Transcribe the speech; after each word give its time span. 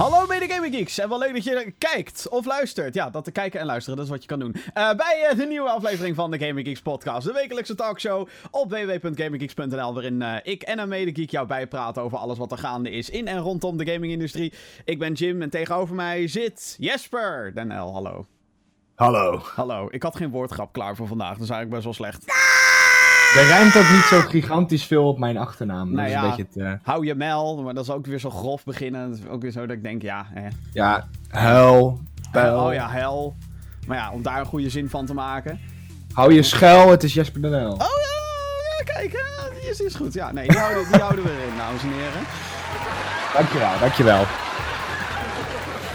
Hallo 0.00 0.26
mede 0.26 0.48
Gaming 0.48 0.74
Geeks 0.74 0.98
en 0.98 1.08
wel 1.08 1.18
leuk 1.18 1.32
dat 1.32 1.44
je 1.44 1.74
kijkt 1.78 2.28
of 2.28 2.44
luistert. 2.44 2.94
Ja, 2.94 3.10
dat 3.10 3.24
te 3.24 3.30
kijken 3.30 3.60
en 3.60 3.66
luisteren, 3.66 3.96
dat 3.96 4.04
is 4.04 4.12
wat 4.12 4.22
je 4.22 4.28
kan 4.28 4.38
doen. 4.38 4.54
Uh, 4.56 4.72
bij 4.72 5.28
uh, 5.30 5.38
de 5.38 5.46
nieuwe 5.46 5.68
aflevering 5.68 6.16
van 6.16 6.30
de 6.30 6.38
Gaming 6.38 6.66
Geeks 6.66 6.80
podcast. 6.80 7.26
De 7.26 7.32
wekelijkse 7.32 7.74
talkshow 7.74 8.28
op 8.50 8.70
www.gaminggeeks.nl 8.70 9.94
waarin 9.94 10.20
uh, 10.20 10.34
ik 10.42 10.62
en 10.62 10.78
een 10.78 10.88
mede 10.88 11.14
geek 11.14 11.30
jou 11.30 11.46
bijpraten 11.46 12.02
over 12.02 12.18
alles 12.18 12.38
wat 12.38 12.52
er 12.52 12.58
gaande 12.58 12.90
is 12.90 13.10
in 13.10 13.26
en 13.26 13.38
rondom 13.38 13.76
de 13.76 13.92
gamingindustrie. 13.92 14.52
Ik 14.84 14.98
ben 14.98 15.12
Jim 15.12 15.42
en 15.42 15.50
tegenover 15.50 15.94
mij 15.94 16.28
zit 16.28 16.76
Jesper 16.78 17.54
Denel. 17.54 17.92
Hallo. 17.92 18.26
Hallo. 18.94 19.40
Hallo. 19.54 19.88
Ik 19.90 20.02
had 20.02 20.16
geen 20.16 20.30
woordgrap 20.30 20.72
klaar 20.72 20.96
voor 20.96 21.06
vandaag, 21.06 21.32
dat 21.32 21.42
is 21.42 21.50
eigenlijk 21.50 21.70
best 21.70 21.84
wel 21.84 21.94
slecht. 21.94 22.24
Er 23.36 23.48
ruimt 23.48 23.76
ook 23.76 23.90
niet 23.90 24.02
zo 24.02 24.20
gigantisch 24.20 24.84
veel 24.84 25.08
op 25.08 25.18
mijn 25.18 25.36
achternaam. 25.36 25.92
Nou 25.92 26.02
dat 26.02 26.10
ja, 26.10 26.22
is 26.22 26.30
een 26.30 26.36
beetje 26.36 26.60
het, 26.60 26.72
uh... 26.72 26.78
hou 26.82 27.06
je 27.06 27.14
mel, 27.14 27.62
maar 27.62 27.74
dat 27.74 27.84
is 27.84 27.90
ook 27.90 28.06
weer 28.06 28.18
zo 28.18 28.30
grof 28.30 28.64
beginnen. 28.64 29.10
Dat 29.10 29.18
is 29.18 29.26
ook 29.26 29.42
weer 29.42 29.50
zo 29.50 29.60
dat 29.66 29.76
ik 29.76 29.82
denk, 29.82 30.02
ja... 30.02 30.26
Eh. 30.34 30.44
Ja, 30.72 31.08
pijl. 32.30 32.66
Oh 32.66 32.72
ja, 32.72 32.88
hel. 32.88 33.36
Maar 33.86 33.96
ja, 33.96 34.10
om 34.10 34.22
daar 34.22 34.40
een 34.40 34.46
goede 34.46 34.70
zin 34.70 34.88
van 34.88 35.06
te 35.06 35.14
maken. 35.14 35.60
Hou 36.12 36.34
je 36.34 36.42
schuil, 36.42 36.90
het 36.90 37.02
is 37.02 37.14
Jesper 37.14 37.40
de. 37.40 37.46
Oh 37.46 37.78
ja, 37.78 37.84
ja 38.78 38.84
kijk, 38.84 39.24
die 39.60 39.70
is, 39.70 39.80
is 39.80 39.94
goed. 39.94 40.12
Ja, 40.12 40.32
nee, 40.32 40.48
die 40.48 40.58
houden, 40.58 40.92
die 40.92 41.00
houden 41.00 41.24
we 41.24 41.30
erin, 41.30 41.56
dames 41.56 41.82
en 41.82 41.88
heren. 41.88 42.22
Dankjewel, 43.34 43.78
dankjewel. 43.80 44.39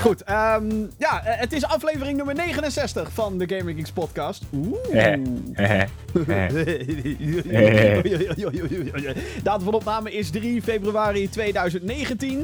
Goed, 0.05 0.29
um, 0.29 0.91
ja, 0.97 1.21
het 1.23 1.53
is 1.53 1.63
aflevering 1.63 2.17
nummer 2.17 2.35
69 2.35 3.11
van 3.11 3.37
de 3.37 3.55
Gamer 3.55 3.73
Geeks 3.73 3.91
podcast. 3.91 4.43
Oeh. 4.53 4.77
Datum 9.43 9.65
van 9.65 9.73
opname 9.73 10.11
is 10.11 10.29
3 10.29 10.61
februari 10.61 11.29
2019. 11.29 12.37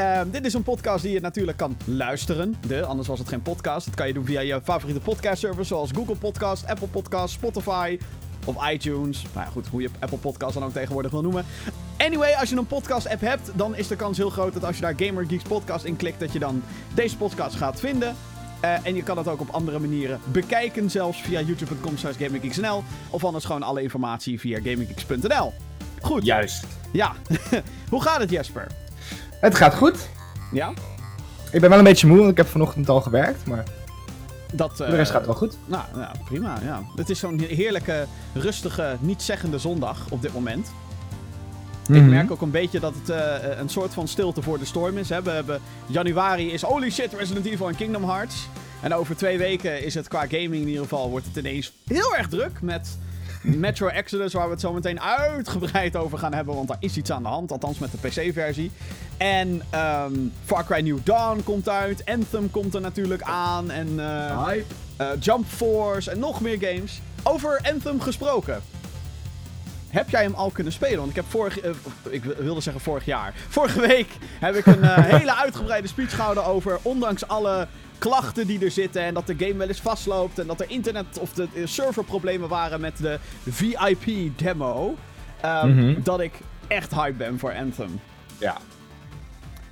Um, 0.00 0.30
dit 0.30 0.44
is 0.44 0.54
een 0.54 0.62
podcast 0.62 1.02
die 1.02 1.12
je 1.12 1.20
natuurlijk 1.20 1.58
kan 1.58 1.76
luisteren. 1.84 2.54
De, 2.66 2.84
anders 2.84 3.08
was 3.08 3.18
het 3.18 3.28
geen 3.28 3.42
podcast. 3.42 3.86
Dat 3.86 3.94
kan 3.94 4.06
je 4.06 4.12
doen 4.12 4.26
via 4.26 4.40
je 4.40 4.60
favoriete 4.62 5.00
podcast 5.00 5.40
servers 5.40 5.68
zoals 5.68 5.90
Google 5.94 6.16
Podcast, 6.16 6.66
Apple 6.66 6.88
Podcast, 6.88 7.34
Spotify 7.34 7.98
of 8.48 8.70
iTunes. 8.70 9.22
Nou 9.34 9.46
ja, 9.46 9.52
goed, 9.52 9.66
hoe 9.66 9.82
je 9.82 9.88
Apple 9.98 10.18
Podcast 10.18 10.54
dan 10.54 10.64
ook 10.64 10.72
tegenwoordig 10.72 11.10
wil 11.10 11.22
noemen. 11.22 11.44
Anyway, 11.96 12.32
als 12.32 12.48
je 12.48 12.56
een 12.56 12.66
podcast-app 12.66 13.20
hebt, 13.20 13.50
dan 13.54 13.76
is 13.76 13.88
de 13.88 13.96
kans 13.96 14.16
heel 14.16 14.30
groot 14.30 14.52
dat 14.52 14.64
als 14.64 14.76
je 14.76 14.82
daar 14.82 14.94
Gamer 14.96 15.26
Geeks 15.26 15.42
Podcast 15.42 15.84
in 15.84 15.96
klikt, 15.96 16.20
dat 16.20 16.32
je 16.32 16.38
dan 16.38 16.62
deze 16.94 17.16
podcast 17.16 17.56
gaat 17.56 17.80
vinden. 17.80 18.16
Uh, 18.64 18.86
en 18.86 18.94
je 18.94 19.02
kan 19.02 19.18
het 19.18 19.28
ook 19.28 19.40
op 19.40 19.48
andere 19.50 19.78
manieren 19.78 20.20
bekijken, 20.32 20.90
zelfs 20.90 21.20
via 21.22 21.40
youtube.com 21.40 21.96
slash 21.96 22.16
gaminggeeksnl. 22.18 22.82
Of 23.10 23.24
anders 23.24 23.44
gewoon 23.44 23.62
alle 23.62 23.82
informatie 23.82 24.40
via 24.40 24.56
gaminggeeks.nl. 24.56 25.52
Goed. 26.00 26.24
Juist. 26.24 26.66
Ja. 26.92 27.12
Hoe 27.90 28.02
gaat 28.02 28.20
het, 28.20 28.30
Jesper? 28.30 28.66
Het 29.40 29.54
gaat 29.54 29.74
goed. 29.74 30.08
Ja? 30.52 30.72
Ik 31.52 31.60
ben 31.60 31.70
wel 31.70 31.78
een 31.78 31.84
beetje 31.84 32.06
moe, 32.06 32.18
want 32.18 32.30
ik 32.30 32.36
heb 32.36 32.46
vanochtend 32.46 32.88
al 32.88 33.00
gewerkt, 33.00 33.46
maar... 33.46 33.64
Dat, 34.52 34.76
de 34.76 34.84
rest 34.84 35.10
gaat 35.10 35.26
wel 35.26 35.34
goed. 35.34 35.56
Nou, 35.66 35.84
nou 35.94 36.16
prima, 36.24 36.58
ja. 36.64 36.82
Het 36.96 37.10
is 37.10 37.18
zo'n 37.18 37.38
heerlijke, 37.38 38.06
rustige, 38.34 38.96
niet-zeggende 39.00 39.58
zondag 39.58 40.06
op 40.10 40.22
dit 40.22 40.32
moment. 40.32 40.72
Mm 41.88 41.94
-hmm. 41.94 42.04
Ik 42.04 42.10
merk 42.10 42.30
ook 42.30 42.40
een 42.40 42.50
beetje 42.50 42.80
dat 42.80 42.94
het 42.94 43.10
uh, 43.10 43.58
een 43.58 43.68
soort 43.68 43.94
van 43.94 44.08
stilte 44.08 44.42
voor 44.42 44.58
de 44.58 44.64
storm 44.64 44.98
is. 44.98 45.08
Hè. 45.08 45.22
We 45.22 45.30
hebben 45.30 45.60
januari 45.86 46.52
is 46.52 46.62
holy 46.62 46.90
shit 46.90 47.14
Resident 47.14 47.46
Evil 47.46 47.68
en 47.68 47.76
Kingdom 47.76 48.04
Hearts. 48.04 48.48
En 48.82 48.94
over 48.94 49.16
twee 49.16 49.38
weken 49.38 49.84
is 49.84 49.94
het 49.94 50.08
qua 50.08 50.20
gaming 50.20 50.54
in 50.54 50.68
ieder 50.68 50.82
geval 50.82 51.10
wordt 51.10 51.26
het 51.26 51.36
ineens 51.36 51.72
heel 51.86 52.16
erg 52.16 52.28
druk 52.28 52.60
met 52.62 52.98
Metro 53.56 53.86
Exodus, 53.86 54.32
waar 54.32 54.44
we 54.44 54.50
het 54.50 54.60
zo 54.60 54.72
meteen 54.72 55.00
uitgebreid 55.00 55.96
over 55.96 56.18
gaan 56.18 56.34
hebben, 56.34 56.54
want 56.54 56.68
daar 56.68 56.76
is 56.80 56.96
iets 56.96 57.10
aan 57.10 57.22
de 57.22 57.28
hand, 57.28 57.52
althans 57.52 57.78
met 57.78 57.90
de 57.90 58.08
PC-versie. 58.08 58.70
En 59.16 59.62
um, 59.74 60.32
Far 60.44 60.64
Cry 60.64 60.80
New 60.80 60.98
Dawn 61.04 61.42
komt 61.44 61.68
uit, 61.68 62.02
Anthem 62.04 62.50
komt 62.50 62.74
er 62.74 62.80
natuurlijk 62.80 63.22
aan, 63.22 63.70
en 63.70 63.88
uh, 63.88 64.50
uh, 65.00 65.08
Jump 65.20 65.46
Force 65.46 66.10
en 66.10 66.18
nog 66.18 66.40
meer 66.40 66.58
games. 66.60 67.00
Over 67.22 67.60
Anthem 67.72 68.00
gesproken. 68.00 68.62
Heb 69.88 70.10
jij 70.10 70.22
hem 70.22 70.34
al 70.34 70.50
kunnen 70.50 70.72
spelen? 70.72 70.96
Want 70.96 71.10
ik 71.10 71.16
heb 71.16 71.24
vorig... 71.28 71.64
Uh, 71.64 71.70
ik 72.10 72.24
wilde 72.24 72.60
zeggen 72.60 72.82
vorig 72.82 73.04
jaar. 73.04 73.34
Vorige 73.48 73.80
week 73.80 74.08
heb 74.40 74.54
ik 74.54 74.66
een 74.66 74.84
hele 75.18 75.36
uitgebreide 75.36 75.88
speech 75.88 76.14
gehouden 76.14 76.44
over... 76.44 76.78
Ondanks 76.82 77.28
alle 77.28 77.68
klachten 77.98 78.46
die 78.46 78.64
er 78.64 78.70
zitten 78.70 79.02
en 79.02 79.14
dat 79.14 79.26
de 79.26 79.34
game 79.38 79.56
wel 79.56 79.68
eens 79.68 79.80
vastloopt... 79.80 80.38
en 80.38 80.46
dat 80.46 80.60
er 80.60 80.70
internet- 80.70 81.18
of 81.18 81.32
de 81.32 81.48
serverproblemen 81.64 82.48
waren 82.48 82.80
met 82.80 82.96
de 82.96 83.18
VIP-demo... 83.48 84.96
Um, 85.44 85.70
mm 85.70 85.78
-hmm. 85.78 86.02
dat 86.02 86.20
ik 86.20 86.32
echt 86.66 86.94
hype 86.94 87.16
ben 87.16 87.38
voor 87.38 87.54
Anthem. 87.54 88.00
Ja. 88.38 88.56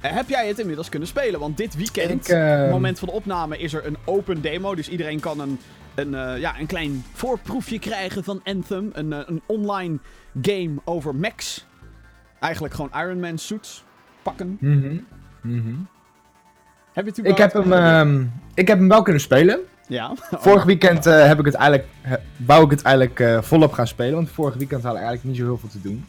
Uh, 0.05 0.13
heb 0.13 0.29
jij 0.29 0.49
het 0.49 0.59
inmiddels 0.59 0.89
kunnen 0.89 1.09
spelen? 1.09 1.41
Want 1.41 1.57
dit 1.57 1.77
weekend, 1.77 2.29
ik, 2.29 2.35
uh... 2.35 2.71
moment 2.71 2.99
van 2.99 3.09
de 3.09 3.15
opname, 3.15 3.59
is 3.59 3.73
er 3.73 3.87
een 3.87 3.97
open 4.05 4.41
demo. 4.41 4.75
Dus 4.75 4.89
iedereen 4.89 5.21
kan 5.21 5.41
een 5.41 5.59
een, 5.97 6.13
uh, 6.13 6.39
ja, 6.39 6.59
een 6.59 6.67
klein 6.67 7.05
voorproefje 7.13 7.79
krijgen 7.79 8.25
van 8.25 8.41
Anthem. 8.45 8.91
Een, 8.93 9.13
uh, 9.13 9.19
een 9.27 9.43
online 9.47 9.99
game 10.43 10.75
over 10.85 11.15
mechs. 11.15 11.67
Eigenlijk 12.41 12.75
gewoon 12.75 12.91
Iron 12.95 13.21
Man 13.21 13.39
suits 13.39 13.85
pakken. 14.23 14.57
Mm 14.61 14.83
-hmm. 14.83 15.07
Mm 15.43 15.63
-hmm. 15.63 15.89
Heb 16.97 17.05
je 17.05 17.11
het 17.17 17.27
ik 17.27 17.39
heb, 17.39 17.53
hem, 17.53 17.73
uh, 17.73 18.27
ik 18.55 18.69
heb 18.69 18.79
hem 18.79 18.89
wel 18.89 19.03
kunnen 19.03 19.23
spelen. 19.23 19.61
Ja. 19.89 20.13
Vorig 20.47 20.65
weekend 20.65 21.07
uh, 21.07 21.27
heb 21.27 21.39
ik 21.39 21.45
het 21.45 21.55
eigenlijk, 21.55 21.89
wou 22.37 22.65
ik 22.65 22.71
het 22.71 22.83
eigenlijk 22.83 23.45
volop 23.45 23.73
gaan 23.73 23.87
spelen. 23.87 24.15
Want 24.15 24.31
vorig 24.31 24.55
weekend 24.55 24.83
had 24.83 24.93
ik 24.93 24.99
eigenlijk 24.99 25.29
niet 25.29 25.37
zo 25.37 25.43
heel 25.43 25.59
veel 25.59 25.69
te 25.69 25.81
doen. 25.81 26.05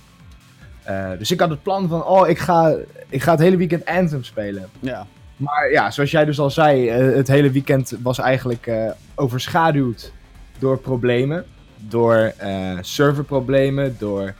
dus 1.17 1.31
ik 1.31 1.39
had 1.39 1.49
het 1.49 1.63
plan 1.63 1.87
van, 1.87 2.03
oh, 2.03 2.27
ik 2.27 2.39
ga, 2.39 2.75
ik 3.09 3.21
ga 3.21 3.31
het 3.31 3.39
hele 3.39 3.57
weekend 3.57 3.85
Anthem 3.85 4.23
spelen. 4.23 4.69
Ja. 4.79 5.07
Maar 5.37 5.71
ja, 5.71 5.91
zoals 5.91 6.11
jij 6.11 6.25
dus 6.25 6.39
al 6.39 6.49
zei, 6.49 6.99
uh, 7.09 7.15
het 7.15 7.27
hele 7.27 7.51
weekend 7.51 7.93
was 8.01 8.19
eigenlijk 8.19 8.67
uh, 8.67 8.91
overschaduwd 9.15 10.11
door 10.59 10.77
problemen. 10.77 11.45
Door 11.77 12.33
uh, 12.43 12.77
serverproblemen, 12.81 13.95
door 13.99 14.33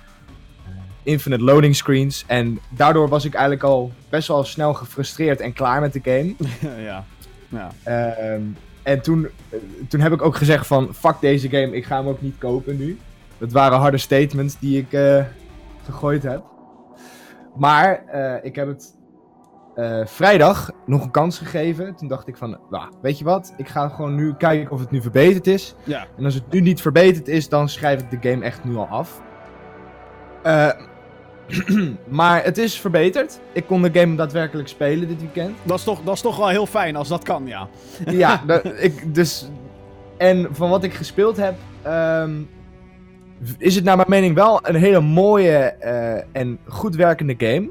infinite 1.08 1.44
loading 1.44 1.76
screens. 1.76 2.24
En 2.28 2.60
daardoor 2.70 3.10
was 3.10 3.26
ik 3.26 3.34
eigenlijk 3.34 3.64
al 3.64 3.92
best 4.10 4.28
wel 4.28 4.44
snel 4.44 4.74
gefrustreerd 4.74 5.40
en 5.40 5.54
klaar 5.54 5.82
met 5.82 5.94
de 5.94 6.02
game. 6.04 6.36
ja. 6.90 7.06
ja. 7.48 7.72
en 8.84 9.02
toen, 9.02 9.28
toen 9.88 10.00
heb 10.00 10.12
ik 10.12 10.22
ook 10.22 10.36
gezegd 10.36 10.68
van, 10.68 10.94
fuck 10.94 11.16
deze 11.20 11.50
game, 11.50 11.76
ik 11.76 11.86
ga 11.86 11.98
hem 11.98 12.08
ook 12.08 12.22
niet 12.22 12.38
kopen 12.38 12.78
nu. 12.78 13.00
Dat 13.38 13.52
waren 13.52 13.78
harde 13.78 13.98
statements 13.98 14.60
die 14.60 14.78
ik 14.78 15.00
gegooid 15.86 16.24
heb. 16.24 16.44
Maar 17.56 18.04
ik 18.44 18.56
heb 18.56 18.68
het 18.68 18.98
uh, 19.78 20.06
vrijdag 20.06 20.72
nog 20.86 21.04
een 21.04 21.12
kans 21.12 21.38
gegeven. 21.38 21.96
Toen 21.96 22.08
dacht 22.08 22.28
ik 22.28 22.38
van, 22.38 22.58
nou, 22.70 22.92
weet 23.02 23.18
je 23.18 23.24
wat? 23.24 23.54
Ik 23.58 23.68
ga 23.68 23.90
gewoon 23.90 24.16
nu 24.16 24.34
kijken 24.34 24.72
of 24.72 24.80
het 24.80 24.92
nu 24.92 25.02
verbeterd 25.02 25.48
is. 25.48 25.76
Ja. 25.84 26.06
En 26.18 26.26
als 26.26 26.34
het 26.34 26.52
nu 26.52 26.62
niet 26.62 26.82
verbeterd 26.82 27.28
is, 27.28 27.50
dan 27.50 27.70
schrijf 27.70 28.02
ik 28.02 28.22
de 28.22 28.30
game 28.30 28.46
echt 28.46 28.64
nu 28.64 28.76
al 28.76 28.88
af. 28.88 29.22
Uh, 30.46 30.70
maar 32.08 32.44
het 32.44 32.58
is 32.58 32.80
verbeterd. 32.80 33.40
Ik 33.54 33.66
kon 33.66 33.82
de 33.82 34.00
game 34.00 34.16
daadwerkelijk 34.16 34.68
spelen 34.68 35.08
dit 35.08 35.20
weekend. 35.20 35.58
Dat 35.64 35.78
is 35.78 35.84
toch, 35.84 36.02
dat 36.04 36.14
is 36.14 36.22
toch 36.22 36.38
wel 36.38 36.48
heel 36.48 36.66
fijn 36.66 36.96
als 36.96 37.08
dat 37.08 37.24
kan, 37.24 37.48
ja. 37.48 37.68
ja, 38.24 38.44
dat, 38.48 38.66
ik, 38.66 39.16
dus... 39.16 39.50
En 40.18 40.48
van 40.52 40.70
wat 40.70 40.84
ik 40.84 40.94
gespeeld 40.94 41.38
heb... 41.38 41.56
Um, 41.88 42.50
is 43.58 43.76
het 43.76 43.84
naar 43.84 43.96
mijn 43.96 44.10
mening 44.10 44.36
wel 44.36 44.60
een 44.64 44.76
hele 44.76 45.02
mooie 45.02 45.76
uh, 45.84 46.42
en 46.42 46.60
goed 46.66 46.96
werkende 46.96 47.36
game. 47.38 47.70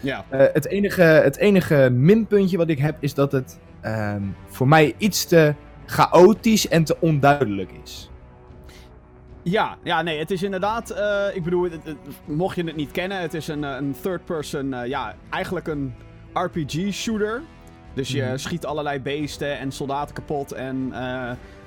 Ja. 0.00 0.24
Uh, 0.32 0.40
het, 0.52 0.66
enige, 0.66 1.02
het 1.02 1.36
enige 1.36 1.90
minpuntje 1.90 2.56
wat 2.56 2.68
ik 2.68 2.78
heb 2.78 2.96
is 3.00 3.14
dat 3.14 3.32
het 3.32 3.58
um, 3.86 4.36
voor 4.46 4.68
mij 4.68 4.94
iets 4.98 5.24
te 5.24 5.54
chaotisch 5.86 6.68
en 6.68 6.84
te 6.84 6.96
onduidelijk 7.00 7.70
is. 7.84 8.10
Ja, 9.42 9.76
ja, 9.82 10.02
nee, 10.02 10.18
het 10.18 10.30
is 10.30 10.42
inderdaad, 10.42 10.92
uh, 10.92 11.26
ik 11.36 11.42
bedoel, 11.42 11.62
het, 11.62 11.84
het, 11.84 11.96
mocht 12.24 12.56
je 12.56 12.64
het 12.64 12.76
niet 12.76 12.90
kennen, 12.90 13.20
het 13.20 13.34
is 13.34 13.48
een, 13.48 13.62
een 13.62 13.94
third 14.00 14.24
person, 14.24 14.72
uh, 14.72 14.86
ja, 14.86 15.14
eigenlijk 15.30 15.66
een 15.66 15.94
RPG-shooter. 16.32 17.42
Dus 17.94 18.08
je 18.08 18.22
mm. 18.22 18.38
schiet 18.38 18.66
allerlei 18.66 19.00
beesten 19.00 19.58
en 19.58 19.72
soldaten 19.72 20.14
kapot 20.14 20.52
en 20.52 20.92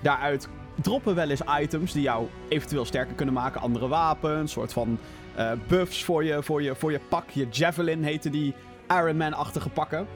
daaruit 0.01 0.47
droppen 0.81 1.15
wel 1.15 1.29
eens 1.29 1.41
items 1.59 1.93
die 1.93 2.01
jou 2.01 2.27
eventueel 2.47 2.85
sterker 2.85 3.15
kunnen 3.15 3.33
maken. 3.33 3.61
Andere 3.61 3.87
wapens, 3.87 4.41
een 4.41 4.47
soort 4.47 4.73
van 4.73 4.99
buffs 5.67 6.03
voor 6.03 6.23
je, 6.23 6.43
voor, 6.43 6.61
je, 6.61 6.75
voor 6.75 6.91
je 6.91 6.99
pak. 7.09 7.29
Je 7.29 7.47
Javelin 7.49 8.03
heette 8.03 8.29
die 8.29 8.53
Iron 8.87 9.17
Man-achtige 9.17 9.69
pakken. 9.69 10.07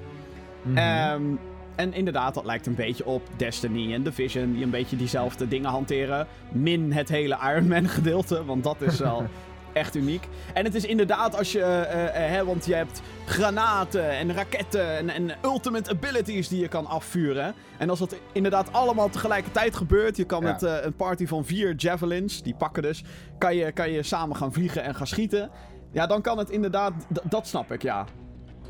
Mm 0.62 0.78
-hmm. 0.78 1.12
um, 1.12 1.40
en 1.80 1.94
inderdaad, 1.94 2.34
dat 2.34 2.46
lijkt 2.46 2.66
een 2.66 2.76
beetje 2.76 3.06
op 3.06 3.22
Destiny 3.36 3.94
en 3.94 4.04
Division, 4.04 4.54
die 4.54 4.64
een 4.64 4.70
beetje 4.70 4.96
diezelfde 4.96 5.48
dingen 5.48 5.70
hanteren. 5.70 6.28
Min 6.52 6.92
het 6.92 7.10
hele 7.10 7.38
Iron 7.44 7.68
Man 7.68 7.88
gedeelte, 8.00 8.46
want 8.46 8.64
dat 8.64 8.82
is 8.82 9.00
wel 9.00 9.24
echt 9.74 9.96
uniek. 9.96 10.28
En 10.54 10.64
het 10.64 10.76
is 10.76 10.86
inderdaad 10.86 11.38
als 11.38 11.52
je, 11.52 11.60
uh, 11.60 11.66
uh, 11.66 12.10
hè, 12.12 12.46
want 12.46 12.66
je 12.66 12.76
hebt 12.76 13.02
granaten 13.26 14.10
en 14.10 14.34
raketten 14.34 14.98
en, 14.98 15.10
en, 15.10 15.32
ultimate 15.44 15.90
abilities 15.90 16.48
die 16.48 16.60
je 16.60 16.68
kan 16.68 16.86
afvuren. 16.86 17.54
En 17.78 17.90
als 17.90 18.00
dat 18.00 18.16
inderdaad 18.32 18.74
allemaal 18.74 19.10
tegelijkertijd 19.10 19.76
gebeurt, 19.76 20.18
je 20.18 20.26
kan 20.26 20.42
ja. 20.42 20.52
met 20.52 20.64
uh, 20.64 20.76
een 20.82 20.96
party 20.96 21.28
van 21.28 21.46
vier 21.46 21.76
javelins, 21.76 22.42
die 22.42 22.56
pakken 22.56 22.84
dus, 22.84 23.04
kan 23.38 23.56
je, 23.56 23.72
kan 23.72 23.92
je 23.92 24.04
samen 24.04 24.36
gaan 24.36 24.54
vliegen 24.54 24.84
en 24.84 24.96
gaan 24.96 25.08
schieten. 25.08 25.50
Ja, 25.92 26.08
dan 26.08 26.22
kan 26.22 26.38
het 26.38 26.50
inderdaad, 26.50 26.94
dat 27.24 27.48
snap 27.48 27.72
ik, 27.72 27.82
ja. 27.82 28.06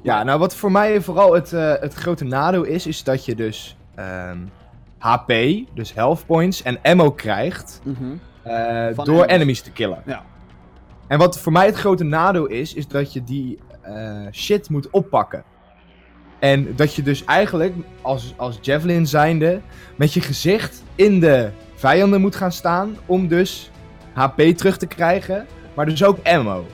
Ja, 0.02 0.24
nou 0.24 0.40
wat 0.40 0.56
voor 0.56 0.72
mij 0.72 1.02
vooral 1.02 1.34
het, 1.34 1.54
eh, 1.54 1.74
het 1.80 1.94
grote 1.94 2.24
nadeel 2.24 2.64
is, 2.64 2.88
is 2.88 3.04
dat 3.04 3.26
je 3.26 3.36
dus 3.36 3.78
ehm, 3.96 4.38
HP, 4.98 5.32
dus 5.74 5.94
health 5.94 6.26
points 6.26 6.62
en 6.64 6.78
ammo 6.82 7.12
krijgt 7.12 7.82
Mhm. 7.84 8.04
eh, 8.44 8.54
door 8.96 9.08
enemies. 9.08 9.26
enemies 9.28 9.62
te 9.62 9.72
killen. 9.72 10.02
Ja. 10.06 10.24
En 11.08 11.18
wat 11.20 11.40
voor 11.40 11.52
mij 11.52 11.66
het 11.66 11.76
grote 11.76 12.04
nadeel 12.04 12.46
is, 12.46 12.74
is 12.74 12.88
dat 12.88 13.14
je 13.14 13.24
die 13.24 13.60
eh, 13.82 14.26
shit 14.32 14.70
moet 14.70 14.90
oppakken. 14.90 15.44
En 16.40 16.76
dat 16.76 16.94
je 16.96 17.02
dus 17.04 17.26
eigenlijk 17.26 17.74
als, 18.02 18.34
als 18.38 18.58
Javelin 18.62 19.08
zijnde 19.08 19.62
met 19.96 20.14
je 20.14 20.22
gezicht 20.22 20.84
in 20.96 21.20
de 21.20 21.50
vijanden 21.76 22.22
moet 22.22 22.36
gaan 22.36 22.52
staan 22.52 22.98
om 23.06 23.28
dus 23.28 23.72
HP 24.14 24.42
terug 24.42 24.78
te 24.78 24.88
krijgen, 24.88 25.46
maar 25.74 25.86
dus 25.86 26.04
ook 26.04 26.18
ammo. 26.24 26.66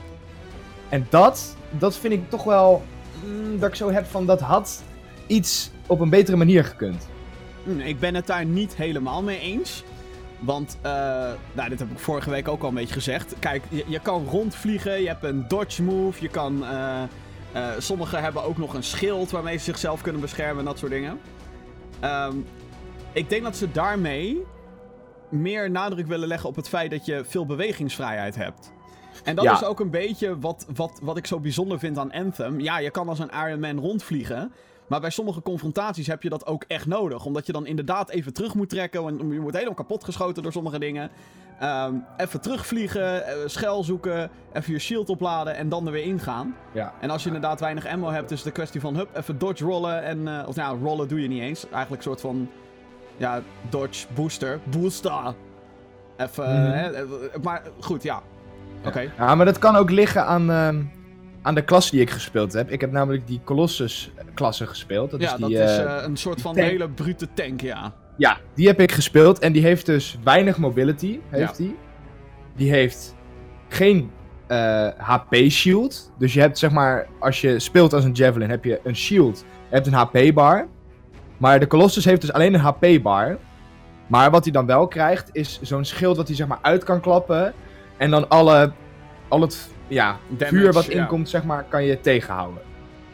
En 0.88 1.06
dat, 1.10 1.56
dat 1.70 1.96
vind 1.96 2.12
ik 2.12 2.30
toch 2.30 2.44
wel 2.44 2.82
mm, 3.24 3.58
dat 3.58 3.68
ik 3.68 3.74
zo 3.74 3.90
heb 3.90 4.06
van 4.06 4.26
dat 4.26 4.40
had 4.40 4.82
iets 5.26 5.70
op 5.86 6.00
een 6.00 6.10
betere 6.10 6.36
manier 6.36 6.64
gekund. 6.64 7.08
Hm, 7.64 7.80
Ik 7.80 8.00
ben 8.00 8.14
het 8.14 8.26
daar 8.26 8.44
niet 8.44 8.76
helemaal 8.76 9.22
mee 9.22 9.38
eens. 9.40 9.84
Want, 10.38 10.78
eh, 10.82 10.90
nou, 11.52 11.68
dit 11.68 11.78
heb 11.78 11.90
ik 11.90 11.98
vorige 11.98 12.30
week 12.30 12.48
ook 12.48 12.62
al 12.62 12.68
een 12.68 12.74
beetje 12.74 12.94
gezegd. 12.94 13.34
Kijk, 13.38 13.62
je, 13.68 13.84
je 13.86 13.98
kan 14.00 14.26
rondvliegen, 14.26 15.00
je 15.00 15.08
hebt 15.08 15.24
een 15.24 15.44
dodge 15.48 15.82
move, 15.82 16.22
je 16.22 16.28
kan... 16.28 16.64
eh 16.64 17.02
eh, 17.56 17.68
sommigen 17.78 18.22
hebben 18.22 18.42
ook 18.42 18.58
nog 18.58 18.74
een 18.74 18.82
schild 18.82 19.30
waarmee 19.30 19.56
ze 19.56 19.64
zichzelf 19.64 20.00
kunnen 20.00 20.20
beschermen 20.20 20.58
en 20.58 20.64
dat 20.64 20.78
soort 20.78 20.90
dingen. 20.90 21.20
Ehm, 22.00 22.36
ik 23.12 23.28
denk 23.28 23.42
dat 23.42 23.56
ze 23.56 23.70
daarmee 23.72 24.42
meer 25.30 25.70
nadruk 25.70 26.06
willen 26.06 26.28
leggen 26.28 26.48
op 26.48 26.56
het 26.56 26.68
feit 26.68 26.90
dat 26.90 27.06
je 27.06 27.24
veel 27.26 27.46
bewegingsvrijheid 27.46 28.34
hebt. 28.34 28.72
En 29.24 29.34
dat 29.34 29.44
Ja. 29.44 29.52
is 29.52 29.64
ook 29.64 29.80
een 29.80 29.90
beetje 29.90 30.38
wat, 30.38 30.66
wat, 30.74 30.98
wat 31.02 31.16
ik 31.16 31.26
zo 31.26 31.40
bijzonder 31.40 31.78
vind 31.78 31.98
aan 31.98 32.12
Anthem. 32.12 32.60
Ja, 32.60 32.78
je 32.78 32.90
kan 32.90 33.08
als 33.08 33.18
een 33.18 33.30
Iron 33.46 33.60
Man 33.60 33.78
rondvliegen. 33.78 34.52
Maar 34.86 35.00
bij 35.00 35.10
sommige 35.10 35.42
confrontaties 35.42 36.06
heb 36.06 36.22
je 36.22 36.28
dat 36.28 36.46
ook 36.46 36.64
echt 36.68 36.86
nodig. 36.86 37.24
Omdat 37.24 37.46
je 37.46 37.52
dan 37.52 37.66
inderdaad 37.66 38.10
even 38.10 38.32
terug 38.32 38.54
moet 38.54 38.68
trekken. 38.68 39.02
Want 39.02 39.20
je 39.20 39.40
wordt 39.40 39.54
helemaal 39.56 39.74
kapot 39.76 40.04
geschoten 40.04 40.42
door 40.42 40.52
sommige 40.52 40.78
dingen. 40.78 41.10
Ehm, 41.60 41.94
even 42.16 42.40
terugvliegen, 42.40 43.26
eh, 43.26 43.34
schel 43.46 43.84
zoeken, 43.84 44.30
even 44.52 44.72
je 44.72 44.78
shield 44.78 45.08
opladen 45.08 45.56
en 45.56 45.68
dan 45.68 45.86
er 45.86 45.92
weer 45.92 46.02
ingaan. 46.04 46.56
Ja. 46.72 46.92
En 47.00 47.10
als 47.10 47.20
je 47.22 47.26
inderdaad 47.26 47.60
weinig 47.60 47.86
ammo 47.86 48.08
hebt, 48.10 48.30
is 48.30 48.38
het 48.38 48.46
een 48.46 48.52
kwestie 48.52 48.80
van 48.80 48.96
hup, 48.96 49.16
even 49.16 49.38
dodge 49.38 49.64
rollen. 49.64 50.02
En, 50.02 50.28
eh, 50.28 50.48
of 50.48 50.56
nou, 50.56 50.82
rollen 50.82 51.08
doe 51.08 51.22
je 51.22 51.28
niet 51.28 51.42
eens. 51.42 51.62
Eigenlijk 51.70 51.96
een 52.04 52.08
soort 52.08 52.20
van, 52.20 52.48
ja, 53.16 53.40
dodge 53.68 54.06
booster. 54.14 54.60
Booster. 54.64 55.34
Even, 56.16 56.44
Mhm. 56.62 56.70
hè, 56.72 56.90
eh, 56.90 57.02
maar 57.42 57.62
goed, 57.80 58.02
ja. 58.02 58.22
Oké. 58.86 59.10
Ja, 59.18 59.34
maar 59.34 59.46
dat 59.46 59.58
kan 59.58 59.76
ook 59.76 59.90
liggen 59.90 60.26
aan, 60.26 60.50
ehm, 60.50 60.82
aan 61.42 61.54
de 61.54 61.64
klasse 61.64 61.90
die 61.90 62.00
ik 62.00 62.10
gespeeld 62.10 62.52
heb. 62.52 62.70
Ik 62.70 62.80
heb 62.80 62.92
namelijk 62.92 63.26
die 63.26 63.40
Colossus-klasse 63.44 64.66
gespeeld. 64.66 65.10
Dat 65.10 65.20
Ja, 65.20 65.32
is 65.34 65.40
dat 65.40 65.48
die, 65.48 65.58
is 65.58 65.78
eh, 65.78 65.96
eh, 65.96 66.02
een 66.04 66.16
soort 66.16 66.40
van 66.40 66.54
tank. 66.54 66.66
hele 66.66 66.88
brute 66.88 67.28
tank, 67.34 67.60
ja. 67.60 67.92
Ja, 68.16 68.36
die 68.54 68.66
heb 68.66 68.80
ik 68.80 68.92
gespeeld. 68.92 69.38
En 69.38 69.52
die 69.52 69.62
heeft 69.62 69.86
dus 69.86 70.18
weinig 70.24 70.56
mobility. 70.58 71.18
Heeft 71.28 71.56
die. 71.56 71.76
Die 72.56 72.70
heeft 72.70 73.14
geen 73.68 74.10
eh, 74.46 74.88
HP-shield. 74.98 76.12
Dus 76.18 76.34
je 76.34 76.40
hebt 76.40 76.58
zeg 76.58 76.70
maar, 76.70 77.06
als 77.20 77.40
je 77.40 77.58
speelt 77.58 77.92
als 77.92 78.04
een 78.04 78.12
Javelin, 78.12 78.50
heb 78.50 78.64
je 78.64 78.80
een 78.84 78.96
shield. 78.96 79.44
Je 79.68 79.74
hebt 79.74 79.86
een 79.86 79.92
HP-bar. 79.92 80.66
Maar 81.36 81.60
de 81.60 81.66
Colossus 81.66 82.04
heeft 82.04 82.20
dus 82.20 82.32
alleen 82.32 82.54
een 82.54 82.60
HP-bar. 82.60 83.36
Maar 84.06 84.30
wat 84.30 84.44
hij 84.44 84.52
dan 84.52 84.66
wel 84.66 84.88
krijgt, 84.88 85.28
is 85.32 85.58
zo'n 85.62 85.84
schild 85.84 86.16
wat 86.16 86.26
hij 86.26 86.36
zeg 86.36 86.46
maar 86.46 86.58
uit 86.62 86.84
kan 86.84 87.00
klappen. 87.00 87.52
En 87.96 88.10
dan 88.10 88.28
alle, 88.28 88.72
al 89.28 89.40
het 89.40 89.68
ja, 89.88 90.16
Damage, 90.28 90.56
vuur 90.56 90.72
wat 90.72 90.84
ja. 90.84 90.92
inkomt, 91.00 91.28
zeg 91.28 91.44
maar, 91.44 91.64
kan 91.68 91.84
je 91.84 92.00
tegenhouden. 92.00 92.62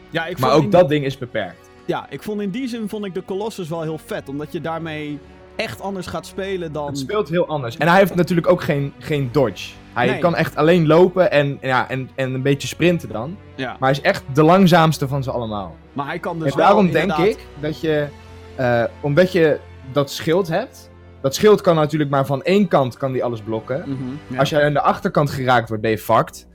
Ja, 0.09 0.25
ik 0.25 0.39
Maar 0.39 0.51
ook 0.53 0.71
dat 0.71 0.89
ding 0.89 1.05
is 1.05 1.17
beperkt. 1.17 1.69
Ja, 1.85 2.05
ik 2.09 2.23
vond 2.23 2.41
in 2.41 2.49
die 2.49 2.67
zin 2.67 2.89
vond 2.89 3.05
ik 3.05 3.13
de 3.13 3.23
Colossus 3.25 3.69
wel 3.69 3.81
heel 3.81 3.97
vet. 4.05 4.29
Omdat 4.29 4.51
je 4.51 4.61
daarmee 4.61 5.19
echt 5.55 5.81
anders 5.81 6.07
gaat 6.07 6.25
spelen 6.25 6.71
dan... 6.71 6.85
Het 6.87 6.97
speelt 6.97 7.29
heel 7.29 7.47
anders. 7.47 7.77
En 7.77 7.87
hij 7.87 7.97
heeft 7.97 8.15
natuurlijk 8.15 8.47
ook 8.47 8.61
geen, 8.63 8.93
geen 8.99 9.29
dodge. 9.31 9.71
Hij 9.93 10.05
Nee. 10.07 10.19
kan 10.19 10.35
echt 10.35 10.55
alleen 10.55 10.87
lopen 10.87 11.31
en, 11.31 11.57
ja, 11.61 11.89
en, 11.89 12.09
en 12.15 12.33
een 12.33 12.41
beetje 12.41 12.67
sprinten 12.67 13.09
dan. 13.09 13.37
Ja, 13.55 13.67
Maar 13.67 13.77
hij 13.79 13.91
is 13.91 14.01
echt 14.01 14.23
de 14.33 14.43
langzaamste 14.43 15.07
van 15.07 15.23
ze 15.23 15.31
allemaal. 15.31 15.75
maar 15.93 16.05
hij 16.05 16.19
kan 16.19 16.39
dus 16.39 16.51
en 16.51 16.57
wel 16.57 16.65
daarom 16.65 16.91
denk 16.91 17.13
ik 17.13 17.37
dat 17.59 17.81
je, 17.81 18.07
eh, 18.55 18.83
omdat 19.01 19.31
je 19.31 19.59
dat 19.91 20.11
schild 20.11 20.47
hebt. 20.47 20.89
Dat 21.23 21.35
schild 21.35 21.61
kan 21.61 21.75
natuurlijk 21.75 22.11
maar 22.11 22.25
van 22.25 22.43
één 22.43 22.67
kant 22.67 22.97
kan 22.97 23.11
die 23.11 23.23
alles 23.23 23.41
blokken. 23.41 23.83
Mhm, 23.85 24.03
ja. 24.27 24.39
Als 24.39 24.49
jij 24.49 24.65
aan 24.65 24.73
de 24.73 24.81
achterkant 24.81 25.29
geraakt 25.29 25.67
wordt, 25.67 25.83
ben 25.83 25.91
je 25.91 25.97
fucked. 25.97 26.47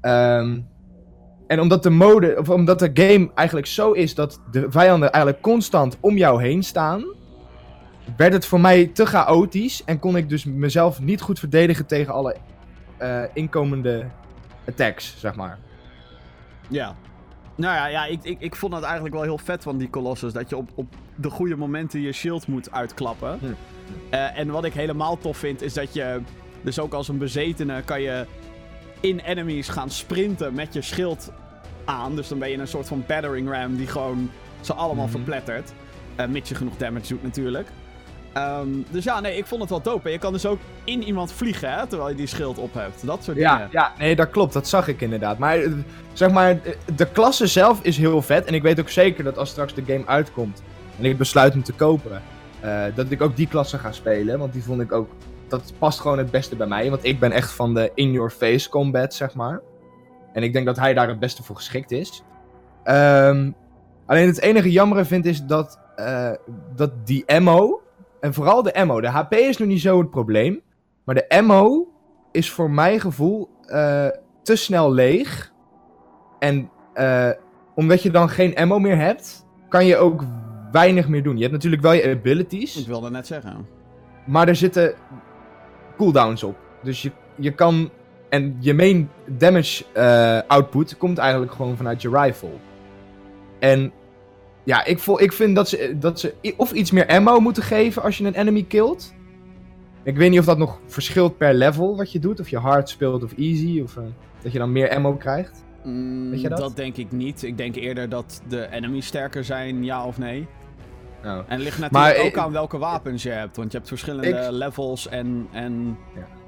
Ehm, 0.00 0.58
en 1.46 1.60
omdat 1.60 1.82
de 1.82 1.90
mode, 1.90 2.36
of 2.38 2.48
omdat 2.48 2.78
de 2.78 2.90
game 2.94 3.30
eigenlijk 3.34 3.66
zo 3.66 3.92
is 3.92 4.14
dat 4.14 4.40
de 4.50 4.66
vijanden 4.68 5.12
eigenlijk 5.12 5.42
constant 5.42 5.98
om 6.00 6.16
jou 6.16 6.42
heen 6.42 6.62
staan, 6.62 7.04
werd 8.16 8.32
het 8.32 8.46
voor 8.46 8.60
mij 8.60 8.86
te 8.86 9.06
chaotisch 9.06 9.84
en 9.84 9.98
kon 9.98 10.16
ik 10.16 10.28
dus 10.28 10.44
mezelf 10.44 11.00
niet 11.00 11.20
goed 11.20 11.38
verdedigen 11.38 11.86
tegen 11.86 12.12
alle 12.12 12.36
eh, 12.96 13.22
inkomende 13.32 14.06
attacks, 14.68 15.14
zeg 15.18 15.34
maar. 15.34 15.58
Ja. 16.68 16.94
Nou 17.56 17.74
ja, 17.74 17.86
ja 17.86 18.04
ik, 18.06 18.18
ik, 18.22 18.40
ik 18.40 18.56
vond 18.56 18.74
het 18.74 18.82
eigenlijk 18.82 19.14
wel 19.14 19.22
heel 19.22 19.38
vet 19.38 19.62
van 19.62 19.76
die 19.78 19.90
Colossus. 19.90 20.32
Dat 20.32 20.48
je 20.48 20.56
op, 20.56 20.70
op 20.74 20.94
de 21.14 21.30
goede 21.30 21.56
momenten 21.56 22.00
je 22.00 22.12
shield 22.12 22.46
moet 22.46 22.72
uitklappen. 22.72 23.38
Hm. 23.38 23.46
Eh, 24.10 24.38
en 24.38 24.50
wat 24.50 24.64
ik 24.64 24.72
helemaal 24.72 25.18
tof 25.18 25.36
vind, 25.36 25.62
is 25.62 25.74
dat 25.74 25.94
je... 25.94 26.20
Dus 26.62 26.78
ook 26.78 26.92
als 26.92 27.08
een 27.08 27.18
bezetene 27.18 27.82
kan 27.82 28.00
je 28.02 28.26
in 29.00 29.18
enemies 29.18 29.68
gaan 29.68 29.90
sprinten 29.90 30.54
met 30.54 30.74
je 30.74 30.82
schild 30.82 31.32
aan. 31.84 32.16
Dus 32.16 32.28
dan 32.28 32.38
ben 32.38 32.50
je 32.50 32.58
een 32.58 32.68
soort 32.68 32.88
van 32.88 33.04
battering 33.06 33.48
ram 33.50 33.76
die 33.76 33.86
gewoon 33.86 34.30
ze 34.60 34.74
allemaal 34.74 35.04
Mhm. 35.06 35.14
verplettert. 35.14 35.72
Eh 36.16 36.26
mits 36.26 36.48
je 36.48 36.54
genoeg 36.54 36.76
damage 36.76 37.08
doet 37.08 37.22
natuurlijk. 37.22 37.68
Ehm, 38.36 38.68
dus 38.90 39.04
ja, 39.04 39.20
nee, 39.20 39.36
ik 39.36 39.46
vond 39.46 39.60
het 39.60 39.70
wel 39.70 39.82
dope. 39.82 40.06
En 40.06 40.12
je 40.12 40.18
kan 40.18 40.32
dus 40.32 40.46
ook 40.46 40.58
in 40.84 41.02
iemand 41.02 41.32
vliegen, 41.32 41.72
hè, 41.72 41.86
terwijl 41.86 42.10
je 42.10 42.16
die 42.16 42.26
schild 42.26 42.58
op 42.58 42.74
hebt. 42.74 43.06
Dat 43.06 43.24
soort 43.24 43.36
Ja, 43.36 43.54
dingen. 43.56 43.68
ja, 43.72 43.92
nee, 43.98 44.16
dat 44.16 44.30
klopt. 44.30 44.52
Dat 44.52 44.68
zag 44.68 44.88
ik 44.88 45.00
inderdaad. 45.00 45.38
Maar 45.38 45.58
eh, 45.58 45.72
zeg 46.12 46.30
maar, 46.30 46.50
eh, 46.50 46.58
de 46.96 47.06
klasse 47.06 47.46
zelf 47.46 47.82
is 47.82 47.96
heel 47.96 48.22
vet. 48.22 48.44
En 48.44 48.54
ik 48.54 48.62
weet 48.62 48.80
ook 48.80 48.88
zeker 48.88 49.24
dat 49.24 49.38
als 49.38 49.50
straks 49.50 49.74
de 49.74 49.82
game 49.86 50.06
uitkomt 50.06 50.62
en 50.98 51.04
ik 51.04 51.18
besluit 51.18 51.52
hem 51.52 51.62
te 51.62 51.72
kopen, 51.72 52.22
eh, 52.60 52.82
dat 52.94 53.10
ik 53.10 53.22
ook 53.22 53.36
die 53.36 53.48
klasse 53.48 53.78
ga 53.78 53.92
spelen. 53.92 54.38
Want 54.38 54.52
die 54.52 54.62
vond 54.62 54.80
ik 54.80 54.92
ook, 54.92 55.10
dat 55.48 55.72
past 55.78 56.00
gewoon 56.00 56.18
het 56.18 56.30
beste 56.30 56.56
bij 56.56 56.66
mij. 56.66 56.90
Want 56.90 57.04
ik 57.04 57.18
ben 57.20 57.32
echt 57.32 57.52
van 57.52 57.74
de 57.74 57.90
in-your-face 57.94 58.68
combat, 58.68 59.14
zeg 59.14 59.34
maar. 59.34 59.60
En 60.32 60.42
ik 60.42 60.52
denk 60.52 60.66
dat 60.66 60.76
hij 60.76 60.94
daar 60.94 61.08
het 61.08 61.18
beste 61.18 61.42
voor 61.42 61.56
geschikt 61.56 61.90
is. 61.90 62.22
Ehm, 62.84 63.50
alleen 64.06 64.26
het 64.26 64.40
enige 64.40 64.70
jammere 64.72 65.04
vind 65.04 65.24
is 65.26 65.42
dat, 65.44 65.78
dat 66.74 66.90
die 67.04 67.26
ammo, 67.26 67.80
en 68.26 68.34
vooral 68.34 68.62
de 68.62 68.74
ammo, 68.74 69.00
de 69.00 69.08
HP 69.08 69.34
is 69.34 69.56
nog 69.56 69.68
niet 69.68 69.80
zo 69.80 69.98
het 69.98 70.10
probleem. 70.10 70.60
Maar 71.04 71.14
de 71.14 71.28
ammo 71.28 71.88
is 72.32 72.50
voor 72.50 72.70
mijn 72.70 73.00
gevoel 73.00 73.48
eh, 73.66 74.06
te 74.42 74.56
snel 74.56 74.92
leeg. 74.92 75.52
En 76.38 76.70
eh, 76.94 77.30
omdat 77.74 78.02
je 78.02 78.10
dan 78.10 78.28
geen 78.28 78.56
ammo 78.56 78.78
meer 78.78 78.98
hebt, 78.98 79.46
kan 79.68 79.86
je 79.86 79.96
ook 79.96 80.24
weinig 80.72 81.08
meer 81.08 81.22
doen. 81.22 81.34
Je 81.34 81.40
hebt 81.40 81.52
natuurlijk 81.52 81.82
wel 81.82 81.92
je 81.92 82.02
Ik 82.02 82.18
abilities, 82.18 82.86
wilde 82.86 83.10
net 83.10 83.26
zeggen. 83.26 83.66
maar 84.26 84.48
er 84.48 84.56
zitten 84.56 84.94
cooldowns 85.96 86.42
op. 86.42 86.56
Dus 86.82 87.02
je, 87.02 87.10
je 87.36 87.54
kan. 87.54 87.90
En 88.28 88.56
je 88.60 88.74
main 88.74 89.10
damage 89.26 89.84
eh, 89.92 90.40
output 90.46 90.96
komt 90.96 91.18
eigenlijk 91.18 91.52
gewoon 91.52 91.76
vanuit 91.76 92.02
je 92.02 92.10
rifle. 92.10 92.52
En 93.58 93.92
ja, 94.66 94.84
ik, 94.84 94.98
voel, 94.98 95.22
ik 95.22 95.32
vind 95.32 95.54
dat 95.56 95.68
ze, 95.68 95.96
dat 95.98 96.20
ze 96.20 96.34
of 96.56 96.72
iets 96.72 96.90
meer 96.90 97.06
ammo 97.06 97.40
moeten 97.40 97.62
geven 97.62 98.02
als 98.02 98.18
je 98.18 98.24
een 98.24 98.34
enemy 98.34 98.62
killt. 98.62 99.14
Ik 100.02 100.16
weet 100.16 100.30
niet 100.30 100.38
of 100.38 100.44
dat 100.44 100.58
nog 100.58 100.80
verschilt 100.86 101.36
per 101.38 101.54
level 101.54 101.96
wat 101.96 102.12
je 102.12 102.18
doet. 102.18 102.40
Of 102.40 102.48
je 102.48 102.58
hard 102.58 102.88
speelt 102.88 103.22
of 103.24 103.32
easy. 103.36 103.80
Of 103.80 103.96
eh, 103.96 104.02
dat 104.42 104.52
je 104.52 104.58
dan 104.58 104.72
meer 104.72 104.94
ammo 104.94 105.12
krijgt. 105.12 105.64
Mm, 105.84 106.30
Weet 106.30 106.40
je 106.40 106.48
dat? 106.48 106.76
denk 106.76 106.96
ik 106.96 107.12
niet. 107.12 107.42
Ik 107.42 107.56
denk 107.56 107.74
eerder 107.76 108.08
dat 108.08 108.42
de 108.48 108.68
enemies 108.70 109.06
sterker 109.06 109.44
zijn, 109.44 109.84
ja 109.84 110.04
of 110.06 110.18
nee. 110.18 110.46
Nou, 111.22 111.38
En 111.38 111.44
het 111.54 111.62
ligt 111.62 111.78
natuurlijk 111.78 112.16
Maar, 112.16 112.24
ook 112.26 112.36
eh, 112.36 112.42
aan 112.42 112.52
welke 112.52 112.78
wapens 112.78 113.22
je 113.22 113.30
hebt. 113.30 113.56
Want 113.56 113.70
je 113.72 113.76
hebt 113.76 113.88
verschillende 113.90 114.28
Ik- 114.28 114.50
levels 114.50 115.08
en... 115.08 115.46
en 115.52 115.96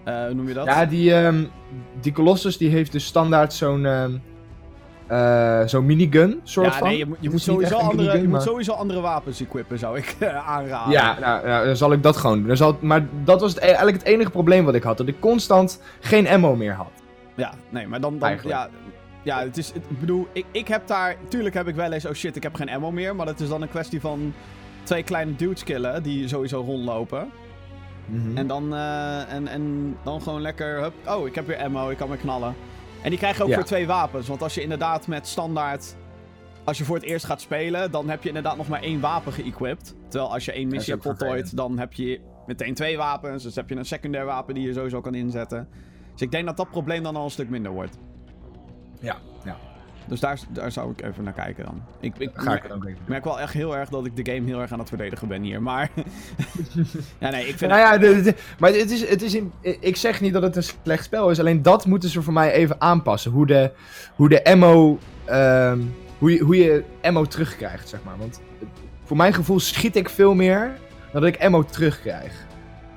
Ja. 0.04 0.20
eh, 0.20 0.26
hoe 0.26 0.34
noem 0.34 0.48
je 0.48 0.54
dat? 0.54 0.66
Ja, 0.66 0.86
die, 0.86 1.14
ehm, 1.14 1.44
die 2.00 2.12
Colossus 2.12 2.56
die 2.56 2.68
heeft 2.70 2.92
dus 2.92 3.04
standaard 3.04 3.52
zo'n 3.52 3.86
ehm, 3.86 4.12
eh, 5.08 5.62
zo'n 5.66 5.86
minigun 5.86 6.40
soort 6.42 6.66
Ja, 6.66 6.72
van. 6.78 6.88
nee, 6.88 6.98
je, 6.98 7.06
moet- 7.06 7.16
je, 7.20 7.30
moet 7.30 7.40
sowieso 7.40 7.76
andere, 7.76 7.96
minigun, 7.96 8.20
je 8.22 8.28
moet 8.28 8.42
sowieso 8.42 8.72
andere 8.72 9.00
wapens 9.00 9.40
equippen, 9.40 9.78
zou 9.78 9.98
ik 9.98 10.16
eh, 10.18 10.48
aanraden. 10.48 10.92
Ja, 10.92 11.18
nou, 11.20 11.46
nou, 11.46 11.66
dan 11.66 11.76
zal 11.76 11.92
ik 11.92 12.02
dat 12.02 12.16
gewoon 12.16 12.38
doen. 12.38 12.46
Dan 12.46 12.56
zal, 12.56 12.76
maar 12.80 13.06
dat 13.24 13.40
was 13.40 13.54
het, 13.54 13.62
e- 13.62 13.66
eigenlijk 13.66 13.96
het 13.96 14.06
enige 14.06 14.30
probleem 14.30 14.64
wat 14.64 14.74
ik 14.74 14.82
had. 14.82 14.96
Dat 14.96 15.08
ik 15.08 15.20
constant 15.20 15.82
geen 16.00 16.28
ammo 16.28 16.56
meer 16.56 16.72
had. 16.72 16.90
Ja, 17.34 17.52
nee, 17.68 17.86
maar 17.86 18.00
dan... 18.00 18.18
dan 18.18 18.28
Eigenlijk. 18.28 18.58
ja, 18.58 18.68
ja, 19.22 19.40
het 19.44 19.56
is... 19.56 19.66
het- 19.68 19.76
ik 19.88 20.00
bedoel, 20.00 20.28
ik, 20.32 20.44
ik 20.50 20.68
heb 20.68 20.86
daar... 20.86 21.16
Tuurlijk 21.28 21.54
heb 21.54 21.68
ik 21.68 21.74
wel 21.74 21.92
eens... 21.92 22.06
Oh 22.06 22.12
shit, 22.12 22.36
ik 22.36 22.42
heb 22.42 22.54
geen 22.54 22.70
ammo 22.70 22.90
meer. 22.90 23.16
Maar 23.16 23.26
dat 23.26 23.40
is 23.40 23.48
dan 23.48 23.62
een 23.62 23.68
kwestie 23.68 24.00
van... 24.00 24.32
Twee 24.82 25.02
kleine 25.02 25.36
dudes 25.36 25.64
killen 25.64 26.02
die 26.02 26.28
sowieso 26.28 26.60
rondlopen. 26.60 27.30
Mhm. 28.06 28.36
En 28.36 28.46
dan, 28.46 28.74
eh, 28.74 29.32
en, 29.32 29.48
en 29.48 29.96
dan 30.04 30.22
gewoon 30.22 30.40
lekker, 30.40 30.80
hup, 30.82 30.92
oh, 31.06 31.26
ik 31.26 31.34
heb 31.34 31.46
weer 31.46 31.58
ammo, 31.62 31.88
ik 31.90 31.96
kan 31.96 32.08
weer 32.08 32.16
knallen. 32.16 32.54
En 33.02 33.10
die 33.10 33.18
krijg 33.18 33.36
je 33.36 33.42
ook 33.42 33.48
Ja. 33.48 33.54
voor 33.54 33.64
twee 33.64 33.86
wapens. 33.86 34.28
Want 34.28 34.42
als 34.42 34.54
je 34.54 34.62
inderdaad 34.62 35.06
met 35.06 35.26
standaard 35.26 35.96
als 36.64 36.78
je 36.78 36.84
voor 36.84 36.96
het 36.96 37.04
eerst 37.04 37.24
gaat 37.24 37.40
spelen, 37.40 37.90
dan 37.90 38.08
heb 38.08 38.22
je 38.22 38.28
inderdaad 38.28 38.56
nog 38.56 38.68
maar 38.68 38.82
één 38.82 39.00
wapen 39.00 39.32
geëquipt. 39.32 39.94
Terwijl 40.08 40.32
als 40.32 40.44
je 40.44 40.52
één 40.52 40.68
missie 40.68 40.92
hebt 40.92 41.04
voltooid, 41.04 41.56
dan 41.56 41.78
heb 41.78 41.92
je 41.92 42.20
meteen 42.46 42.74
twee 42.74 42.96
wapens. 42.96 43.42
Dus 43.42 43.54
heb 43.54 43.68
je 43.68 43.76
een 43.76 43.84
secundair 43.84 44.24
wapen 44.24 44.54
die 44.54 44.66
je 44.66 44.72
sowieso 44.72 45.00
kan 45.00 45.14
inzetten. 45.14 45.68
Dus 46.12 46.20
ik 46.20 46.30
denk 46.30 46.46
dat 46.46 46.56
dat 46.56 46.70
probleem 46.70 47.02
dan 47.02 47.16
al 47.16 47.24
een 47.24 47.30
stuk 47.30 47.48
minder 47.48 47.72
wordt. 47.72 47.98
Ja. 49.00 49.16
Dus 50.08 50.20
daar, 50.20 50.38
daar 50.48 50.72
zou 50.72 50.90
ik 50.90 51.02
even 51.02 51.24
naar 51.24 51.32
kijken 51.32 51.64
dan. 51.64 51.82
Ik, 52.00 52.14
ik 52.18 52.30
Ga 52.32 52.54
ik 52.54 52.68
merk, 53.06 53.24
er 53.24 53.30
wel 53.30 53.40
echt 53.40 53.52
heel 53.52 53.76
erg 53.76 53.88
dat 53.88 54.06
ik 54.06 54.24
de 54.24 54.32
game 54.32 54.46
heel 54.46 54.60
erg 54.60 54.72
aan 54.72 54.78
het 54.78 54.88
verdedigen 54.88 55.28
ben 55.28 55.42
hier. 55.42 55.62
Maar. 55.62 55.90
ja, 57.18 57.30
nee, 57.30 57.48
ik 57.48 57.58
vind. 57.58 57.70
Nou 57.70 57.82
ja, 57.82 57.98
de- 57.98 58.22
de- 58.22 58.34
maar 58.58 58.70
het 58.72 58.90
is, 58.90 59.08
het 59.08 59.22
is 59.22 59.34
in, 59.34 59.52
ik 59.60 59.96
zeg 59.96 60.20
niet 60.20 60.32
dat 60.32 60.42
het 60.42 60.56
een 60.56 60.62
slecht 60.62 61.04
spel 61.04 61.30
is, 61.30 61.38
alleen 61.40 61.62
dat 61.62 61.86
moeten 61.86 62.08
ze 62.08 62.22
voor 62.22 62.32
mij 62.32 62.52
even 62.52 62.80
aanpassen. 62.80 63.30
Hoe 63.30 63.46
de, 63.46 63.70
hoe 64.14 64.28
de 64.28 64.44
ammo, 64.44 64.98
ehm, 65.24 65.78
hoe, 66.18 66.32
je, 66.32 66.38
hoe 66.42 66.56
je 66.56 66.84
ammo 67.02 67.24
terugkrijgt, 67.24 67.88
zeg 67.88 68.00
maar. 68.04 68.18
Want 68.18 68.40
voor 69.04 69.16
mijn 69.16 69.34
gevoel 69.34 69.60
schiet 69.60 69.96
ik 69.96 70.08
veel 70.08 70.34
meer 70.34 70.72
dan 71.12 71.20
dat 71.22 71.34
ik 71.34 71.42
ammo 71.44 71.64
terugkrijg, 71.64 72.32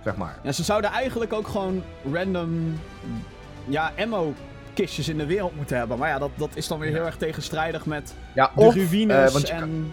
zeg 0.03 0.15
maar. 0.15 0.39
Ja, 0.43 0.51
ze 0.51 0.63
zouden 0.63 0.91
eigenlijk 0.91 1.33
ook 1.33 1.47
gewoon 1.47 1.83
random. 2.13 2.73
Ja, 3.67 3.91
ammo. 3.97 4.33
Kistjes 4.73 5.09
in 5.09 5.17
de 5.17 5.25
wereld 5.25 5.55
moeten 5.55 5.77
hebben. 5.77 5.97
Maar 5.97 6.09
ja, 6.09 6.19
dat, 6.19 6.29
dat 6.35 6.49
is 6.53 6.67
dan 6.67 6.79
weer 6.79 6.91
heel 6.91 7.05
erg 7.05 7.17
tegenstrijdig 7.17 7.85
met 7.85 8.15
Ja, 8.35 8.51
de 8.55 8.61
of, 8.61 8.73
ruïnes 8.75 9.43
eh, 9.43 9.53
en. 9.53 9.59
kan- 9.59 9.91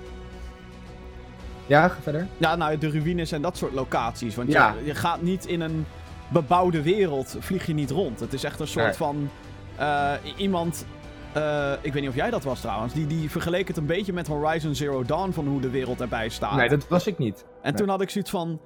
Ja, 1.66 1.88
ga 1.88 1.96
verder. 2.02 2.26
Ja, 2.36 2.56
nou, 2.56 2.78
de 2.78 2.90
ruïnes 2.90 3.32
en 3.32 3.42
dat 3.42 3.56
soort 3.56 3.72
locaties. 3.72 4.34
Want 4.34 4.52
Ja. 4.52 4.74
je, 4.78 4.84
je 4.86 4.94
gaat 4.94 5.22
niet 5.22 5.46
in 5.46 5.60
een 5.60 5.86
bebouwde 6.28 6.82
wereld, 6.82 7.36
vlieg 7.38 7.66
je 7.66 7.74
niet 7.74 7.90
rond. 7.90 8.20
Het 8.20 8.32
is 8.32 8.44
echt 8.44 8.60
een 8.60 8.66
soort 8.66 8.84
Nee. 8.84 8.94
van... 8.94 9.30
eh, 9.76 10.12
iemand... 10.36 10.86
eh, 11.32 11.72
ik 11.80 11.92
weet 11.92 12.00
niet 12.02 12.10
of 12.10 12.16
jij 12.16 12.30
dat 12.30 12.44
was 12.44 12.60
trouwens. 12.60 12.92
Die, 12.94 13.06
die 13.06 13.30
vergeleek 13.30 13.68
het 13.68 13.76
een 13.76 13.86
beetje 13.86 14.12
met 14.12 14.26
Horizon 14.26 14.74
Zero 14.74 15.04
Dawn 15.04 15.30
van 15.30 15.46
hoe 15.46 15.60
de 15.60 15.70
wereld 15.70 16.00
erbij 16.00 16.28
staat. 16.28 16.56
Nee, 16.56 16.68
dat 16.68 16.88
was 16.88 17.06
ik 17.06 17.18
niet. 17.18 17.44
En 17.62 17.74
toen 17.74 17.88
had 17.88 18.00
ik 18.00 18.10
zoiets 18.10 18.30
van... 18.30 18.60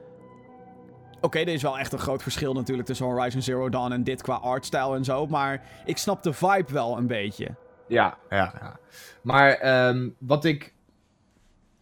Oké, 1.23 1.39
er 1.39 1.49
is 1.49 1.63
wel 1.63 1.79
echt 1.79 1.93
een 1.93 1.99
groot 1.99 2.23
verschil 2.23 2.53
natuurlijk 2.53 2.87
tussen 2.89 3.07
Horizon 3.07 3.43
Zero 3.43 3.69
Dawn 3.69 3.93
en 3.93 4.05
dit 4.05 4.23
qua 4.23 4.35
artstyle 4.35 4.95
en 4.97 5.05
zo. 5.05 5.27
Maar 5.27 5.63
ik 5.85 5.99
snap 5.99 6.23
de 6.23 6.33
vibe 6.33 6.73
wel 6.73 6.97
een 6.99 7.07
beetje. 7.07 7.55
Ja, 7.87 8.19
ja, 8.31 8.55
ja. 8.61 8.79
Maar 9.23 9.51
ehm, 9.53 10.09
wat 10.19 10.45
ik. 10.45 10.75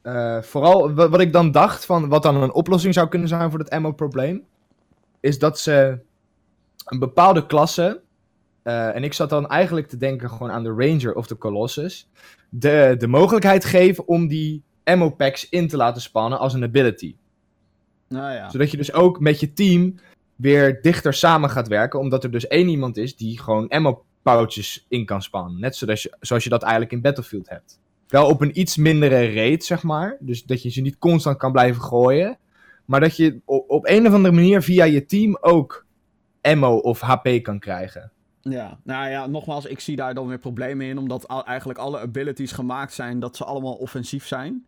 eh, 0.02 0.42
vooral 0.42 0.94
wa- 0.94 1.08
wat 1.08 1.20
ik 1.20 1.32
dan 1.32 1.50
dacht 1.50 1.84
van 1.86 2.08
wat 2.08 2.22
dan 2.22 2.36
een 2.42 2.52
oplossing 2.52 2.94
zou 2.94 3.08
kunnen 3.08 3.28
zijn 3.28 3.50
voor 3.50 3.58
dat 3.58 3.70
ammo-probleem. 3.70 4.44
Is 5.20 5.38
dat 5.38 5.58
ze 5.58 5.98
een 6.84 6.98
bepaalde 6.98 7.46
klasse. 7.46 8.00
eh, 8.62 8.94
en 8.96 9.04
ik 9.04 9.12
zat 9.12 9.30
dan 9.30 9.48
eigenlijk 9.48 9.88
te 9.88 9.96
denken 9.96 10.30
gewoon 10.30 10.50
aan 10.50 10.62
de 10.62 10.74
Ranger 10.76 11.14
of 11.14 11.26
de 11.26 11.38
Colossus. 11.38 12.08
De, 12.48 12.94
de 12.98 13.06
mogelijkheid 13.06 13.64
geven 13.64 14.06
om 14.08 14.28
die 14.28 14.62
ammo 14.84 15.10
packs 15.10 15.48
in 15.48 15.68
te 15.68 15.76
laten 15.76 16.02
spannen 16.02 16.38
als 16.38 16.54
een 16.54 16.62
ability. 16.64 17.16
Nou 18.14 18.32
ja. 18.32 18.50
Zodat 18.50 18.70
je 18.70 18.76
dus 18.76 18.92
ook 18.92 19.20
met 19.20 19.40
je 19.40 19.52
team 19.52 19.94
weer 20.36 20.82
dichter 20.82 21.14
samen 21.14 21.50
gaat 21.50 21.68
werken. 21.68 22.00
Omdat 22.00 22.24
er 22.24 22.30
dus 22.30 22.46
één 22.46 22.68
iemand 22.68 22.96
is 22.96 23.16
die 23.16 23.40
gewoon 23.40 23.68
ammo 23.68 24.04
pouches 24.22 24.86
in 24.88 25.04
kan 25.04 25.22
spannen. 25.22 25.60
Net 25.60 25.76
zoals 25.76 26.02
je, 26.02 26.16
zoals 26.20 26.44
je 26.44 26.50
dat 26.50 26.62
eigenlijk 26.62 26.92
in 26.92 27.00
Battlefield 27.00 27.48
hebt. 27.48 27.80
Wel 28.08 28.26
op 28.28 28.40
een 28.40 28.60
iets 28.60 28.76
mindere 28.76 29.32
rate, 29.32 29.64
zeg 29.64 29.82
maar. 29.82 30.16
Dus 30.20 30.44
dat 30.44 30.62
je 30.62 30.70
ze 30.70 30.80
niet 30.80 30.98
constant 30.98 31.36
kan 31.36 31.52
blijven 31.52 31.82
gooien. 31.82 32.38
Maar 32.84 33.00
dat 33.00 33.16
je 33.16 33.40
op, 33.44 33.70
op 33.70 33.88
een 33.88 34.06
of 34.06 34.12
andere 34.12 34.34
manier 34.34 34.62
via 34.62 34.84
je 34.84 35.04
team 35.04 35.38
ook 35.40 35.86
ammo 36.40 36.76
of 36.76 37.00
HP 37.00 37.42
kan 37.42 37.58
krijgen. 37.58 38.12
Ja, 38.40 38.78
nou 38.84 39.10
ja, 39.10 39.26
nogmaals, 39.26 39.64
ik 39.64 39.80
zie 39.80 39.96
daar 39.96 40.14
dan 40.14 40.26
weer 40.26 40.38
problemen 40.38 40.86
in. 40.86 40.98
Omdat 40.98 41.28
al, 41.28 41.44
eigenlijk 41.44 41.78
alle 41.78 41.98
abilities 41.98 42.52
gemaakt 42.52 42.92
zijn 42.92 43.20
dat 43.20 43.36
ze 43.36 43.44
allemaal 43.44 43.74
offensief 43.74 44.26
zijn. 44.26 44.64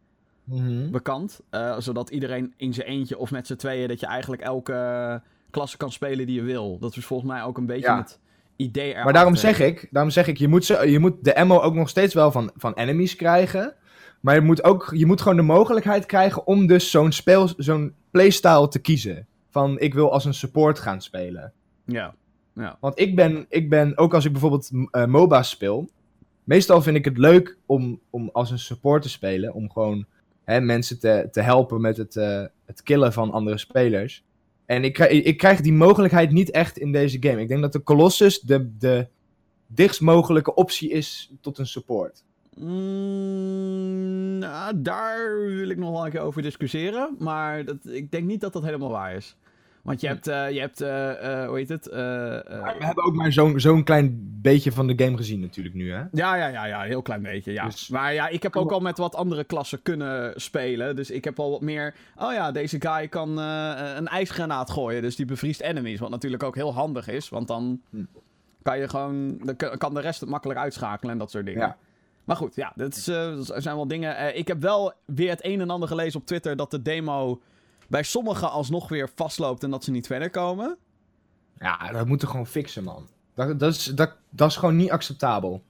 Bekend. 0.91 1.41
Eh, 1.51 1.79
zodat 1.79 2.11
iedereen 2.11 2.55
in 2.57 2.75
zijn 2.75 2.87
eentje 2.87 3.19
of 3.19 3.31
met 3.31 3.47
z'n 3.47 3.57
tweeën, 3.57 3.89
dat 3.89 4.01
je 4.01 4.07
eigenlijk 4.07 4.43
elke 4.43 5.23
klasse 5.51 5.77
kan 5.77 5.93
spelen 5.93 6.27
die 6.27 6.35
je 6.35 6.43
wil. 6.43 6.79
Dat 6.79 6.97
is 6.97 7.05
volgens 7.05 7.31
mij 7.31 7.43
ook 7.43 7.59
een 7.59 7.67
beetje 7.67 7.87
Ja. 7.89 7.97
het 7.97 8.19
idee 8.57 8.83
erachter. 8.85 9.05
Maar 9.05 9.13
daarom 9.13 9.35
zeg 9.35 9.61
ik, 9.61 9.89
daarom 9.91 10.11
zeg 10.11 10.27
ik 10.27 10.37
je, 10.37 10.49
moet 10.49 10.65
ze, 10.65 10.91
je 10.91 10.99
moet 10.99 11.25
de 11.25 11.37
ammo 11.37 11.61
ook 11.61 11.75
nog 11.75 11.89
steeds 11.89 12.15
wel 12.15 12.33
van, 12.33 12.51
van 12.57 12.75
enemies 12.75 13.17
krijgen. 13.17 13.75
Maar 14.21 14.35
je 14.35 14.41
moet, 14.41 14.65
ook, 14.65 14.93
je 14.95 15.07
moet 15.07 15.21
gewoon 15.21 15.37
de 15.37 15.43
mogelijkheid 15.43 16.07
krijgen 16.07 16.47
om 16.47 16.67
dus 16.67 16.91
zo'n 16.91 17.13
speel, 17.13 17.49
zo'n 17.57 17.95
playstyle 18.11 18.69
te 18.69 18.79
kiezen. 18.79 19.27
Van 19.51 19.79
ik 19.79 19.95
wil 19.95 20.13
als 20.13 20.25
een 20.25 20.35
support 20.35 20.79
gaan 20.79 21.01
spelen. 21.03 21.53
Ja, 21.85 22.15
ja. 22.55 22.77
Want 22.81 22.99
ik 23.01 23.17
ben, 23.17 23.47
ik 23.49 23.69
ben 23.71 23.99
ook 23.99 24.15
als 24.15 24.25
ik 24.25 24.33
bijvoorbeeld 24.33 24.71
eh, 24.91 25.05
MOBA's 25.05 25.49
speel. 25.51 25.89
Meestal 26.45 26.83
vind 26.83 26.97
ik 26.97 27.05
het 27.05 27.19
leuk 27.19 27.57
om, 27.67 28.01
om 28.11 28.31
als 28.33 28.51
een 28.51 28.59
support 28.59 29.03
te 29.03 29.09
spelen. 29.09 29.55
Om 29.55 29.71
gewoon 29.71 30.07
mensen 30.61 30.99
te, 30.99 31.29
te 31.31 31.41
helpen 31.41 31.81
met 31.81 31.97
het, 31.97 32.17
eh, 32.17 32.45
het 32.65 32.83
killen 32.83 33.13
van 33.13 33.31
andere 33.31 33.59
spelers. 33.59 34.25
En 34.67 34.85
ik, 34.85 34.99
ik 34.99 35.37
krijg 35.37 35.61
die 35.61 35.73
mogelijkheid 35.73 36.31
niet 36.31 36.51
echt 36.51 36.79
in 36.79 36.93
deze 36.93 37.17
game. 37.21 37.41
Ik 37.41 37.49
denk 37.49 37.61
dat 37.61 37.73
de 37.73 37.83
Colossus 37.83 38.41
de, 38.41 38.77
de 38.79 39.07
dichtst 39.67 40.01
mogelijke 40.01 40.55
optie 40.55 40.91
is 40.91 41.33
tot 41.41 41.59
een 41.59 41.67
support. 41.67 42.25
Mm, 42.57 44.39
nou, 44.39 44.83
daar 44.83 45.41
wil 45.47 45.69
ik 45.69 45.79
nog 45.79 45.91
wel 45.91 46.05
een 46.05 46.11
keer 46.11 46.21
over 46.21 46.43
discussiëren. 46.43 47.17
Maar 47.19 47.65
dat, 47.65 47.77
ik 47.83 48.11
denk 48.11 48.27
niet 48.27 48.41
dat 48.41 48.53
dat 48.53 48.63
helemaal 48.63 48.91
waar 48.91 49.15
is. 49.15 49.37
Want 49.83 50.01
je 50.01 50.07
hebt, 50.07 50.27
eh, 50.27 50.51
je 50.51 50.61
hebt 50.61 50.81
eh, 50.81 51.41
eh, 51.43 51.49
hoe 51.49 51.57
heet 51.57 51.69
het? 51.69 51.85
We 51.87 52.75
hebben 52.79 53.05
ook 53.05 53.15
maar 53.15 53.33
zo'n 53.33 53.61
zo'n 53.61 53.85
klein 53.85 54.39
beetje 54.43 54.73
van 54.73 54.87
de 54.87 55.05
game 55.05 55.17
gezien 55.17 55.41
natuurlijk 55.41 55.75
nu, 55.75 55.93
hè? 55.93 56.03
Ja, 56.13 56.37
ja, 56.37 56.47
ja, 56.47 56.65
ja, 56.67 56.81
heel 56.83 57.03
klein 57.03 57.23
beetje, 57.23 57.53
ja. 57.53 57.65
Dus- 57.65 57.89
Maar 57.89 58.15
ja, 58.15 58.29
ik 58.29 58.43
heb 58.43 58.57
ook 58.57 58.73
al 58.73 58.81
met 58.81 58.99
wat 58.99 59.15
andere 59.15 59.45
klassen 59.45 59.83
kunnen 59.83 60.41
spelen. 60.41 60.97
Dus 60.97 61.11
ik 61.11 61.25
heb 61.25 61.39
al 61.41 61.51
wat 61.51 61.61
meer... 61.61 61.95
Oh 62.17 62.33
ja, 62.33 62.53
deze 62.53 62.77
guy 62.81 63.09
kan 63.09 63.39
een 63.39 64.09
ijsgranaat 64.09 64.71
gooien. 64.71 65.03
Dus 65.03 65.17
die 65.17 65.27
bevriest 65.27 65.61
enemies. 65.61 66.01
Wat 66.01 66.11
natuurlijk 66.11 66.43
ook 66.43 66.55
heel 66.55 66.75
handig 66.75 67.09
is. 67.09 67.29
Want 67.29 67.49
dan 67.49 67.81
Hm. 67.91 68.05
kan 68.63 68.79
je 68.79 68.89
gewoon... 68.89 69.39
Dan 69.45 69.57
kan- 69.79 69.95
de 69.95 70.01
rest 70.01 70.21
het 70.21 70.29
makkelijk 70.29 70.59
uitschakelen 70.61 71.13
en 71.13 71.19
dat 71.19 71.31
soort 71.31 71.45
dingen. 71.47 71.61
Ja. 71.61 71.77
Maar 72.25 72.37
goed, 72.37 72.55
ja, 72.55 72.73
dat, 72.77 72.97
is, 72.97 73.05
dat 73.05 73.55
zijn 73.63 73.77
wel 73.77 73.89
dingen... 73.89 74.37
Ik 74.37 74.49
heb 74.49 74.61
wel 74.61 74.93
weer 75.07 75.31
het 75.31 75.45
een 75.45 75.61
en 75.61 75.71
ander 75.71 75.89
gelezen 75.89 76.21
op 76.21 76.27
Twitter... 76.27 76.57
dat 76.57 76.71
de 76.71 76.83
demo 76.83 77.41
bij 77.93 78.03
sommigen 78.03 78.51
alsnog 78.51 78.89
weer 78.89 79.09
vastloopt... 79.15 79.63
en 79.63 79.71
dat 79.71 79.85
ze 79.85 79.91
niet 79.91 80.07
verder 80.07 80.31
komen. 80.31 80.77
Ja, 81.59 81.93
dat 81.93 82.07
moeten 82.07 82.27
we 82.27 82.33
gewoon 82.33 82.47
fixen, 82.47 82.85
man. 82.85 83.09
Dat, 83.35 83.59
dat, 83.59 83.75
is, 83.75 83.85
dat, 83.85 84.17
dat 84.31 84.49
is 84.49 84.57
gewoon 84.57 84.77
niet 84.77 84.91
acceptabel. 84.91 85.63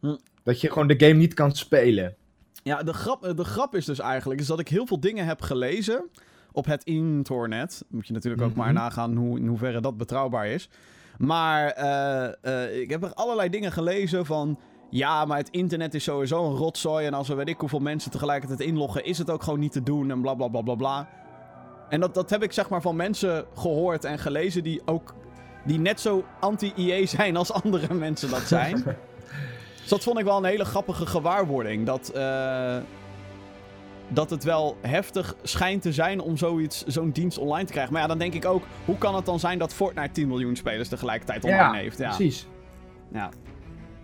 Hm. 0.00 0.16
Dat 0.42 0.60
je 0.60 0.68
gewoon 0.68 0.88
de 0.88 0.94
game 0.98 1.12
niet 1.12 1.34
kan 1.34 1.52
spelen. 1.56 2.14
Ja, 2.62 2.82
de 2.82 2.92
grap, 2.92 3.32
de 3.36 3.44
grap 3.44 3.74
is 3.74 3.84
dus 3.84 3.98
eigenlijk 3.98 4.40
is 4.40 4.46
dat 4.46 4.60
ik 4.60 4.68
heel 4.68 4.86
veel 4.86 5.00
dingen 5.00 5.26
heb 5.26 5.42
gelezen 5.42 6.08
op 6.52 6.66
het 6.66 6.84
internet. 6.84 7.84
Moet 7.88 8.06
je 8.06 8.12
natuurlijk 8.12 8.42
ook 8.42 8.50
Mhm. 8.54 8.58
maar 8.58 8.72
nagaan 8.72 9.16
hoe, 9.16 9.38
in 9.38 9.46
hoeverre 9.46 9.80
dat 9.80 9.96
betrouwbaar 9.96 10.46
is. 10.46 10.68
Maar 11.18 11.68
eh, 11.68 12.64
eh, 12.64 12.80
ik 12.80 12.90
heb 12.90 13.02
er 13.02 13.14
allerlei 13.14 13.48
dingen 13.48 13.72
gelezen 13.72 14.26
van... 14.26 14.58
Ja, 14.90 15.24
maar 15.24 15.38
het 15.38 15.50
internet 15.50 15.94
is 15.94 16.04
sowieso 16.04 16.44
een 16.44 16.56
rotzooi. 16.56 17.06
En 17.06 17.14
als 17.14 17.28
er 17.28 17.36
weet 17.36 17.48
ik 17.48 17.60
hoeveel 17.60 17.78
mensen 17.78 18.10
tegelijkertijd 18.10 18.60
inloggen... 18.60 19.04
is 19.04 19.18
het 19.18 19.30
ook 19.30 19.42
gewoon 19.42 19.58
niet 19.60 19.72
te 19.72 19.82
doen 19.82 20.10
en 20.10 20.20
bla 20.20 20.34
bla 20.34 20.48
bla 20.48 20.62
bla 20.62 20.74
bla. 20.74 21.08
En 21.88 22.00
dat, 22.00 22.14
dat 22.14 22.30
heb 22.30 22.42
ik 22.42 22.52
zeg 22.52 22.68
maar 22.68 22.80
van 22.80 22.96
mensen 22.96 23.44
gehoord 23.54 24.04
en 24.04 24.18
gelezen... 24.18 24.62
die 24.62 24.82
ook 24.84 25.14
die 25.64 25.78
net 25.78 26.00
zo 26.00 26.24
anti-IE 26.40 27.06
zijn 27.16 27.36
als 27.36 27.52
andere 27.52 27.94
mensen 27.94 28.30
dat 28.30 28.42
zijn. 28.42 28.84
Dus 29.80 29.88
dat 29.88 30.02
vond 30.02 30.18
ik 30.18 30.24
wel 30.24 30.36
een 30.36 30.44
hele 30.44 30.64
grappige 30.64 31.06
gewaarwording. 31.06 31.86
Dat, 31.86 32.08
eh, 32.08 32.76
dat 34.08 34.30
het 34.30 34.44
wel 34.44 34.76
heftig 34.80 35.34
schijnt 35.42 35.82
te 35.82 35.92
zijn 35.92 36.20
om 36.20 36.36
zoiets, 36.36 36.84
zo'n 36.84 37.10
dienst 37.10 37.38
online 37.38 37.66
te 37.66 37.72
krijgen. 37.72 37.92
Maar 37.92 38.02
ja, 38.02 38.08
dan 38.08 38.18
denk 38.18 38.34
ik 38.34 38.44
ook, 38.44 38.62
hoe 38.84 38.98
kan 38.98 39.14
het 39.14 39.26
dan 39.26 39.40
zijn 39.40 39.58
dat 39.58 39.74
Fortnite 39.74 40.12
10 40.12 40.28
miljoen 40.28 40.56
spelers 40.56 40.88
tegelijkertijd 40.88 41.44
online 41.44 41.76
heeft? 41.76 41.98
Ja, 41.98 42.16
precies. 42.16 42.46
ja, 43.12 43.28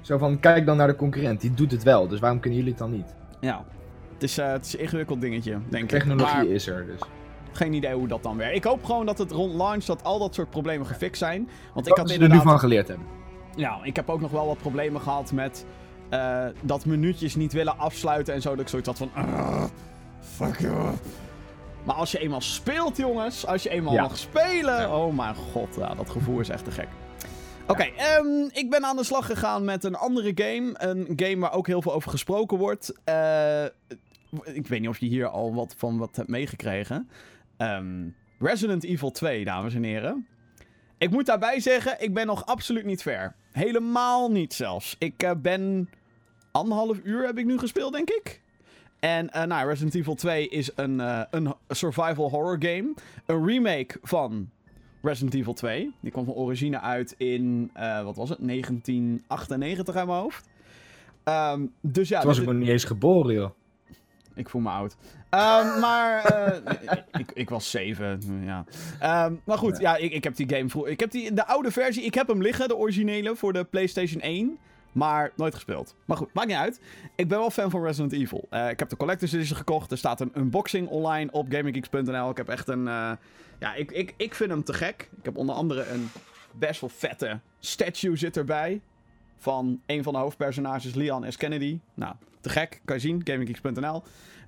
Zo 0.01 0.19
van, 0.19 0.41
kijk 0.41 0.67
dan 0.67 0.77
naar 0.77 0.87
de 0.87 0.97
concurrent. 0.97 1.41
Die 1.41 1.55
doet 1.55 1.71
het 1.71 1.83
wel, 1.83 2.09
dus 2.09 2.21
waarom 2.21 2.41
kunnen 2.41 2.59
jullie 2.59 2.75
het 2.75 2.83
dan 2.83 2.91
niet? 2.91 3.15
ja. 3.41 3.65
Het 4.13 4.31
is, 4.31 4.39
eh, 4.39 4.53
het 4.53 4.67
is 4.67 4.73
een 4.73 4.81
ingewikkeld 4.81 5.21
dingetje, 5.21 5.59
denk 5.69 5.83
ik. 5.83 5.89
Technologie 5.89 6.35
Maar 6.35 6.47
is 6.47 6.67
er, 6.67 6.87
dus. 6.87 7.01
Geen 7.57 7.73
idee 7.73 7.95
hoe 7.95 8.09
dat 8.09 8.23
dan 8.23 8.37
werkt. 8.37 8.57
Ik 8.57 8.65
hoop 8.65 8.85
gewoon 8.85 9.07
dat 9.07 9.19
het 9.19 9.31
rond 9.31 9.55
launch, 9.55 9.85
dat 9.85 10.05
al 10.05 10.19
dat 10.19 10.35
soort 10.35 10.51
problemen 10.51 10.87
gefixt 10.87 11.19
zijn. 11.19 11.49
Want 11.75 11.87
ik 11.87 11.97
had 11.97 12.11
ze 12.11 12.19
er 12.19 12.29
nu 12.29 12.41
van 12.41 12.59
geleerd 12.59 12.89
hebben. 12.89 13.07
Ja, 13.57 13.79
ik 13.83 13.97
heb 13.97 14.09
ook 14.11 14.21
nog 14.21 14.31
wel 14.31 14.47
wat 14.47 14.59
problemen 14.59 15.01
gehad 15.01 15.33
met 15.33 15.65
eh, 16.09 16.47
dat 16.61 16.85
minuutjes 16.85 17.35
niet 17.35 17.53
willen 17.53 17.79
afsluiten 17.79 18.35
en 18.35 18.41
zo. 18.43 18.51
Dat 18.51 18.61
ik 18.61 18.69
zoiets 18.69 18.89
had 18.89 18.99
van. 18.99 19.11
"Ugh, 19.19 19.65
fuck 20.21 20.61
you. 20.61 20.95
Maar 21.85 21.95
als 21.95 22.13
je 22.13 22.19
eenmaal 22.19 22.41
speelt, 22.41 22.97
jongens. 22.97 23.47
Als 23.47 23.63
je 23.63 23.69
eenmaal 23.71 23.93
Ja. 23.95 24.03
mag 24.03 24.19
spelen. 24.19 24.93
Oh 24.95 25.17
mijn 25.17 25.35
god, 25.35 25.75
ja, 25.79 25.95
dat 25.95 26.11
gevoel 26.11 26.41
is 26.41 26.49
echt 26.49 26.65
te 26.65 26.71
gek. 26.71 26.89
Oké, 27.67 27.83
ehm, 27.83 28.49
ik 28.53 28.71
ben 28.71 28.85
aan 28.85 28.97
de 28.97 29.05
slag 29.05 29.27
gegaan 29.27 29.65
met 29.65 29.85
een 29.85 29.95
andere 29.95 30.33
game. 30.35 30.73
Een 30.79 31.13
game 31.17 31.39
waar 31.39 31.53
ook 31.53 31.67
heel 31.67 31.83
veel 31.83 31.93
over 31.93 32.11
gesproken 32.11 32.59
wordt. 32.59 32.93
Eh, 33.05 33.65
ik 34.43 34.67
weet 34.67 34.81
niet 34.81 34.89
of 34.89 34.99
je 34.99 35.07
hier 35.07 35.27
al 35.27 35.55
wat 35.55 35.75
van 35.77 35.99
wat 35.99 36.17
hebt 36.17 36.29
meegekregen. 36.29 37.09
Ehm, 37.63 38.09
Resident 38.39 38.85
Evil 38.85 39.11
2, 39.11 39.45
dames 39.45 39.75
en 39.75 39.83
heren. 39.83 40.27
Ik 40.99 41.11
moet 41.11 41.27
daarbij 41.27 41.61
zeggen, 41.61 41.97
ik 41.99 42.15
ben 42.15 42.27
nog 42.27 42.47
absoluut 42.47 42.85
niet 42.85 43.03
ver. 43.03 43.35
Helemaal 43.53 44.31
niet 44.31 44.55
zelfs. 44.55 44.97
Ik 44.99 45.23
eh, 45.23 45.31
ben 45.39 45.89
anderhalf 46.51 46.99
uur 47.05 47.27
heb 47.27 47.39
ik 47.39 47.45
nu 47.45 47.59
gespeeld, 47.59 47.93
denk 47.93 48.11
ik. 48.11 48.41
En 49.01 49.31
uh, 49.37 49.43
nou, 49.43 49.69
Resident 49.69 49.95
Evil 49.95 50.15
2 50.15 50.49
is 50.49 50.71
een, 50.75 50.99
uh, 50.99 51.23
een 51.31 51.55
survival 51.69 52.31
horror 52.31 52.57
game. 52.59 52.95
Een 53.27 53.47
remake 53.47 53.99
van 54.03 54.51
Resident 55.03 55.35
Evil 55.35 55.53
2. 55.53 55.93
Die 56.01 56.11
kwam 56.11 56.25
van 56.25 56.35
origine 56.35 56.81
uit 56.81 57.15
in, 57.17 57.71
uh, 57.77 58.05
wat 58.05 58.17
was 58.17 58.29
het, 58.29 58.39
1998 58.41 59.95
uit 59.95 60.07
mijn 60.07 60.19
hoofd. 60.19 60.49
Um, 61.25 61.73
dus 61.81 62.09
ja, 62.09 62.19
Toen 62.19 62.29
was 62.29 62.39
ik 62.39 62.47
nog 62.47 62.55
niet 62.55 62.69
eens 62.69 62.85
geboren, 62.85 63.35
joh. 63.35 63.51
Ik 64.35 64.49
voel 64.49 64.61
me 64.61 64.71
oud. 64.71 64.97
Um, 65.31 65.81
maar 65.81 66.33
uh, 66.33 66.99
ik, 67.13 67.33
ik, 67.33 67.51
was 67.51 67.71
zeven. 67.71 68.21
Ja. 68.45 68.65
Um, 69.27 69.41
maar 69.45 69.59
goed, 69.59 69.79
ja, 69.79 69.97
ik, 69.97 70.13
ik 70.13 70.25
heb 70.25 70.37
die 70.37 70.49
game 70.55 70.69
vroeger. 70.69 70.93
Ik 70.93 71.01
heb 71.01 71.11
die, 71.11 71.33
de 71.33 71.47
oude 71.47 71.71
versie. 71.71 72.03
Ik 72.03 72.15
heb 72.15 72.29
hem 72.29 72.43
liggen, 72.43 72.69
de 72.69 72.77
originele, 72.77 73.37
voor 73.37 73.53
de 73.53 73.65
PlayStation 73.65 74.21
1. 74.21 74.59
Maar 74.93 75.33
nooit 75.37 75.55
gespeeld. 75.55 75.95
Maar 76.05 76.17
goed, 76.17 76.35
maakt 76.35 76.49
niet 76.49 76.57
uit. 76.57 76.81
Ik 77.17 77.29
ben 77.29 77.39
wel 77.39 77.51
fan 77.51 77.71
van 77.71 77.85
Resident 77.85 78.13
Evil. 78.13 78.49
Uh, 78.51 78.69
ik 78.69 78.79
heb 78.79 78.89
de 78.89 78.97
Collector's 78.97 79.33
Edition 79.33 79.57
gekocht. 79.57 79.91
Er 79.91 79.99
staat 79.99 80.21
een 80.21 80.33
unboxing 80.37 80.89
online 80.89 81.31
op 81.31 81.47
GamingGeeks.nl. 81.49 82.31
Ik 82.31 82.37
heb 82.37 82.49
echt 82.49 82.69
een... 82.69 82.87
Uh, 82.87 83.13
ja, 83.59 83.75
ik, 83.75 83.91
ik, 83.91 84.15
ik 84.17 84.35
vind 84.35 84.51
hem 84.51 84.65
te 84.65 84.73
gek. 84.73 85.09
Ik 85.19 85.25
heb 85.25 85.37
onder 85.37 85.55
andere 85.55 85.89
een 85.89 86.09
best 86.53 86.81
wel 86.81 86.91
vette 86.91 87.41
statue 87.59 88.17
zit 88.17 88.37
erbij. 88.37 88.81
Van 89.37 89.81
een 89.87 90.03
van 90.03 90.13
de 90.13 90.19
hoofdpersonages, 90.19 90.95
Leon 90.95 91.33
S. 91.33 91.37
Kennedy. 91.37 91.81
Nou, 91.95 92.15
te 92.43 92.49
gek. 92.49 92.81
Kan 92.85 92.97
je 92.97 93.03
zien, 93.03 93.21
GamingGeeks.nl. 93.25 94.03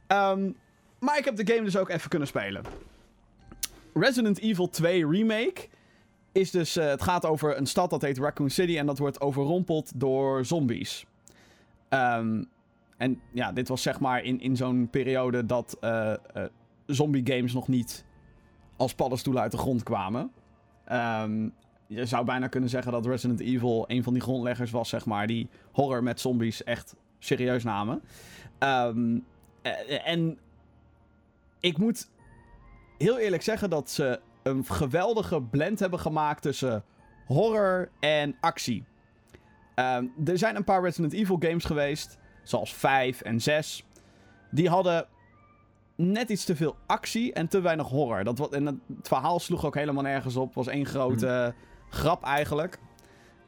Um, 0.08 0.56
maar 0.98 1.18
ik 1.18 1.24
heb 1.24 1.36
de 1.36 1.52
game 1.52 1.64
dus 1.64 1.76
ook 1.76 1.88
even 1.88 2.08
kunnen 2.08 2.28
spelen. 2.28 2.62
Resident 3.94 4.38
Evil 4.38 4.70
2 4.70 5.06
Remake 5.06 5.68
is 6.32 6.50
dus... 6.50 6.76
Uh, 6.76 6.84
het 6.86 7.02
gaat 7.02 7.24
over 7.24 7.56
een 7.56 7.66
stad 7.66 7.90
dat 7.90 8.02
heet 8.02 8.18
Raccoon 8.18 8.50
City... 8.50 8.78
en 8.78 8.86
dat 8.86 8.98
wordt 8.98 9.20
overrompeld 9.20 9.92
door 9.94 10.44
zombies. 10.44 11.06
Um, 11.90 12.48
en 12.96 13.20
ja, 13.32 13.52
dit 13.52 13.68
was 13.68 13.82
zeg 13.82 14.00
maar 14.00 14.22
in, 14.22 14.40
in 14.40 14.56
zo'n 14.56 14.88
periode 14.90 15.46
dat 15.46 15.76
uh, 15.80 16.12
uh, 16.36 16.44
zombie 16.86 17.26
games 17.26 17.52
nog 17.52 17.68
niet 17.68 18.04
als 18.76 18.94
paddenstoelen 18.94 19.42
uit 19.42 19.52
de 19.52 19.58
grond 19.58 19.82
kwamen. 19.82 20.30
Um, 20.92 21.52
je 21.86 22.06
zou 22.06 22.24
bijna 22.24 22.48
kunnen 22.48 22.70
zeggen 22.70 22.92
dat 22.92 23.06
Resident 23.06 23.40
Evil 23.40 23.84
een 23.86 24.02
van 24.02 24.12
die 24.12 24.22
grondleggers 24.22 24.70
was, 24.70 24.88
zeg 24.88 25.06
maar, 25.06 25.26
die 25.26 25.48
horror 25.72 26.02
met 26.02 26.20
zombies 26.20 26.64
echt 26.64 26.96
serieus 27.25 27.64
namen. 27.64 28.02
Um, 28.59 29.25
en 30.04 30.38
ik 31.61 31.78
moet 31.78 32.09
heel 32.99 33.19
eerlijk 33.19 33.43
zeggen 33.43 33.71
dat 33.71 33.90
ze 33.90 34.21
een 34.43 34.64
geweldige 34.64 35.43
blend 35.43 35.81
hebben 35.81 35.99
gemaakt 35.99 36.43
tussen 36.43 36.85
horror 37.26 37.88
en 38.00 38.37
actie. 38.40 38.85
Um, 39.75 40.12
er 40.25 40.38
zijn 40.38 40.57
een 40.57 40.64
paar 40.64 40.83
Resident 40.83 41.12
Evil 41.12 41.37
games 41.40 41.64
geweest, 41.64 42.19
zoals 42.43 42.75
5 42.75 43.21
en 43.21 43.40
6. 43.40 43.85
Die 44.50 44.69
hadden 44.69 45.07
net 45.97 46.31
iets 46.31 46.45
te 46.45 46.57
veel 46.57 46.76
actie 46.87 47.33
en 47.33 47.49
te 47.49 47.61
weinig 47.61 47.88
horror. 47.88 48.25
Dat, 48.25 48.52
en 48.52 48.66
het 48.66 48.78
verhaal 49.02 49.40
sloeg 49.40 49.64
ook 49.64 49.75
helemaal 49.75 50.02
nergens 50.02 50.37
op. 50.37 50.54
was 50.54 50.66
één 50.66 50.87
grote 50.87 51.54
grap 51.88 52.25
eigenlijk. 52.25 52.78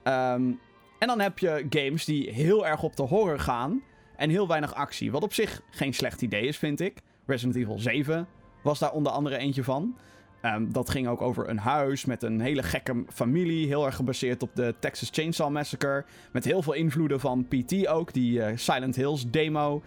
Um, 0.04 0.60
en 0.98 1.08
dan 1.08 1.20
heb 1.20 1.38
je 1.38 1.66
games 1.70 2.04
die 2.04 2.30
heel 2.30 2.66
erg 2.66 2.82
op 2.82 2.96
de 2.96 3.02
horror 3.02 3.38
gaan 3.38 3.82
en 4.16 4.30
heel 4.30 4.48
weinig 4.48 4.74
actie. 4.74 5.10
Wat 5.10 5.22
op 5.22 5.32
zich 5.32 5.62
geen 5.70 5.94
slecht 5.94 6.22
idee 6.22 6.46
is, 6.46 6.56
vind 6.56 6.80
ik. 6.80 6.98
Resident 7.26 7.56
Evil 7.56 7.78
7 7.78 8.28
was 8.62 8.78
daar 8.78 8.92
onder 8.92 9.12
andere 9.12 9.36
eentje 9.36 9.64
van. 9.64 9.96
Um, 10.42 10.72
dat 10.72 10.90
ging 10.90 11.08
ook 11.08 11.22
over 11.22 11.48
een 11.48 11.58
huis 11.58 12.04
met 12.04 12.22
een 12.22 12.40
hele 12.40 12.62
gekke 12.62 13.04
familie. 13.08 13.66
Heel 13.66 13.86
erg 13.86 13.96
gebaseerd 13.96 14.42
op 14.42 14.50
de 14.54 14.74
Texas 14.78 15.08
Chainsaw 15.12 15.50
Massacre. 15.50 16.04
Met 16.32 16.44
heel 16.44 16.62
veel 16.62 16.72
invloeden 16.72 17.20
van 17.20 17.46
PT 17.48 17.86
ook. 17.86 18.12
Die 18.12 18.38
uh, 18.38 18.46
Silent 18.54 18.96
Hills 18.96 19.30
demo. 19.30 19.82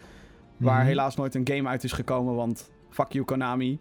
Waar 0.57 0.73
mm 0.73 0.79
-hmm. 0.79 0.88
helaas 0.88 1.15
nooit 1.15 1.36
een 1.36 1.47
game 1.47 1.69
uit 1.69 1.84
is 1.84 1.91
gekomen. 1.91 2.36
Want 2.36 2.69
fuck 2.89 3.12
you 3.12 3.25
Konami. 3.25 3.79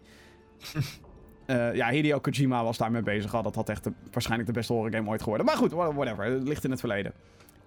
uh, 1.50 1.74
ja, 1.74 1.90
Hideo 1.90 2.18
Kojima 2.18 2.64
was 2.64 2.78
daarmee 2.78 3.02
bezig 3.02 3.34
al. 3.34 3.42
Dat 3.42 3.54
had 3.54 3.68
echt 3.68 3.84
de, 3.84 3.92
waarschijnlijk 4.12 4.48
de 4.48 4.54
beste 4.54 4.72
horror 4.72 4.92
game 4.92 5.08
ooit 5.08 5.22
geworden. 5.22 5.46
Maar 5.46 5.56
goed, 5.56 5.72
whatever. 5.72 6.24
Het 6.24 6.48
ligt 6.48 6.64
in 6.64 6.70
het 6.70 6.80
verleden. 6.80 7.12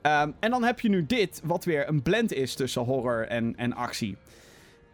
Um, 0.01 0.33
en 0.39 0.49
dan 0.51 0.63
heb 0.63 0.79
je 0.79 0.89
nu 0.89 1.05
dit, 1.05 1.41
wat 1.43 1.65
weer 1.65 1.87
een 1.87 2.01
blend 2.01 2.33
is 2.33 2.55
tussen 2.55 2.81
horror 2.81 3.27
en, 3.27 3.55
en 3.57 3.73
actie. 3.73 4.17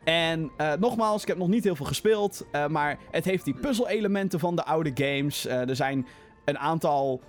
En 0.04 0.52
uh, 0.58 0.74
nogmaals, 0.74 1.22
ik 1.22 1.28
heb 1.28 1.38
nog 1.38 1.48
niet 1.48 1.64
heel 1.64 1.76
veel 1.76 1.86
gespeeld. 1.86 2.46
Uh, 2.52 2.68
maar 2.68 2.98
het 3.12 3.26
heeft 3.26 3.46
die 3.46 3.54
puzzelelementen 3.54 4.40
van 4.40 4.56
de 4.56 4.64
oude 4.66 4.92
games. 4.94 5.48
Er 5.48 5.76
zijn 5.76 6.08
een 6.46 6.58
aantal. 6.58 7.22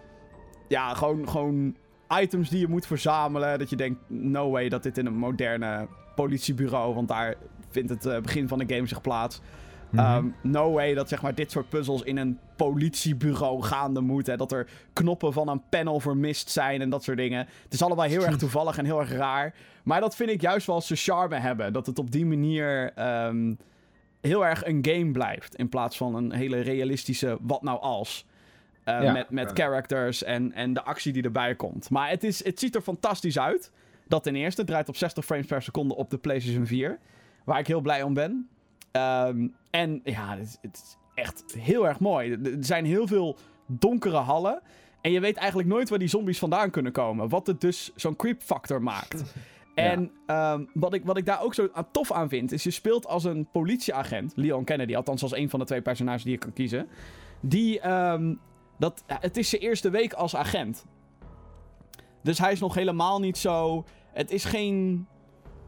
Ja, 0.69 0.95
gewoon, 0.95 1.29
gewoon 1.29 1.77
items 2.21 2.49
die 2.49 2.61
je 2.61 2.69
moet 2.69 2.87
verzamelen. 2.87 3.59
Dat 3.59 3.71
je 3.71 3.77
denkt: 3.77 4.01
no 4.07 4.51
way 4.51 4.69
dat 4.69 4.83
dit 4.83 4.99
in 4.99 5.07
een 5.07 5.17
moderne 5.17 5.89
politiebureau. 6.15 6.95
Want 6.95 7.09
daar 7.09 7.35
vindt 7.71 7.91
het 7.91 8.23
begin 8.23 8.49
van 8.49 8.59
de 8.59 8.75
game 8.75 8.87
zich 8.87 9.01
plaats. 9.01 9.41
Mm 9.91 9.99
-hmm. 9.99 10.17
um, 10.17 10.35
no 10.43 10.73
way 10.73 10.95
dat 10.95 11.09
zeg 11.09 11.23
maar, 11.23 11.35
dit 11.35 11.51
soort 11.51 11.69
puzzels 11.69 12.03
in 12.03 12.17
een 12.17 12.39
politiebureau 12.57 13.63
gaande 13.63 14.01
moeten. 14.01 14.39
Dat 14.39 14.53
er 14.53 14.69
knoppen 14.93 15.33
van 15.33 15.49
een 15.49 15.63
panel 15.69 16.01
vermist 16.01 16.51
zijn 16.51 16.81
en 16.81 16.91
dat 16.91 17.03
soort 17.03 17.17
dingen. 17.17 17.47
Het 17.63 17.73
is 17.73 17.83
allemaal 17.83 18.07
heel 18.07 18.25
erg 18.25 18.37
toevallig 18.37 18.79
en 18.79 18.85
heel 18.85 19.01
erg 19.01 19.13
raar. 19.13 19.55
Maar 19.83 20.01
dat 20.01 20.17
vind 20.17 20.31
ik 20.31 20.41
juist 20.41 20.67
wel 20.67 20.81
zijn 20.81 20.99
charme 20.99 21.37
hebben. 21.37 21.73
Dat 21.73 21.87
het 21.87 21.99
op 21.99 22.11
die 22.11 22.27
manier 22.27 22.93
um, 23.27 23.59
heel 24.21 24.47
erg 24.47 24.67
een 24.67 24.87
game 24.89 25.11
blijft. 25.11 25.55
In 25.55 25.69
plaats 25.69 25.97
van 25.97 26.15
een 26.15 26.33
hele 26.33 26.61
realistische 26.61 27.39
wat 27.41 27.63
nou 27.63 27.81
als. 27.81 28.27
Uh, 28.85 29.03
ja, 29.03 29.13
met 29.13 29.31
met 29.31 29.49
ja. 29.49 29.65
characters 29.65 30.23
en, 30.23 30.53
en 30.53 30.73
de 30.73 30.83
actie 30.83 31.13
die 31.13 31.23
erbij 31.23 31.55
komt. 31.55 31.91
Maar 31.91 32.11
het, 32.11 32.25
is, 32.25 32.45
het 32.45 32.59
ziet 32.59 32.75
er 32.75 32.83
fantastisch 32.83 33.39
uit. 33.39 33.73
Dat 34.07 34.23
ten 34.23 34.37
eerste. 34.37 34.61
Het 34.61 34.71
draait 34.71 34.89
op 34.89 34.97
60 34.97 35.25
frames 35.25 35.47
per 35.47 35.63
seconde 35.63 35.97
op 35.97 36.11
de 36.11 36.19
PlayStation 36.19 36.67
4. 36.67 36.99
Waar 37.45 37.59
ik 37.59 37.67
heel 37.67 37.81
blij 37.81 38.03
om 38.03 38.15
ben. 38.15 38.49
Um, 38.99 39.55
en 39.71 40.01
ja, 40.05 40.37
het, 40.37 40.59
het 40.63 40.77
is 40.77 40.97
echt 41.15 41.55
heel 41.59 41.87
erg 41.87 42.01
mooi. 42.01 42.33
Er 42.33 42.57
zijn 42.61 42.85
heel 42.85 43.07
veel 43.07 43.37
donkere 43.67 44.17
hallen. 44.17 44.63
En 45.01 45.11
je 45.11 45.21
weet 45.21 45.37
eigenlijk 45.37 45.69
nooit 45.69 45.89
waar 45.89 45.99
die 45.99 46.09
zombies 46.09 46.39
vandaan 46.39 46.71
kunnen 46.71 46.93
komen. 46.93 47.29
Wat 47.29 47.47
het 47.47 47.61
dus 47.61 47.93
zo'n 47.95 48.17
creep 48.17 48.43
factor 48.43 48.83
maakt. 48.83 49.23
En 49.75 50.13
ja. 50.27 50.53
um, 50.53 50.69
wat, 50.75 50.95
ik, 50.95 51.05
wat 51.05 51.17
ik 51.17 51.27
daar 51.27 51.43
ook 51.43 51.55
zo 51.55 51.69
tof 51.93 52.13
aan 52.13 52.29
vind, 52.29 52.53
is 52.53 52.63
je 52.63 52.71
speelt 52.71 53.07
als 53.07 53.25
een 53.25 53.49
politieagent, 53.53 54.33
Leon 54.37 54.65
Kennedy, 54.65 54.97
althans 54.97 55.23
als 55.23 55.37
een 55.37 55.51
van 55.51 55.59
de 55.59 55.65
twee 55.65 55.83
personages 55.83 56.23
die 56.23 56.33
je 56.33 56.39
kan 56.39 56.53
kiezen. 56.53 56.89
Die, 57.41 57.89
um, 57.89 58.41
dat, 58.79 59.05
het 59.07 59.37
is 59.37 59.49
zijn 59.49 59.63
eerste 59.63 59.91
week 59.91 60.13
als 60.13 60.37
agent. 60.37 60.87
Dus 62.23 62.39
hij 62.39 62.53
is 62.53 62.61
nog 62.61 62.75
helemaal 62.75 63.21
niet 63.21 63.39
zo. 63.39 63.85
Het 64.13 64.31
is 64.31 64.45
geen. 64.45 65.07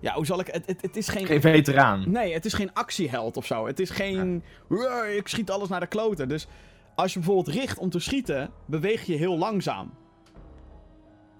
Ja, 0.01 0.15
hoe 0.15 0.27
zal 0.27 0.41
ik. 0.41 0.47
Het, 0.47 0.67
het, 0.67 0.83
het 0.83 0.97
is 0.97 1.09
geen. 1.09 1.27
Geen 1.27 1.41
veteraan. 1.41 2.11
Nee, 2.11 2.33
het 2.33 2.45
is 2.45 2.53
geen 2.53 2.73
actieheld 2.73 3.37
of 3.37 3.47
zo. 3.47 3.67
Het 3.67 3.81
is 3.81 3.91
geen. 3.91 4.43
Ja. 4.69 5.05
Ik 5.05 5.29
schiet 5.29 5.51
alles 5.51 5.69
naar 5.69 5.81
de 5.81 5.87
kloten. 5.87 6.29
Dus 6.29 6.47
als 6.95 7.13
je 7.13 7.19
bijvoorbeeld 7.19 7.57
richt 7.57 7.79
om 7.79 7.91
te 7.91 7.99
schieten, 7.99 8.51
beweeg 8.67 9.03
je 9.03 9.15
heel 9.15 9.39
langzaam. 9.39 9.95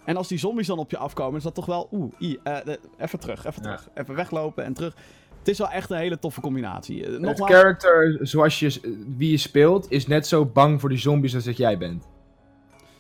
En 0.05 0.16
als 0.16 0.29
die 0.29 0.38
zombies 0.38 0.66
dan 0.66 0.79
op 0.79 0.90
je 0.90 0.99
afkomen, 0.99 1.37
is 1.37 1.42
dat 1.42 1.55
toch 1.55 1.66
wel. 1.66 1.88
Oeh, 1.92 2.12
uh, 2.20 2.57
even 2.99 3.18
terug, 3.18 3.44
even 3.44 3.62
terug. 3.62 3.88
Even 3.94 4.14
weglopen 4.14 4.64
en 4.64 4.73
terug. 4.73 4.94
Het 5.38 5.49
is 5.49 5.59
wel 5.59 5.70
echt 5.70 5.90
een 5.90 5.99
hele 5.99 6.18
toffe 6.18 6.40
combinatie. 6.40 7.07
Uh, 7.07 7.29
het 7.29 7.40
character 7.40 8.18
zoals 8.20 8.59
je, 8.59 8.96
wie 9.16 9.31
je 9.31 9.37
speelt, 9.37 9.90
is 9.90 10.07
net 10.07 10.27
zo 10.27 10.46
bang 10.46 10.81
voor 10.81 10.88
die 10.88 10.99
zombies 10.99 11.35
als 11.35 11.44
dat 11.44 11.57
jij 11.57 11.79
bent. 11.79 12.09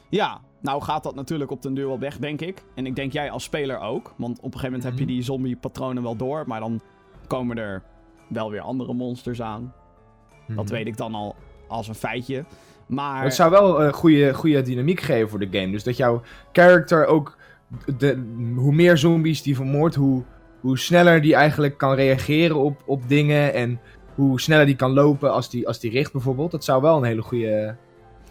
Ja, 0.08 0.40
nou 0.60 0.82
gaat 0.82 1.02
dat 1.02 1.14
natuurlijk 1.14 1.50
op 1.50 1.62
den 1.62 1.74
duur 1.74 1.86
wel 1.86 1.98
weg, 1.98 2.18
denk 2.18 2.40
ik. 2.40 2.62
En 2.74 2.86
ik 2.86 2.96
denk 2.96 3.12
jij 3.12 3.30
als 3.30 3.44
speler 3.44 3.78
ook. 3.78 4.14
Want 4.16 4.38
op 4.38 4.44
een 4.44 4.50
gegeven 4.50 4.72
moment 4.72 4.82
mm 4.82 4.90
-hmm. 4.90 4.98
heb 4.98 5.08
je 5.08 5.14
die 5.14 5.22
zombie-patronen 5.22 6.02
wel 6.02 6.16
door. 6.16 6.44
Maar 6.46 6.60
dan 6.60 6.80
komen 7.26 7.58
er 7.58 7.82
wel 8.28 8.50
weer 8.50 8.60
andere 8.60 8.94
monsters 8.94 9.42
aan. 9.42 9.62
Mm 9.62 9.72
-hmm. 10.46 10.56
Dat 10.56 10.70
weet 10.70 10.86
ik 10.86 10.96
dan 10.96 11.14
al 11.14 11.36
als 11.68 11.88
een 11.88 11.94
feitje. 11.94 12.44
Maar... 12.86 13.22
Het 13.22 13.34
zou 13.34 13.50
wel 13.50 13.82
een 13.82 13.92
goede, 13.92 14.34
goede 14.34 14.62
dynamiek 14.62 15.00
geven 15.00 15.28
voor 15.28 15.38
de 15.38 15.58
game. 15.58 15.70
Dus 15.70 15.84
dat 15.84 15.96
jouw 15.96 16.22
character 16.52 17.06
ook... 17.06 17.38
De, 17.98 18.22
hoe 18.56 18.72
meer 18.72 18.98
zombies 18.98 19.42
die 19.42 19.56
vermoordt, 19.56 19.94
hoe, 19.94 20.22
hoe 20.60 20.78
sneller 20.78 21.20
die 21.20 21.34
eigenlijk 21.34 21.78
kan 21.78 21.94
reageren 21.94 22.56
op, 22.56 22.82
op 22.86 23.02
dingen. 23.08 23.54
En 23.54 23.80
hoe 24.14 24.40
sneller 24.40 24.66
die 24.66 24.76
kan 24.76 24.92
lopen 24.92 25.32
als 25.32 25.50
die, 25.50 25.66
als 25.66 25.80
die 25.80 25.90
richt 25.90 26.12
bijvoorbeeld. 26.12 26.50
Dat 26.50 26.64
zou 26.64 26.82
wel 26.82 26.96
een 26.96 27.04
hele 27.04 27.22
goede 27.22 27.76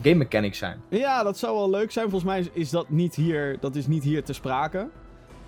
game 0.02 0.16
mechanic 0.16 0.56
zijn. 0.56 0.82
Ja, 0.90 1.24
dat 1.24 1.38
zou 1.38 1.56
wel 1.56 1.70
leuk 1.70 1.92
zijn. 1.92 2.10
Volgens 2.10 2.32
mij 2.32 2.50
is 2.54 2.70
dat 2.70 2.90
niet 2.90 3.16
hier, 3.16 3.58
dat 3.60 3.76
is 3.76 3.88
niet 3.88 4.04
hier 4.04 4.24
te 4.24 4.34
sprake. 4.34 4.90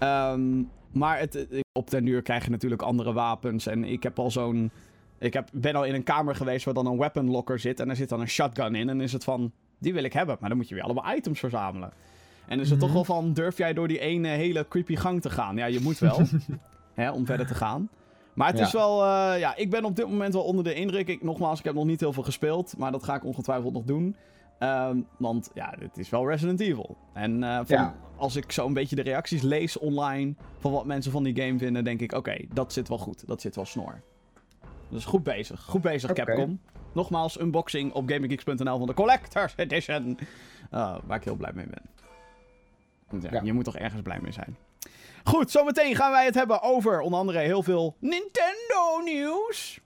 Um, 0.04 0.70
maar 0.92 1.20
het, 1.20 1.48
op 1.72 1.90
den 1.90 2.06
duur 2.06 2.22
krijg 2.22 2.44
je 2.44 2.50
natuurlijk 2.50 2.82
andere 2.82 3.14
wapens. 3.14 3.68
En 3.68 3.84
ik 3.84 4.04
heb 4.04 4.20
al 4.20 4.32
zo'n... 4.32 4.72
Ik 5.20 5.34
heb, 5.34 5.50
ben 5.54 5.76
al 5.76 5.86
in 5.86 5.94
een 5.94 6.04
kamer 6.04 6.36
geweest 6.36 6.66
waar 6.66 6.74
dan 6.74 6.86
een 6.86 6.98
weapon 6.98 7.30
locker 7.30 7.60
zit. 7.60 7.80
En 7.80 7.88
daar 7.88 7.96
zit 7.96 8.10
dan 8.10 8.20
een 8.20 8.30
shotgun 8.30 8.76
in. 8.76 8.90
En 8.90 8.98
dan 8.98 9.02
is 9.02 9.14
het 9.14 9.24
van, 9.24 9.52
die 9.80 9.94
wil 9.94 10.04
ik 10.04 10.14
hebben. 10.14 10.38
Maar 10.40 10.50
dan 10.50 10.58
moet 10.58 10.70
je 10.70 10.76
weer 10.76 10.84
allemaal 10.84 11.16
items 11.16 11.40
verzamelen. 11.40 11.92
En 12.46 12.58
dan 12.58 12.60
is 12.60 12.70
het 12.70 12.80
mm 12.80 12.86
-hmm. 12.86 12.96
toch 12.96 13.08
wel 13.08 13.16
van, 13.16 13.34
durf 13.34 13.58
jij 13.58 13.74
door 13.74 13.88
die 13.88 14.00
ene 14.00 14.28
hele 14.28 14.66
creepy 14.68 14.96
gang 14.96 15.22
te 15.22 15.30
gaan? 15.30 15.56
Ja, 15.56 15.66
je 15.66 15.80
moet 15.80 16.00
wel. 16.00 16.22
hè, 16.94 17.12
om 17.12 17.26
verder 17.26 17.48
te 17.48 17.56
gaan. 17.56 17.90
Maar 18.34 18.48
het 18.48 18.58
ja. 18.58 18.66
is 18.66 18.72
wel, 18.72 19.04
uh, 19.04 19.40
ja, 19.40 19.56
ik 19.56 19.70
ben 19.70 19.86
op 19.86 19.96
dit 19.96 20.08
moment 20.08 20.34
wel 20.34 20.44
onder 20.44 20.64
de 20.64 20.74
indruk. 20.74 21.08
Ik, 21.08 21.24
nogmaals, 21.24 21.60
ik 21.60 21.66
heb 21.66 21.74
nog 21.74 21.86
niet 21.86 22.00
heel 22.00 22.14
veel 22.14 22.24
gespeeld. 22.24 22.74
Maar 22.78 22.92
dat 22.92 23.04
ga 23.04 23.16
ik 23.16 23.26
ongetwijfeld 23.26 23.74
nog 23.74 23.84
doen. 23.84 24.16
Um, 24.63 25.08
want 25.17 25.52
ja, 25.54 25.74
dit 25.80 25.97
is 25.97 26.10
wel 26.10 26.28
Resident 26.30 26.60
Evil. 26.60 26.97
En 27.13 27.41
uh, 27.43 27.56
van, 27.56 27.78
ja. 27.78 27.95
als 28.15 28.36
ik 28.36 28.52
zo 28.52 28.65
een 28.65 28.74
beetje 28.74 28.95
de 28.95 29.02
reacties 29.02 29.41
lees 29.41 29.78
online 29.78 30.34
van 30.58 30.71
wat 30.71 30.86
mensen 30.86 31.12
van 31.12 31.24
die 31.24 31.41
game 31.41 31.58
vinden, 31.58 31.84
denk 31.84 32.02
ik: 32.02 32.13
oké, 32.13 32.38
dat 32.54 32.74
zit 32.74 32.88
wel 32.88 32.97
goed. 32.97 33.28
Dat 33.28 33.41
zit 33.41 33.56
wel 33.56 33.65
snor. 33.65 34.02
Dus 34.89 35.06
goed 35.06 35.24
bezig. 35.24 35.62
Goed 35.62 35.82
bezig. 35.82 36.13
Capcom. 36.13 36.60
Nogmaals, 36.93 37.39
unboxing 37.39 37.93
op 37.93 38.10
GamingGeeks.nl 38.10 38.78
van 38.78 38.88
de 38.88 38.93
Collector's 38.93 39.54
Edition. 39.56 40.17
Uh, 40.74 40.97
waar 41.06 41.17
ik 41.17 41.24
heel 41.24 41.36
blij 41.36 41.52
mee 41.54 41.67
ben. 41.67 41.84
Want 43.10 43.24
ja, 43.24 43.30
Ja. 43.32 43.41
Je 43.43 43.54
moet 43.54 43.63
toch 43.63 43.78
ergens 43.78 44.02
blij 44.02 44.19
mee 44.21 44.32
zijn. 44.32 44.58
Goed, 45.24 45.52
zometeen 45.52 45.95
gaan 45.95 46.12
wij 46.12 46.26
het 46.26 46.36
hebben 46.36 46.62
over 46.62 47.02
onder 47.02 47.19
andere 47.19 47.39
heel 47.39 47.63
veel 47.63 47.95
Nintendo 48.00 49.02
nieuws. 49.04 49.80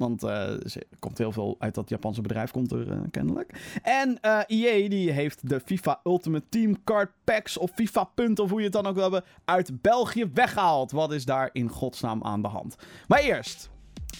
Want 0.00 0.22
eh, 0.22 0.48
er 0.48 0.82
komt 0.98 1.18
heel 1.18 1.32
veel 1.32 1.56
uit 1.58 1.74
dat 1.74 1.88
Japanse 1.88 2.20
bedrijf, 2.20 2.50
komt 2.50 2.72
er 2.72 2.90
eh, 2.90 2.98
kennelijk. 3.10 3.52
En 3.82 4.18
eh 4.20 4.38
EA 4.46 4.88
die 4.88 5.10
heeft 5.10 5.48
de 5.48 5.60
FIFA 5.64 6.00
Ultimate 6.04 6.44
Team 6.48 6.84
Card 6.84 7.10
Packs 7.24 7.56
of 7.58 7.70
FIFA 7.74 8.04
punten, 8.04 8.44
of 8.44 8.50
hoe 8.50 8.58
je 8.58 8.64
het 8.64 8.72
dan 8.72 8.86
ook 8.86 8.94
wil 8.94 9.02
hebben, 9.02 9.24
uit 9.44 9.80
België 9.82 10.30
weggehaald. 10.34 10.90
Wat 10.90 11.12
is 11.12 11.24
daar 11.24 11.50
in 11.52 11.68
godsnaam 11.68 12.22
aan 12.24 12.42
de 12.42 12.48
hand? 12.48 12.76
Maar 13.08 13.18
eerst 13.20 13.70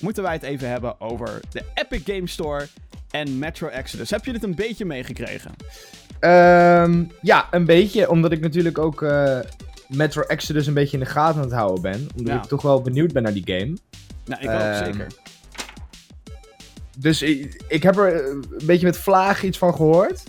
moeten 0.01 0.23
wij 0.23 0.33
het 0.33 0.43
even 0.43 0.69
hebben 0.69 1.01
over 1.01 1.41
de 1.51 1.65
Epic 1.75 2.03
Game 2.15 2.27
Store 2.27 2.67
en 3.11 3.39
Metro 3.39 3.69
Exodus. 3.69 4.11
Heb 4.11 4.25
je 4.25 4.33
dit 4.33 4.43
een 4.43 4.55
beetje 4.55 4.85
meegekregen? 4.85 5.51
Ehm, 6.21 7.05
ja, 7.21 7.49
een 7.51 7.65
beetje. 7.65 8.11
Omdat 8.11 8.33
ik 8.33 8.41
natuurlijk 8.41 8.79
ook 8.79 9.01
Metro 9.89 10.23
Exodus 10.23 10.67
een 10.67 10.75
beetje 10.75 10.97
in 10.99 11.03
de 11.05 11.11
gaten 11.11 11.37
aan 11.37 11.47
het 11.47 11.53
houden 11.57 11.83
ben. 11.83 12.09
Omdat 12.17 12.35
Ja. 12.35 12.43
ik 12.43 12.49
toch 12.49 12.63
wel 12.63 12.83
benieuwd 12.83 13.13
ben 13.13 13.23
naar 13.23 13.33
die 13.33 13.43
game. 13.47 13.77
Nou, 14.25 14.43
ik 14.43 14.49
ook 14.49 14.55
Ehm, 14.61 14.85
zeker. 14.85 15.07
Dus 17.01 17.23
ik, 17.69 17.83
heb 17.83 17.97
er 17.97 18.15
eh, 18.15 18.27
een 18.29 18.45
beetje 18.65 18.87
met 18.87 18.99
vlagen 18.99 19.49
iets 19.49 19.59
van 19.59 19.75
gehoord. 19.75 20.23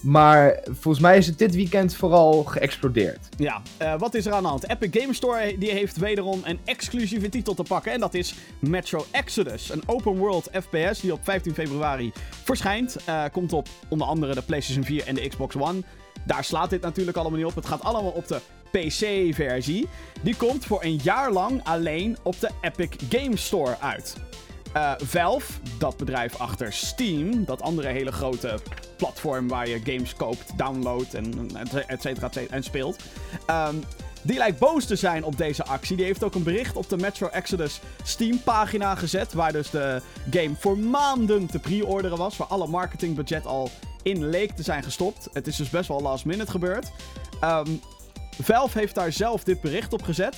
Maar 0.00 0.60
volgens 0.64 1.02
mij 1.02 1.18
is 1.18 1.26
het 1.26 1.38
dit 1.38 1.54
weekend 1.54 1.94
vooral 1.94 2.44
geëxplodeerd. 2.44 3.28
Ja, 3.36 3.62
eh, 3.76 3.98
wat 3.98 4.14
is 4.14 4.26
er 4.26 4.32
aan 4.32 4.42
de 4.42 4.48
hand? 4.48 4.68
Epic 4.68 5.00
Game 5.00 5.14
Store 5.14 5.58
die 5.58 5.70
heeft 5.70 5.96
wederom 5.96 6.40
een 6.44 6.58
exclusieve 6.64 7.28
titel 7.28 7.54
te 7.54 7.62
pakken. 7.62 7.92
En 7.92 8.00
dat 8.00 8.14
is 8.14 8.34
Metro 8.58 9.04
Exodus. 9.10 9.70
Een 9.70 9.82
open 9.86 10.16
world 10.16 10.48
FPS 10.52 11.00
die 11.00 11.12
op 11.12 11.20
15 11.22 11.54
februari 11.54 12.12
verschijnt. 12.44 12.96
Eh, 13.04 13.24
komt 13.32 13.52
op 13.52 13.68
onder 13.88 14.06
andere 14.06 14.34
de 14.34 14.42
PlayStation 14.42 14.84
4 14.84 15.06
en 15.06 15.14
de 15.14 15.28
Xbox 15.28 15.56
One. 15.56 15.82
Daar 16.24 16.44
slaat 16.44 16.70
dit 16.70 16.80
natuurlijk 16.80 17.16
allemaal 17.16 17.38
niet 17.38 17.48
op. 17.48 17.54
Het 17.54 17.66
gaat 17.66 17.82
allemaal 17.82 18.10
op 18.10 18.28
de 18.28 18.40
PC-versie. 18.70 19.88
Die 20.22 20.36
komt 20.36 20.64
voor 20.64 20.84
een 20.84 21.00
jaar 21.02 21.32
lang 21.32 21.60
alleen 21.64 22.16
op 22.22 22.40
de 22.40 22.50
Epic 22.60 22.90
Game 23.08 23.36
Store 23.36 23.76
uit. 23.80 24.16
Eh, 24.76 24.92
Valve, 24.96 25.52
dat 25.78 25.96
bedrijf 25.96 26.36
achter 26.36 26.72
Steam, 26.72 27.44
dat 27.44 27.62
andere 27.62 27.88
hele 27.88 28.12
grote 28.12 28.58
platform 28.96 29.48
waar 29.48 29.68
je 29.68 29.80
games 29.84 30.14
koopt, 30.14 30.58
downloadt 30.58 31.14
en 31.14 31.50
et 31.56 31.68
cetera, 31.68 31.86
et 31.86 32.02
cetera, 32.02 32.30
en 32.50 32.62
speelt. 32.62 32.96
ehm, 33.46 33.74
die 34.22 34.36
lijkt 34.36 34.58
boos 34.58 34.84
te 34.84 34.96
zijn 34.96 35.24
op 35.24 35.36
deze 35.36 35.64
actie. 35.64 35.96
Die 35.96 36.04
heeft 36.04 36.24
ook 36.24 36.34
een 36.34 36.42
bericht 36.42 36.76
op 36.76 36.88
de 36.88 36.96
Metro 36.96 37.28
Exodus 37.28 37.80
Steam 38.02 38.42
pagina 38.42 38.94
gezet. 38.94 39.32
Waar 39.32 39.52
dus 39.52 39.70
de 39.70 40.02
game 40.30 40.54
voor 40.58 40.78
maanden 40.78 41.46
te 41.46 41.58
pre-orderen 41.58 42.18
was. 42.18 42.36
Waar 42.36 42.48
alle 42.48 42.66
marketingbudget 42.66 43.46
al 43.46 43.70
in 44.02 44.28
leek 44.28 44.52
te 44.52 44.62
zijn 44.62 44.82
gestopt. 44.82 45.28
Het 45.32 45.46
is 45.46 45.56
dus 45.56 45.70
best 45.70 45.88
wel 45.88 46.00
last 46.00 46.24
minute 46.24 46.50
gebeurd. 46.50 46.90
Ehm, 47.40 47.70
Valve 48.42 48.78
heeft 48.78 48.94
daar 48.94 49.12
zelf 49.12 49.44
dit 49.44 49.60
bericht 49.60 49.92
op 49.92 50.02
gezet. 50.02 50.36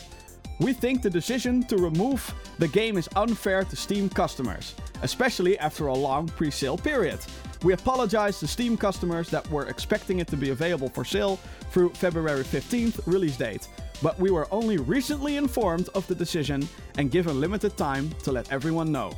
We 0.61 0.73
think 0.73 1.03
the 1.03 1.11
decision 1.11 1.63
to 1.65 1.77
remove 1.77 2.35
the 2.59 2.67
game 2.67 2.99
is 2.99 3.09
unfair 3.15 3.63
to 3.63 3.77
Steam 3.77 4.09
customers, 4.09 4.75
especially 5.03 5.57
after 5.61 5.87
a 5.87 5.95
long 5.95 6.27
pre-sale 6.27 6.77
period. 6.77 7.21
We 7.63 7.75
apologize 7.75 8.41
to 8.41 8.49
Steam 8.49 8.77
customers 8.77 9.29
that 9.31 9.49
were 9.51 9.67
expecting 9.67 10.19
it 10.19 10.27
to 10.29 10.37
be 10.37 10.51
available 10.51 10.89
for 10.89 11.05
sale 11.05 11.39
through 11.71 11.91
February 11.95 12.43
15th 12.43 13.07
release 13.07 13.37
date, 13.37 13.69
but 14.03 14.19
we 14.19 14.33
were 14.33 14.49
only 14.51 14.79
recently 14.79 15.37
informed 15.37 15.89
of 15.91 16.07
the 16.09 16.15
decision 16.15 16.69
and 16.97 17.13
given 17.13 17.39
limited 17.39 17.77
time 17.77 18.11
to 18.25 18.33
let 18.33 18.51
everyone 18.51 18.91
know. 18.91 19.13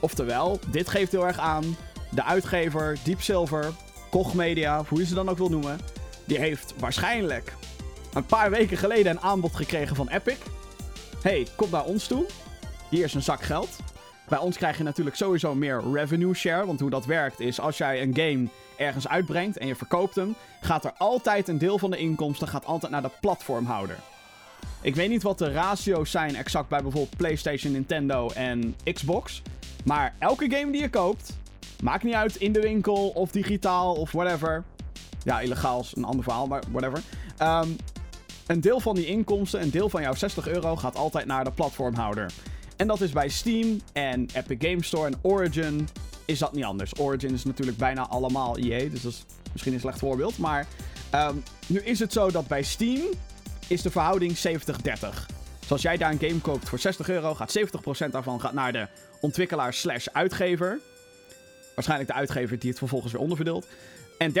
Oftewel, 0.00 0.58
dit 0.70 0.88
geeft 0.88 1.12
heel 1.12 1.26
erg 1.26 1.38
aan. 1.38 1.76
De 2.10 2.24
uitgever, 2.24 2.98
Deep 3.04 3.20
Silver, 3.20 3.72
Koch 4.10 4.34
Media, 4.34 4.84
hoe 4.88 4.98
je 4.98 5.06
ze 5.06 5.14
dan 5.14 5.28
ook 5.28 5.38
wil 5.38 5.48
noemen, 5.48 5.78
die 6.24 6.38
heeft 6.38 6.74
waarschijnlijk 6.78 7.54
een 8.16 8.26
paar 8.26 8.50
weken 8.50 8.76
geleden 8.76 9.12
een 9.12 9.20
aanbod 9.20 9.56
gekregen 9.56 9.96
van 9.96 10.08
Epic. 10.08 10.36
Hey, 11.22 11.46
kom 11.56 11.70
naar 11.70 11.84
ons 11.84 12.06
toe. 12.06 12.26
Hier 12.90 13.04
is 13.04 13.14
een 13.14 13.22
zak 13.22 13.42
geld. 13.42 13.76
Bij 14.28 14.38
ons 14.38 14.56
krijg 14.56 14.76
je 14.78 14.82
natuurlijk 14.82 15.16
sowieso 15.16 15.54
meer 15.54 15.82
revenue 15.92 16.34
share. 16.34 16.66
Want 16.66 16.80
hoe 16.80 16.90
dat 16.90 17.06
werkt 17.06 17.40
is, 17.40 17.60
als 17.60 17.78
jij 17.78 18.02
een 18.02 18.14
game 18.14 18.48
ergens 18.76 19.08
uitbrengt 19.08 19.58
en 19.58 19.66
je 19.66 19.76
verkoopt 19.76 20.14
hem, 20.14 20.34
gaat 20.60 20.84
er 20.84 20.92
altijd 20.98 21.48
een 21.48 21.58
deel 21.58 21.78
van 21.78 21.90
de 21.90 21.96
inkomsten 21.96 22.48
gaat 22.48 22.64
altijd 22.64 22.92
naar 22.92 23.02
de 23.02 23.10
platformhouder. 23.20 23.96
Ik 24.80 24.94
weet 24.94 25.08
niet 25.08 25.22
wat 25.22 25.38
de 25.38 25.52
ratio's 25.52 26.10
zijn 26.10 26.36
exact 26.36 26.68
bij 26.68 26.82
bijvoorbeeld 26.82 27.16
PlayStation, 27.16 27.72
Nintendo 27.72 28.30
en 28.34 28.76
Xbox. 28.92 29.42
Maar 29.84 30.14
elke 30.18 30.50
game 30.50 30.72
die 30.72 30.80
je 30.80 30.90
koopt, 30.90 31.36
maakt 31.82 32.02
niet 32.02 32.14
uit 32.14 32.36
in 32.36 32.52
de 32.52 32.60
winkel 32.60 33.08
of 33.08 33.30
digitaal 33.30 33.94
of 33.94 34.12
whatever. 34.12 34.64
Ja, 35.22 35.40
illegaal 35.40 35.80
is 35.80 35.92
een 35.96 36.04
ander 36.04 36.24
verhaal, 36.24 36.46
maar 36.46 36.62
whatever. 36.70 37.02
Ehm, 37.36 37.68
een 38.46 38.60
deel 38.60 38.80
van 38.80 38.94
die 38.94 39.06
inkomsten, 39.06 39.62
een 39.62 39.70
deel 39.70 39.88
van 39.88 40.02
jouw 40.02 40.14
60 40.14 40.48
euro, 40.48 40.76
gaat 40.76 40.96
altijd 40.96 41.26
naar 41.26 41.44
de 41.44 41.50
platformhouder. 41.50 42.32
En 42.76 42.86
dat 42.86 43.00
is 43.00 43.10
bij 43.10 43.28
Steam 43.28 43.80
en 43.92 44.28
Epic 44.34 44.56
Game 44.70 44.84
Store 44.84 45.06
en 45.06 45.18
Origin 45.22 45.88
is 46.24 46.38
dat 46.38 46.52
niet 46.52 46.64
anders. 46.64 46.98
Origin 46.98 47.32
is 47.32 47.44
natuurlijk 47.44 47.76
bijna 47.76 48.08
allemaal 48.08 48.56
EA, 48.56 48.88
dus 48.88 49.02
dat 49.02 49.12
is 49.12 49.24
misschien 49.52 49.72
een 49.72 49.80
slecht 49.80 49.98
voorbeeld. 49.98 50.38
Maar 50.38 50.66
ehm, 51.10 51.34
nu 51.66 51.80
is 51.80 51.98
het 51.98 52.12
zo 52.12 52.30
dat 52.30 52.46
bij 52.46 52.62
Steam 52.62 53.00
is 53.68 53.82
de 53.82 53.90
verhouding 53.90 54.36
70-30. 54.36 55.26
Dus 55.60 55.70
als 55.70 55.82
jij 55.82 55.96
daar 55.96 56.10
een 56.10 56.20
game 56.20 56.40
koopt 56.40 56.68
voor 56.68 56.78
60 56.78 57.08
euro, 57.08 57.34
gaat 57.34 57.58
70% 58.06 58.10
daarvan 58.10 58.40
gaat 58.40 58.52
naar 58.52 58.72
de 58.72 58.88
ontwikkelaar 59.20 59.74
slash 59.74 60.06
uitgever. 60.06 60.80
Waarschijnlijk 61.74 62.10
de 62.10 62.16
uitgever 62.16 62.58
die 62.58 62.68
het 62.70 62.78
vervolgens 62.78 63.12
weer 63.12 63.20
onderverdeelt. 63.20 63.66
En 64.18 64.32
30% 64.32 64.34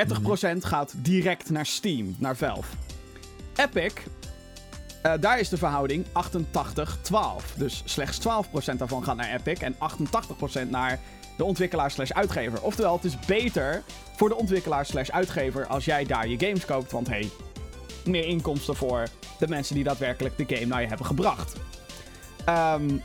gaat 0.58 0.94
direct 0.96 1.50
naar 1.50 1.66
Steam, 1.66 2.16
naar 2.18 2.36
Valve. 2.36 2.85
Epic, 3.56 3.92
eh, 5.02 5.12
daar 5.20 5.38
is 5.38 5.48
de 5.48 5.56
verhouding 5.56 6.06
88-12. 6.12 7.54
Dus 7.56 7.82
slechts 7.84 8.18
12% 8.18 8.78
daarvan 8.78 9.04
gaat 9.04 9.16
naar 9.16 9.34
Epic 9.34 9.58
en 9.58 9.74
88% 9.78 10.70
naar 10.70 10.98
de 11.36 11.44
ontwikkelaar 11.44 11.90
slash 11.90 12.10
uitgever. 12.10 12.62
Oftewel, 12.62 12.94
het 12.94 13.04
is 13.04 13.18
beter 13.18 13.82
voor 14.16 14.28
de 14.28 14.36
ontwikkelaar 14.36 14.86
slash 14.86 15.08
uitgever 15.08 15.66
als 15.66 15.84
jij 15.84 16.04
daar 16.04 16.28
je 16.28 16.38
games 16.38 16.64
koopt. 16.64 16.92
Want 16.92 17.08
hey, 17.08 17.30
meer 18.04 18.24
inkomsten 18.24 18.76
voor 18.76 19.08
de 19.38 19.48
mensen 19.48 19.74
die 19.74 19.84
daadwerkelijk 19.84 20.36
de 20.36 20.54
game 20.54 20.66
naar 20.66 20.80
je 20.80 20.88
hebben 20.88 21.06
gebracht. 21.06 21.56
Ehm, 22.44 22.98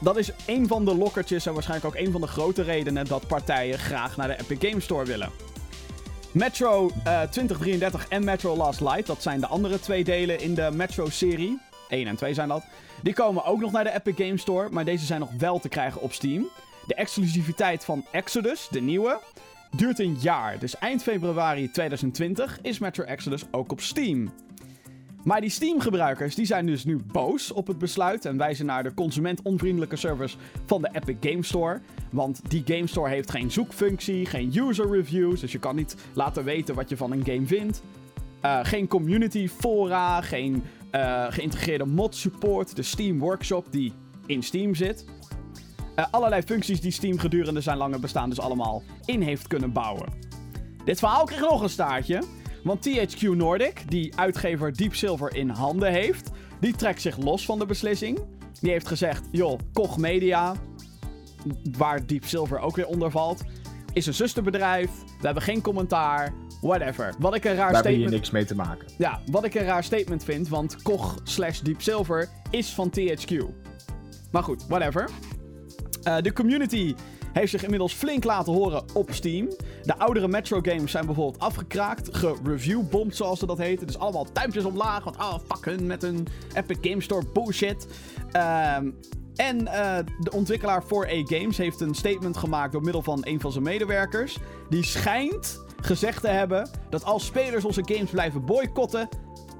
dat 0.00 0.16
is 0.16 0.30
een 0.46 0.66
van 0.66 0.84
de 0.84 0.94
lokkertjes 0.94 1.46
en 1.46 1.52
waarschijnlijk 1.52 1.94
ook 1.94 2.00
een 2.06 2.12
van 2.12 2.20
de 2.20 2.26
grote 2.26 2.62
redenen 2.62 3.06
dat 3.06 3.26
partijen 3.26 3.78
graag 3.78 4.16
naar 4.16 4.28
de 4.28 4.38
Epic 4.40 4.70
Game 4.70 4.80
Store 4.80 5.04
willen. 5.04 5.30
Metro 6.36 6.90
eh, 7.04 7.22
2033 7.22 8.08
en 8.08 8.24
Metro 8.24 8.56
Last 8.56 8.80
Light, 8.80 9.06
dat 9.06 9.22
zijn 9.22 9.40
de 9.40 9.46
andere 9.46 9.80
twee 9.80 10.04
delen 10.04 10.40
in 10.40 10.54
de 10.54 10.70
Metro-serie. 10.72 11.58
1 11.88 12.06
en 12.06 12.16
2 12.16 12.34
zijn 12.34 12.48
dat. 12.48 12.64
Die 13.02 13.14
komen 13.14 13.44
ook 13.44 13.60
nog 13.60 13.72
naar 13.72 13.84
de 13.84 13.94
Epic 13.94 14.14
Game 14.16 14.36
Store, 14.36 14.68
maar 14.70 14.84
deze 14.84 15.04
zijn 15.06 15.20
nog 15.20 15.30
wel 15.38 15.58
te 15.58 15.68
krijgen 15.68 16.00
op 16.00 16.12
Steam. 16.12 16.48
De 16.86 16.94
exclusiviteit 16.94 17.84
van 17.84 18.04
Exodus, 18.10 18.68
de 18.70 18.80
nieuwe, 18.80 19.20
duurt 19.70 19.98
een 19.98 20.16
jaar. 20.20 20.58
Dus 20.58 20.78
eind 20.78 21.02
februari 21.02 21.70
2020 21.70 22.58
is 22.62 22.78
Metro 22.78 23.04
Exodus 23.04 23.44
ook 23.50 23.72
op 23.72 23.80
Steam. 23.80 24.32
Maar 25.26 25.40
die 25.40 25.50
Steam-gebruikers 25.50 26.34
die 26.34 26.46
zijn 26.46 26.66
dus 26.66 26.84
nu 26.84 27.00
boos 27.12 27.52
op 27.52 27.66
het 27.66 27.78
besluit 27.78 28.24
en 28.24 28.36
wijzen 28.36 28.66
naar 28.66 28.82
de 28.82 28.94
consumentonvriendelijke 28.94 29.96
service 29.96 30.36
van 30.66 30.82
de 30.82 30.88
Epic 30.92 31.16
Game 31.30 31.42
Store. 31.42 31.80
Want 32.10 32.40
die 32.48 32.62
Game 32.64 32.86
Store 32.86 33.08
heeft 33.08 33.30
geen 33.30 33.50
zoekfunctie, 33.50 34.26
geen 34.26 34.58
user 34.58 34.90
reviews, 34.90 35.40
dus 35.40 35.52
je 35.52 35.58
kan 35.58 35.76
niet 35.76 35.96
laten 36.12 36.44
weten 36.44 36.74
wat 36.74 36.88
je 36.88 36.96
van 36.96 37.12
een 37.12 37.24
game 37.24 37.46
vindt. 37.46 37.82
Eh, 38.40 38.58
geen 38.62 38.86
community 38.88 39.48
fora, 39.48 40.20
geen 40.20 40.62
eh, 40.90 41.26
geïntegreerde 41.28 41.84
mod 41.84 42.14
support, 42.14 42.76
de 42.76 42.82
Steam 42.82 43.18
Workshop 43.18 43.72
die 43.72 43.92
in 44.26 44.42
Steam 44.42 44.74
zit. 44.74 45.04
Eh, 45.94 46.04
allerlei 46.10 46.42
functies 46.42 46.80
die 46.80 46.92
Steam 46.92 47.18
gedurende 47.18 47.60
zijn 47.60 47.76
lange 47.76 47.98
bestaan 47.98 48.28
dus 48.28 48.40
allemaal 48.40 48.82
in 49.04 49.22
heeft 49.22 49.46
kunnen 49.46 49.72
bouwen. 49.72 50.08
Dit 50.84 50.98
verhaal 50.98 51.24
kreeg 51.24 51.40
nog 51.40 51.62
een 51.62 51.68
staartje. 51.68 52.22
Want 52.66 52.82
THQ 52.82 53.20
Nordic, 53.20 53.82
die 53.88 54.16
uitgever 54.16 54.76
Deep 54.76 54.94
Silver 54.94 55.34
in 55.34 55.48
handen 55.48 55.92
heeft, 55.92 56.30
die 56.60 56.76
trekt 56.76 57.00
zich 57.00 57.16
los 57.16 57.44
van 57.44 57.58
de 57.58 57.66
beslissing. 57.66 58.18
Die 58.60 58.70
heeft 58.70 58.88
gezegd, 58.88 59.28
joh, 59.30 59.58
Koch 59.72 59.98
Media, 59.98 60.54
waar 61.76 62.06
Deep 62.06 62.24
Silver 62.24 62.58
ook 62.58 62.76
weer 62.76 62.86
onder 62.86 63.10
valt, 63.10 63.42
is 63.92 64.06
een 64.06 64.14
zusterbedrijf. 64.14 64.90
We 65.20 65.24
hebben 65.24 65.42
geen 65.42 65.60
commentaar, 65.60 66.32
whatever. 66.60 67.14
Wat 67.18 67.34
ik 67.34 67.44
een 67.44 67.54
raar 67.54 67.72
Daar 67.72 67.82
heb 67.82 67.84
je 67.84 67.90
statement... 67.90 68.10
niks 68.10 68.30
mee 68.30 68.44
te 68.44 68.54
maken. 68.54 68.88
Ja, 68.98 69.20
wat 69.30 69.44
ik 69.44 69.54
een 69.54 69.64
raar 69.64 69.84
statement 69.84 70.24
vind, 70.24 70.48
want 70.48 70.82
Koch 70.82 71.16
slash 71.24 71.60
Deep 71.60 71.82
Silver 71.82 72.28
is 72.50 72.74
van 72.74 72.90
THQ. 72.90 73.44
Maar 74.30 74.42
goed, 74.42 74.66
whatever. 74.68 75.10
Eh, 76.02 76.16
de 76.20 76.32
community 76.32 76.94
heeft 77.38 77.50
zich 77.50 77.62
inmiddels 77.62 77.92
flink 77.92 78.24
laten 78.24 78.52
horen 78.52 78.84
op 78.94 79.10
Steam. 79.12 79.48
De 79.82 79.98
oudere 79.98 80.28
Metro 80.28 80.58
games 80.62 80.90
zijn 80.90 81.06
bijvoorbeeld 81.06 81.42
afgekraakt, 81.42 82.16
gereviewbomd 82.16 83.16
zoals 83.16 83.38
ze 83.38 83.46
dat 83.46 83.58
heten. 83.58 83.86
Dus 83.86 83.98
allemaal 83.98 84.32
tuimpjes 84.32 84.64
omlaag, 84.64 85.04
want 85.04 85.16
oh 85.16 85.34
fuck 85.48 85.64
hun 85.64 85.86
met 85.86 86.02
hun 86.02 86.26
Epic 86.54 86.76
Game 86.80 87.00
Store 87.00 87.26
bullshit. 87.32 87.86
Ehm, 88.32 88.90
en 89.34 89.60
uh, 89.60 89.96
de 90.20 90.30
ontwikkelaar 90.30 90.82
4A 90.82 91.22
Games 91.22 91.56
heeft 91.56 91.80
een 91.80 91.94
statement 91.94 92.36
gemaakt 92.36 92.72
door 92.72 92.82
middel 92.82 93.02
van 93.02 93.18
een 93.22 93.40
van 93.40 93.52
zijn 93.52 93.64
medewerkers. 93.64 94.38
Die 94.68 94.84
schijnt 94.84 95.64
gezegd 95.80 96.20
te 96.20 96.28
hebben 96.28 96.70
dat 96.90 97.04
als 97.04 97.24
spelers 97.24 97.64
onze 97.64 97.82
games 97.84 98.10
blijven 98.10 98.44
boycotten, 98.44 99.08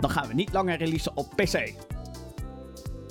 dan 0.01 0.11
gaan 0.11 0.29
we 0.29 0.35
niet 0.35 0.53
langer 0.53 0.77
releasen 0.77 1.13
op 1.17 1.29
PC. 1.35 1.73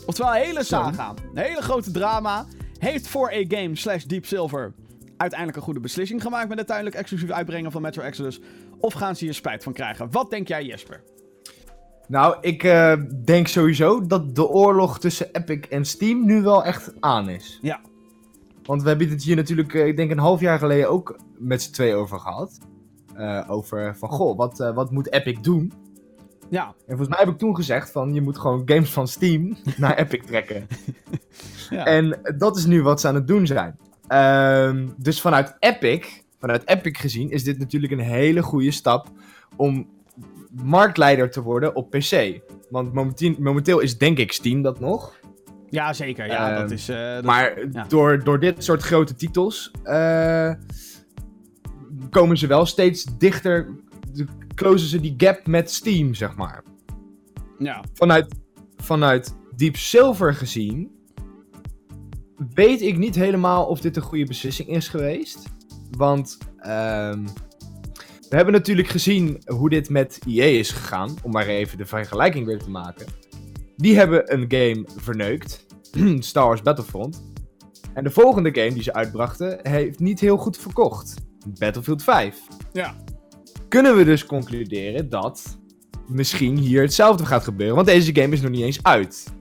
Oftewel, 0.05 0.35
een 0.35 0.41
hele 0.41 0.63
saga. 0.63 1.13
Een 1.33 1.43
hele 1.43 1.61
grote 1.61 1.91
drama. 1.91 2.45
Heeft 2.79 3.09
4A 3.09 3.47
Games 3.47 3.81
slash 3.81 4.03
Deep 4.03 4.25
Silver 4.25 4.73
uiteindelijk 5.17 5.57
een 5.57 5.65
goede 5.65 5.79
beslissing 5.79 6.21
gemaakt 6.21 6.49
met 6.49 6.57
het 6.57 6.67
tijdelijk 6.67 6.95
exclusief 6.95 7.29
uitbrengen 7.29 7.71
van 7.71 7.81
Metro 7.81 8.03
Exodus? 8.03 8.39
Of 8.79 8.93
gaan 8.93 9.15
ze 9.15 9.23
hier 9.23 9.33
spijt 9.33 9.63
van 9.63 9.73
krijgen? 9.73 10.11
Wat 10.11 10.29
denk 10.29 10.47
jij, 10.47 10.65
Jesper? 10.65 11.03
Nou, 12.07 12.37
ik 12.41 12.63
uh, 12.63 12.93
denk 13.23 13.47
sowieso 13.47 14.07
dat 14.07 14.35
de 14.35 14.47
oorlog 14.47 14.99
tussen 14.99 15.27
Epic 15.31 15.59
en 15.69 15.85
Steam 15.85 16.25
nu 16.25 16.41
wel 16.41 16.63
echt 16.63 16.93
aan 16.99 17.29
is. 17.29 17.59
Ja. 17.61 17.81
Want 18.63 18.81
we 18.81 18.87
hebben 18.87 19.09
het 19.09 19.23
hier 19.23 19.35
natuurlijk, 19.35 19.73
uh, 19.73 19.87
ik 19.87 19.97
denk 19.97 20.11
een 20.11 20.17
half 20.17 20.39
jaar 20.39 20.59
geleden 20.59 20.89
ook 20.89 21.19
met 21.37 21.61
z'n 21.61 21.71
twee 21.71 21.95
over 21.95 22.19
gehad. 22.19 22.57
Uh, 23.17 23.43
over 23.47 23.95
van, 23.97 24.09
goh, 24.09 24.37
wat, 24.37 24.71
wat 24.73 24.91
moet 24.91 25.11
Epic 25.11 25.37
doen? 25.41 25.73
Ja. 26.49 26.65
En 26.65 26.73
volgens 26.87 27.09
mij 27.09 27.19
heb 27.19 27.29
ik 27.29 27.37
toen 27.37 27.55
gezegd 27.55 27.91
van, 27.91 28.13
je 28.13 28.21
moet 28.21 28.37
gewoon 28.37 28.61
games 28.65 28.91
van 28.91 29.07
Steam 29.07 29.57
naar 29.77 29.97
Epic 29.97 30.21
trekken. 30.25 30.67
ja. 31.69 31.85
En 31.85 32.19
dat 32.37 32.57
is 32.57 32.65
nu 32.65 32.83
wat 32.83 33.01
ze 33.01 33.07
aan 33.07 33.15
het 33.15 33.27
doen 33.27 33.47
zijn. 33.47 33.77
Uh, 34.09 34.87
dus 34.97 35.21
vanuit 35.21 35.55
Epic, 35.59 36.05
vanuit 36.39 36.61
Epic 36.65 36.99
gezien, 36.99 37.29
is 37.29 37.43
dit 37.43 37.59
natuurlijk 37.59 37.93
een 37.93 37.99
hele 37.99 38.41
goede 38.41 38.71
stap 38.71 39.07
om 39.55 39.89
marktleider 40.63 41.31
te 41.31 41.41
worden 41.41 41.75
op 41.75 41.89
PC. 41.89 42.39
Want 42.69 42.93
momenteel, 42.93 43.35
momenteel 43.39 43.79
is 43.79 43.97
denk 43.97 44.17
ik 44.17 44.31
Steam 44.31 44.61
dat 44.61 44.79
nog. 44.79 45.19
Ja, 45.69 45.93
zeker. 45.93 46.27
Ja, 46.27 46.59
dat 46.59 46.71
is, 46.71 46.89
uh, 46.89 47.13
dat 47.13 47.23
maar 47.23 47.67
ja. 47.71 47.85
door, 47.87 48.23
door 48.23 48.39
dit 48.39 48.63
soort 48.63 48.81
grote 48.81 49.15
titels 49.15 49.71
uh, 49.83 50.53
komen 52.09 52.37
ze 52.37 52.47
wel 52.47 52.65
steeds 52.65 53.03
dichter. 53.17 53.67
Closen 54.55 54.87
ze 54.87 54.99
die 54.99 55.13
gap 55.17 55.47
met 55.47 55.71
Steam, 55.71 56.13
zeg 56.13 56.35
maar. 56.35 56.63
Ja. 57.57 57.83
Vanuit, 57.93 58.35
vanuit 58.75 59.35
Deep 59.55 59.75
Silver 59.75 60.33
gezien. 60.33 60.94
Weet 62.53 62.81
ik 62.81 62.97
niet 62.97 63.15
helemaal 63.15 63.65
of 63.65 63.79
dit 63.79 63.95
een 63.95 64.01
goede 64.01 64.25
beslissing 64.25 64.69
is 64.69 64.87
geweest. 64.87 65.43
Want. 65.91 66.37
Uh, 66.59 67.13
we 68.29 68.35
hebben 68.35 68.53
natuurlijk 68.53 68.87
gezien 68.87 69.41
hoe 69.45 69.69
dit 69.69 69.89
met 69.89 70.19
EA 70.27 70.43
is 70.43 70.71
gegaan, 70.71 71.15
om 71.23 71.31
maar 71.31 71.47
even 71.47 71.77
de 71.77 71.85
vergelijking 71.85 72.45
weer 72.45 72.59
te 72.59 72.69
maken. 72.69 73.05
Die 73.75 73.95
hebben 73.97 74.33
een 74.33 74.45
game 74.47 74.85
verneukt, 74.95 75.65
Star 76.19 76.47
Wars 76.47 76.61
Battlefront. 76.61 77.23
En 77.93 78.03
de 78.03 78.11
volgende 78.11 78.53
game 78.53 78.73
die 78.73 78.83
ze 78.83 78.93
uitbrachten, 78.93 79.59
heeft 79.63 79.99
niet 79.99 80.19
heel 80.19 80.37
goed 80.37 80.57
verkocht. 80.57 81.13
Battlefield 81.59 82.03
5. 82.03 82.39
Ja. 82.73 82.95
Kunnen 83.67 83.95
we 83.95 84.03
dus 84.03 84.25
concluderen 84.25 85.09
dat 85.09 85.57
misschien 86.07 86.57
hier 86.57 86.81
hetzelfde 86.81 87.25
gaat 87.25 87.43
gebeuren, 87.43 87.75
want 87.75 87.87
deze 87.87 88.15
game 88.15 88.33
is 88.33 88.41
nog 88.41 88.51
niet 88.51 88.63
eens 88.63 88.83
uit. 88.83 89.33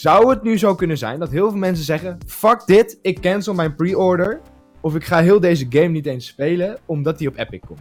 Zou 0.00 0.30
het 0.30 0.42
nu 0.42 0.58
zo 0.58 0.74
kunnen 0.74 0.98
zijn 0.98 1.18
dat 1.18 1.30
heel 1.30 1.50
veel 1.50 1.58
mensen 1.58 1.84
zeggen: 1.84 2.18
fuck 2.26 2.66
dit, 2.66 2.98
ik 3.02 3.20
cancel 3.20 3.54
mijn 3.54 3.74
pre-order. 3.74 4.40
Of 4.80 4.94
ik 4.94 5.04
ga 5.04 5.20
heel 5.20 5.40
deze 5.40 5.66
game 5.68 5.88
niet 5.88 6.06
eens 6.06 6.26
spelen, 6.26 6.78
omdat 6.86 7.18
die 7.18 7.28
op 7.28 7.36
Epic 7.36 7.60
komt. 7.66 7.80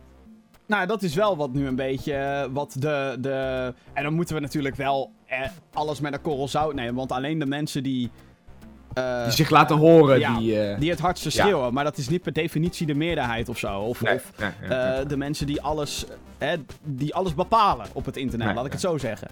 Nou, 0.67 0.87
dat 0.87 1.03
is 1.03 1.15
wel 1.15 1.37
wat 1.37 1.53
nu 1.53 1.67
een 1.67 1.75
beetje 1.75 2.13
uh, 2.13 2.53
wat 2.53 2.75
de, 2.79 3.17
de... 3.19 3.73
En 3.93 4.03
dan 4.03 4.13
moeten 4.13 4.35
we 4.35 4.41
natuurlijk 4.41 4.75
wel 4.75 5.11
eh, 5.25 5.39
alles 5.73 5.99
met 5.99 6.13
een 6.13 6.21
korrel 6.21 6.47
zout 6.47 6.73
nemen. 6.73 6.95
Want 6.95 7.11
alleen 7.11 7.39
de 7.39 7.45
mensen 7.45 7.83
die... 7.83 8.09
Uh, 8.97 9.23
die 9.23 9.31
zich 9.31 9.49
laten 9.49 9.77
horen, 9.77 10.19
ja, 10.19 10.37
die... 10.37 10.75
die 10.75 10.89
het 10.89 10.99
hardste 10.99 11.29
schreeuwen. 11.29 11.65
Ja. 11.65 11.71
Maar 11.71 11.83
dat 11.83 11.97
is 11.97 12.09
niet 12.09 12.21
per 12.21 12.33
definitie 12.33 12.87
de 12.87 12.95
meerderheid 12.95 13.49
of 13.49 13.57
zo. 13.57 13.79
Of, 13.79 14.01
nee, 14.01 14.15
of 14.15 14.31
nee, 14.37 14.49
nee, 14.69 15.05
de 15.05 15.17
mensen 15.17 15.47
die 15.47 15.61
alles, 15.61 16.05
die 16.83 17.15
alles 17.15 17.35
bepalen 17.35 17.85
op 17.93 18.05
het 18.05 18.17
internet, 18.17 18.55
laat 18.55 18.65
ik 18.65 18.71
het 18.71 18.81
zo 18.81 18.97
zeggen. 18.97 19.27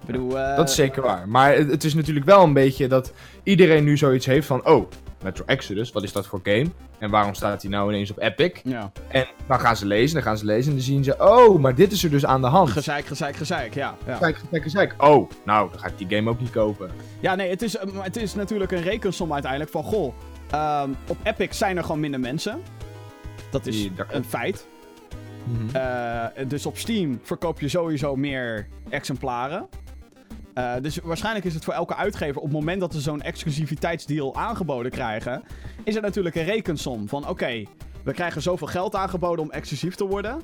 Ik 0.00 0.06
bedoel, 0.06 0.30
dat 0.30 0.68
is 0.68 0.74
zeker 0.74 1.02
waar. 1.02 1.28
Maar 1.28 1.54
het, 1.54 1.70
het 1.70 1.84
is 1.84 1.94
natuurlijk 1.94 2.26
wel 2.26 2.42
een 2.42 2.52
beetje 2.52 2.88
dat 2.88 3.12
iedereen 3.42 3.84
nu 3.84 3.96
zoiets 3.96 4.26
heeft 4.26 4.46
van... 4.46 4.66
Oh, 4.66 4.90
Metro 5.22 5.44
Exodus, 5.44 5.92
wat 5.92 6.02
is 6.02 6.12
dat 6.12 6.26
voor 6.26 6.40
game? 6.42 6.66
En 6.98 7.10
waarom 7.10 7.34
staat 7.34 7.62
hij 7.62 7.70
nou 7.70 7.88
ineens 7.92 8.10
op 8.10 8.18
Epic? 8.18 8.60
Ja. 8.64 8.92
En 9.08 9.26
dan 9.46 9.60
gaan 9.60 9.76
ze 9.76 9.86
lezen, 9.86 10.14
dan 10.14 10.22
gaan 10.22 10.38
ze 10.38 10.44
lezen 10.44 10.70
en 10.70 10.76
dan 10.76 10.86
zien 10.86 11.04
ze... 11.04 11.16
Oh, 11.18 11.58
maar 11.58 11.74
dit 11.74 11.92
is 11.92 12.04
er 12.04 12.10
dus 12.10 12.26
aan 12.26 12.40
de 12.40 12.46
hand. 12.46 12.70
Gezeik, 12.70 13.06
gezeik, 13.06 13.36
gezeik, 13.36 13.74
ja. 13.74 13.96
ja. 14.06 14.12
Gezeik, 14.12 14.36
gezeik, 14.36 14.62
gezeik. 14.62 14.94
Oh, 14.98 15.30
nou, 15.44 15.70
dan 15.70 15.80
ga 15.80 15.86
ik 15.86 15.98
die 15.98 16.16
game 16.16 16.30
ook 16.30 16.40
niet 16.40 16.50
kopen. 16.50 16.90
Ja, 17.20 17.34
nee, 17.34 17.50
het 17.50 17.62
is, 17.62 17.76
het 17.94 18.16
is 18.16 18.34
natuurlijk 18.34 18.72
een 18.72 18.82
rekensom 18.82 19.32
uiteindelijk 19.32 19.70
van... 19.70 19.82
Goh, 19.82 20.14
um, 20.54 20.96
op 21.06 21.16
Epic 21.22 21.56
zijn 21.56 21.76
er 21.76 21.82
gewoon 21.82 22.00
minder 22.00 22.20
mensen. 22.20 22.62
Dat 23.50 23.66
is 23.66 23.76
Die, 23.76 23.94
dat 23.94 24.06
een 24.10 24.24
feit. 24.24 24.66
Mm 25.44 25.56
-hmm. 25.56 25.68
uh, 25.76 26.48
dus 26.48 26.66
op 26.66 26.78
Steam 26.78 27.20
verkoop 27.22 27.60
je 27.60 27.68
sowieso 27.68 28.16
meer 28.16 28.66
exemplaren. 28.88 29.68
Uh, 30.54 30.74
dus 30.82 30.98
waarschijnlijk 30.98 31.44
is 31.44 31.54
het 31.54 31.64
voor 31.64 31.74
elke 31.74 31.96
uitgever 31.96 32.36
op 32.36 32.42
het 32.42 32.52
moment 32.52 32.80
dat 32.80 32.92
ze 32.92 33.00
zo'n 33.00 33.22
exclusiviteitsdeal 33.22 34.36
aangeboden 34.36 34.90
krijgen, 34.90 35.42
is 35.84 35.94
het 35.94 36.02
natuurlijk 36.02 36.34
een 36.34 36.44
rekensom 36.44 37.08
van 37.08 37.22
oké, 37.22 37.30
okay, 37.30 37.66
we 38.04 38.12
krijgen 38.12 38.42
zoveel 38.42 38.66
geld 38.66 38.94
aangeboden 38.94 39.44
om 39.44 39.50
exclusief 39.50 39.94
te 39.94 40.06
worden. 40.06 40.40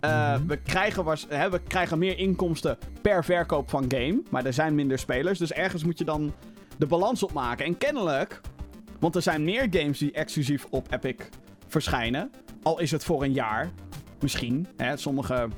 Uh, 0.00 0.10
mm 0.10 0.34
-hmm. 0.34 0.48
we, 0.48 0.56
krijgen 0.56 1.04
was, 1.04 1.26
hè, 1.28 1.50
we 1.50 1.60
krijgen 1.60 1.98
meer 1.98 2.18
inkomsten 2.18 2.78
per 3.02 3.24
verkoop 3.24 3.70
van 3.70 3.84
game, 3.88 4.22
maar 4.30 4.44
er 4.44 4.52
zijn 4.52 4.74
minder 4.74 4.98
spelers, 4.98 5.38
dus 5.38 5.52
ergens 5.52 5.84
moet 5.84 5.98
je 5.98 6.04
dan 6.04 6.32
de 6.78 6.86
balans 6.86 7.22
opmaken. 7.22 7.64
En 7.64 7.78
kennelijk, 7.78 8.40
want 8.98 9.16
er 9.16 9.22
zijn 9.22 9.44
meer 9.44 9.66
games 9.70 9.98
die 9.98 10.12
exclusief 10.12 10.66
op 10.70 10.92
Epic 10.92 11.16
verschijnen, 11.68 12.30
al 12.62 12.80
is 12.80 12.90
het 12.90 13.04
voor 13.04 13.22
een 13.22 13.32
jaar, 13.32 13.70
misschien. 14.20 14.66
Hè, 14.76 14.96
sommige 14.96 15.48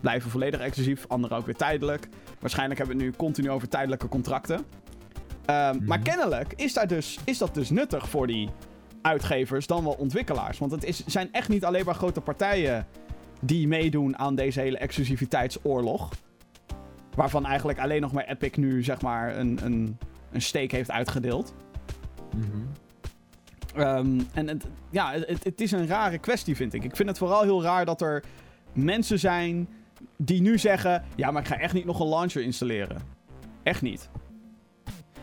blijven 0.00 0.30
volledig 0.30 0.60
exclusief, 0.60 1.04
andere 1.08 1.34
ook 1.34 1.46
weer 1.46 1.56
tijdelijk. 1.56 2.08
Waarschijnlijk 2.42 2.78
hebben 2.78 2.96
we 2.96 3.02
het 3.02 3.12
nu 3.12 3.18
continu 3.18 3.50
over 3.50 3.68
tijdelijke 3.68 4.08
contracten. 4.08 4.56
Um, 4.56 4.64
mm-hmm. 5.46 5.84
Maar 5.84 5.98
kennelijk 5.98 6.52
is, 6.56 6.72
daar 6.72 6.86
dus, 6.86 7.18
is 7.24 7.38
dat 7.38 7.54
dus 7.54 7.70
nuttig 7.70 8.08
voor 8.08 8.26
die 8.26 8.48
uitgevers 9.02 9.66
dan 9.66 9.84
wel 9.84 9.92
ontwikkelaars. 9.92 10.58
Want 10.58 10.72
het 10.72 10.84
is, 10.84 11.06
zijn 11.06 11.32
echt 11.32 11.48
niet 11.48 11.64
alleen 11.64 11.84
maar 11.84 11.94
grote 11.94 12.20
partijen 12.20 12.86
die 13.40 13.68
meedoen 13.68 14.18
aan 14.18 14.34
deze 14.34 14.60
hele 14.60 14.78
exclusiviteitsoorlog. 14.78 16.08
Waarvan 17.14 17.46
eigenlijk 17.46 17.78
alleen 17.78 18.00
nog 18.00 18.12
maar 18.12 18.24
Epic 18.24 18.56
nu 18.56 18.82
zeg 18.82 19.00
maar 19.00 19.36
een, 19.36 19.58
een, 19.64 19.98
een 20.32 20.42
steek 20.42 20.72
heeft 20.72 20.90
uitgedeeld. 20.90 21.54
Mm-hmm. 22.36 22.68
Um, 23.76 24.26
en 24.34 24.48
het, 24.48 24.66
ja, 24.90 25.12
het, 25.12 25.44
het 25.44 25.60
is 25.60 25.72
een 25.72 25.86
rare 25.86 26.18
kwestie 26.18 26.56
vind 26.56 26.74
ik. 26.74 26.84
Ik 26.84 26.96
vind 26.96 27.08
het 27.08 27.18
vooral 27.18 27.42
heel 27.42 27.62
raar 27.62 27.84
dat 27.84 28.00
er 28.00 28.22
mensen 28.72 29.18
zijn 29.18 29.68
die 30.16 30.42
nu 30.42 30.58
zeggen: 30.58 31.04
Ja, 31.16 31.30
maar 31.30 31.42
ik 31.42 31.48
ga 31.48 31.58
echt 31.58 31.74
niet 31.74 31.84
nog 31.84 32.00
een 32.00 32.08
launcher 32.08 32.42
installeren. 32.42 33.02
Echt 33.62 33.82
niet. 33.82 34.10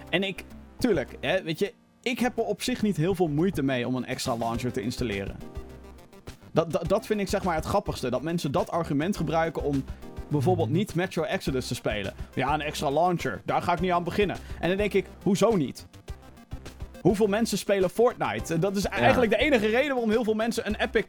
En 0.09 0.23
ik, 0.23 0.43
tuurlijk, 0.77 1.17
hè, 1.21 1.43
weet 1.43 1.59
je, 1.59 1.73
ik 2.01 2.19
heb 2.19 2.37
er 2.37 2.43
op 2.43 2.61
zich 2.61 2.81
niet 2.81 2.97
heel 2.97 3.15
veel 3.15 3.27
moeite 3.27 3.63
mee 3.63 3.87
om 3.87 3.95
een 3.95 4.05
extra 4.05 4.37
launcher 4.37 4.71
te 4.71 4.81
installeren. 4.81 5.37
Dat, 6.51 6.71
dat, 6.71 6.87
dat 6.87 7.05
vind 7.05 7.19
ik 7.19 7.27
zeg 7.27 7.43
maar 7.43 7.55
het 7.55 7.65
grappigste. 7.65 8.09
Dat 8.09 8.21
mensen 8.21 8.51
dat 8.51 8.71
argument 8.71 9.17
gebruiken 9.17 9.63
om 9.63 9.83
bijvoorbeeld 10.29 10.69
niet 10.69 10.95
Metro 10.95 11.23
Exodus 11.23 11.67
te 11.67 11.75
spelen. 11.75 12.13
Ja, 12.33 12.53
een 12.53 12.61
extra 12.61 12.91
launcher, 12.91 13.41
daar 13.45 13.61
ga 13.61 13.73
ik 13.73 13.79
niet 13.79 13.91
aan 13.91 14.03
beginnen. 14.03 14.37
En 14.59 14.67
dan 14.67 14.77
denk 14.77 14.93
ik, 14.93 15.05
hoezo 15.23 15.55
niet? 15.55 15.87
Hoeveel 17.01 17.27
mensen 17.27 17.57
spelen 17.57 17.89
Fortnite? 17.89 18.59
Dat 18.59 18.75
is 18.75 18.85
eigenlijk 18.85 19.31
ja. 19.31 19.37
de 19.37 19.43
enige 19.43 19.67
reden 19.67 19.89
waarom 19.89 20.09
heel 20.09 20.23
veel 20.23 20.33
mensen 20.33 20.67
een 20.67 20.75
Epic 20.75 21.05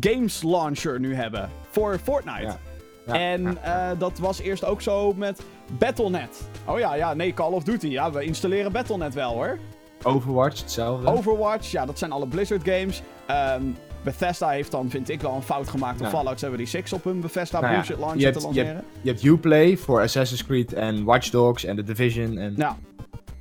Games 0.00 0.42
launcher 0.42 1.00
nu 1.00 1.14
hebben. 1.14 1.50
Voor 1.70 1.98
Fortnite. 1.98 2.42
Ja. 2.42 2.58
Ja, 3.06 3.14
en 3.14 3.42
ja, 3.42 3.92
uh, 3.92 3.98
dat 3.98 4.18
was 4.18 4.40
eerst 4.40 4.64
ook 4.64 4.80
zo 4.80 5.12
met 5.12 5.42
Battle.net. 5.78 6.48
Oh 6.66 6.78
ja, 6.78 6.94
ja, 6.94 7.14
nee, 7.14 7.34
Call 7.34 7.52
of 7.52 7.62
Duty. 7.62 7.88
Ja, 7.88 8.12
we 8.12 8.24
installeren 8.24 8.72
Battle.net 8.72 9.14
wel 9.14 9.32
hoor. 9.32 9.58
Overwatch, 10.02 10.60
hetzelfde. 10.60 11.06
Overwatch, 11.06 11.70
ja, 11.70 11.86
dat 11.86 11.98
zijn 11.98 12.12
alle 12.12 12.26
Blizzard 12.26 12.62
games. 12.64 13.02
Um, 13.58 13.76
Bethesda 14.02 14.48
heeft 14.48 14.70
dan, 14.70 14.90
vind 14.90 15.08
ik 15.08 15.20
wel, 15.20 15.34
een 15.34 15.42
fout 15.42 15.68
gemaakt 15.68 16.00
om 16.00 16.06
Fallout 16.06 16.38
76 16.38 16.98
op 16.98 17.04
hun 17.04 17.20
Bethesda 17.20 17.60
nou 17.60 17.74
bullshit 17.74 17.98
launcher 17.98 18.18
je 18.18 18.24
hebt, 18.24 18.38
te 18.38 18.44
lanceren. 18.44 18.68
Je 18.68 18.74
hebt, 18.74 18.86
je 19.02 19.10
hebt 19.10 19.22
Uplay 19.22 19.76
voor 19.76 20.00
Assassin's 20.00 20.44
Creed 20.44 20.72
en 20.72 21.04
Watch 21.04 21.30
Dogs 21.30 21.64
en 21.64 21.76
The 21.76 21.82
Division. 21.82 22.38
En... 22.38 22.54
Ja. 22.56 22.76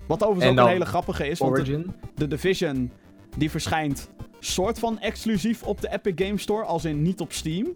Wat 0.08 0.23
overigens 0.23 0.60
ook 0.60 0.65
een 0.65 0.71
hele 0.71 0.86
grappige 0.86 1.28
is, 1.28 1.41
Origin. 1.41 1.73
want 1.73 1.86
de, 1.86 2.12
de 2.15 2.28
Division 2.28 2.91
die 3.38 3.49
verschijnt 3.52 4.10
soort 4.39 4.80
van 4.80 4.99
exclusief 4.99 5.63
op 5.63 5.82
de 5.82 5.91
Epic 5.91 6.26
Game 6.26 6.38
Store, 6.38 6.63
als 6.63 6.86
in 6.86 7.02
niet 7.02 7.21
op 7.21 7.32
Steam. 7.32 7.76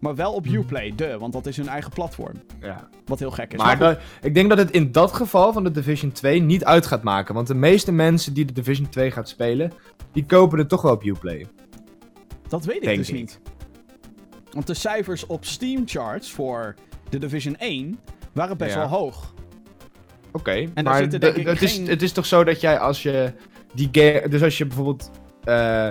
Maar 0.00 0.14
wel 0.14 0.32
op. 0.32 0.46
Uplay, 0.46 0.92
de, 0.96 1.18
want 1.18 1.32
dat 1.32 1.46
is 1.46 1.56
hun 1.56 1.68
eigen 1.68 1.90
platform. 1.90 2.34
Ja. 2.60 2.88
Wat 3.04 3.18
heel 3.18 3.30
gek 3.30 3.52
is. 3.52 3.58
Maar 3.58 3.78
dat- 3.78 3.98
ik 4.22 4.34
denk 4.34 4.48
dat 4.48 4.58
het 4.58 4.70
in 4.70 4.92
dat 4.92 5.12
geval 5.12 5.52
van 5.52 5.64
de 5.64 5.70
Division 5.70 6.12
2 6.12 6.40
niet 6.42 6.64
uit 6.64 6.86
gaat 6.86 7.02
maken. 7.02 7.34
Want 7.34 7.46
de 7.46 7.54
meeste 7.54 7.92
mensen 7.92 8.34
die 8.34 8.44
de 8.44 8.52
Division 8.52 8.88
2 8.88 9.10
gaat 9.10 9.28
spelen, 9.28 9.72
die 10.12 10.24
kopen 10.26 10.58
het 10.58 10.68
toch 10.68 10.82
wel 10.82 10.92
op 10.92 11.04
Uplay. 11.04 11.46
dat 12.48 12.64
weet 12.64 12.76
ik 12.76 12.82
denk 12.82 12.96
dus 12.96 13.08
ik. 13.08 13.14
niet. 13.14 13.40
Want 14.52 14.66
de 14.66 14.74
cijfers 14.74 15.26
op 15.26 15.44
Steam 15.44 15.82
charts 15.86 16.30
voor 16.30 16.74
de 17.08 17.18
Division 17.18 17.56
1 17.58 17.98
waren 18.32 18.56
best 18.56 18.74
Ja. 18.74 18.78
wel 18.78 18.88
hoog. 18.88 19.34
Oké, 20.32 20.66
daar 20.74 20.84
maar 20.84 20.96
zitten 20.96 21.20
de- 21.20 21.32
ik 21.32 21.46
het, 21.46 21.62
is, 21.62 21.78
het 21.88 22.02
is 22.02 22.12
toch 22.12 22.26
zo 22.26 22.44
dat 22.44 22.60
jij 22.60 22.78
als 22.78 23.02
je 23.02 23.32
die 23.74 23.88
game... 23.92 24.28
Dus 24.28 24.42
als 24.42 24.58
je 24.58 24.66
bijvoorbeeld 24.66 25.10
eh, 25.44 25.88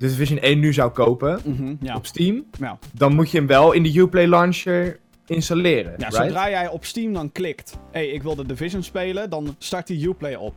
de 0.00 0.06
Division 0.08 0.38
1 0.38 0.58
nu 0.58 0.72
zou 0.72 0.90
kopen 0.90 1.40
Mhm, 1.44 1.74
ja. 1.80 1.96
op 1.96 2.06
Steam, 2.06 2.44
ja. 2.58 2.78
dan 2.92 3.14
moet 3.14 3.30
je 3.30 3.38
hem 3.38 3.46
wel 3.46 3.72
in 3.72 3.82
de 3.82 3.98
Uplay 3.98 4.26
launcher 4.26 4.98
installeren, 5.26 5.92
Ja, 5.98 6.08
right? 6.08 6.14
zodra 6.24 6.50
jij 6.50 6.68
op 6.68 6.84
Steam 6.84 7.12
dan 7.12 7.32
klikt, 7.32 7.70
hé, 7.72 7.78
hey, 8.00 8.08
ik 8.08 8.22
wil 8.22 8.34
de 8.36 8.46
Division 8.46 8.82
spelen, 8.82 9.30
dan 9.30 9.54
start 9.58 9.86
die 9.86 10.06
Uplay 10.08 10.34
op. 10.34 10.54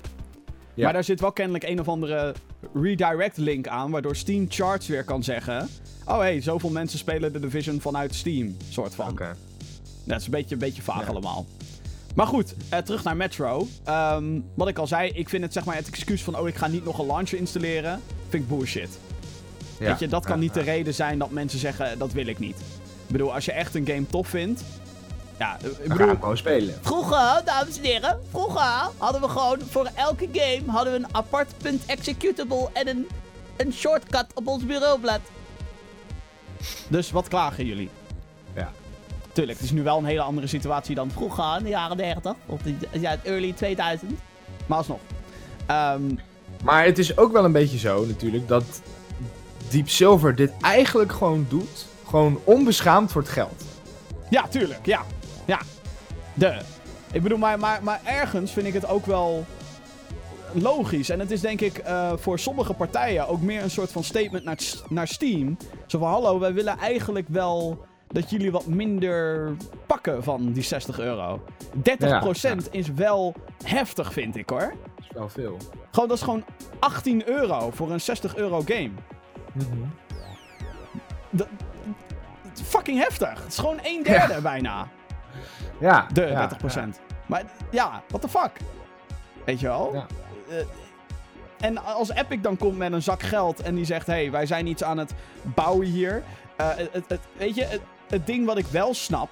Ja. 0.73 0.84
Maar 0.84 0.93
daar 0.93 1.03
zit 1.03 1.19
wel 1.19 1.32
kennelijk 1.32 1.63
een 1.63 1.79
of 1.79 1.88
andere 1.88 2.34
redirect 2.73 3.38
link 3.38 3.67
aan, 3.67 3.91
waardoor 3.91 4.15
Steam 4.15 4.45
Charts 4.49 4.88
weer 4.88 5.03
kan 5.03 5.23
zeggen... 5.23 5.67
Oh 6.06 6.15
hé, 6.15 6.21
hey, 6.23 6.41
zoveel 6.41 6.69
mensen 6.69 6.99
spelen 6.99 7.34
de 7.34 7.39
Division 7.39 7.82
vanuit 7.82 8.15
Steam, 8.15 8.56
soort 8.69 8.95
van. 8.95 9.10
Oké. 9.10 9.36
Dat 10.03 10.19
is 10.19 10.25
een 10.25 10.32
beetje, 10.32 10.53
een 10.53 10.60
beetje 10.62 10.82
vaag 10.82 11.10
allemaal. 11.10 11.45
Maar 12.15 12.27
goed, 12.27 12.56
eh, 12.69 12.79
terug 12.79 13.03
naar 13.03 13.17
Metro. 13.17 13.67
Ehm, 13.84 14.39
wat 14.56 14.67
ik 14.67 14.77
al 14.77 14.88
zei, 14.88 15.10
ik 15.13 15.29
vind 15.29 15.43
het 15.43 15.53
zeg 15.53 15.65
maar 15.65 15.75
het 15.75 15.88
excuus 15.88 16.23
van... 16.23 16.38
Oh, 16.39 16.47
ik 16.47 16.56
ga 16.56 16.67
niet 16.67 16.86
nog 16.86 16.99
een 16.99 17.06
launcher 17.06 17.38
installeren. 17.38 17.99
Vind 18.29 18.43
ik 18.43 18.49
bullshit. 18.49 18.99
Ja. 19.84 19.89
Weet 19.89 20.00
je, 20.00 20.08
dat 20.08 20.26
kan 20.26 20.39
niet 20.39 20.54
de 20.54 20.62
reden 20.62 20.93
zijn 20.93 21.19
dat 21.19 21.30
mensen 21.30 21.60
zeggen... 21.60 21.98
Dat 21.98 22.12
wil 22.12 22.28
ik 22.28 22.39
niet. 22.39 22.56
Ik 23.06 23.12
bedoel, 23.12 23.34
als 23.34 23.46
je 23.46 23.52
echt 23.52 23.76
een 23.76 23.86
game 23.88 24.08
tof 24.08 24.28
vindt... 24.28 24.62
Ja, 25.39 25.58
ik 25.82 25.89
bedoel... 25.89 26.15
gewoon 26.15 26.38
spelen. 26.38 26.76
Vroeger, 26.82 27.41
dames 27.46 27.78
en 27.78 27.84
heren, 27.84 28.19
vroeger 28.30 28.89
hadden 28.98 29.22
we 29.22 29.28
gewoon 29.28 29.60
voor 29.69 29.89
elke 29.96 30.28
game 30.32 30.72
hadden 30.72 30.93
we 30.93 31.00
een 31.00 31.15
apart 31.15 31.54
punt 31.58 31.86
executable 31.86 32.69
en 32.74 32.88
een, 32.88 33.08
een 33.58 33.74
shortcut 33.74 34.26
op 34.34 34.48
ons 34.48 34.65
bureaublad. 34.65 35.19
Dus 36.88 37.12
wat 37.12 37.28
klagen 37.28 37.65
jullie? 37.65 37.89
Ja. 38.56 38.72
Tuurlijk, 39.32 39.58
het 39.58 39.67
is 39.67 39.74
nu 39.74 39.84
wel 39.84 39.98
een 39.98 40.06
hele 40.06 40.22
andere 40.22 40.48
situatie 40.48 40.96
dan 40.96 41.12
vroeger. 41.12 41.58
In 41.58 41.63
de 41.63 41.69
jaren 41.69 41.98
90, 41.98 42.34
of 42.46 42.62
de, 42.62 42.76
ja, 42.91 43.10
het 43.10 43.24
early 43.24 43.54
2000. 43.54 44.12
Maar 44.65 44.78
alsnog. 44.78 45.00
Ehm, 45.65 46.02
Maar 46.63 46.86
het 46.86 46.98
is 47.00 47.17
ook 47.17 47.32
wel 47.32 47.46
een 47.46 47.52
beetje 47.52 47.78
zo 47.78 48.06
natuurlijk 48.06 48.48
dat 48.48 48.82
Deep 49.73 49.89
Silver 49.89 50.36
dit 50.36 50.51
eigenlijk 50.62 51.12
gewoon 51.12 51.45
doet. 51.49 51.86
Gewoon 52.07 52.39
onbeschaamd 52.43 53.12
voor 53.12 53.21
het 53.21 53.31
geld. 53.31 53.65
Ja, 54.29 54.47
tuurlijk. 54.47 54.86
Ja. 54.86 55.01
Ja. 55.45 55.59
De. 56.33 56.62
Ik 57.12 57.23
bedoel, 57.23 57.38
maar, 57.38 57.59
maar, 57.59 57.83
maar 57.83 58.01
ergens 58.03 58.51
vind 58.51 58.67
ik 58.67 58.73
het 58.73 58.88
ook 58.88 59.05
wel 59.05 59.45
logisch. 60.51 61.09
En 61.09 61.19
het 61.19 61.31
is 61.31 61.41
denk 61.41 61.62
ik 61.62 61.77
eh, 61.77 62.13
voor 62.15 62.39
sommige 62.39 62.73
partijen 62.73 63.27
ook 63.27 63.41
meer 63.41 63.63
een 63.63 63.71
soort 63.71 63.91
van 63.91 64.03
statement 64.03 64.43
naar, 64.43 64.57
naar 64.89 65.07
Steam. 65.07 65.57
Zo 65.86 65.99
van, 65.99 66.07
hallo, 66.07 66.39
wij 66.39 66.53
willen 66.53 66.77
eigenlijk 66.77 67.27
wel 67.29 67.86
dat 68.07 68.29
jullie 68.29 68.51
wat 68.51 68.65
minder 68.65 69.51
pakken 69.86 70.23
van 70.23 70.51
die 70.51 70.63
60 70.63 70.99
euro. 70.99 71.41
30% 71.77 72.71
is 72.71 72.93
wel 72.93 73.36
heftig, 73.63 74.13
vind 74.13 74.36
ik 74.36 74.49
hoor. 74.49 74.73
Dat 74.95 75.05
is 75.05 75.07
wel 75.13 75.29
veel. 75.29 75.57
Gewoon, 75.91 76.07
dat 76.07 76.17
is 76.17 76.23
gewoon 76.23 76.43
18 76.79 77.29
euro 77.29 77.71
voor 77.71 77.91
een 77.91 78.01
60 78.01 78.36
euro 78.36 78.62
game. 78.65 78.91
Dat, 81.30 81.48
het 82.42 82.60
is 82.60 82.66
fucking 82.66 83.00
heftig. 83.00 83.44
Het 83.44 83.52
is 83.52 83.58
gewoon 83.58 83.80
een 83.84 84.04
derde 84.04 84.42
bijna. 84.42 84.88
Ja. 85.80 86.08
De 86.13 86.22
ja, 86.22 86.50
30%. 86.50 87.00
Maar 87.26 87.44
ja, 87.72 88.04
what 88.08 88.22
the 88.22 88.30
fuck? 88.30 88.52
Weet 89.46 89.60
je 89.60 89.68
wel? 89.68 89.94
Ja. 89.94 90.06
Eh, 90.50 90.66
en 91.60 91.84
als 91.84 92.10
Epic 92.10 92.42
dan 92.42 92.58
komt 92.58 92.78
met 92.78 92.92
een 92.92 93.02
zak 93.02 93.22
geld 93.22 93.62
en 93.62 93.76
die 93.76 93.86
zegt: 93.86 94.08
hey, 94.08 94.32
wij 94.32 94.46
zijn 94.46 94.68
iets 94.68 94.84
aan 94.84 94.98
het 94.98 95.13
bouwen 95.42 95.88
hier. 95.88 96.24
Eh, 96.56 96.70
het, 96.76 97.04
het, 97.08 97.20
weet 97.38 97.56
je, 97.56 97.63
het, 97.63 97.82
het 98.08 98.26
ding 98.28 98.46
wat 98.46 98.58
ik 98.58 98.66
wel 98.66 98.94
snap 98.94 99.30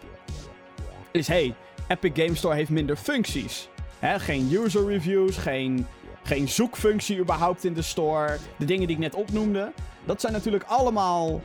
is: 1.11 1.27
hey, 1.27 1.55
Epic 1.87 2.11
Game 2.13 2.35
Store 2.35 2.55
heeft 2.55 2.69
minder 2.69 2.95
functies. 2.95 3.69
Hè, 3.99 4.19
geen 4.19 4.51
user 4.53 4.85
reviews, 4.85 5.37
geen, 5.37 5.87
geen 6.23 6.49
zoekfunctie 6.49 7.19
überhaupt 7.19 7.63
in 7.63 7.73
de 7.73 7.81
store. 7.81 8.37
De 8.57 8.65
dingen 8.65 8.87
die 8.87 8.95
ik 8.95 9.01
net 9.01 9.15
opnoemde. 9.15 9.71
Dat 10.05 10.21
zijn 10.21 10.33
natuurlijk 10.33 10.63
allemaal 10.63 11.41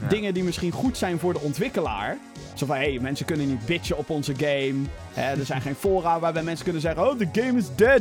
Ja. 0.00 0.08
dingen 0.08 0.34
die 0.34 0.44
misschien 0.44 0.70
goed 0.72 0.96
zijn 0.96 1.18
voor 1.18 1.32
de 1.32 1.38
ontwikkelaar. 1.40 2.18
Zo 2.54 2.66
van, 2.66 2.76
hé, 2.76 2.82
hey, 2.90 2.98
mensen 3.00 3.26
kunnen 3.26 3.48
niet 3.48 3.66
bitchen 3.66 3.98
op 3.98 4.10
onze 4.10 4.34
game. 4.36 4.74
Hè, 5.12 5.22
er 5.38 5.44
zijn 5.46 5.60
geen 5.60 5.74
fora 5.74 6.20
waarbij 6.20 6.42
mensen 6.42 6.64
kunnen 6.64 6.82
zeggen, 6.82 7.10
oh, 7.10 7.18
the 7.18 7.28
game 7.40 7.58
is 7.58 7.74
dead. 7.74 8.00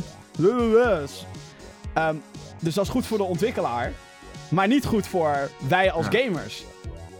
Ehm, 1.93 2.15
dus 2.59 2.73
dat 2.73 2.83
is 2.83 2.89
goed 2.91 3.05
voor 3.05 3.17
de 3.17 3.23
ontwikkelaar. 3.23 3.91
Maar 4.49 4.67
niet 4.67 4.85
goed 4.85 5.07
voor 5.07 5.49
wij 5.67 5.91
als 5.91 6.07
Ja. 6.09 6.19
gamers. 6.19 6.63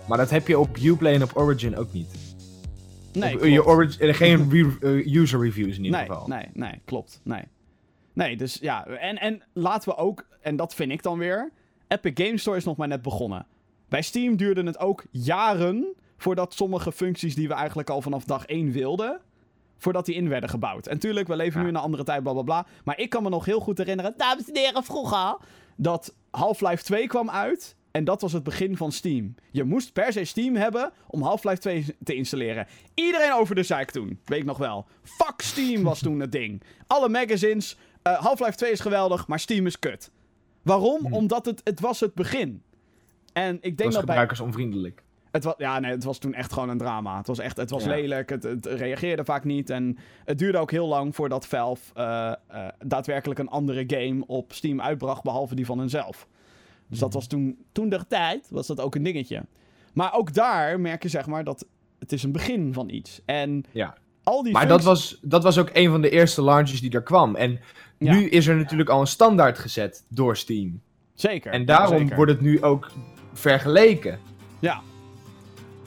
Maar 0.08 0.17
dat 0.17 0.30
heb 0.30 0.47
je 0.47 0.60
op 0.60 0.78
Uplay 0.82 1.13
en 1.13 1.23
op 1.23 1.32
Origin 1.38 1.78
ook 1.78 1.93
niet. 1.93 2.08
Nee, 3.13 3.36
Op, 3.36 3.43
je 3.45 3.65
origin, 3.65 4.08
eh, 4.10 4.15
geen 4.15 4.50
re- 4.52 4.78
eh, 5.00 5.15
user 5.15 5.39
reviews 5.41 5.78
in 5.78 5.84
ieder 5.84 6.00
nee, 6.00 6.10
geval. 6.10 6.28
nee, 6.28 6.45
nee, 6.54 6.82
klopt. 6.86 7.19
Nee. 7.23 7.43
Nee, 8.13 8.38
dus 8.38 8.58
ja. 8.62 8.86
En, 8.86 9.17
en 9.17 9.41
laten 9.54 9.89
we 9.89 9.97
ook, 9.97 10.26
en 10.41 10.56
dat 10.56 10.73
vind 10.73 10.91
ik 10.91 11.04
dan 11.04 11.17
weer. 11.17 11.52
Epic 11.88 12.12
Game 12.26 12.38
Store 12.38 12.58
is 12.58 12.63
nog 12.65 12.78
maar 12.78 12.88
net 12.88 13.02
begonnen. 13.02 13.45
Bij 13.89 14.02
Steam 14.02 14.36
duurde 14.36 14.63
het 14.63 14.80
ook 14.80 15.04
jaren 15.12 15.93
voordat 16.17 16.54
sommige 16.54 16.91
functies 16.91 17.36
die 17.36 17.47
we 17.47 17.54
eigenlijk 17.54 17.89
al 17.89 18.02
vanaf 18.02 18.23
dag 18.23 18.45
1 18.45 18.71
wilden, 18.71 19.21
voordat 19.78 20.06
die 20.06 20.15
in 20.15 20.30
werden 20.30 20.50
gebouwd. 20.50 20.88
En 20.88 21.00
tuurlijk, 21.00 21.28
we 21.28 21.36
leven 21.36 21.58
Ja. 21.60 21.62
nu 21.63 21.69
in 21.69 21.76
een 21.76 21.82
andere 21.82 22.04
tijd, 22.04 22.23
bla 22.23 22.34
bla 22.34 22.41
bla. 22.41 22.65
Maar 22.84 23.00
ik 23.00 23.10
kan 23.10 23.23
me 23.23 23.30
nog 23.30 23.45
heel 23.45 23.60
goed 23.60 23.78
herinneren 23.78 24.13
Dames 24.17 24.50
en 24.52 24.58
heren, 24.58 24.84
vroeger. 24.84 25.38
dat 25.76 26.15
Half-Life 26.32 26.84
2 26.84 27.08
kwam 27.08 27.30
uit. 27.30 27.76
En 27.91 28.04
dat 28.04 28.21
was 28.21 28.34
het 28.34 28.43
begin 28.43 28.78
van 28.78 28.91
Steam. 28.91 29.36
Je 29.52 29.63
moest 29.63 29.93
per 29.93 30.12
se 30.13 30.26
Steam 30.26 30.56
hebben 30.56 30.91
om 31.08 31.21
Half-Life 31.21 31.58
2 31.60 31.86
te 32.04 32.15
installeren. 32.15 32.67
Iedereen 32.93 33.34
over 33.34 33.56
de 33.56 33.63
zeik 33.63 33.91
toen. 33.91 34.19
Weet 34.26 34.39
ik 34.39 34.45
nog 34.45 34.58
wel. 34.58 34.86
Fuck 35.04 35.41
Steam 35.41 35.84
was 35.84 36.00
toen 36.00 36.19
het 36.19 36.32
ding. 36.32 36.62
Alle 36.88 37.10
magazines. 37.10 37.78
eh, 38.02 38.19
Half-Life 38.19 38.56
2 38.58 38.71
is 38.71 38.80
geweldig, 38.80 39.28
maar 39.28 39.39
Steam 39.39 39.65
is 39.65 39.80
kut. 39.80 40.12
Waarom? 40.67 41.13
Omdat 41.13 41.45
het, 41.45 41.62
het 41.63 41.80
was 41.80 41.99
het 41.99 42.13
begin. 42.13 42.62
En 43.34 43.56
ik 43.56 43.62
Hmm. 43.62 43.69
Dat 43.69 43.77
denk 43.77 43.77
is 43.80 43.84
dat 43.86 43.91
bij... 43.91 44.01
gebruikersonvriendelijk. 44.01 45.03
Het 45.32 45.43
was, 45.43 45.53
ja, 45.58 45.80
nee, 45.80 45.91
het 45.91 46.03
was 46.03 46.17
toen 46.17 46.34
echt 46.34 46.53
gewoon 46.53 46.69
een 46.69 46.77
drama. 46.77 47.17
Het 47.17 47.27
was 47.27 47.39
echt, 47.39 47.58
het 47.58 47.69
was 47.69 47.84
Ja. 47.84 47.89
lelijk, 47.89 48.30
het, 48.30 48.43
het 48.43 48.65
reageerde 48.65 49.25
vaak 49.25 49.43
niet. 49.43 49.69
En 49.69 49.97
het 50.25 50.38
duurde 50.38 50.58
ook 50.58 50.71
heel 50.71 50.88
lang 50.88 51.15
voordat 51.15 51.47
Valve 51.47 51.93
eh, 51.93 52.34
eh, 52.47 52.67
daadwerkelijk 52.86 53.39
een 53.39 53.47
andere 53.49 53.84
game 53.88 54.23
op 54.27 54.53
Steam 54.53 54.82
uitbracht, 54.82 55.23
behalve 55.23 55.56
die 55.56 55.65
van 55.65 55.80
hunzelf. 55.80 56.27
Dus 56.88 56.99
dat 56.99 57.13
was 57.13 57.27
toen, 57.27 57.58
toen 57.71 57.89
de 57.89 58.08
tijd, 58.08 58.47
was 58.49 58.67
dat 58.67 58.80
ook 58.82 58.95
een 58.95 59.03
dingetje. 59.03 59.45
Maar 59.93 60.13
ook 60.13 60.34
daar 60.34 60.80
merk 60.80 61.03
je 61.03 61.10
zeg 61.10 61.27
maar 61.27 61.43
dat 61.43 61.65
het 61.99 62.12
is 62.12 62.23
een 62.23 62.32
begin 62.32 62.73
van 62.73 62.89
iets. 62.89 63.21
En 63.25 63.63
Ja. 63.71 63.95
Al 64.27 64.43
die 64.43 64.53
Maar 64.53 64.67
dat 64.67 64.83
was, 64.83 65.17
dat 65.21 65.43
was 65.43 65.57
ook 65.57 65.69
een 65.73 65.89
van 65.89 66.01
de 66.01 66.09
eerste 66.09 66.41
launches 66.43 66.81
die 66.81 66.91
er 66.91 67.03
kwam. 67.03 67.35
En 67.35 67.59
Ja. 67.97 68.13
nu 68.13 68.29
is 68.29 68.47
er 68.47 68.55
natuurlijk 68.55 68.89
al 68.89 68.99
een 69.01 69.07
standaard 69.07 69.59
gezet 69.59 70.03
door 70.07 70.37
Steam. 70.37 70.81
Zeker. 71.13 71.51
En 71.51 71.59
ja, 71.59 71.65
daarom 71.65 71.97
zeker. 71.97 72.15
wordt 72.15 72.31
het 72.31 72.41
nu 72.41 72.63
ook 72.63 72.91
vergeleken. 73.33 74.19
Ja. 74.59 74.81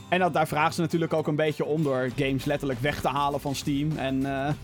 En 0.08 0.18
dat, 0.18 0.32
daar 0.32 0.48
vragen 0.48 0.74
ze 0.74 0.80
natuurlijk 0.80 1.12
ook 1.12 1.26
een 1.26 1.36
beetje 1.36 1.64
om 1.64 1.82
door 1.82 2.08
games 2.16 2.44
letterlijk 2.44 2.80
weg 2.80 3.00
te 3.00 3.08
halen 3.08 3.40
van 3.40 3.54
Steam 3.54 3.90
en, 3.96 4.26
en 4.26 4.56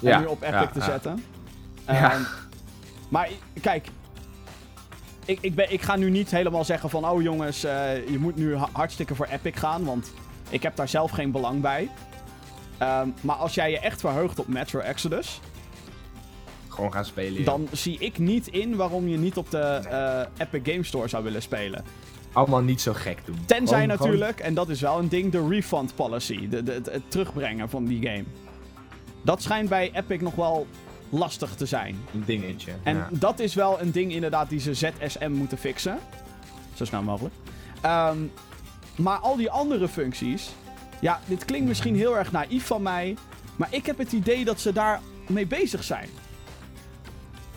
Ja, 0.00 0.18
weer 0.18 0.28
op 0.28 0.42
Epic 0.42 0.68
te 0.72 0.80
zetten. 0.82 1.22
Ja. 1.86 2.12
Ehm, 2.12 2.20
maar 3.08 3.28
kijk, 3.60 3.86
ik, 5.24 5.38
ik, 5.40 5.54
ben, 5.54 5.72
ik 5.72 5.82
ga 5.82 5.96
nu 5.96 6.10
niet 6.10 6.30
helemaal 6.30 6.64
zeggen 6.64 6.90
van, 6.90 7.08
oh 7.08 7.22
jongens, 7.22 7.64
eh, 7.64 8.08
je 8.08 8.18
moet 8.18 8.36
nu 8.36 8.56
ha- 8.56 8.68
hartstikke 8.72 9.14
voor 9.14 9.26
Epic 9.26 9.58
gaan, 9.58 9.84
want 9.84 10.12
ik 10.48 10.62
heb 10.62 10.76
daar 10.76 10.88
zelf 10.88 11.10
geen 11.10 11.30
belang 11.30 11.60
bij. 11.60 11.90
Ehm, 12.78 13.08
maar 13.20 13.36
als 13.36 13.54
jij 13.54 13.70
je 13.70 13.78
echt 13.78 14.00
verheugt 14.00 14.38
op 14.38 14.48
Metro 14.48 14.80
Exodus, 14.80 15.40
Gewoon 16.68 16.92
gaan 16.92 17.04
spelen. 17.04 17.38
ja. 17.38 17.44
dan 17.44 17.68
zie 17.72 17.98
ik 17.98 18.18
niet 18.18 18.46
in 18.48 18.76
waarom 18.76 19.08
je 19.08 19.18
niet 19.18 19.36
op 19.36 19.50
de 19.50 19.58
eh, 19.58 20.46
Epic 20.46 20.72
Game 20.72 20.84
Store 20.84 21.08
zou 21.08 21.24
willen 21.24 21.42
spelen. 21.42 21.84
Allemaal 22.32 22.62
niet 22.62 22.80
zo 22.80 22.92
gek 22.92 23.18
doen. 23.24 23.38
Tenzij 23.46 23.80
Gewoon- 23.80 23.96
gewoon 23.96 24.10
natuurlijk, 24.12 24.40
en 24.40 24.54
dat 24.54 24.68
is 24.68 24.80
wel 24.80 24.98
een 24.98 25.08
ding, 25.08 25.32
de 25.32 25.48
refund 25.48 25.94
policy. 25.94 26.48
De, 26.48 26.62
de, 26.62 26.72
het, 26.72 26.86
het 26.86 27.10
terugbrengen 27.10 27.68
van 27.68 27.84
die 27.84 28.02
game. 28.08 28.24
Dat 29.22 29.42
schijnt 29.42 29.68
bij 29.68 29.90
Epic 29.94 30.20
nog 30.20 30.34
wel 30.34 30.66
lastig 31.08 31.54
te 31.54 31.66
zijn. 31.66 31.96
Een 32.14 32.22
dingetje. 32.26 32.72
En 32.82 32.96
ja. 32.96 33.08
dat 33.12 33.38
is 33.40 33.54
wel 33.54 33.80
een 33.80 33.90
ding 33.90 34.12
inderdaad 34.12 34.48
die 34.48 34.60
ze 34.60 34.74
ZSM 34.74 35.30
moeten 35.30 35.58
fixen. 35.58 35.98
Zo 36.74 36.84
snel 36.84 37.02
mogelijk. 37.02 37.34
Ehm, 37.80 38.18
maar 38.96 39.18
al 39.18 39.36
die 39.36 39.50
andere 39.50 39.88
functies... 39.88 40.50
Ja, 41.00 41.20
dit 41.26 41.44
klinkt 41.44 41.68
misschien 41.68 41.96
heel 41.96 42.16
erg 42.18 42.32
naïef 42.32 42.66
van 42.66 42.82
mij. 42.82 43.16
Maar 43.56 43.68
ik 43.70 43.86
heb 43.86 43.98
het 43.98 44.12
idee 44.12 44.44
dat 44.44 44.60
ze 44.60 44.72
daar 44.72 45.00
mee 45.26 45.46
bezig 45.46 45.84
zijn. 45.84 46.08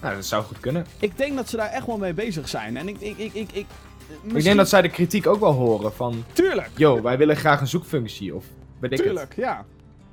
Nou, 0.02 0.16
dat 0.16 0.26
zou 0.26 0.44
goed 0.44 0.60
kunnen. 0.60 0.86
Ik 1.00 1.18
denk 1.18 1.36
dat 1.36 1.50
ze 1.50 1.58
daar 1.58 1.70
echt 1.70 1.86
wel 1.86 1.98
mee 1.98 2.14
bezig 2.14 2.50
zijn. 2.50 2.78
En 2.78 2.88
ik, 2.88 3.00
ik, 3.00 3.18
ik, 3.18 3.34
ik, 3.34 3.52
ik, 3.52 3.66
Ik 4.34 4.44
denk 4.44 4.58
dat 4.58 4.70
zij 4.70 4.82
de 4.82 4.90
kritiek 4.90 5.28
ook 5.28 5.40
wel 5.40 5.52
horen 5.52 5.94
van... 5.94 6.24
Tuurlijk, 6.34 6.70
Yo, 6.76 7.02
wij 7.02 7.18
willen 7.18 7.36
graag 7.36 7.62
een 7.62 7.68
zoekfunctie 7.68 8.36
of 8.36 8.46
weet 8.80 8.92
ik 8.92 8.98
het. 8.98 9.08
tuurlijk, 9.08 9.36
ja. 9.36 9.66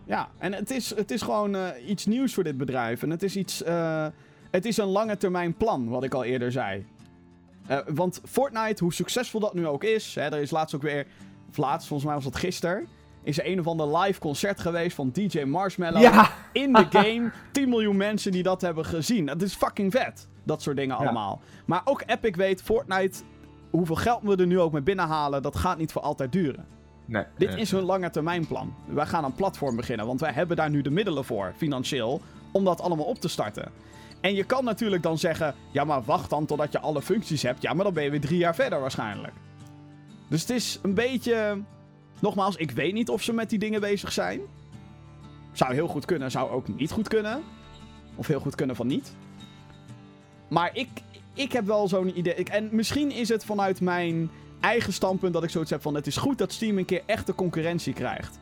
Ja, 0.05 0.29
en 0.39 0.53
het 0.53 0.71
is, 0.71 0.95
het 0.95 1.11
is 1.11 1.23
gewoon 1.23 1.55
eh, 1.57 1.89
iets 1.89 2.07
nieuws 2.07 2.35
voor 2.35 2.45
dit 2.45 2.57
bedrijf. 2.57 3.03
En 3.03 3.11
het 3.11 3.23
is 3.23 3.37
iets... 3.37 3.63
eh, 3.63 4.07
het 4.51 4.65
is 4.65 4.77
een 4.77 4.87
lange 4.87 5.17
termijn 5.17 5.55
plan, 5.55 5.89
wat 5.89 6.05
ik 6.05 6.15
al 6.15 6.25
eerder 6.25 6.53
zei. 6.53 6.87
Eh, 7.67 7.79
want 7.95 8.21
Fortnite, 8.25 8.83
hoe 8.85 8.93
succesvol 8.93 9.41
dat 9.41 9.55
nu 9.55 9.67
ook 9.67 9.85
is... 9.85 10.15
Hè, 10.15 10.21
er 10.23 10.41
is 10.41 10.51
laatst 10.51 10.75
ook 10.75 10.83
weer... 10.83 11.07
Of 11.51 11.57
laatst, 11.57 11.87
volgens 11.89 12.09
mij 12.09 12.17
was 12.17 12.25
dat 12.33 12.37
gisteren... 12.37 12.87
Is 13.27 13.39
er 13.39 13.47
een 13.47 13.61
of 13.61 13.67
ander 13.67 13.99
live 13.99 14.21
concert 14.21 14.61
geweest 14.61 14.97
van 14.97 15.11
DJ 15.11 15.43
Marshmallow. 15.43 16.03
Ja! 16.03 16.31
in 16.53 16.73
de 16.73 16.87
game 16.91 17.31
10 17.53 17.69
miljoen 17.69 17.97
mensen 17.97 18.33
die 18.33 18.43
dat 18.43 18.61
hebben 18.61 18.85
gezien. 18.85 19.27
Dat 19.27 19.43
is 19.43 19.55
fucking 19.55 19.93
vet. 19.93 20.29
Dat 20.43 20.63
soort 20.63 20.77
dingen 20.77 20.97
Ja. 20.97 21.03
allemaal. 21.03 21.41
Maar 21.65 21.81
ook 21.85 22.03
Epic 22.07 22.37
weet, 22.37 22.63
Fortnite, 22.63 23.19
hoeveel 23.71 23.95
geld 23.97 24.23
we 24.23 24.37
er 24.37 24.47
nu 24.47 24.61
ook 24.61 24.73
mee 24.73 24.83
binnenhalen, 24.83 25.43
dat 25.43 25.57
gaat 25.57 25.79
niet 25.79 25.93
voor 25.93 26.03
altijd 26.03 26.33
duren. 26.33 26.67
Nee. 27.05 27.25
Dit 27.37 27.51
nee. 27.51 27.61
is 27.61 27.71
hun 27.71 27.83
lange 27.83 28.11
termijn 28.11 28.47
plan. 28.47 28.75
Wij 28.87 29.07
gaan 29.07 29.25
een 29.25 29.35
platform 29.35 29.77
beginnen, 29.77 30.07
want 30.07 30.21
wij 30.21 30.33
hebben 30.33 30.57
daar 30.57 30.71
nu 30.71 30.83
de 30.83 30.91
middelen 30.91 31.25
voor, 31.25 31.53
financieel, 31.57 32.21
om 32.53 32.65
dat 32.65 32.81
allemaal 32.81 33.07
op 33.07 33.19
te 33.19 33.29
starten. 33.29 33.71
En 34.21 34.35
je 34.35 34.45
kan 34.45 34.65
natuurlijk 34.65 35.03
dan 35.03 35.19
zeggen, 35.19 35.55
ja 35.71 35.85
maar 35.85 36.03
wacht 36.03 36.31
dan 36.31 36.47
totdat 36.47 36.73
je 36.73 36.81
alle 36.81 37.03
functies 37.03 37.43
hebt. 37.43 37.63
Ja, 37.63 37.73
maar 37.73 37.85
dan 37.85 37.95
ben 37.95 38.05
je 38.05 38.11
weer 38.11 38.21
drie 38.21 38.39
jaar 38.39 38.55
verder 38.55 38.81
waarschijnlijk. 38.81 39.33
Dus 40.29 40.41
het 40.41 40.51
is 40.51 40.79
een 40.83 40.95
beetje... 40.95 41.59
Nogmaals, 42.21 42.57
ik 42.57 42.71
weet 42.71 42.93
niet 42.93 43.09
of 43.09 43.23
ze 43.23 43.33
met 43.33 43.51
die 43.51 43.59
dingen 43.59 43.81
bezig 43.81 44.13
zijn. 44.13 44.41
Zou 45.53 45.75
heel 45.75 45.87
goed 45.89 46.05
kunnen, 46.05 46.31
zou 46.31 46.51
ook 46.51 46.69
niet 46.69 46.91
goed 46.91 47.09
kunnen. 47.09 47.43
Of 48.15 48.27
heel 48.27 48.41
goed 48.41 48.55
kunnen 48.55 48.77
van 48.77 48.87
niet. 48.87 49.13
Maar 50.49 50.71
ik, 50.73 50.89
ik 51.35 51.53
heb 51.53 51.67
wel 51.67 51.89
zo'n 51.89 52.19
idee. 52.19 52.35
Ik, 52.35 52.49
en 52.49 52.69
misschien 52.73 53.11
is 53.11 53.29
het 53.29 53.45
vanuit 53.45 53.81
mijn 53.81 54.31
eigen 54.61 54.93
standpunt 54.93 55.33
dat 55.33 55.43
ik 55.45 55.51
zoiets 55.51 55.71
heb 55.71 55.83
van... 55.83 55.95
Het 55.95 56.07
is 56.07 56.17
goed 56.17 56.39
dat 56.39 56.53
Steam 56.53 56.79
een 56.79 56.85
keer 56.85 57.03
echte 57.07 57.35
concurrentie 57.35 57.93
krijgt. 57.93 58.39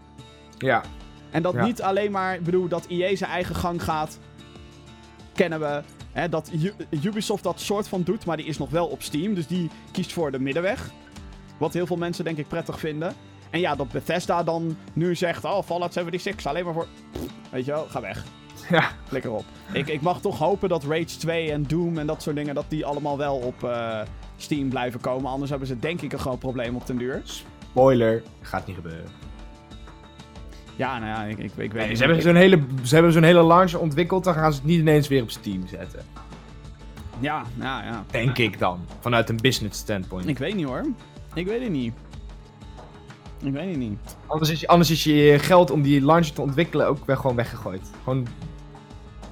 Ja. 0.59 0.83
En 1.31 1.43
dat 1.43 1.55
Ja. 1.55 1.65
niet 1.65 1.83
alleen 1.83 2.11
maar, 2.11 2.35
ik 2.35 2.45
bedoel, 2.45 2.69
dat 2.69 2.87
EA 2.87 3.17
zijn 3.17 3.31
eigen 3.31 3.55
gang 3.55 3.83
gaat, 3.85 4.19
kennen 5.33 5.61
we. 5.61 5.83
Hè, 6.13 6.29
dat 6.29 6.51
Ubisoft 7.03 7.43
dat 7.43 7.61
soort 7.61 7.89
van 7.89 8.03
doet, 8.03 8.25
maar 8.25 8.37
die 8.37 8.47
is 8.47 8.59
nog 8.59 8.71
wel 8.71 8.87
op 8.87 9.03
Steam. 9.03 9.35
Dus 9.35 9.47
die 9.47 9.71
kiest 9.91 10.13
voor 10.13 10.31
de 10.31 10.39
middenweg. 10.39 10.91
Wat 11.59 11.73
heel 11.73 11.87
veel 11.87 11.97
mensen 11.97 12.25
denk 12.25 12.39
ik 12.39 12.49
prettig 12.49 12.79
vinden. 12.79 13.15
En 13.51 13.61
ja, 13.61 13.75
dat 13.75 13.89
Bethesda 13.91 14.43
dan 14.43 14.77
nu 14.93 15.15
zegt, 15.15 15.45
oh, 15.45 15.63
Fallout 15.63 15.93
76, 15.93 16.47
alleen 16.47 16.65
maar 16.65 16.75
voor... 16.75 16.87
Weet 17.51 17.65
je 17.65 17.71
wel, 17.71 17.87
ga 17.89 18.01
weg. 18.01 18.25
Ja. 18.71 18.91
Flikker 19.07 19.31
op. 19.33 19.45
Ik, 19.73 19.89
ik 19.89 20.01
mag 20.01 20.21
toch 20.21 20.39
hopen 20.39 20.69
dat 20.69 20.85
Rage 20.85 21.05
2 21.19 21.51
en 21.53 21.63
Doom 21.63 21.99
en 21.99 22.07
dat 22.07 22.23
soort 22.23 22.37
dingen, 22.37 22.55
dat 22.55 22.65
die 22.69 22.87
allemaal 22.87 23.19
wel 23.19 23.37
op 23.37 23.65
eh, 23.65 24.01
Steam 24.37 24.69
blijven 24.69 25.01
komen. 25.01 25.31
Anders 25.31 25.51
hebben 25.51 25.69
ze 25.69 25.79
denk 25.79 26.01
ik 26.01 26.13
een 26.13 26.19
groot 26.19 26.39
probleem 26.39 26.77
op 26.77 26.87
den 26.87 26.97
duur. 26.99 27.23
Spoiler. 27.25 28.23
Gaat 28.41 28.67
niet 28.67 28.77
gebeuren. 28.77 29.05
Ja, 30.77 30.99
nou 30.99 31.11
ja, 31.11 31.23
ik, 31.25 31.39
ik, 31.39 31.45
ik 31.45 31.53
weet 31.57 31.73
Nee, 31.73 31.89
niet. 31.89 31.99
ze 31.99 32.05
hebben 32.05 32.23
zo'n 32.23 32.35
hele, 32.35 32.63
ze 32.83 32.95
hebben 32.95 33.13
zo'n 33.13 33.23
hele 33.23 33.45
launcher 33.45 33.81
ontwikkeld, 33.81 34.25
dan 34.25 34.35
gaan 34.35 34.53
ze 34.53 34.59
het 34.59 34.69
niet 34.69 34.79
ineens 34.81 35.09
weer 35.09 35.23
op 35.23 35.31
Steam 35.31 35.67
zetten. 35.67 36.01
Ja, 37.21 37.43
ja, 37.61 37.83
ja. 37.85 38.05
Denk 38.11 38.39
ik 38.39 38.59
dan. 38.59 38.81
Vanuit 39.01 39.29
een 39.29 39.37
business 39.43 39.79
standpoint. 39.81 40.29
Ik 40.29 40.39
weet 40.39 40.55
niet 40.55 40.67
hoor. 40.67 40.85
Ik 41.35 41.47
weet 41.47 41.61
het 41.61 41.71
niet. 41.71 41.95
Ik 43.45 43.53
weet 43.53 43.69
het 43.69 43.77
niet. 43.79 43.99
Anders, 44.27 44.51
is, 44.51 44.61
je- 44.61 44.67
anders 44.69 44.91
is 44.91 45.05
je 45.05 45.39
geld 45.39 45.71
om 45.71 45.83
die 45.83 46.05
launcher 46.05 46.35
te 46.35 46.41
ontwikkelen 46.43 46.87
ook 46.87 47.07
weer 47.07 47.17
gewoon 47.17 47.37
weggegooid. 47.37 47.91
Gewoon, 48.03 48.27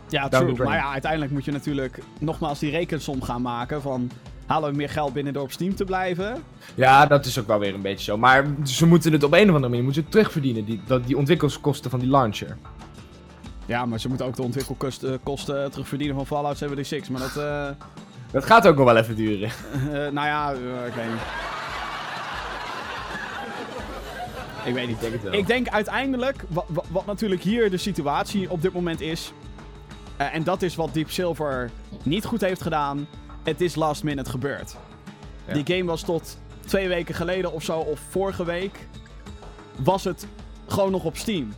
Ja, 0.08 0.28
true. 0.28 0.54
Maar 0.64 0.76
ja, 0.76 0.92
uiteindelijk 0.92 1.32
moet 1.32 1.44
je 1.44 1.52
natuurlijk 1.52 1.98
nogmaals 2.18 2.58
die 2.58 2.70
rekensom 2.70 3.22
gaan 3.22 3.42
maken 3.42 3.82
van... 3.82 4.10
Halen 4.46 4.70
we 4.70 4.76
meer 4.76 4.88
geld 4.90 5.12
binnen 5.12 5.32
door 5.32 5.42
op 5.42 5.52
Steam 5.52 5.74
te 5.74 5.84
blijven? 5.84 6.42
ja, 6.74 7.06
dat 7.06 7.26
is 7.26 7.38
ook 7.38 7.46
wel 7.46 7.58
weer 7.58 7.74
een 7.74 7.82
beetje 7.82 8.04
zo. 8.04 8.18
Maar 8.18 8.46
ze 8.64 8.86
moeten 8.86 9.12
het 9.12 9.22
op 9.22 9.32
een 9.32 9.40
of 9.48 9.54
andere 9.54 9.68
manier 9.68 9.84
moeten 9.84 10.08
terugverdienen, 10.08 10.64
die, 10.64 10.80
die 11.06 11.16
ontwikkelskosten 11.16 11.90
van 11.90 12.00
die 12.00 12.08
launcher. 12.08 12.56
Ja, 13.66 13.86
maar 13.86 14.00
ze 14.00 14.08
moeten 14.08 14.26
ook 14.26 14.36
de 14.36 14.42
ontwikkelkosten 14.42 15.22
kosten 15.22 15.70
terugverdienen 15.70 16.16
van 16.16 16.26
Fallout 16.26 16.58
76. 16.58 17.10
Maar 17.10 17.20
dat, 17.20 17.36
eh, 17.44 17.84
Dat 18.30 18.44
gaat 18.44 18.66
ook 18.66 18.76
nog 18.76 18.84
wel 18.84 18.96
even 18.96 19.16
duren. 19.16 19.48
eh, 19.92 19.92
nou 19.92 20.26
ja, 20.26 20.52
eh, 20.52 20.86
ik 20.86 20.92
weet 20.94 21.10
niet. 21.10 21.20
Ik 24.64 24.74
weet 24.74 24.86
niet. 24.88 25.00
denk 25.00 25.12
het 25.12 25.22
wel. 25.22 25.32
Ik 25.32 25.46
denk 25.46 25.68
uiteindelijk, 25.68 26.44
wat, 26.48 26.64
wat, 26.90 27.06
natuurlijk 27.06 27.42
hier 27.42 27.70
de 27.70 27.76
situatie 27.76 28.50
op 28.50 28.62
dit 28.62 28.72
moment 28.72 29.00
is. 29.00 29.32
eh, 30.16 30.34
en 30.34 30.42
dat 30.44 30.62
is 30.62 30.74
wat 30.74 30.94
Deep 30.94 31.10
Silver 31.10 31.70
niet 32.02 32.24
goed 32.24 32.40
heeft 32.40 32.62
gedaan. 32.62 33.06
Het 33.42 33.60
is 33.60 33.74
last 33.74 34.02
minute 34.02 34.30
gebeurd. 34.30 34.76
Ja. 35.46 35.52
Die 35.52 35.76
game 35.76 35.84
was 35.90 36.02
tot 36.02 36.38
twee 36.66 36.88
weken 36.88 37.14
geleden 37.14 37.52
of 37.52 37.62
zo, 37.62 37.78
of 37.78 38.00
vorige 38.10 38.44
week. 38.44 38.86
Was 39.76 40.04
het 40.04 40.26
gewoon 40.66 40.90
nog 40.90 41.04
op 41.04 41.16
Steam. 41.16 41.52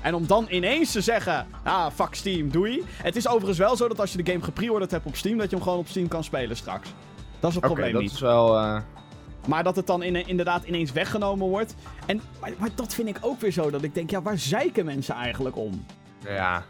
En 0.00 0.14
om 0.14 0.26
dan 0.26 0.46
ineens 0.50 0.92
te 0.92 1.00
zeggen: 1.00 1.46
ah, 1.62 1.86
fuck 1.94 2.14
Steam, 2.14 2.50
doei. 2.50 2.82
Het 3.02 3.16
is 3.16 3.28
overigens 3.28 3.58
wel 3.58 3.76
zo 3.76 3.88
dat 3.88 4.00
als 4.00 4.12
je 4.12 4.22
de 4.22 4.30
game 4.32 4.44
gepreorderd 4.44 4.90
hebt 4.90 5.06
op 5.06 5.16
Steam, 5.16 5.38
dat 5.38 5.50
je 5.50 5.56
hem 5.56 5.64
gewoon 5.64 5.78
op 5.78 5.88
Steam 5.88 6.08
kan 6.08 6.24
spelen 6.24 6.56
straks. 6.56 6.88
Dat 7.40 7.50
is 7.50 7.56
het 7.56 7.64
Oké, 7.64 7.72
probleem 7.74 7.92
dat 7.92 8.02
niet. 8.02 8.12
is 8.12 8.20
wel... 8.20 8.58
eh, 8.58 8.80
Maar 9.46 9.64
dat 9.64 9.76
het 9.76 9.86
dan 9.86 10.02
in, 10.02 10.26
inderdaad 10.26 10.64
ineens 10.64 10.92
weggenomen 10.92 11.48
wordt. 11.48 11.74
En, 12.06 12.20
maar, 12.40 12.52
maar 12.58 12.70
dat 12.74 12.94
vind 12.94 13.08
ik 13.08 13.18
ook 13.20 13.40
weer 13.40 13.52
zo. 13.52 13.70
Dat 13.70 13.82
ik 13.82 13.94
denk, 13.94 14.10
ja, 14.10 14.22
waar 14.22 14.38
zeiken 14.38 14.84
mensen 14.84 15.14
eigenlijk 15.14 15.56
om? 15.56 15.84
ja. 16.26 16.64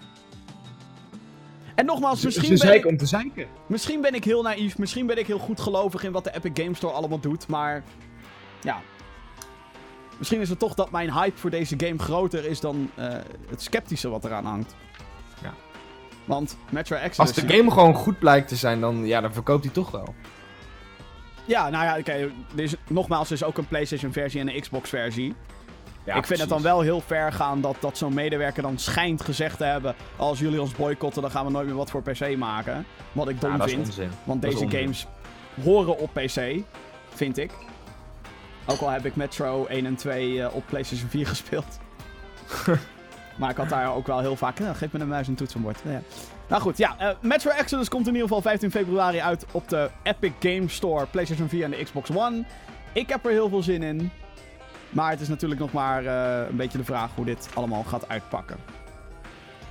En 1.75 1.85
nogmaals, 1.85 2.25
misschien, 2.25 2.45
Ze 2.45 2.51
ben 2.51 2.59
zeiken 2.59 2.85
ik, 2.85 2.91
om 2.91 2.97
te 2.97 3.07
zeiken. 3.07 3.47
misschien 3.67 4.01
ben 4.01 4.15
ik 4.15 4.25
heel 4.25 4.43
naïef. 4.43 4.79
Misschien 4.79 5.07
ben 5.07 5.19
ik 5.19 5.27
heel 5.27 5.39
goedgelovig 5.39 6.05
in 6.05 6.13
wat 6.13 6.25
de 6.25 6.35
Epic 6.35 6.51
Games 6.63 6.77
Store 6.77 6.93
allemaal 6.93 7.21
doet. 7.21 7.47
Maar 7.47 7.83
ja. 8.63 8.81
Misschien 10.19 10.41
is 10.41 10.49
het 10.49 10.59
toch 10.59 10.75
dat 10.75 10.91
mijn 10.91 11.13
hype 11.13 11.39
voor 11.39 11.51
deze 11.51 11.75
game 11.79 11.99
groter 11.99 12.45
is 12.45 12.61
dan 12.61 12.91
eh, 12.95 13.09
het 13.49 13.63
sceptische 13.63 14.09
wat 14.09 14.25
eraan 14.25 14.45
hangt. 14.45 14.75
Ja. 15.43 15.55
Want 16.25 16.57
Metro 16.71 16.97
Exodus... 16.97 17.19
Als 17.19 17.47
de 17.47 17.55
game 17.57 17.71
gewoon 17.71 17.95
goed 17.95 18.19
blijkt 18.19 18.49
te 18.49 18.57
zijn, 18.57 18.81
dan, 18.81 19.07
ja, 19.07 19.21
dan 19.21 19.33
verkoopt 19.33 19.65
hij 19.65 19.73
toch 19.73 19.91
wel. 19.91 20.15
Ja, 21.45 21.69
nou 21.71 21.85
ja, 21.85 21.99
oké. 21.99 22.13
er 22.13 22.63
is- 22.63 22.75
nogmaals, 22.89 23.29
er 23.29 23.35
is 23.35 23.45
ook 23.45 23.59
een 23.59 23.67
PlayStation 23.69 24.13
versie 24.13 24.41
en 24.41 24.55
een 24.55 24.61
Xbox 24.61 24.89
versie. 24.89 25.35
Ja, 26.05 26.15
ik 26.15 26.27
vind 26.27 26.41
het 26.41 26.49
dan 26.49 26.63
wel 26.63 26.81
heel 26.81 27.01
ver 27.01 27.33
gaan 27.33 27.61
dat, 27.61 27.77
dat 27.81 27.99
zo'n 27.99 28.15
medewerker 28.15 28.63
dan 28.63 28.79
schijnt 28.79 29.23
gezegd 29.23 29.57
te 29.59 29.65
hebben... 29.65 29.95
Als 30.17 30.39
jullie 30.39 30.61
ons 30.61 30.73
boycotten, 30.73 31.23
dan 31.23 31.31
gaan 31.31 31.45
we 31.45 31.51
nooit 31.51 31.67
meer 31.67 31.77
wat 31.77 31.91
voor 31.91 32.03
PC 32.03 32.37
maken. 32.37 32.87
Wat 33.13 33.29
ik 33.29 33.41
dom 33.41 33.57
Ja, 33.57 33.69
vind. 33.69 33.97
Want 34.25 34.43
Dat 34.43 34.51
deze 34.51 34.69
games 34.71 35.07
horen 35.63 35.99
op 35.99 36.11
PC, 36.13 36.63
vind 37.15 37.39
ik. 37.39 37.51
Ook 38.67 38.81
al 38.81 38.89
heb 38.91 39.05
ik 39.05 39.17
Metro 39.17 39.67
1 39.67 39.87
en 39.87 39.95
2 39.97 40.43
eh, 40.43 40.55
op 40.55 40.63
PlayStation 40.67 41.09
4 41.09 41.27
gespeeld. 41.35 41.79
maar 43.39 43.51
ik 43.51 43.57
had 43.57 43.69
daar 43.69 43.95
ook 43.95 44.07
wel 44.07 44.21
heel 44.21 44.37
vaak... 44.37 44.59
"Eh, 44.61 44.71
geef 44.75 44.93
me 44.93 45.01
een 45.01 45.09
muis 45.09 45.29
en 45.29 45.35
toetsenbord. 45.35 45.81
Ja. 45.85 46.01
Nou 46.49 46.63
goed, 46.63 46.77
ja. 46.77 46.99
eh, 46.99 47.09
Metro 47.21 47.51
Exodus 47.51 47.89
komt 47.89 48.07
in 48.07 48.13
ieder 48.13 48.29
geval 48.29 48.43
15 48.43 48.71
februari 48.71 49.21
uit 49.21 49.47
op 49.53 49.69
de 49.69 49.91
Epic 50.03 50.33
Game 50.41 50.69
Store, 50.69 51.07
PlayStation 51.07 51.49
4 51.49 51.65
en 51.65 51.71
de 51.71 51.83
Xbox 51.85 52.11
One. 52.11 52.45
Ik 52.93 53.09
heb 53.09 53.25
er 53.25 53.31
heel 53.31 53.49
veel 53.49 53.63
zin 53.63 53.83
in. 53.83 54.11
Maar 54.91 55.11
het 55.11 55.21
is 55.21 55.29
natuurlijk 55.29 55.61
nog 55.61 55.73
maar 55.73 56.07
eh, 56.07 56.49
een 56.49 56.57
beetje 56.57 56.79
de 56.79 56.85
vraag 56.85 57.11
hoe 57.15 57.25
dit 57.25 57.49
allemaal 57.55 57.83
gaat 57.83 58.09
uitpakken. 58.09 58.57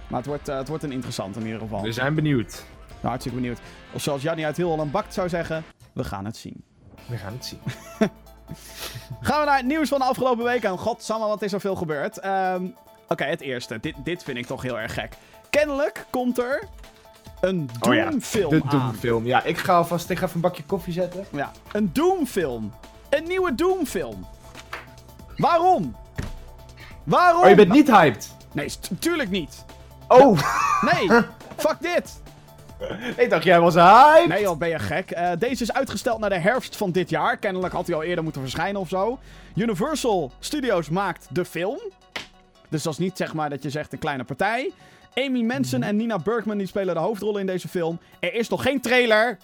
Maar 0.08 0.20
het 0.20 0.28
wordt, 0.28 0.48
eh, 0.50 0.58
het 0.58 0.68
wordt 0.68 0.84
een 0.84 0.92
interessant 0.92 1.36
in 1.36 1.46
ieder 1.46 1.60
geval. 1.60 1.82
We 1.82 1.92
zijn 1.92 2.16
benieuwd. 2.16 2.64
Nou, 2.88 3.08
hartstikke 3.08 3.40
benieuwd. 3.40 3.60
Of 3.92 4.02
zoals 4.02 4.22
Jannie 4.22 4.46
uit 4.46 4.58
Heel 4.58 4.70
Holland 4.70 4.92
Bakt 4.92 5.14
zou 5.14 5.30
zeggen, 5.30 5.64
we 5.94 6.04
gaan 6.04 6.26
het 6.26 6.38
zien. 6.38 6.64
We 7.06 7.18
gaan 7.18 7.34
het 7.34 7.46
zien. 7.46 7.60
Gaan 9.22 9.40
we 9.40 9.46
naar 9.46 9.58
het 9.58 9.66
nieuws 9.66 9.90
van 9.90 10.00
de 10.00 10.06
afgelopen 10.06 10.44
week. 10.44 10.64
En 10.64 10.78
godsamme, 10.78 11.28
wat 11.28 11.42
is 11.42 11.54
er 11.54 11.60
veel 11.60 11.76
gebeurd. 11.76 12.20
Ehm, 12.20 12.66
Oké, 13.08 13.24
het 13.24 13.42
eerste. 13.42 13.80
Dit, 13.80 13.96
dit 14.04 14.24
vind 14.24 14.38
ik 14.38 14.46
toch 14.46 14.62
heel 14.62 14.80
erg 14.80 14.94
gek. 14.94 15.14
Kennelijk 15.60 16.06
komt 16.10 16.38
er 16.38 16.64
een 17.42 17.70
Oh 17.80 17.94
ja, 17.94 18.10
Doom-film 18.10 18.50
De. 18.50 18.62
Doom-film. 18.70 19.26
Ja, 19.26 19.44
ik 19.44 19.58
ga 19.58 19.76
alvast 19.76 20.10
ik 20.10 20.18
ga 20.18 20.24
even 20.24 20.36
een 20.36 20.42
bakje 20.42 20.64
koffie 20.64 20.94
zetten. 20.94 21.26
Ja, 21.32 21.52
een 21.72 21.90
Doom-film. 21.94 22.74
Een 23.10 23.24
nieuwe 23.24 23.56
Doom-film. 23.56 24.28
Waarom? 25.38 25.96
Waarom? 27.04 27.44
Oh, 27.44 27.50
je 27.50 27.56
bent 27.56 27.72
niet 27.72 27.88
hyped? 27.88 28.36
Nee, 28.52 28.72
tuurlijk 29.00 29.30
niet. 29.30 29.66
Oh! 30.08 30.40
Nee, 30.82 31.08
fuck 31.64 31.78
dit. 31.80 32.22
ik 33.18 33.30
dacht 33.30 33.44
jij 33.44 33.60
was 33.60 33.74
hyped. 33.76 34.28
Nee 34.28 34.42
joh, 34.42 34.58
ben 34.58 34.70
je 34.70 34.80
gek. 34.80 35.12
Eh, 35.12 35.32
deze 35.40 35.64
is 35.64 35.74
uitgesteld 35.74 36.20
naar 36.20 36.30
de 36.30 36.40
herfst 36.40 36.78
van 36.78 36.92
dit 36.92 37.10
jaar. 37.10 37.38
Kennelijk 37.38 37.74
had 37.74 37.88
hij 37.88 37.96
al 37.96 38.04
eerder 38.04 38.24
moeten 38.24 38.42
verschijnen 38.42 38.82
of 38.82 38.90
zo. 38.90 39.20
Universal 39.56 40.32
Studios 40.40 40.90
maakt 40.90 41.28
de 41.30 41.46
film. 41.46 41.80
Dus 42.70 42.84
dat 42.84 42.94
is 42.94 43.00
niet 43.00 43.18
zeg 43.18 43.34
maar 43.34 43.50
dat 43.50 43.64
je 43.64 43.70
zegt 43.70 43.94
een 43.94 44.00
kleine 44.00 44.24
partij. 44.24 44.72
Amy 45.16 45.42
Manson 45.42 45.84
en 45.84 45.96
Nina 45.96 46.20
Bergman 46.20 46.58
die 46.58 46.68
spelen 46.68 46.94
de 46.94 47.00
hoofdrollen 47.00 47.40
in 47.40 47.46
deze 47.46 47.68
film. 47.68 48.00
Er 48.20 48.34
is 48.34 48.50
nog 48.50 48.62
geen 48.62 48.82
trailer. 48.82 49.38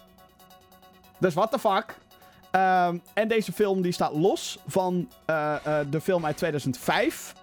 Dus 1.18 1.34
what 1.34 1.52
the 1.52 1.60
fuck. 1.60 1.98
Ehm, 2.52 2.98
en 3.14 3.28
deze 3.28 3.52
film 3.52 3.82
die 3.82 3.92
staat 3.92 4.14
los 4.14 4.60
van 4.68 5.10
eh, 5.26 5.56
eh, 5.64 5.86
de 5.90 6.02
film 6.02 6.26
uit 6.26 6.38
2005. 6.38 7.34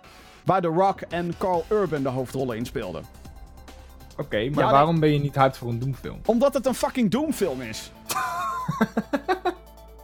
Waar 0.44 0.60
The 0.60 0.68
Rock 0.68 1.00
en 1.00 1.34
Carl 1.38 1.64
Urban 1.70 2.02
de 2.02 2.08
hoofdrollen 2.08 2.56
in 2.56 2.66
speelden. 2.66 3.04
Oké, 4.16 4.48
maar 4.50 4.64
Ja, 4.64 4.70
waarom 4.70 5.00
ben 5.00 5.12
je 5.12 5.18
niet 5.18 5.34
hyped 5.34 5.56
voor 5.56 5.68
een 5.68 5.78
Doom-film? 5.78 6.20
Omdat 6.24 6.54
het 6.54 6.66
een 6.66 6.74
fucking 6.74 7.10
Doom-film 7.10 7.60
is. 7.60 7.90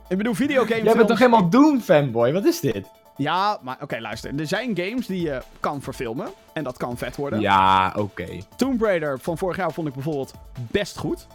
Ik 0.09 0.17
bedoel, 0.17 0.35
videogame 0.35 0.83
Jij 0.83 0.95
bent 0.95 1.09
toch 1.09 1.19
helemaal 1.19 1.49
Doom 1.49 1.81
fanboy? 1.81 2.33
Wat 2.33 2.45
is 2.45 2.61
dit? 2.61 2.87
Ja, 3.17 3.59
maar 3.63 3.77
oké, 3.81 3.99
luister. 4.01 4.39
Er 4.41 4.47
zijn 4.47 4.77
games 4.77 5.07
die 5.07 5.23
je 5.23 5.43
kan 5.61 5.81
verfilmen. 5.83 6.29
En 6.53 6.65
dat 6.65 6.77
kan 6.77 6.97
vet 6.97 7.17
worden. 7.17 7.41
Ja, 7.41 7.93
oké. 7.97 8.27
Tomb 8.57 8.83
Raider 8.83 9.19
van 9.19 9.39
vorig 9.39 9.57
jaar 9.57 9.73
vond 9.73 9.89
ik 9.89 9.95
bijvoorbeeld 9.95 10.33
best 10.55 10.99
goed. 10.99 11.27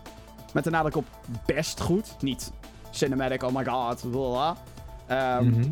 Met 0.53 0.63
de 0.63 0.69
nadruk 0.69 0.95
op 0.95 1.05
best 1.45 1.81
goed. 1.81 2.15
Niet 2.21 2.51
cinematic, 2.91 3.43
oh 3.43 3.55
my 3.55 3.65
god, 3.65 4.11
blah. 4.11 4.55
Ehm, 5.07 5.45
Mhm. 5.49 5.69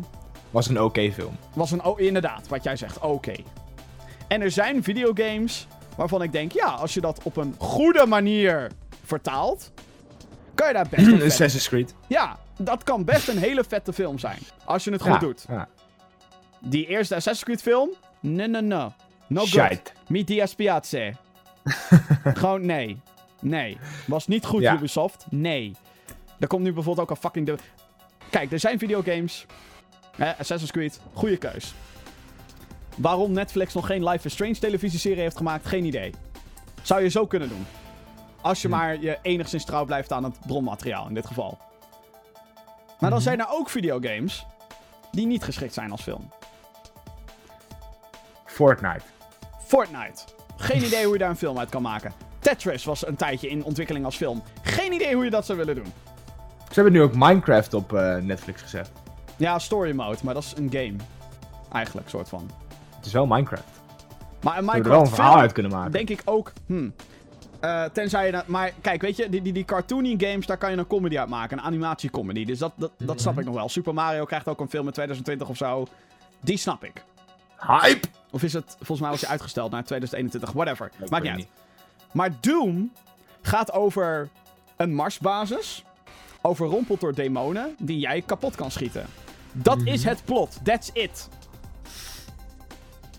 Was 0.50 0.68
een 0.68 0.80
oké 0.80 1.12
film. 1.12 1.36
Was 1.54 1.70
een, 1.70 1.84
oh, 1.84 2.00
inderdaad, 2.00 2.48
wat 2.48 2.62
jij 2.64 2.76
zegt, 2.76 2.98
oké. 2.98 3.34
En 4.28 4.40
er 4.40 4.50
zijn 4.50 4.82
videogames 4.82 5.66
waarvan 5.96 6.22
ik 6.22 6.32
denk, 6.32 6.52
ja, 6.52 6.66
als 6.68 6.94
je 6.94 7.00
dat 7.00 7.20
op 7.22 7.36
een 7.36 7.54
goede 7.58 8.06
manier 8.06 8.70
vertaalt, 9.04 9.72
kan 10.54 10.66
je 10.68 10.72
daar 10.74 10.86
best 10.90 11.06
een 11.12 11.22
Assassin's 11.22 11.68
Creed. 11.68 11.94
Ja, 12.06 12.36
dat 12.58 12.82
kan 12.82 13.04
best 13.04 13.28
een 13.28 13.38
hele 13.38 13.64
vette 13.68 13.92
film 13.92 14.18
zijn. 14.18 14.38
Als 14.64 14.84
je 14.84 14.90
het 14.90 15.02
goed 15.02 15.12
ja. 15.12 15.18
doet. 15.18 15.44
Ja. 15.48 15.68
Die 16.66 16.86
eerste 16.86 17.14
Assassin's 17.14 17.44
Creed 17.44 17.62
film? 17.62 17.90
Nee, 18.20 18.46
nee, 18.48 18.62
nee. 18.62 18.88
No 19.26 19.44
good. 19.44 19.92
Mi 20.08 20.24
dispiace. 20.24 21.12
Gewoon 22.40 22.66
nee. 22.66 23.00
Nee. 23.40 23.78
Was 24.06 24.26
niet 24.26 24.44
goed, 24.44 24.62
Ja. 24.62 24.74
Ubisoft. 24.74 25.26
Nee. 25.30 25.72
Er 26.40 26.46
komt 26.46 26.62
nu 26.62 26.72
bijvoorbeeld 26.72 27.08
ook 27.10 27.16
een 27.16 27.22
fucking... 27.22 27.46
De... 27.46 27.56
Kijk, 28.30 28.52
er 28.52 28.58
zijn 28.60 28.78
videogames. 28.78 29.46
Hè, 30.16 30.36
Assassin's 30.38 30.70
Creed, 30.72 31.00
goede 31.12 31.36
keus. 31.36 31.74
Waarom 32.96 33.32
Netflix 33.32 33.74
nog 33.74 33.86
geen 33.86 34.04
Life 34.08 34.26
is 34.26 34.32
Strange 34.32 34.58
televisieserie 34.58 35.20
heeft 35.20 35.36
gemaakt, 35.36 35.66
geen 35.66 35.84
idee. 35.84 36.12
Zou 36.82 37.02
je 37.02 37.08
zo 37.08 37.26
kunnen 37.26 37.48
doen. 37.48 37.66
Als 38.40 38.62
je 38.62 38.68
Hm. 38.68 38.74
maar 38.74 39.00
je 39.00 39.18
enigszins 39.22 39.64
trouw 39.64 39.84
blijft 39.84 40.12
aan 40.12 40.24
het 40.24 40.38
bronmateriaal, 40.46 41.08
in 41.08 41.14
dit 41.14 41.26
geval. 41.26 41.58
Maar 43.00 43.10
dan 43.10 43.18
Mhm. 43.18 43.20
zijn 43.28 43.40
er 43.40 43.46
ook 43.50 43.70
videogames 43.70 44.46
die 45.12 45.26
niet 45.26 45.44
geschikt 45.44 45.74
zijn 45.74 45.90
als 45.90 46.02
film. 46.02 46.30
Fortnite. 48.56 49.04
Fortnite. 49.66 50.22
Geen 50.56 50.84
idee 50.84 51.04
hoe 51.04 51.12
je 51.12 51.18
daar 51.18 51.30
een 51.30 51.36
film 51.36 51.58
uit 51.58 51.68
kan 51.68 51.82
maken. 51.82 52.12
Tetris 52.38 52.84
was 52.84 53.06
een 53.06 53.16
tijdje 53.16 53.48
in 53.48 53.64
ontwikkeling 53.64 54.04
als 54.04 54.16
film. 54.16 54.42
Geen 54.62 54.92
idee 54.92 55.14
hoe 55.14 55.24
je 55.24 55.30
dat 55.30 55.46
zou 55.46 55.58
willen 55.58 55.74
doen. 55.74 55.92
Ze 56.68 56.74
hebben 56.74 56.92
nu 56.92 57.02
ook 57.02 57.14
Minecraft 57.14 57.74
op 57.74 57.92
eh, 57.92 58.16
Netflix 58.16 58.62
gezet. 58.62 58.92
Ja, 59.36 59.58
story 59.58 59.92
mode, 59.94 60.18
maar 60.22 60.34
dat 60.34 60.42
is 60.42 60.54
een 60.56 60.70
game. 60.70 60.94
Eigenlijk, 61.72 62.08
soort 62.08 62.28
van. 62.28 62.50
Het 62.96 63.06
is 63.06 63.12
wel 63.12 63.26
Minecraft. 63.26 63.64
Maar 64.42 64.58
een 64.58 64.64
hebben 64.64 64.74
er 64.74 64.90
wel 64.90 65.00
een 65.00 65.02
Minecraft 65.02 65.14
verhaal 65.14 65.30
film, 65.30 65.42
uit 65.42 65.52
kunnen 65.52 65.72
maken. 65.72 65.92
denk 65.92 66.10
ik 66.10 66.22
ook, 66.24 66.52
hmm. 66.66 66.94
Eh, 67.60 67.84
tenzij 67.84 68.26
je 68.26 68.32
dat... 68.32 68.46
Maar 68.46 68.72
kijk, 68.80 69.02
weet 69.02 69.16
je, 69.16 69.28
die, 69.28 69.42
die, 69.42 69.52
die 69.52 69.64
cartoony 69.64 70.14
games, 70.18 70.46
daar 70.46 70.58
kan 70.58 70.70
je 70.70 70.76
een 70.76 70.86
comedy 70.86 71.18
uit 71.18 71.28
maken. 71.28 71.58
Een 71.58 71.64
animatiecomedy. 71.64 72.44
Dus 72.44 72.58
dat, 72.58 72.72
dat, 72.76 72.92
dat 72.96 73.20
snap 73.20 73.38
ik 73.38 73.44
nog 73.44 73.54
wel. 73.54 73.68
Super 73.68 73.94
Mario 73.94 74.24
krijgt 74.24 74.48
ook 74.48 74.60
een 74.60 74.70
film 74.70 74.86
in 74.86 74.92
2020 74.92 75.48
of 75.48 75.56
zo. 75.56 75.86
Die 76.40 76.56
snap 76.56 76.84
ik. 76.84 77.04
Hype! 77.58 78.08
Of 78.36 78.42
is 78.42 78.52
het, 78.52 78.74
volgens 78.76 79.00
mij 79.00 79.10
was 79.10 79.20
hij 79.20 79.30
uitgesteld 79.30 79.70
naar 79.70 79.84
2021, 79.84 80.52
whatever. 80.52 80.90
Maakt 81.08 81.22
niet 81.22 81.32
uit. 81.32 81.46
Maar 82.12 82.30
Doom 82.40 82.92
gaat 83.42 83.72
over 83.72 84.28
een 84.76 84.94
Marsbasis. 84.94 85.84
Overrompeld 86.42 87.00
door 87.00 87.14
demonen 87.14 87.74
die 87.78 87.98
jij 87.98 88.22
kapot 88.26 88.54
kan 88.54 88.70
schieten. 88.70 89.06
Dat 89.52 89.78
is 89.84 90.04
het 90.04 90.24
plot. 90.24 90.58
That's 90.64 90.90
it. 90.92 91.28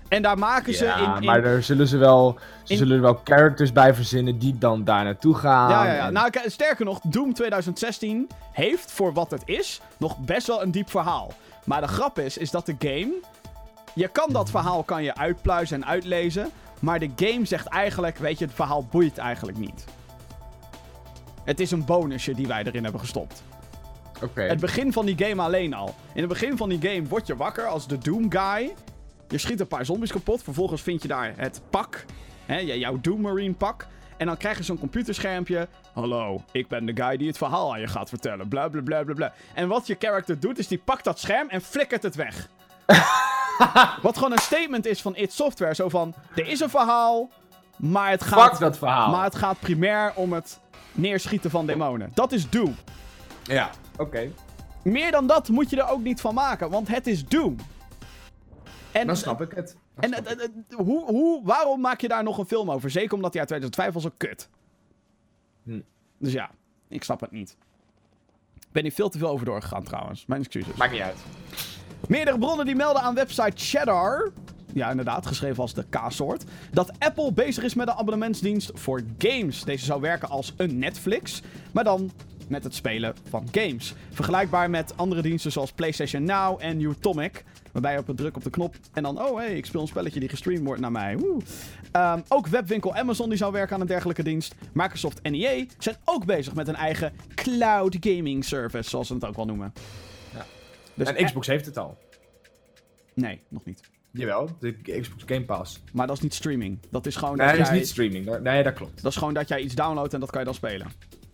En 0.08 0.22
daar 0.22 0.38
maken 0.38 0.74
ze 0.74 0.86
Ja, 0.86 0.98
in... 1.16 1.22
in... 1.22 1.26
maar 1.26 1.42
daar 1.42 1.64
zullen 1.64 1.88
ze 1.88 1.98
wel, 1.98 2.40
ze 2.64 2.72
in- 2.72 2.78
zullen 2.78 2.96
er 2.96 3.02
wel 3.02 3.22
characters 3.24 3.72
bij 3.72 3.94
verzinnen 3.94 4.40
die 4.40 4.58
dan 4.58 4.84
daar 4.84 5.04
naartoe 5.04 5.36
gaan. 5.36 5.70
Ja, 5.70 5.86
ja, 5.86 5.94
ja. 5.94 6.06
en- 6.08 6.14
Nou, 6.14 6.32
sterker 6.46 6.86
nog, 6.86 7.00
Doom 7.04 7.34
2016 7.34 8.30
heeft, 8.52 8.92
voor 8.92 9.14
wat 9.14 9.32
het 9.32 9.42
is, 9.46 9.82
nog 9.98 10.18
best 10.18 10.48
wel 10.48 10.62
een 10.62 10.72
diep 10.72 10.90
verhaal. 10.90 11.32
Maar 11.64 11.82
de 11.82 11.88
grap 11.88 12.20
is, 12.20 12.38
is 12.38 12.52
dat 12.52 12.66
de 12.66 12.76
game... 12.80 13.14
Je 13.98 14.08
kan 14.08 14.32
dat 14.32 14.50
verhaal 14.50 14.84
kan 14.84 15.04
je 15.04 15.16
uitpluizen 15.16 15.76
en 15.76 15.88
uitlezen. 15.88 16.50
Maar 16.80 17.00
de 17.00 17.10
game 17.16 17.46
zegt 17.46 17.68
eigenlijk, 17.68 18.18
weet 18.18 18.40
je, 18.40 18.46
het 18.46 18.54
verhaal 18.54 18.86
boeit 18.92 19.18
eigenlijk 19.18 19.58
niet. 19.58 19.86
Het 21.44 21.60
is 21.60 21.72
een 21.72 21.86
bonusje 21.86 22.34
die 22.34 22.48
wij 22.48 22.64
erin 22.64 22.84
hebben 22.84 23.02
gestopt. 23.02 23.44
Oké. 24.24 24.42
Het 24.42 24.60
begin 24.60 24.94
van 24.94 25.06
die 25.06 25.26
game 25.26 25.42
alleen 25.42 25.74
al. 25.74 25.96
In 26.14 26.20
het 26.20 26.30
begin 26.30 26.58
van 26.58 26.70
die 26.70 26.82
game 26.82 27.08
word 27.08 27.28
je 27.28 27.36
wakker 27.36 27.66
als 27.66 27.88
de 27.88 27.98
Doom 27.98 28.32
Guy. 28.32 28.74
Je 29.28 29.38
schiet 29.38 29.60
een 29.60 29.68
paar 29.68 29.86
zombies 29.86 30.12
kapot. 30.12 30.44
Vervolgens 30.44 30.82
vind 30.82 31.02
je 31.02 31.08
daar 31.08 31.34
het 31.38 31.62
pak. 31.70 32.06
Hè, 32.46 32.58
jouw 32.58 33.00
Doom 33.02 33.22
Marine 33.22 33.54
pak. 33.54 33.88
En 34.18 34.26
dan 34.26 34.38
krijg 34.38 34.58
je 34.58 34.64
zo'n 34.64 34.80
computerschermpje. 34.80 35.68
Hallo, 35.94 36.42
ik 36.52 36.68
ben 36.68 36.86
de 36.86 37.04
guy 37.04 37.18
die 37.18 37.28
het 37.28 37.38
verhaal 37.38 37.74
aan 37.74 37.80
je 37.80 37.88
gaat 37.88 38.10
vertellen. 38.10 38.48
Bla 38.48 38.68
bla 38.68 38.82
bla 38.82 39.04
bla 39.04 39.14
bla. 39.14 39.34
En 39.54 39.68
wat 39.68 39.88
je 39.88 39.96
character 40.00 40.40
doet, 40.40 40.58
is 40.58 40.68
die 40.68 40.82
pakt 40.84 41.04
dat 41.04 41.20
scherm 41.20 41.50
en 41.50 41.62
flikkert 41.62 42.04
het 42.04 42.16
weg. 42.16 42.50
wat 44.02 44.16
gewoon 44.18 44.32
een 44.32 44.38
statement 44.38 44.86
is 44.86 45.02
van 45.02 45.16
id 45.16 45.34
Software. 45.34 45.76
Zo 45.76 45.90
van, 45.90 46.14
er 46.36 46.48
is 46.48 46.60
een 46.60 46.70
verhaal, 46.70 47.30
maar 47.78 48.10
het 48.10 48.24
gaat... 48.24 48.50
Fuck 48.50 48.60
dat 48.60 48.78
verhaal. 48.78 49.12
Maar 49.12 49.24
het 49.24 49.36
gaat 49.36 49.60
primair 49.60 50.14
om 50.16 50.34
het 50.34 50.60
neerschieten 50.92 51.50
van 51.50 51.66
demonen. 51.66 52.12
Dat 52.14 52.32
is 52.32 52.50
Doom. 52.50 52.76
Ja, 53.44 53.70
oké. 53.98 54.32
Meer 54.84 55.12
dan 55.12 55.28
dat 55.28 55.50
moet 55.50 55.70
je 55.70 55.82
er 55.82 55.90
ook 55.90 56.02
niet 56.02 56.22
van 56.22 56.34
maken, 56.34 56.70
want 56.70 56.88
het 56.88 57.08
is 57.08 57.26
Doom. 57.26 57.56
En, 58.92 59.08
Dan 59.08 59.16
snap 59.18 59.42
ik 59.42 59.52
het. 59.56 59.78
Dan 59.96 60.14
En 60.14 60.24
het- 60.24 60.42
ik. 60.42 60.76
hoe, 60.78 61.06
hoe, 61.06 61.42
waarom 61.46 61.82
maak 61.82 62.02
je 62.02 62.08
daar 62.08 62.24
nog 62.24 62.38
een 62.38 62.46
film 62.46 62.72
over? 62.72 62.90
Zeker 62.90 63.14
omdat 63.16 63.32
hij 63.34 63.40
uit 63.40 63.50
2005 63.50 63.94
was 63.94 64.06
ook 64.06 64.18
kut. 64.18 64.50
Hm. 65.64 65.80
Dus 66.20 66.34
ja, 66.34 66.50
ik 66.88 67.04
snap 67.04 67.20
het 67.22 67.32
niet. 67.32 67.58
Ik 68.56 68.72
ben 68.72 68.84
hier 68.84 68.92
veel 68.92 69.10
te 69.10 69.18
veel 69.18 69.28
over 69.30 69.46
doorgegaan 69.46 69.84
trouwens. 69.84 70.26
Mijn 70.26 70.42
excuses. 70.42 70.74
Maakt 70.76 70.92
niet 70.92 71.02
uit. 71.02 71.18
Meerdere 72.08 72.38
bronnen 72.38 72.66
die 72.66 72.76
melden 72.76 73.02
aan 73.02 73.16
website 73.16 73.52
Cheddar. 73.56 74.32
Ja, 74.74 74.90
inderdaad, 74.90 75.26
geschreven 75.26 75.62
als 75.62 75.74
de 75.74 75.86
K-soort. 75.90 76.44
Dat 76.72 76.92
Apple 77.00 77.34
bezig 77.34 77.64
is 77.64 77.74
met 77.74 77.88
een 77.88 77.94
abonnementsdienst 77.94 78.72
voor 78.74 79.02
games. 79.18 79.64
Deze 79.64 79.86
zou 79.86 80.02
werken 80.02 80.30
als 80.30 80.54
een 80.58 80.80
Netflix, 80.80 81.42
maar 81.72 81.84
dan 81.84 82.12
met 82.48 82.64
het 82.64 82.76
spelen 82.76 83.16
van 83.30 83.48
games. 83.52 83.94
Vergelijkbaar 84.12 84.70
met 84.70 84.94
andere 84.96 85.22
diensten 85.22 85.52
zoals 85.52 85.72
PlayStation 85.72 86.24
Now 86.24 86.58
en 86.62 86.82
Utomic. 86.82 87.44
Waarbij 87.72 87.94
je 87.94 88.00
op 88.00 88.08
het 88.08 88.18
druk 88.18 88.36
op 88.36 88.44
de 88.44 88.50
knop 88.50 88.76
en 88.94 89.04
dan, 89.04 89.22
oh 89.22 89.38
hey, 89.38 89.56
ik 89.56 89.66
speel 89.66 89.82
een 89.82 89.88
spelletje 89.88 90.20
die 90.20 90.30
gestreamd 90.30 90.64
wordt 90.64 90.82
naar 90.82 90.92
mij. 90.92 91.18
Ehm, 91.92 92.22
ook 92.28 92.48
webwinkel 92.48 92.96
Amazon 92.96 93.30
die 93.30 93.38
zou 93.38 93.52
werken 93.52 93.76
aan 93.76 93.82
een 93.82 93.88
dergelijke 93.88 94.24
dienst. 94.24 94.56
Microsoft 94.74 95.22
en 95.22 95.34
EA 95.34 95.66
zijn 95.78 95.96
ook 96.06 96.26
bezig 96.26 96.56
met 96.56 96.68
een 96.68 96.76
eigen 96.76 97.14
cloud 97.36 97.98
gaming 98.00 98.46
service, 98.46 98.90
zoals 98.90 99.08
ze 99.08 99.14
het 99.14 99.26
ook 99.26 99.36
wel 99.36 99.46
noemen. 99.46 99.74
Dus 100.98 101.14
en 101.14 101.26
Xbox 101.26 101.48
heeft 101.48 101.66
het 101.66 101.78
al. 101.78 101.98
Nee, 103.14 103.42
nog 103.48 103.66
niet. 103.66 103.82
Jawel, 104.12 104.50
de 104.60 104.72
Xbox 105.02 105.24
Game 105.26 105.46
Pass. 105.46 105.80
Maar 105.94 106.08
dat 106.08 106.16
is 106.16 106.22
niet 106.24 106.34
streaming. 106.34 106.80
Dat 106.92 107.06
is 107.06 107.16
gewoon, 107.16 107.38
Nee, 107.38 107.48
dat, 107.48 107.56
dat 107.56 107.66
is 107.66 107.70
jij, 107.72 107.78
niet 107.78 107.88
streaming. 107.88 108.40
Nee, 108.40 108.64
dat 108.64 108.74
klopt. 108.74 109.02
dat 109.04 109.12
is 109.12 109.18
gewoon 109.18 109.34
dat 109.34 109.48
jij 109.48 109.60
iets 109.62 109.76
downloadt 109.76 110.14
en 110.14 110.20
dat 110.20 110.30
kan 110.30 110.40
je 110.40 110.46
dan 110.46 110.54
spelen. 110.56 110.88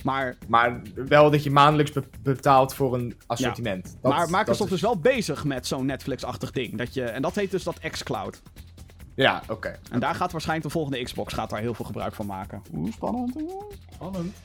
Maar, 0.03 0.35
Maar 0.47 0.81
wel 0.95 1.31
dat 1.31 1.43
je 1.43 1.51
maandelijks 1.51 1.91
be- 1.91 2.03
betaalt 2.23 2.73
voor 2.73 2.93
een 2.93 3.15
assortiment. 3.27 3.97
Dat- 4.01 4.11
maar 4.11 4.29
Microsoft 4.29 4.59
dat 4.69 4.71
is... 4.71 4.81
wel 4.81 4.99
bezig 4.99 5.43
met 5.43 5.67
zo'n 5.67 5.85
Netflix-achtig 5.85 6.51
ding. 6.51 6.77
Dat 6.77 6.93
je, 6.93 7.03
en 7.03 7.21
dat 7.21 7.35
heet 7.35 7.51
dus 7.51 7.63
dat 7.63 7.79
xCloud. 7.79 8.41
Ja, 9.15 9.43
oké. 9.49 9.79
En 9.91 9.99
daar 9.99 10.15
gaat 10.15 10.31
waarschijnlijk 10.31 10.67
de 10.67 10.73
volgende 10.79 11.03
Xbox 11.03 11.33
gaat 11.33 11.49
daar 11.49 11.59
heel 11.59 11.73
veel 11.73 11.85
gebruik 11.85 12.13
van 12.13 12.25
maken. 12.25 12.61
Oeh, 12.73 12.91
spannend. 12.91 13.35
Spannend. 13.93 14.35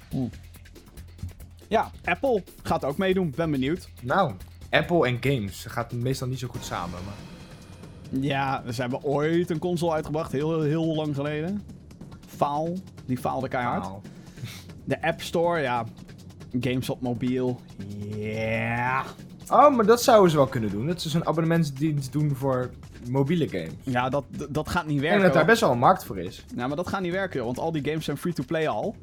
Ja, 1.69 1.91
Apple 2.05 2.43
gaat 2.63 2.85
ook 2.85 2.97
meedoen. 2.99 3.33
Ben 3.37 3.51
benieuwd. 3.51 3.89
Nou, 4.03 4.33
Apple 4.71 5.07
en 5.07 5.17
games. 5.21 5.63
Dat 5.63 5.73
gaat 5.73 5.93
meestal 5.93 6.29
niet 6.29 6.39
zo 6.39 6.49
goed 6.49 6.65
samen. 6.65 6.99
Maar... 7.05 7.15
Ja, 8.21 8.63
ze 8.73 8.81
hebben 8.81 9.03
ooit 9.03 9.51
een 9.51 9.59
console 9.59 9.93
uitgebracht. 9.93 10.33
Heel, 10.33 10.61
heel 10.63 10.95
lang 10.95 11.15
geleden. 11.15 11.63
Faal. 12.27 12.73
Die 13.07 13.19
faalde 13.19 13.49
keihard. 13.49 13.85
Nou, 13.85 14.01
De 14.85 15.03
App 15.03 15.23
Store, 15.23 15.61
ja. 15.61 15.85
Games 16.61 16.91
op 16.91 17.01
mobiel. 17.01 17.61
Ja. 18.17 19.05
Oh, 19.51 19.77
maar 19.77 19.87
dat 19.87 20.03
zouden 20.03 20.31
ze 20.31 20.37
wel 20.37 20.47
kunnen 20.47 20.71
doen. 20.71 20.87
Dat 20.87 21.03
ze 21.03 21.09
zo'n 21.09 21.27
abonnementsdienst 21.27 22.13
doen 22.13 22.35
voor 22.37 22.71
mobiele 23.11 23.49
games. 23.49 23.73
Ja, 23.83 24.09
dat, 24.09 24.25
dat 24.49 24.69
gaat 24.69 24.87
niet 24.87 25.01
werken. 25.01 25.23
dat 25.23 25.33
daar 25.33 25.45
best 25.45 25.61
wel 25.61 25.71
een 25.71 25.79
markt 25.79 26.05
voor 26.05 26.19
is. 26.19 26.45
Ja, 26.57 26.67
maar 26.67 26.77
dat 26.77 26.89
gaat 26.89 27.01
niet 27.01 27.13
werken, 27.13 27.45
want 27.45 27.59
al 27.59 27.73
die 27.73 27.85
games 27.85 28.05
zijn 28.05 28.17
free-to-play 28.17 28.69
al. 28.69 28.97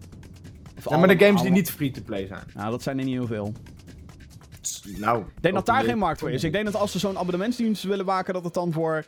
Of 0.77 0.89
Ja, 0.89 0.97
maar 0.97 1.17
de 1.17 1.25
games 1.25 1.41
die 1.41 1.51
niet 1.51 1.71
free-to-play 1.71 2.27
zijn. 2.27 2.43
Nou, 2.53 2.71
dat 2.71 2.83
zijn 2.83 2.99
er 2.99 3.05
niet 3.05 3.13
heel 3.13 3.27
veel. 3.27 3.53
Nou, 4.97 5.19
Ik 5.21 5.41
denk 5.41 5.55
dat 5.55 5.65
daar 5.65 5.83
geen 5.83 5.97
markt 5.97 6.19
voor 6.19 6.31
is. 6.31 6.43
Ik 6.43 6.51
denk 6.51 6.65
dat 6.65 6.75
als 6.75 6.91
ze 6.91 6.99
zo'n 6.99 7.17
abonnementsdienst 7.17 7.83
willen 7.83 8.05
maken, 8.05 8.33
dat 8.33 8.43
het 8.43 8.53
dan 8.53 8.71
voor 8.71 9.05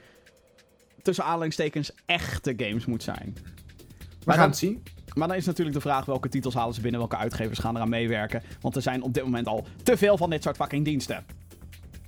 tussen 1.02 1.24
aanhalingstekens 1.26 1.92
echte 2.06 2.54
games 2.58 2.86
moet 2.86 3.04
zijn. 3.04 3.36
We 3.36 4.24
Maar 4.26 4.36
gaan 4.36 4.50
het 4.50 4.58
zien. 4.58 4.84
Maar 5.14 5.28
dan 5.28 5.38
is 5.38 5.46
natuurlijk 5.46 5.76
de 5.76 5.82
vraag 5.82 6.06
welke 6.06 6.30
titels 6.30 6.54
halen 6.54 6.74
ze 6.74 6.82
binnen, 6.82 7.00
welke 7.00 7.18
uitgevers 7.18 7.60
gaan 7.60 7.76
eraan 7.76 7.90
meewerken. 7.90 8.44
Want 8.62 8.76
er 8.76 8.82
zijn 8.82 9.02
op 9.02 9.14
dit 9.14 9.24
moment 9.24 9.48
al 9.48 9.66
te 9.84 9.98
veel 9.98 10.18
van 10.18 10.30
dit 10.30 10.44
soort 10.44 10.56
fucking 10.56 10.86
diensten. 10.86 11.26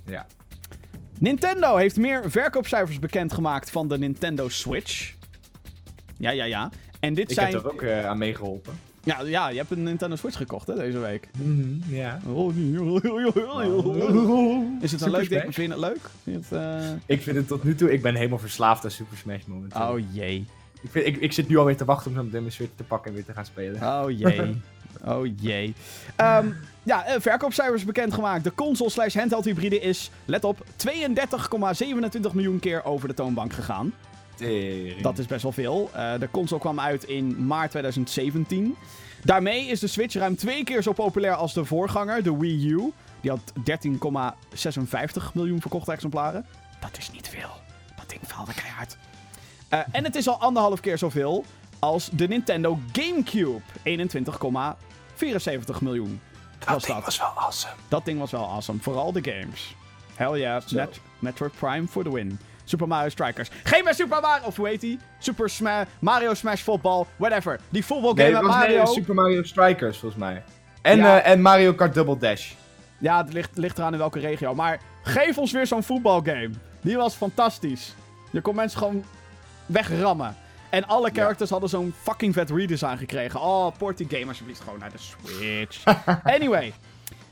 Ja. 0.06 0.26
Nintendo 1.18 1.76
heeft 1.76 1.96
meer 1.96 2.30
verkoopcijfers 2.30 2.98
bekendgemaakt 2.98 3.70
van 3.70 3.88
de 3.88 3.98
Nintendo 3.98 4.48
Switch. 4.48 5.14
Ja, 6.16 6.30
ja, 6.30 6.44
ja. 6.44 6.70
En 7.00 7.14
dit 7.14 7.30
Ik 7.30 7.34
zijn... 7.34 7.52
heb 7.52 7.64
er 7.64 7.72
ook 7.72 7.82
eh, 7.82 8.06
aan 8.06 8.18
meegeholpen. 8.18 8.78
Ja, 9.04 9.20
ja, 9.22 9.48
je 9.48 9.56
hebt 9.56 9.70
een 9.70 9.82
Nintendo 9.82 10.16
Switch 10.16 10.36
gekocht 10.36 10.66
hè, 10.66 10.74
deze 10.74 10.98
week. 10.98 11.28
Mhm, 11.38 11.94
ja. 11.94 12.20
Is 14.80 14.92
het 14.92 15.00
een 15.00 15.10
leuk 15.10 15.28
ding? 15.28 15.42
Vind 15.42 15.56
je 15.56 15.68
het 15.68 15.78
leuk? 15.78 16.00
Vind 16.22 16.46
je 16.48 16.54
het, 16.56 16.82
eh, 16.82 16.90
Ik 17.06 17.22
vind 17.22 17.36
het 17.36 17.46
tot 17.48 17.64
nu 17.64 17.74
toe, 17.74 17.92
ik 17.92 18.02
ben 18.02 18.14
helemaal 18.14 18.38
verslaafd 18.38 18.84
aan 18.84 18.90
Super 18.90 19.16
Smash 19.16 19.44
momenteel. 19.46 19.80
Oh 19.80 19.98
jee. 20.12 20.46
Ik, 20.82 20.90
vind, 20.90 21.06
ik, 21.06 21.16
ik 21.16 21.32
zit 21.32 21.48
nu 21.48 21.56
alweer 21.56 21.76
te 21.76 21.84
wachten 21.84 22.10
om 22.10 22.16
zo 22.16 22.22
meteen 22.22 22.40
mijn 22.40 22.52
Switch 22.52 22.72
te 22.76 22.82
pakken 22.82 23.08
en 23.10 23.16
weer 23.16 23.24
te 23.24 23.32
gaan 23.32 23.44
spelen. 23.44 23.82
Oh 23.82 24.10
jee. 24.10 24.60
Oh 25.04 25.26
jee. 25.40 25.74
Ehm, 26.16 26.46
ja, 26.82 27.04
eh, 27.04 27.20
verkoopcijfers 27.20 27.84
bekendgemaakt. 27.84 28.44
De 28.44 28.54
console 28.54 28.90
slash 28.90 29.14
handheld 29.14 29.44
hybride 29.44 29.80
is, 29.80 30.10
let 30.24 30.44
op, 30.44 30.64
32,27 30.76 32.32
miljoen 32.32 32.58
keer 32.58 32.84
over 32.84 33.08
de 33.08 33.14
toonbank 33.14 33.52
gegaan. 33.52 33.92
Tering. 34.40 35.00
Dat 35.00 35.18
is 35.18 35.26
best 35.26 35.42
wel 35.42 35.52
veel. 35.52 35.90
Eh, 35.92 36.12
de 36.18 36.30
console 36.30 36.60
kwam 36.60 36.80
uit 36.80 37.04
in 37.04 37.46
maart 37.46 37.70
2017. 37.70 38.76
Daarmee 39.24 39.66
is 39.66 39.80
de 39.80 39.86
Switch 39.86 40.14
ruim 40.14 40.36
twee 40.36 40.64
keer 40.64 40.82
zo 40.82 40.92
populair 40.92 41.34
als 41.34 41.54
de 41.54 41.64
voorganger, 41.64 42.22
de 42.22 42.36
Wii 42.36 42.68
U. 42.68 42.92
Die 43.20 43.30
had 43.30 43.52
13,56 43.64 45.32
miljoen 45.34 45.60
verkochte 45.60 45.92
exemplaren. 45.92 46.46
Dat 46.80 46.98
is 46.98 47.10
niet 47.10 47.28
veel. 47.28 47.50
Dat 47.96 48.08
ding 48.08 48.20
faalde 48.26 48.54
keihard. 48.54 48.96
Eh, 49.68 49.80
en 49.92 50.04
het 50.04 50.14
is 50.16 50.28
al 50.28 50.38
anderhalf 50.40 50.80
keer 50.80 50.98
zoveel 50.98 51.44
als 51.78 52.08
de 52.12 52.28
Nintendo 52.28 52.78
GameCube. 52.92 53.60
21,74 53.82 55.80
miljoen. 55.80 56.20
was 56.66 56.82
ding 56.82 56.94
dat. 56.94 57.04
was 57.04 57.18
wel 57.18 57.32
awesome. 57.36 57.74
Dat 57.88 58.04
ding 58.04 58.18
was 58.18 58.30
wel 58.30 58.48
awesome. 58.48 58.78
Vooral 58.80 59.12
de 59.12 59.24
games. 59.32 59.74
Hell 60.14 60.38
yeah. 60.38 60.62
Met 60.70 61.00
Metroid 61.18 61.52
Prime 61.58 61.86
for 61.86 62.02
the 62.02 62.12
win. 62.12 62.38
Super 62.70 62.88
Mario 62.88 63.08
Strikers. 63.08 63.48
Geen 63.64 63.84
meer 63.84 63.94
Super 63.94 64.20
Mario... 64.20 64.46
Of 64.46 64.56
hoe 64.56 64.68
heet 64.68 64.80
die? 64.80 64.98
Super 65.18 65.48
Smash... 65.50 65.86
Mario 65.98 66.34
Smash 66.34 66.60
Football. 66.62 67.04
Whatever. 67.16 67.60
Die 67.68 67.84
voetbalgame 67.84 68.22
Nee, 68.30 68.32
met 68.42 68.42
Mario. 68.50 68.76
nee, 68.82 68.86
Super 68.94 69.14
Mario 69.14 69.42
Strikers 69.42 69.98
volgens 69.98 70.20
mij. 70.20 70.42
En, 70.82 70.96
Ja. 70.98 71.20
eh, 71.20 71.30
en 71.32 71.40
Mario 71.42 71.72
Kart 71.72 71.94
Double 71.94 72.18
Dash. 72.18 72.52
Ja, 72.98 73.24
het 73.24 73.32
ligt, 73.32 73.56
ligt 73.56 73.78
eraan 73.78 73.92
in 73.92 73.98
welke 73.98 74.18
regio. 74.18 74.54
Maar 74.54 74.80
geef 75.02 75.38
ons 75.38 75.52
weer 75.52 75.66
zo'n 75.66 75.82
voetbalgame. 75.82 76.50
Die 76.80 76.96
was 76.96 77.14
fantastisch. 77.14 77.94
Je 78.30 78.40
kon 78.40 78.54
mensen 78.54 78.78
gewoon 78.78 79.04
wegrammen. 79.66 80.36
En 80.70 80.86
alle 80.86 81.10
characters 81.12 81.50
hadden 81.50 81.68
zo'n 81.68 81.94
fucking 82.02 82.34
vet 82.34 82.50
redesign 82.50 82.96
gekregen. 82.96 83.40
Oh, 83.40 83.76
port 83.78 83.96
die 83.98 84.06
game 84.10 84.26
alsjeblieft 84.26 84.60
gewoon 84.60 84.78
naar 84.78 84.90
de 84.90 84.98
Switch. 84.98 85.82
anyway. 86.36 86.72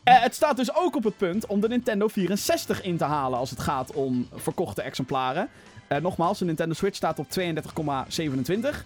Eh, 0.09 0.22
het 0.22 0.34
staat 0.34 0.56
dus 0.56 0.74
ook 0.74 0.96
op 0.96 1.04
het 1.04 1.16
punt 1.16 1.46
om 1.46 1.61
de 1.61 1.68
Nintendo 1.68 2.09
64 2.09 2.82
in 2.82 2.96
te 2.96 3.04
halen 3.04 3.38
als 3.38 3.50
het 3.50 3.61
gaat 3.61 3.92
om 3.92 4.28
verkochte 4.34 4.82
exemplaren. 4.82 5.48
Eh, 5.88 6.00
nogmaals, 6.00 6.38
de 6.38 6.44
Nintendo 6.44 6.74
Switch 6.74 6.96
staat 6.96 7.18
op 7.18 7.30
32,27. 7.30 8.84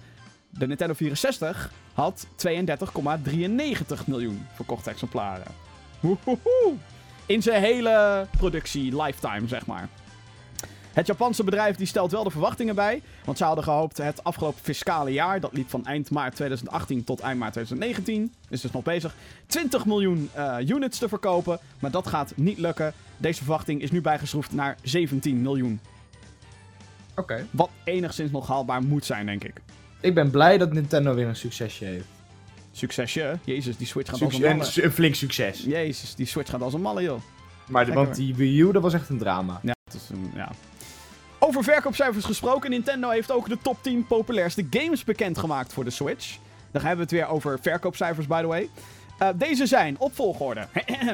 De 0.50 0.66
Nintendo 0.66 0.94
64 0.94 1.72
had 1.92 2.26
32,93 2.36 4.06
miljoen 4.06 4.46
verkochte 4.54 4.90
exemplaren. 4.90 5.46
Woehoehoe. 6.00 6.74
In 7.26 7.42
zijn 7.42 7.62
hele 7.62 8.26
productie 8.38 9.02
lifetime, 9.02 9.48
zeg 9.48 9.66
maar. 9.66 9.88
Het 10.93 11.07
Japanse 11.07 11.45
bedrijf 11.45 11.76
die 11.76 11.86
stelt 11.86 12.11
wel 12.11 12.24
de 12.24 12.30
verwachtingen 12.30 12.74
bij. 12.74 13.03
Want 13.24 13.38
ze 13.38 13.45
hadden 13.45 13.64
gehoopt 13.64 13.97
het 13.99 14.24
afgelopen 14.24 14.61
fiscale 14.62 15.12
jaar, 15.12 15.40
dat 15.40 15.53
liep 15.53 15.70
van 15.70 15.86
eind 15.86 16.11
maart 16.11 16.34
2018 16.34 17.05
tot 17.05 17.20
eind 17.20 17.38
maart 17.38 17.53
2019, 17.53 18.34
is 18.49 18.61
dus 18.61 18.70
nog 18.70 18.82
bezig, 18.82 19.14
20 19.47 19.86
miljoen 19.86 20.30
eh, 20.32 20.57
units 20.66 20.99
te 20.99 21.09
verkopen. 21.09 21.59
Maar 21.78 21.90
dat 21.90 22.07
gaat 22.07 22.32
niet 22.36 22.59
lukken. 22.59 22.93
Deze 23.16 23.38
verwachting 23.38 23.82
is 23.82 23.90
nu 23.90 24.01
bijgeschroefd 24.01 24.53
naar 24.53 24.76
17 24.82 25.43
miljoen. 25.43 25.80
Oké. 27.16 27.47
Wat 27.51 27.70
enigszins 27.84 28.30
nog 28.30 28.47
haalbaar 28.49 28.82
moet 28.82 29.05
zijn, 29.05 29.26
denk 29.26 29.45
ik. 29.45 29.61
Ik 30.01 30.14
ben 30.14 30.30
blij 30.30 30.59
dat 30.59 30.72
Nintendo 30.72 31.14
weer 31.14 31.26
een 31.26 31.36
succesje 31.36 31.84
heeft. 31.84 32.07
Succesje. 32.72 33.38
Jezus, 33.45 33.76
die 33.76 33.86
Switch 33.86 34.11
gaat 34.11 34.18
Succes- 34.18 34.38
als 34.38 34.45
een 34.51 34.51
en 34.61 34.66
malle. 34.66 34.82
een 34.84 34.93
flink 34.93 35.14
succes. 35.14 35.64
Jezus, 35.64 36.14
die 36.14 36.26
Switch 36.26 36.51
gaat 36.51 36.62
als 36.62 36.74
een 36.74 36.80
malle, 36.80 37.03
joh. 37.03 37.20
Maar 37.68 37.84
de, 37.86 37.93
want 37.93 38.14
die 38.14 38.34
Wii 38.34 38.61
U, 38.61 38.72
dat 38.72 38.82
was 38.82 38.95
echt 38.95 39.09
een 39.09 39.18
drama. 39.18 39.61
Ja, 39.62 39.74
het 39.84 39.95
is 39.95 40.09
een, 40.11 40.30
ja. 40.34 40.51
Over 41.45 41.64
verkoopcijfers 41.64 42.24
gesproken, 42.24 42.70
Nintendo 42.70 43.09
heeft 43.11 43.30
ook 43.30 43.49
de 43.49 43.59
top 43.62 43.76
10 43.80 44.07
populairste 44.07 44.66
games 44.70 45.05
bekendgemaakt 45.05 45.72
voor 45.72 45.84
de 45.84 45.90
Switch. 45.90 46.38
Dan 46.70 46.82
hebben 46.82 46.97
we 46.97 47.03
het 47.03 47.11
weer 47.11 47.34
over 47.34 47.59
verkoopcijfers, 47.61 48.26
by 48.26 48.40
the 48.40 48.47
way. 48.47 48.70
Eh, 49.18 49.28
deze 49.34 49.66
zijn 49.66 49.97
op 49.99 50.14
volgorde. 50.14 50.66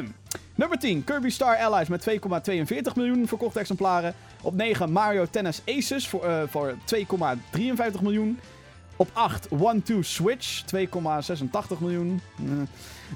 Nummer 0.54 0.78
10, 0.78 1.04
Kirby 1.04 1.28
Star 1.28 1.56
Allies 1.56 1.88
met 1.88 2.08
2,42 2.10 2.94
miljoen 2.94 3.28
verkochte 3.28 3.58
exemplaren. 3.58 4.14
Op 4.42 4.54
9, 4.54 4.92
Mario 4.92 5.26
Tennis 5.30 5.62
Aces 5.66 6.08
voor, 6.08 6.24
eh, 6.24 6.42
voor 6.48 6.74
2,53 6.84 8.02
miljoen. 8.02 8.38
Op 9.00 9.10
8, 9.12 9.48
One 9.48 9.82
Two 9.82 10.02
Switch, 10.02 10.62
2,86 10.62 11.78
miljoen. 11.78 12.20
Eh. 12.38 12.44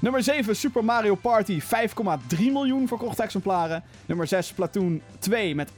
Nummer 0.01 0.23
7, 0.23 0.55
Super 0.55 0.83
Mario 0.83 1.15
Party, 1.15 1.61
5,3 1.61 2.37
miljoen 2.39 2.87
verkochte 2.87 3.23
exemplaren. 3.23 3.83
Nummer 4.05 4.27
6, 4.27 4.47
Splatoon 4.47 5.01
2 5.19 5.55
met 5.55 5.71
8,27 5.71 5.75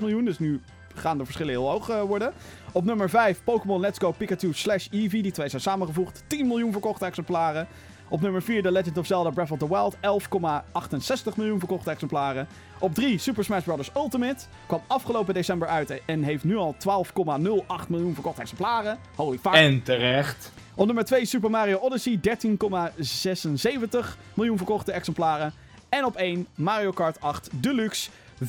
miljoen. 0.00 0.24
Dus 0.24 0.38
nu 0.38 0.60
gaan 0.94 1.18
de 1.18 1.24
verschillen 1.24 1.52
heel 1.52 1.70
hoog 1.70 1.88
eh, 1.88 2.02
worden. 2.02 2.32
Op 2.72 2.84
nummer 2.84 3.10
5, 3.10 3.44
Pokémon 3.44 3.80
Let's 3.80 3.98
Go 3.98 4.10
Pikachu 4.10 4.52
slash 4.52 4.86
Eevee. 4.90 5.22
Die 5.22 5.32
twee 5.32 5.48
zijn 5.48 5.62
samengevoegd. 5.62 6.22
10 6.26 6.46
miljoen 6.46 6.72
verkochte 6.72 7.04
exemplaren. 7.04 7.66
Op 8.12 8.20
nummer 8.20 8.42
4, 8.42 8.62
The 8.62 8.72
Legend 8.72 8.98
of 8.98 9.06
Zelda 9.06 9.30
Breath 9.30 9.50
of 9.50 9.58
the 9.58 9.68
Wild. 9.68 9.96
11,68 9.96 11.36
miljoen 11.36 11.58
verkochte 11.58 11.90
exemplaren. 11.90 12.48
Op 12.78 12.94
3, 12.94 13.18
Super 13.18 13.44
Smash 13.44 13.64
Bros. 13.64 13.90
Ultimate. 13.96 14.44
Kwam 14.66 14.80
afgelopen 14.86 15.34
december 15.34 15.68
uit 15.68 16.00
en 16.06 16.22
heeft 16.22 16.44
nu 16.44 16.56
al 16.56 16.74
12,08 16.74 17.88
miljoen 17.88 18.14
verkochte 18.14 18.40
exemplaren. 18.40 18.98
Holy 19.14 19.38
fuck. 19.38 19.52
En 19.52 19.82
terecht. 19.82 20.52
Op 20.74 20.86
nummer 20.86 21.04
2 21.04 21.24
Super 21.24 21.50
Mario 21.50 21.76
Odyssey, 21.76 22.20
13,76 22.22 24.16
miljoen 24.34 24.56
verkochte 24.56 24.92
exemplaren. 24.92 25.52
En 25.88 26.04
op 26.04 26.16
1 26.16 26.46
Mario 26.54 26.90
Kart 26.90 27.20
8 27.20 27.50
Deluxe, 27.52 28.10
15,02 28.44 28.48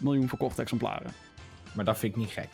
miljoen 0.00 0.28
verkochte 0.28 0.62
exemplaren. 0.62 1.12
Maar 1.72 1.84
dat 1.84 1.98
vind 1.98 2.12
ik 2.12 2.18
niet 2.18 2.30
gek. 2.30 2.48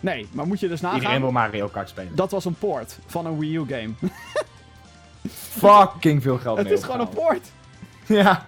Nee, 0.00 0.28
maar 0.32 0.46
moet 0.46 0.60
je 0.60 0.68
dus 0.68 0.80
Iedereen 0.80 1.02
nagaan, 1.02 1.20
wil 1.20 1.32
Mario 1.32 1.68
Kart 1.68 1.88
spelen. 1.88 2.16
dat 2.16 2.30
was 2.30 2.44
een 2.44 2.54
port 2.54 2.98
van 3.06 3.26
een 3.26 3.38
Wii 3.38 3.56
U 3.56 3.64
game. 3.66 3.90
Fucking 5.60 6.22
veel 6.22 6.38
geld 6.38 6.58
Het 6.58 6.70
is 6.70 6.82
gewoon 6.82 7.00
een 7.00 7.08
port. 7.08 7.50
Ja. 8.06 8.46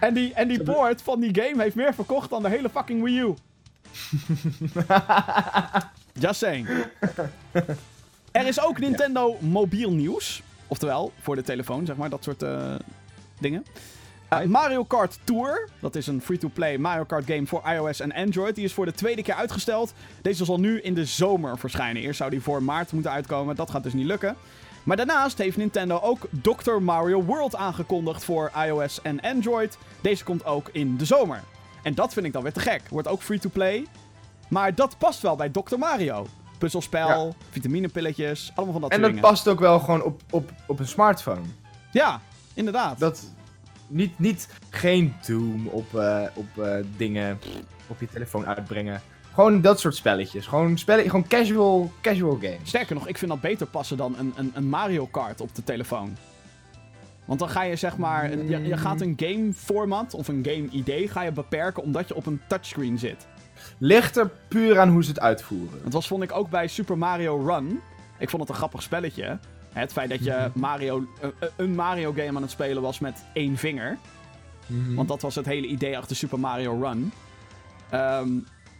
En 0.00 0.14
die, 0.14 0.34
en 0.34 0.48
die 0.48 0.62
port 0.62 1.02
van 1.02 1.20
die 1.20 1.42
game 1.42 1.62
heeft 1.62 1.76
meer 1.76 1.94
verkocht 1.94 2.30
dan 2.30 2.42
de 2.42 2.48
hele 2.48 2.68
fucking 2.70 3.02
Wii 3.02 3.20
U. 3.20 3.34
Just 6.24 6.38
saying. 6.38 6.68
Er 8.32 8.46
is 8.46 8.60
ook 8.60 8.78
Nintendo 8.78 9.36
mobiel 9.40 9.90
nieuws. 9.90 10.42
Oftewel, 10.66 11.12
voor 11.20 11.36
de 11.36 11.42
telefoon, 11.42 11.86
zeg 11.86 11.96
maar, 11.96 12.10
dat 12.10 12.24
soort 12.24 12.42
eh, 12.42 12.74
dingen. 13.38 13.64
Uh, 14.32 14.42
Mario 14.42 14.84
Kart 14.84 15.18
Tour, 15.24 15.68
dat 15.80 15.94
is 15.94 16.06
een 16.06 16.20
free-to-play 16.22 16.78
Mario 16.78 17.04
Kart 17.04 17.24
game 17.26 17.46
voor 17.46 17.62
iOS 17.68 18.00
en 18.00 18.12
Android. 18.12 18.54
Die 18.54 18.64
is 18.64 18.72
voor 18.72 18.84
de 18.84 18.92
tweede 18.92 19.22
keer 19.22 19.34
uitgesteld. 19.34 19.92
Deze 20.22 20.44
zal 20.44 20.60
nu 20.60 20.80
in 20.80 20.94
de 20.94 21.04
zomer 21.04 21.58
verschijnen. 21.58 22.02
Eerst 22.02 22.16
zou 22.18 22.30
die 22.30 22.42
voor 22.42 22.62
maart 22.62 22.92
moeten 22.92 23.10
uitkomen. 23.10 23.56
Dat 23.56 23.70
gaat 23.70 23.82
dus 23.82 23.92
niet 23.92 24.06
lukken. 24.06 24.36
Maar 24.82 24.96
daarnaast 24.96 25.38
heeft 25.38 25.56
Nintendo 25.56 25.98
ook 26.02 26.26
Dr. 26.42 26.72
Mario 26.80 27.22
World 27.22 27.56
aangekondigd 27.56 28.24
voor 28.24 28.50
iOS 28.66 29.02
en 29.02 29.20
Android. 29.20 29.78
Deze 30.00 30.24
komt 30.24 30.44
ook 30.44 30.68
in 30.72 30.96
de 30.96 31.04
zomer. 31.04 31.40
En 31.82 31.94
dat 31.94 32.12
vind 32.12 32.26
ik 32.26 32.32
dan 32.32 32.42
weer 32.42 32.52
te 32.52 32.60
gek. 32.60 32.82
Wordt 32.90 33.08
ook 33.08 33.22
free-to-play. 33.22 33.86
Maar 34.48 34.74
dat 34.74 34.98
past 34.98 35.20
wel 35.20 35.36
bij 35.36 35.48
Dr. 35.50 35.78
Mario. 35.78 36.26
Puzzelspel, 36.58 37.26
Ja. 37.26 37.32
vitaminepilletjes, 37.50 38.52
allemaal 38.54 38.72
van 38.72 38.82
dat 38.82 38.90
En 38.90 38.96
soort 38.96 39.12
dat 39.12 39.20
dingen. 39.22 39.34
past 39.34 39.48
ook 39.48 39.60
wel 39.60 39.78
gewoon 39.80 40.02
op, 40.02 40.20
op, 40.30 40.50
op 40.66 40.78
een 40.78 40.86
smartphone. 40.88 41.40
Ja, 41.92 42.20
inderdaad. 42.54 42.98
Dat, 42.98 43.22
niet, 43.92 44.18
niet, 44.18 44.48
geen 44.70 45.14
Doom 45.26 45.66
op, 45.66 45.94
eh, 45.94 46.22
op 46.34 46.58
eh, 46.64 46.74
dingen 46.96 47.38
op 47.86 48.00
je 48.00 48.06
telefoon 48.08 48.46
uitbrengen. 48.46 49.00
Gewoon 49.34 49.60
dat 49.60 49.80
soort 49.80 49.96
spelletjes. 49.96 50.46
Gewoon, 50.46 50.78
spelle, 50.78 51.02
gewoon 51.02 51.26
casual, 51.26 51.92
casual 52.02 52.34
games. 52.40 52.58
Sterker 52.68 52.94
nog, 52.94 53.08
ik 53.08 53.18
vind 53.18 53.30
dat 53.30 53.40
beter 53.40 53.66
passen 53.66 53.96
dan 53.96 54.14
een, 54.18 54.32
een, 54.36 54.50
een 54.54 54.68
Mario 54.68 55.06
Kart 55.06 55.40
op 55.40 55.54
de 55.54 55.64
telefoon. 55.64 56.16
Want 57.24 57.38
dan 57.38 57.48
ga 57.48 57.62
je 57.62 57.76
zeg 57.76 57.96
maar, 57.96 58.32
een- 58.32 58.48
je, 58.48 58.62
je 58.62 58.76
gaat 58.76 59.00
een 59.00 59.14
game 59.16 59.52
format 59.52 60.14
of 60.14 60.28
een 60.28 60.44
game 60.48 60.68
idee 60.70 61.08
ga 61.08 61.22
je 61.22 61.32
beperken 61.32 61.82
omdat 61.82 62.08
je 62.08 62.14
op 62.14 62.26
een 62.26 62.40
touchscreen 62.48 62.98
zit. 62.98 63.26
Ligt 63.78 64.16
er 64.16 64.30
puur 64.48 64.78
aan 64.78 64.88
hoe 64.88 65.04
ze 65.04 65.08
het 65.10 65.20
uitvoeren. 65.20 65.80
Dat 65.84 65.92
was 65.92 66.06
vond 66.06 66.22
ik 66.22 66.32
ook 66.32 66.50
bij 66.50 66.66
Super 66.66 66.98
Mario 66.98 67.36
Run. 67.46 67.80
Ik 68.18 68.30
vond 68.30 68.42
het 68.42 68.50
een 68.50 68.56
grappig 68.56 68.82
spelletje. 68.82 69.38
Het 69.72 69.92
feit 69.92 70.10
dat 70.10 70.24
je 70.24 70.50
Mario, 70.54 71.06
eh, 71.20 71.28
eh, 71.38 71.48
een 71.56 71.74
Mario 71.74 72.12
game 72.12 72.36
aan 72.36 72.42
het 72.42 72.50
spelen 72.50 72.82
was 72.82 72.98
met 72.98 73.24
één 73.32 73.56
vinger. 73.56 73.98
Want 74.94 75.08
dat 75.08 75.22
was 75.22 75.34
het 75.34 75.46
hele 75.46 75.66
idee 75.66 75.98
achter 75.98 76.16
Super 76.16 76.40
Mario 76.40 76.80
Run. 76.80 77.12
Ehm, 77.90 78.28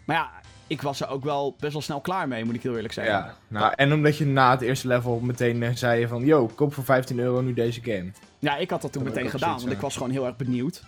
maar 0.04 0.16
ja, 0.16 0.30
ik 0.66 0.82
was 0.82 1.00
er 1.00 1.08
ook 1.08 1.24
wel 1.24 1.56
best 1.58 1.72
wel 1.72 1.82
snel 1.82 2.00
klaar 2.00 2.28
mee, 2.28 2.44
moet 2.44 2.54
ik 2.54 2.62
heel 2.62 2.76
eerlijk 2.76 2.92
zeggen. 2.92 3.14
Ja, 3.14 3.36
nou, 3.48 3.72
en 3.76 3.92
omdat 3.92 4.16
je 4.16 4.26
na 4.26 4.50
het 4.50 4.60
eerste 4.60 4.86
level 4.86 5.20
meteen 5.20 5.62
eh, 5.62 5.70
zei 5.74 6.06
van... 6.06 6.24
Yo, 6.24 6.46
koop 6.54 6.74
voor 6.74 6.84
15 6.84 7.18
euro 7.18 7.40
nu 7.40 7.54
deze 7.54 7.80
game. 7.82 8.10
Ja, 8.38 8.56
ik 8.56 8.70
had 8.70 8.82
dat 8.82 8.92
toen 8.92 9.04
Dat 9.04 9.14
meteen 9.14 9.30
gedaan, 9.30 9.58
want 9.58 9.72
ik 9.72 9.80
was 9.80 9.96
gewoon 9.96 10.10
heel 10.10 10.26
erg 10.26 10.36
benieuwd. 10.36 10.82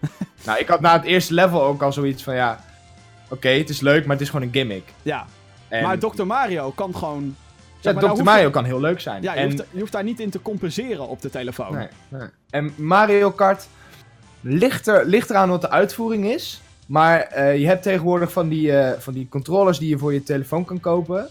Nou, 0.44 0.58
ik 0.58 0.68
had 0.68 0.80
na 0.80 0.92
het 0.92 1.04
eerste 1.04 1.34
level 1.34 1.62
ook 1.62 1.82
al 1.82 1.92
zoiets 1.92 2.22
van... 2.22 2.34
Ja, 2.34 2.64
oké, 3.28 3.48
het 3.48 3.68
is 3.68 3.80
leuk, 3.80 4.02
maar 4.02 4.12
het 4.16 4.24
is 4.24 4.30
gewoon 4.30 4.46
een 4.46 4.52
gimmick. 4.52 4.92
Ja, 5.02 5.26
En 5.68 5.82
maar 5.82 5.98
Dr. 5.98 6.24
Mario 6.24 6.70
kan 6.70 6.96
gewoon 6.96 7.36
Ja, 7.82 7.92
maar, 7.92 8.14
Dr. 8.14 8.22
Mario 8.22 8.44
je- 8.44 8.50
kan 8.50 8.64
heel 8.64 8.80
leuk 8.80 9.00
zijn. 9.00 9.22
Ja, 9.22 9.32
je, 9.34 9.38
en, 9.40 9.50
hoeft, 9.50 9.64
je 9.70 9.78
hoeft 9.80 9.92
daar 9.92 10.04
niet 10.04 10.20
in 10.20 10.30
te 10.30 10.42
compenseren 10.42 11.08
op 11.08 11.22
de 11.22 11.30
telefoon. 11.30 11.74
nee, 12.08 12.20
en 12.50 12.72
Mario 12.76 13.30
Kart 13.30 13.66
ligt, 14.40 14.86
er, 14.86 15.06
ligt 15.06 15.30
eraan 15.30 15.48
wat 15.48 15.60
de 15.60 15.70
uitvoering 15.70 16.24
is. 16.24 16.60
Maar 16.86 17.20
eh, 17.20 17.58
je 17.58 17.66
hebt 17.66 17.82
tegenwoordig 17.82 18.32
van 18.32 18.48
die, 18.48 18.76
eh, 18.78 19.00
van 19.00 19.12
die 19.12 19.28
controllers 19.28 19.78
die 19.78 19.88
je 19.88 19.98
voor 19.98 20.12
je 20.12 20.22
telefoon 20.22 20.64
kan 20.64 20.80
kopen. 20.80 21.28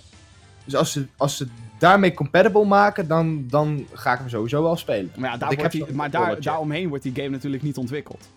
Dus 0.66 0.76
als 0.76 0.91
ze, 0.91 1.06
als 1.18 1.38
ze 1.38 1.47
daarmee 1.80 2.14
compatible 2.14 2.66
maken, 2.66 3.08
dan, 3.08 3.45
dan 3.49 3.88
ga 3.93 4.14
ik 4.14 4.20
hem 4.20 4.30
sowieso 4.30 4.64
wel 4.64 4.76
spelen. 4.78 5.12
Maar, 5.18 5.32
ja, 5.32 5.38
daar 5.38 5.56
wordt 5.56 5.72
die, 5.72 5.86
maar 5.93 6.10
daar, 6.10 6.41
daaromheen 6.41 6.89
wordt 6.89 7.04
die 7.04 7.16
game 7.16 7.30
natuurlijk 7.30 7.64
niet 7.64 7.78
ontwikkeld. 7.78 8.30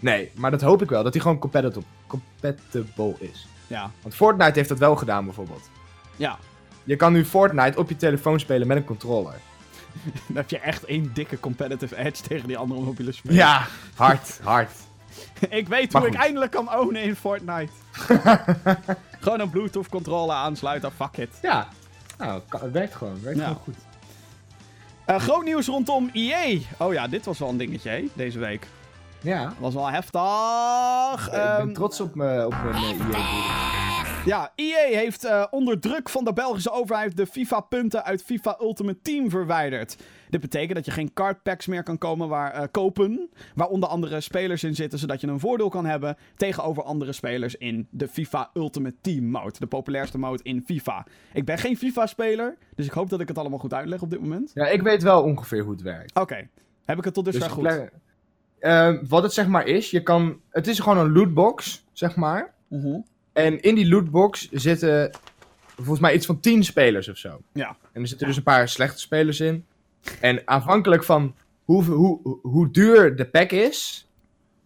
Nee, 0.00 0.30
maar 0.34 0.50
dat 0.50 0.60
hoop 0.60 0.82
ik 0.82 0.88
wel. 0.88 1.02
Dat 1.02 1.12
hij 1.12 1.22
gewoon 1.22 1.38
compatible, 1.38 1.82
compatible 2.06 3.14
is. 3.18 3.46
Ja, 3.66 3.90
Want 4.02 4.14
Fortnite 4.14 4.52
heeft 4.54 4.68
dat 4.68 4.78
wel 4.78 4.96
gedaan 4.96 5.24
bijvoorbeeld. 5.24 5.70
ja. 6.16 6.38
Je 6.84 6.96
kan 6.96 7.12
nu 7.12 7.24
Fortnite 7.24 7.78
op 7.78 7.88
je 7.88 7.96
telefoon 7.96 8.40
spelen 8.40 8.66
met 8.66 8.76
een 8.76 8.84
controller. 8.84 9.34
Dan 10.26 10.36
heb 10.36 10.50
je 10.50 10.58
echt 10.58 10.84
één 10.84 11.10
dikke 11.14 11.40
competitive 11.40 11.96
edge 11.96 12.22
tegen 12.22 12.48
die 12.48 12.56
andere 12.56 12.80
mobiele 12.80 13.12
spelers. 13.12 13.38
Ja, 13.38 13.66
hard, 13.94 14.40
hard. 14.42 14.70
ik 15.48 15.68
weet 15.68 15.92
Maar 15.92 16.02
hoe 16.02 16.10
ik 16.10 16.16
eindelijk 16.16 16.50
kan 16.50 16.74
ownen 16.74 17.02
in 17.02 17.16
Fortnite. 17.16 17.72
Gewoon 19.20 19.40
een 19.40 19.50
Bluetooth 19.50 19.88
controller 19.88 20.36
aansluiten, 20.36 20.92
fuck 20.92 21.16
it. 21.16 21.38
Ja, 21.42 21.68
nou, 22.18 22.42
het 22.48 22.72
werkt 22.72 22.94
gewoon. 22.94 23.12
Het 23.12 23.22
werkt 23.22 23.40
gewoon 23.40 23.54
goed. 23.54 23.76
Eh, 25.04 25.18
groot 25.18 25.44
nieuws 25.44 25.66
rondom 25.66 26.10
EA. 26.12 26.58
Oh 26.78 26.92
ja, 26.92 27.08
dit 27.08 27.24
was 27.24 27.38
wel 27.38 27.48
een 27.48 27.56
dingetje 27.56 27.90
hè, 27.90 28.08
deze 28.14 28.38
week. 28.38 28.66
Ja, 29.22 29.52
Was 29.58 29.74
wel 29.74 29.90
heftig. 29.90 31.26
ik 31.26 31.32
Ehm, 31.32 31.64
ben 31.64 31.72
trots 31.74 32.00
op, 32.00 32.14
me, 32.14 32.46
op 32.46 32.54
mijn 32.62 32.74
eh, 32.74 32.90
EA-broeder. 32.90 33.20
Ja, 34.24 34.52
EA 34.54 34.96
heeft 34.98 35.24
eh, 35.24 35.44
onder 35.50 35.80
druk 35.80 36.08
van 36.08 36.24
de 36.24 36.32
Belgische 36.32 36.70
overheid 36.70 37.16
de 37.16 37.26
FIFA-punten 37.26 38.04
uit 38.04 38.22
FIFA 38.22 38.56
Ultimate 38.60 38.98
Team 39.02 39.30
verwijderd. 39.30 39.96
Dit 40.30 40.40
betekent 40.40 40.74
dat 40.74 40.84
je 40.84 40.90
geen 40.90 41.12
cardpacks 41.12 41.66
meer 41.66 41.82
kan 41.82 41.98
komen 41.98 42.28
waar, 42.28 42.52
eh, 42.52 42.62
kopen, 42.70 43.28
waar 43.54 43.68
onder 43.68 43.88
andere 43.88 44.20
spelers 44.20 44.64
in 44.64 44.74
zitten, 44.74 44.98
zodat 44.98 45.20
je 45.20 45.26
een 45.26 45.40
voordeel 45.40 45.68
kan 45.68 45.84
hebben 45.86 46.16
tegenover 46.36 46.82
andere 46.82 47.12
spelers 47.12 47.56
in 47.56 47.86
de 47.90 48.08
FIFA 48.08 48.50
Ultimate 48.54 48.96
Team 49.00 49.24
mode. 49.24 49.58
De 49.58 49.66
populairste 49.66 50.18
mode 50.18 50.42
in 50.42 50.62
FIFA. 50.66 51.06
Ik 51.32 51.44
ben 51.44 51.58
geen 51.58 51.76
FIFA-speler, 51.76 52.56
dus 52.74 52.86
ik 52.86 52.92
hoop 52.92 53.10
dat 53.10 53.20
ik 53.20 53.28
het 53.28 53.38
allemaal 53.38 53.58
goed 53.58 53.74
uitleg 53.74 54.02
op 54.02 54.10
dit 54.10 54.20
moment. 54.20 54.50
Ja, 54.54 54.66
ik 54.66 54.82
weet 54.82 55.02
wel 55.02 55.22
ongeveer 55.22 55.62
hoe 55.62 55.72
het 55.72 55.82
werkt. 55.82 56.18
Oké, 56.18 56.48
heb 56.84 56.98
ik 56.98 57.04
het 57.04 57.14
tot 57.14 57.24
dusver 57.24 57.44
Dus 57.44 57.52
goed? 57.52 57.90
Ik 58.62 58.68
leg- 58.68 58.98
Eh, 59.02 59.08
wat 59.08 59.22
het 59.22 59.32
zeg 59.32 59.46
maar 59.46 59.66
is, 59.66 59.90
je 59.90 60.02
kan, 60.02 60.40
het 60.50 60.66
is 60.66 60.78
gewoon 60.80 60.98
een 60.98 61.12
lootbox, 61.12 61.84
zeg 61.92 62.16
maar. 62.16 62.52
Mhm. 62.68 63.00
En 63.32 63.60
in 63.62 63.74
die 63.74 63.88
lootbox 63.88 64.48
zitten 64.50 65.10
volgens 65.76 66.00
mij 66.00 66.14
iets 66.14 66.26
van 66.26 66.40
10 66.40 66.64
spelers 66.64 67.08
of 67.08 67.16
zo. 67.16 67.40
Ja. 67.52 67.76
En 67.92 68.00
er 68.02 68.08
zitten 68.08 68.26
dus 68.26 68.36
een 68.36 68.42
paar 68.42 68.68
slechte 68.68 69.00
spelers 69.00 69.40
in. 69.40 69.64
En 70.20 70.44
afhankelijk 70.44 71.04
van 71.04 71.34
hoe, 71.64 71.84
hoe, 71.84 72.38
hoe 72.42 72.70
duur 72.70 73.16
de 73.16 73.24
pack 73.24 73.50
is, 73.50 74.06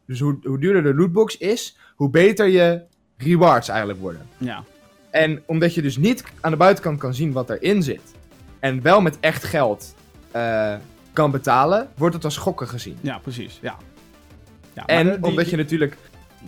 dus 0.07 0.20
hoe, 0.20 0.38
hoe 0.42 0.59
duurder 0.59 0.82
de 0.82 0.94
lootbox 0.94 1.36
is, 1.36 1.76
hoe 1.94 2.11
beter 2.11 2.47
je 2.49 2.82
rewards 3.16 3.68
eigenlijk 3.68 4.01
worden. 4.01 4.26
Ja. 4.38 4.64
En 5.11 5.42
omdat 5.47 5.74
je 5.74 5.82
dus 5.82 5.97
niet 5.97 6.24
aan 6.40 6.51
de 6.51 6.57
buitenkant 6.57 6.99
kan 6.99 7.14
zien 7.14 7.32
wat 7.32 7.51
erin 7.51 7.82
zit, 7.82 8.14
en 8.61 8.82
wel 8.82 9.01
met 9.01 9.20
echt 9.20 9.44
geld 9.44 9.94
eh, 10.30 10.74
kan 11.17 11.31
betalen, 11.31 11.89
wordt 11.97 12.14
het 12.14 12.25
als 12.25 12.37
gokken 12.37 12.69
gezien. 12.69 12.99
ja, 13.01 13.19
precies. 13.19 13.59
Ja. 13.62 13.77
ja 14.75 14.83
maar 14.87 14.97
En 14.97 15.07
de- 15.07 15.12
die- 15.21 15.31
omdat 15.31 15.51
je 15.51 15.57
natuurlijk. 15.57 15.97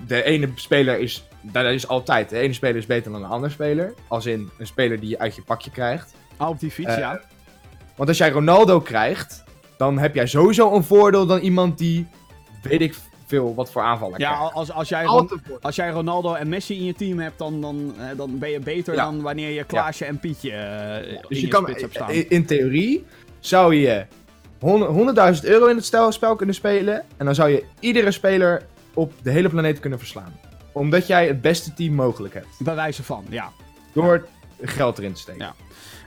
De 0.07 0.23
ene 0.23 0.49
speler 0.55 0.99
is. 0.99 1.25
Dat 1.43 1.65
is 1.65 1.89
altijd. 1.89 2.29
De 2.31 2.39
ene 2.39 2.53
speler 2.53 2.77
is 2.77 2.87
beter 2.87 3.13
dan 3.13 3.23
een 3.25 3.29
andere 3.31 3.53
speler. 3.53 3.95
Als 4.09 4.27
in 4.27 4.51
een 4.59 4.67
speler 4.67 5.01
die 5.01 5.09
je 5.09 5.19
uit 5.19 5.35
je 5.37 5.43
pakje 5.43 5.71
krijgt. 5.71 6.15
Oh, 6.39 6.49
op 6.49 6.61
die 6.61 6.71
fiets, 6.71 6.89
Eh, 6.93 6.99
ja. 6.99 7.21
Want 7.97 8.09
als 8.09 8.19
jij 8.19 8.31
Ronaldo 8.31 8.81
krijgt. 8.81 9.45
Dan 9.77 9.99
heb 9.99 10.15
jij 10.15 10.27
sowieso 10.27 10.75
een 10.75 10.85
voordeel 10.85 11.27
dan 11.27 11.39
iemand 11.39 11.79
die. 11.79 12.07
Weet 12.63 12.81
ik 12.81 12.95
veel 13.27 13.55
wat 13.55 13.71
voor 13.73 13.83
aanvallen 13.83 14.19
Ja, 14.21 14.35
krijgt. 14.35 14.55
als, 14.55 14.73
als 14.73 14.89
jij... 14.89 15.07
Als 15.61 15.77
jij 15.77 15.91
Ronaldo 15.91 16.35
en 16.35 16.49
Messi 16.49 16.75
in 16.75 16.85
je 16.85 16.95
team 16.95 17.19
hebt, 17.19 17.39
dan, 17.39 17.61
dan, 17.61 17.95
eh, 17.99 18.05
dan 18.17 18.39
ben 18.39 18.51
je 18.51 18.61
beter 18.61 18.95
Ja. 18.95 19.05
dan 19.05 19.21
wanneer 19.23 19.51
je 19.51 19.65
Klaasje 19.65 20.05
en 20.05 20.19
Pietje 20.19 20.51
eh, 20.51 21.13
in 21.13 21.19
Dus 21.29 21.39
je, 21.41 21.45
je 21.47 21.53
kan. 21.53 21.63
spits 21.63 21.81
hebt 21.81 21.95
staan. 21.95 22.11
In, 22.11 22.29
in 22.31 22.47
theorie. 22.47 23.05
Zou 23.41 23.75
je 23.75 23.89
100 23.89 24.07
100.000 24.61 25.45
euro 25.45 25.67
in 25.67 25.77
het 25.77 26.15
spel 26.15 26.37
kunnen 26.37 26.55
spelen. 26.55 27.05
En 27.17 27.25
dan 27.25 27.35
zou 27.35 27.51
je 27.51 27.65
iedere 27.81 28.11
speler 28.11 28.63
op 28.95 29.13
de 29.23 29.31
hele 29.31 29.49
planeet 29.49 29.81
kunnen 29.81 29.99
verslaan. 29.99 30.41
Omdat 30.73 31.07
jij 31.07 31.27
het 31.27 31.41
beste 31.41 31.75
team 31.75 31.95
mogelijk 31.95 32.35
hebt. 32.35 32.47
Bij 32.59 32.75
wijze 32.75 33.03
van, 33.03 33.25
ja. 33.29 33.51
Door 33.93 34.27
geld 34.61 34.99
erin 34.99 35.13
te 35.13 35.21
steken. 35.21 35.41
Ja. 35.45 35.55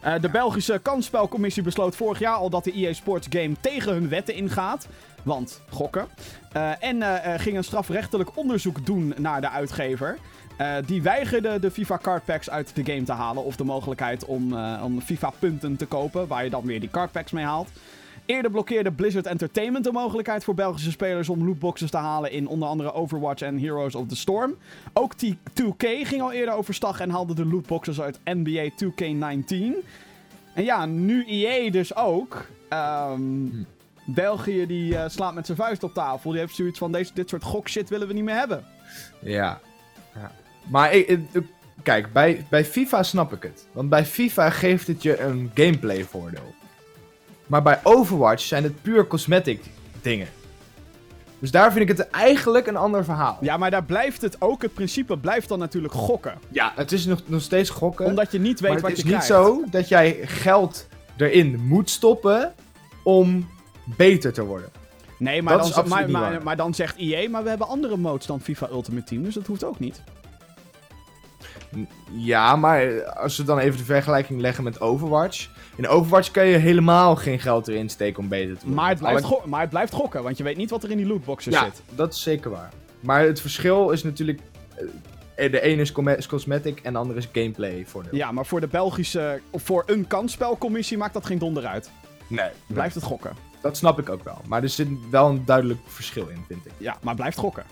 Eh, 0.02 0.22
de 0.22 0.30
Belgische 0.30 0.80
kansspelcommissie 0.82 1.64
besloot 1.64 1.96
vorig 1.96 2.20
jaar 2.20 2.36
al 2.36 2.50
dat 2.50 2.64
de 2.64 2.72
EA 2.72 2.94
Sports 2.94 3.28
game 3.30 3.52
tegen 3.62 3.94
hun 3.94 4.10
wetten 4.10 4.36
ingaat. 4.36 4.88
Want 5.24 5.62
gokken. 5.70 6.08
Eh, 6.52 6.84
en 6.84 7.02
eh, 7.02 7.40
ging 7.40 7.58
een 7.58 7.64
strafrechtelijk 7.64 8.38
onderzoek 8.38 8.86
doen 8.86 9.14
naar 9.18 9.42
de 9.42 9.50
uitgever. 9.50 10.18
Die 10.86 11.02
weigerde 11.02 11.60
de 11.60 11.72
FIFA 11.72 11.98
cardpacks 11.98 12.50
uit 12.50 12.76
de 12.76 12.86
game 12.86 13.04
te 13.04 13.12
halen. 13.12 13.44
Of 13.44 13.56
de 13.56 13.64
mogelijkheid 13.64 14.26
om, 14.26 14.54
om 14.84 15.02
FIFA 15.02 15.32
punten 15.40 15.76
te 15.76 15.86
kopen. 15.86 16.28
Waar 16.28 16.44
je 16.44 16.50
dan 16.50 16.66
weer 16.66 16.80
die 16.80 16.90
cardpacks 16.90 17.32
mee 17.32 17.46
haalt. 17.46 17.70
Eerder 18.32 18.52
blokkeerde 18.52 18.92
Blizzard 18.92 19.26
Entertainment 19.26 19.84
de 19.84 19.92
mogelijkheid 19.92 20.44
voor 20.44 20.54
Belgische 20.54 20.92
spelers 20.92 21.30
om 21.30 21.46
lootboxes 21.46 21.90
te 21.90 21.98
halen 21.98 22.32
in 22.32 22.48
onder 22.48 22.68
andere 22.68 22.94
Overwatch 22.94 23.42
en 23.42 23.60
Heroes 23.60 23.96
of 23.96 24.08
the 24.08 24.16
Storm. 24.16 24.56
Ook 24.94 25.14
T2K 25.14 25.86
ging 26.04 26.22
al 26.22 26.32
eerder 26.32 26.54
overstag 26.54 27.00
en 27.00 27.10
haalde 27.10 27.34
de 27.34 27.46
lootboxes 27.46 28.02
uit 28.02 28.20
NBA 28.24 28.70
2K19. 28.70 29.56
En 30.54 30.64
ja, 30.64 30.86
nu 30.86 31.26
EA 31.28 31.72
dus 31.72 31.96
ook. 31.96 32.46
Ehm, 32.70 33.22
België 34.06 34.66
die 34.66 34.98
eh, 34.98 35.10
slaat 35.10 35.34
met 35.34 35.46
zijn 35.46 35.58
vuist 35.58 35.84
op 35.84 35.94
tafel. 35.94 36.32
Die 36.32 36.40
heeft 36.40 36.56
zoiets 36.56 36.80
van, 36.80 36.92
deze, 36.92 37.12
dit 37.14 37.30
soort 37.30 37.44
gokshit 37.44 37.90
willen 37.90 38.08
we 38.08 38.14
niet 38.14 38.24
meer 38.24 38.36
hebben. 38.36 38.66
Ja. 39.20 39.60
ja. 40.16 40.32
Maar 40.68 41.04
kijk, 41.84 42.14
bij, 42.14 42.46
bij 42.50 42.66
FIFA 42.66 43.04
snap 43.04 43.34
ik 43.34 43.44
het. 43.44 43.68
Want 43.72 43.90
bij 43.90 44.06
FIFA 44.06 44.50
geeft 44.50 44.88
het 44.88 45.04
je 45.04 45.20
een 45.20 45.52
gameplay 45.54 46.04
voordeel. 46.04 46.60
Maar 47.52 47.62
bij 47.62 47.80
Overwatch 47.84 48.44
zijn 48.44 48.64
het 48.64 48.82
puur 48.82 49.08
cosmetic 49.08 49.62
dingen. 50.02 50.28
Dus 51.40 51.52
daar 51.52 51.72
vind 51.72 51.90
ik 51.90 51.98
het 51.98 52.10
eigenlijk 52.10 52.68
een 52.68 52.76
ander 52.76 53.04
verhaal. 53.04 53.38
Ja, 53.42 53.58
maar 53.58 53.72
daar 53.72 53.84
blijft 53.84 54.22
het 54.22 54.42
ook. 54.42 54.62
Het 54.62 54.74
principe 54.74 55.18
blijft 55.18 55.48
dan 55.48 55.60
natuurlijk 55.60 55.94
gokken. 55.94 56.34
Ja, 56.50 56.72
het 56.76 56.92
is 56.92 57.06
nog, 57.06 57.22
nog 57.26 57.42
steeds 57.42 57.70
gokken. 57.70 58.06
Omdat 58.06 58.32
je 58.32 58.40
niet 58.40 58.60
weet 58.60 58.72
maar 58.72 58.82
wat 58.82 58.90
het 58.90 59.00
is 59.00 59.06
je 59.06 59.10
niet 59.10 59.26
krijgt. 59.26 59.46
zo 59.46 59.64
dat 59.70 59.88
jij 59.88 60.20
geld 60.24 60.88
erin 61.18 61.60
moet 61.64 61.90
stoppen 61.90 62.54
om 63.04 63.50
beter 63.84 64.34
te 64.34 64.44
worden. 64.44 64.70
Nee, 65.18 65.42
maar 65.42 65.58
Dat 65.58 65.74
dan, 65.74 65.88
maar, 65.88 66.10
maar, 66.10 66.44
maar 66.44 66.56
dan 66.56 66.74
zegt 66.74 66.98
EA, 66.98 67.30
maar 67.30 67.44
we 67.44 67.50
hebben 67.50 67.68
andere 67.68 67.98
modes 67.98 68.26
dan 68.26 68.42
FIFA 68.42 68.68
Ultimate 68.70 69.06
Team. 69.06 69.24
Dus 69.24 69.34
dat 69.34 69.48
hoeft 69.48 69.64
ook 69.64 69.80
niet. 69.80 70.04
Ja, 72.12 72.56
maar 72.56 73.04
als 73.06 73.38
we 73.38 73.44
dan 73.44 73.60
even 73.60 73.78
de 73.78 73.84
vergelijking 73.86 74.42
leggen 74.42 74.64
met 74.64 74.82
Overwatch. 74.82 75.48
In 75.76 75.88
Overwatch 75.88 76.32
kan 76.32 76.46
je 76.46 76.58
helemaal 76.58 77.16
geen 77.16 77.40
geld 77.40 77.68
erin 77.68 77.90
steken 77.90 78.24
om 78.24 78.30
beter 78.30 78.54
te 78.54 78.56
worden. 78.56 78.74
Maar 78.76 78.90
het, 78.90 79.00
blijft 79.00 79.46
maar 79.46 79.62
het 79.62 79.70
blijft 79.70 79.94
gokken, 79.94 80.24
want 80.24 80.38
je 80.38 80.44
weet 80.44 80.58
niet 80.58 80.70
wat 80.70 80.84
er 80.84 80.92
in 80.92 80.98
die 80.98 81.06
lootboxes 81.08 81.54
Ja, 81.54 81.64
zit. 81.64 81.82
dat 81.96 82.14
is 82.14 82.22
zeker 82.22 82.52
waar. 82.52 82.70
Maar 83.00 83.22
het 83.24 83.42
verschil 83.42 83.90
is 83.90 84.04
natuurlijk... 84.04 84.40
eh, 85.36 85.52
De 85.52 85.62
ene 85.62 85.82
is, 86.18 86.28
cosmetic 86.28 86.80
en 86.80 86.94
de 86.94 87.00
andere 87.00 87.20
is 87.20 87.28
gameplay 87.32 87.84
voordeel. 87.86 88.16
Ja, 88.16 88.32
maar 88.32 88.46
voor 88.46 88.60
de 88.62 88.68
Belgische, 88.68 89.42
voor 89.54 89.84
een 89.86 90.08
kansspelcommissie 90.08 90.98
maakt 90.98 91.14
dat 91.14 91.26
geen 91.26 91.38
donder 91.40 91.66
uit. 91.66 91.92
Nee, 92.28 92.50
Blijft 92.68 92.96
het 92.96 93.04
gokken. 93.04 93.32
dat 93.62 93.78
snap 93.78 94.00
ik 94.00 94.10
ook 94.10 94.24
wel. 94.24 94.42
Maar 94.48 94.64
er 94.64 94.70
zit 94.70 94.88
wel 95.10 95.30
een 95.30 95.46
duidelijk 95.46 95.80
verschil 95.86 96.28
in, 96.28 96.44
vind 96.48 96.66
ik. 96.66 96.72
Ja, 96.78 96.98
maar 97.02 97.16
blijft 97.16 97.38
gokken. 97.38 97.64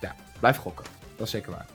Ja, 0.00 0.14
blijf 0.40 0.56
gokken. 0.56 0.84
Dat 1.16 1.26
is 1.26 1.32
zeker 1.32 1.50
waar. 1.50 1.66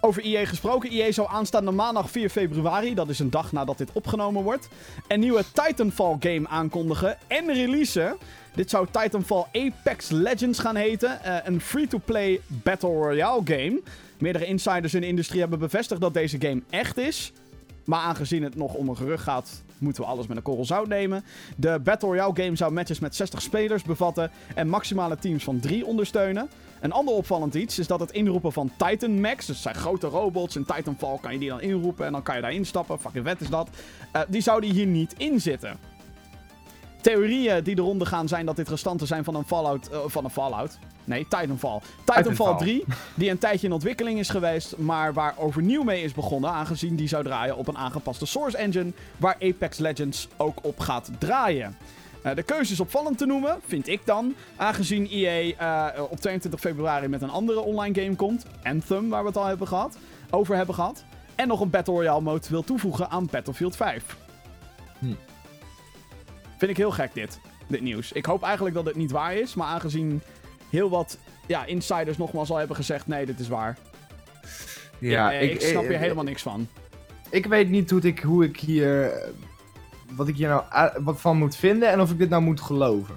Over 0.00 0.22
EA 0.22 0.44
gesproken. 0.44 0.90
EA 0.90 1.12
zou 1.12 1.28
aanstaande 1.30 1.70
maandag 1.70 2.10
4 2.10 2.30
februari, 2.30 2.94
dat 2.94 3.08
is 3.08 3.18
een 3.18 3.30
dag 3.30 3.52
nadat 3.52 3.78
dit 3.78 3.90
opgenomen 3.92 4.42
wordt, 4.42 4.68
een 5.08 5.20
nieuwe 5.20 5.44
Titanfall 5.52 6.16
game 6.20 6.48
aankondigen 6.48 7.16
en 7.26 7.52
releasen. 7.52 8.16
Dit 8.54 8.70
zou 8.70 8.86
Titanfall 8.90 9.44
Apex 9.52 10.10
Legends 10.10 10.58
gaan 10.58 10.76
heten. 10.76 11.22
eh, 11.22 11.36
een 11.44 11.60
free-to-play 11.60 12.40
Battle 12.46 12.88
Royale 12.88 13.40
game. 13.44 13.80
Meerdere 14.18 14.44
insiders 14.46 14.94
in 14.94 15.00
de 15.00 15.06
industrie 15.06 15.40
hebben 15.40 15.58
bevestigd 15.58 16.00
dat 16.00 16.14
deze 16.14 16.40
game 16.40 16.62
echt 16.70 16.96
is. 16.96 17.32
Maar 17.84 18.00
aangezien 18.00 18.42
het 18.42 18.56
nog 18.56 18.74
om 18.74 18.88
een 18.88 18.96
gerucht 18.96 19.22
gaat, 19.22 19.62
moeten 19.78 20.02
we 20.02 20.08
alles 20.08 20.26
met 20.26 20.36
een 20.36 20.42
korrel 20.42 20.64
zout 20.64 20.88
nemen. 20.88 21.24
De 21.56 21.80
Battle 21.84 22.08
Royale 22.08 22.42
game 22.42 22.56
zou 22.56 22.72
matches 22.72 22.98
met 22.98 23.14
60 23.14 23.42
spelers 23.42 23.82
bevatten 23.82 24.30
en 24.54 24.68
maximale 24.68 25.16
teams 25.16 25.44
van 25.44 25.60
3 25.60 25.86
ondersteunen. 25.86 26.48
Een 26.80 26.92
ander 26.92 27.14
opvallend 27.14 27.54
iets 27.54 27.78
is 27.78 27.86
dat 27.86 28.00
het 28.00 28.10
inroepen 28.10 28.52
van 28.52 28.70
Titan 28.76 29.20
Max, 29.20 29.46
dus 29.46 29.62
zijn 29.62 29.74
grote 29.74 30.06
robots, 30.06 30.56
in 30.56 30.64
Titanfall 30.64 31.18
kan 31.20 31.32
je 31.32 31.38
die 31.38 31.48
dan 31.48 31.60
inroepen 31.60 32.06
en 32.06 32.12
dan 32.12 32.22
kan 32.22 32.34
je 32.36 32.42
daar 32.42 32.52
instappen, 32.52 33.00
fucking 33.00 33.24
vet 33.26 33.40
is 33.40 33.48
dat. 33.48 33.68
Eh, 34.12 34.22
die 34.28 34.40
zouden 34.40 34.70
hier 34.70 34.86
niet 34.86 35.14
in 35.16 35.40
zitten. 35.40 35.78
Theorieën 37.00 37.64
die 37.64 37.74
de 37.74 37.82
ronde 37.82 38.06
gaan 38.06 38.28
zijn 38.28 38.46
dat 38.46 38.56
dit 38.56 38.68
restanten 38.68 39.06
zijn 39.06 39.24
van 39.24 39.34
een 39.34 39.44
Fallout... 39.46 39.88
eh, 39.88 39.98
van 40.06 40.24
een 40.24 40.30
Fallout. 40.30 40.78
Nee, 41.04 41.26
Titanfall. 41.28 41.80
Titanfall 42.04 42.22
Titanfall. 42.22 42.56
3, 42.56 42.84
die 43.14 43.30
een 43.30 43.38
tijdje 43.38 43.66
in 43.66 43.72
ontwikkeling 43.72 44.18
is 44.18 44.28
geweest, 44.28 44.76
maar 44.76 45.12
waar 45.12 45.34
overnieuw 45.38 45.82
mee 45.82 46.02
is 46.02 46.12
begonnen, 46.12 46.50
aangezien 46.50 46.96
die 46.96 47.08
zou 47.08 47.24
draaien 47.24 47.56
op 47.56 47.68
een 47.68 47.78
aangepaste 47.78 48.26
Source 48.26 48.56
Engine, 48.56 48.92
waar 49.16 49.36
Apex 49.40 49.78
Legends 49.78 50.28
ook 50.36 50.58
op 50.62 50.80
gaat 50.80 51.10
draaien. 51.18 51.76
Eh, 52.22 52.34
de 52.34 52.42
keuze 52.42 52.72
is 52.72 52.80
opvallend 52.80 53.18
te 53.18 53.26
noemen, 53.26 53.58
vind 53.66 53.88
ik 53.88 54.00
dan, 54.04 54.34
aangezien 54.56 55.08
EA 55.10 55.92
eh, 55.92 56.02
op 56.02 56.20
22 56.20 56.60
februari 56.60 57.08
met 57.08 57.22
een 57.22 57.30
andere 57.30 57.60
online 57.60 58.02
game 58.02 58.16
komt, 58.16 58.46
Anthem, 58.62 59.08
waar 59.08 59.22
we 59.22 59.28
het 59.28 59.36
al 59.36 59.46
hebben 59.46 59.66
gehad, 59.66 59.98
over 60.30 60.56
hebben 60.56 60.74
gehad, 60.74 61.04
en 61.34 61.48
nog 61.48 61.60
een 61.60 61.70
Battle 61.70 61.94
Royale 61.94 62.20
mode 62.20 62.46
wil 62.48 62.64
toevoegen 62.64 63.10
aan 63.10 63.28
Battlefield 63.30 63.76
5. 63.76 64.16
Hm. 64.98 65.06
Vind 66.58 66.70
ik 66.70 66.76
heel 66.76 66.90
gek 66.90 67.14
dit, 67.14 67.40
dit 67.66 67.80
nieuws. 67.80 68.12
Ik 68.12 68.26
hoop 68.26 68.42
eigenlijk 68.42 68.74
dat 68.74 68.84
het 68.84 68.96
niet 68.96 69.10
waar 69.10 69.34
is, 69.34 69.54
maar 69.54 69.66
aangezien 69.66 70.22
heel 70.70 70.90
wat 70.90 71.18
ja, 71.46 71.64
insiders 71.64 72.16
nogmaals 72.16 72.50
al 72.50 72.56
hebben 72.56 72.76
gezegd: 72.76 73.06
nee, 73.06 73.26
dit 73.26 73.40
is 73.40 73.48
waar. 73.48 73.78
Ja, 74.98 75.32
ik, 75.32 75.52
ik 75.52 75.60
snap 75.60 75.82
eh, 75.82 75.88
hier 75.88 75.98
helemaal 75.98 76.24
niks 76.24 76.42
van. 76.42 76.68
Ik 77.30 77.46
weet 77.46 77.68
niet 77.68 77.90
hoe 77.90 78.00
ik, 78.00 78.18
hoe 78.18 78.44
ik 78.44 78.60
hier. 78.60 79.12
Wat 80.10 80.28
ik 80.28 80.36
hier 80.36 80.48
nou 80.48 80.62
wat 80.98 81.20
van 81.20 81.36
moet 81.38 81.56
vinden 81.56 81.88
en 81.90 82.00
of 82.00 82.10
ik 82.10 82.18
dit 82.18 82.28
nou 82.28 82.42
moet 82.42 82.60
geloven. 82.60 83.14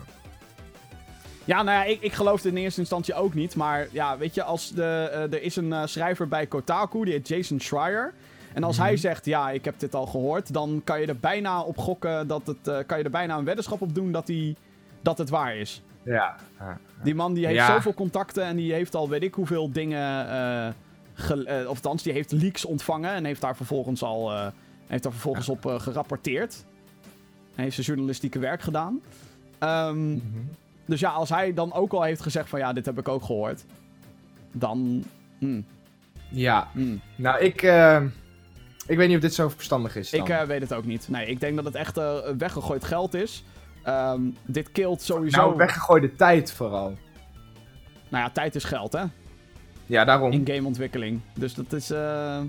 Ja, 1.46 1.64
nou 1.64 1.78
ja, 1.78 1.84
ik, 1.84 2.02
ik 2.02 2.14
geloofde 2.14 2.50
in 2.50 2.58
eerste 2.58 2.80
instantie 2.80 3.14
ook 3.14 3.34
niet. 3.34 3.56
Maar 3.56 3.88
ja, 3.92 4.18
weet 4.18 4.34
je, 4.36 4.44
als 4.44 4.72
de, 4.72 4.84
eh, 5.14 5.22
er 5.22 5.42
is 5.42 5.56
een 5.56 5.74
eh, 5.74 5.82
schrijver 5.86 6.28
bij 6.28 6.46
Kotaku, 6.48 7.04
die 7.04 7.14
heet 7.14 7.28
Jason 7.28 7.60
Schreier. 7.60 8.14
En 8.54 8.64
als 8.64 8.78
hij 8.78 8.98
zegt, 8.98 9.26
ja, 9.26 9.50
ik 9.52 9.66
heb 9.66 9.80
dit 9.80 9.96
al 9.96 10.06
gehoord, 10.06 10.54
dan 10.54 10.82
kan 10.84 11.02
je 11.02 11.08
er 11.08 11.18
bijna 11.20 11.62
op 11.62 11.78
gokken 11.78 12.28
dat 12.28 12.48
het. 12.48 12.68
eh, 12.68 12.78
kan 12.86 12.98
je 12.98 13.04
er 13.04 13.10
bijna 13.10 13.38
een 13.38 13.44
weddenschap 13.46 13.82
op 13.82 13.96
doen 13.96 14.12
dat, 14.12 14.26
die, 14.26 14.56
dat 15.02 15.18
het 15.18 15.30
waar 15.30 15.56
is. 15.56 15.82
Ja. 16.04 16.36
ja. 16.60 16.78
Die 17.04 17.16
man 17.16 17.34
die 17.34 17.46
heeft 17.46 17.58
Ja. 17.58 17.74
zoveel 17.74 17.94
contacten 17.94 18.44
en 18.44 18.56
die 18.56 18.74
heeft 18.74 18.96
al 18.96 19.10
weet 19.10 19.24
ik 19.24 19.34
hoeveel 19.34 19.72
dingen. 19.72 20.76
ge- 21.14 21.60
of 21.62 21.76
althans, 21.76 22.04
die 22.04 22.14
heeft 22.14 22.32
leaks 22.32 22.66
ontvangen 22.66 23.12
en 23.12 23.26
heeft 23.26 23.42
daar 23.42 23.56
vervolgens 23.56 24.04
al. 24.04 24.32
eh, 24.32 24.48
heeft 24.88 25.04
daar 25.04 25.12
vervolgens 25.12 25.50
op 25.50 25.66
gerapporteerd. 25.66 26.64
En 27.56 27.64
heeft 27.64 27.74
zijn 27.76 27.88
journalistieke 27.88 28.40
werk 28.40 28.62
gedaan. 28.62 29.02
Ehm, 29.60 30.12
Mhm. 30.12 30.22
dus 30.86 31.00
ja, 31.00 31.10
als 31.10 31.30
hij 31.30 31.54
dan 31.54 31.74
ook 31.74 31.92
al 31.94 32.04
heeft 32.04 32.22
gezegd 32.22 32.50
van 32.50 32.60
ja, 32.60 32.74
dit 32.74 32.86
heb 32.86 33.00
ik 33.00 33.08
ook 33.08 33.24
gehoord. 33.24 33.64
Dan. 34.52 35.04
hmm, 35.38 35.66
Ja. 36.30 36.68
hmm. 36.74 37.02
Nou, 37.16 37.40
ik. 37.40 37.62
eh, 37.62 38.02
ik 38.88 38.98
weet 38.98 39.08
niet 39.08 39.16
of 39.16 39.22
dit 39.22 39.34
zo 39.34 39.50
verstandig 39.50 39.96
is. 39.96 40.10
Dan. 40.10 40.20
Ik 40.20 40.30
eh, 40.30 40.42
weet 40.42 40.62
het 40.62 40.74
ook 40.74 40.86
niet. 40.86 41.10
Nee, 41.10 41.26
ik 41.28 41.40
denk 41.40 41.56
dat 41.56 41.66
het 41.66 41.76
echt 41.76 41.98
eh, 41.98 42.18
weggegooid 42.38 42.84
geld 42.86 43.14
is. 43.14 43.44
Ehm, 43.84 44.22
dit 44.46 44.72
killt 44.72 45.02
sowieso. 45.02 45.38
nou, 45.42 45.56
weggegooide 45.56 46.16
tijd 46.16 46.52
vooral. 46.52 46.98
Nou 48.10 48.24
ja, 48.24 48.30
tijd 48.30 48.56
is 48.56 48.64
geld, 48.64 48.94
hè? 48.94 49.04
Ja, 49.86 50.06
daarom. 50.06 50.32
In 50.32 50.48
gameontwikkeling. 50.48 51.20
Dus 51.34 51.54
dat 51.54 51.74
is. 51.74 51.90
eh, 51.90 52.40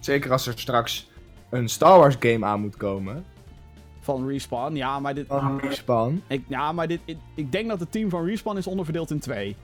Zeker 0.00 0.32
als 0.32 0.46
er 0.46 0.58
straks 0.58 1.10
een 1.50 1.68
Star 1.68 1.98
Wars 1.98 2.16
game 2.20 2.46
aan 2.46 2.60
moet 2.60 2.76
komen. 2.76 3.24
Van 4.02 4.28
Respawn. 4.28 4.74
Ja, 4.74 5.00
maar 5.00 5.14
dit. 5.14 5.26
Van 5.28 5.60
Respawn. 5.60 6.22
Ik, 6.26 6.42
ja, 6.46 6.72
maar 6.72 6.88
dit. 6.88 7.00
Ik, 7.04 7.16
ik 7.34 7.52
denk 7.52 7.68
dat 7.68 7.80
het 7.80 7.92
team 7.92 8.10
van 8.10 8.24
Respawn 8.24 8.56
is 8.56 8.66
onderverdeeld 8.66 9.10
in 9.10 9.18
twee. 9.18 9.56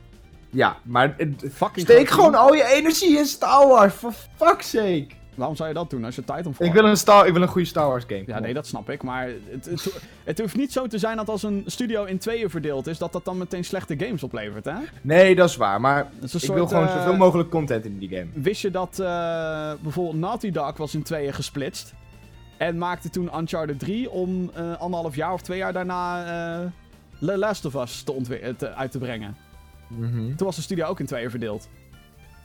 Ja, 0.50 0.76
maar 0.82 1.16
Fucking 1.52 1.86
steek 1.86 2.08
gewoon 2.08 2.34
al 2.34 2.54
je 2.54 2.64
energie 2.64 3.18
in 3.18 3.26
Star 3.26 3.68
Wars, 3.68 3.94
for 3.94 4.12
fuck's 4.36 4.70
sake. 4.70 5.06
Waarom 5.34 5.56
zou 5.56 5.68
je 5.68 5.74
dat 5.74 5.90
doen 5.90 6.04
als 6.04 6.14
je 6.14 6.24
Titanfall... 6.24 6.66
Ik 6.66 6.72
wil 6.72 6.84
een, 6.84 6.96
Star, 6.96 7.26
ik 7.26 7.32
wil 7.32 7.42
een 7.42 7.48
goede 7.48 7.66
Star 7.66 7.88
Wars 7.88 8.04
game. 8.06 8.22
Ja, 8.26 8.38
nee, 8.38 8.54
dat 8.54 8.66
snap 8.66 8.90
ik. 8.90 9.02
Maar 9.02 9.28
het, 9.50 9.64
het, 9.64 10.00
het 10.24 10.38
hoeft 10.40 10.56
niet 10.56 10.72
zo 10.72 10.86
te 10.86 10.98
zijn 10.98 11.16
dat 11.16 11.28
als 11.28 11.42
een 11.42 11.62
studio 11.66 12.04
in 12.04 12.18
tweeën 12.18 12.50
verdeeld 12.50 12.86
is, 12.86 12.98
dat 12.98 13.12
dat 13.12 13.24
dan 13.24 13.38
meteen 13.38 13.64
slechte 13.64 13.98
games 13.98 14.22
oplevert, 14.22 14.64
hè? 14.64 14.74
Nee, 15.00 15.34
dat 15.34 15.48
is 15.48 15.56
waar, 15.56 15.80
maar 15.80 16.10
is 16.20 16.34
ik 16.34 16.40
soort, 16.40 16.54
wil 16.54 16.66
gewoon 16.66 16.86
eh, 16.86 16.94
zoveel 16.94 17.16
mogelijk 17.16 17.50
content 17.50 17.84
in 17.84 17.98
die 17.98 18.08
game. 18.08 18.26
Wist 18.32 18.62
je 18.62 18.70
dat 18.70 18.98
eh, 18.98 19.72
bijvoorbeeld 19.80 20.18
Naughty 20.18 20.50
Dog 20.50 20.76
was 20.76 20.94
in 20.94 21.02
tweeën 21.02 21.32
gesplitst? 21.32 21.94
En 22.58 22.78
maakte 22.78 23.10
toen 23.10 23.38
Uncharted 23.38 23.78
3 23.78 24.10
om 24.10 24.50
eh, 24.54 24.76
anderhalf 24.76 25.14
jaar 25.14 25.32
of 25.32 25.42
twee 25.42 25.58
jaar 25.58 25.72
daarna 25.72 26.24
eh 26.60 26.66
The 27.20 27.38
Last 27.38 27.64
of 27.64 27.74
Us 27.74 28.02
te 28.02 28.38
eh, 28.38 28.54
te- 28.54 28.74
uit 28.74 28.90
te 28.90 28.98
brengen. 28.98 29.36
Mhm. 29.86 30.34
Toen 30.34 30.46
was 30.46 30.56
de 30.56 30.62
studio 30.62 30.86
ook 30.86 31.00
in 31.00 31.06
tweeën 31.06 31.30
verdeeld. 31.30 31.68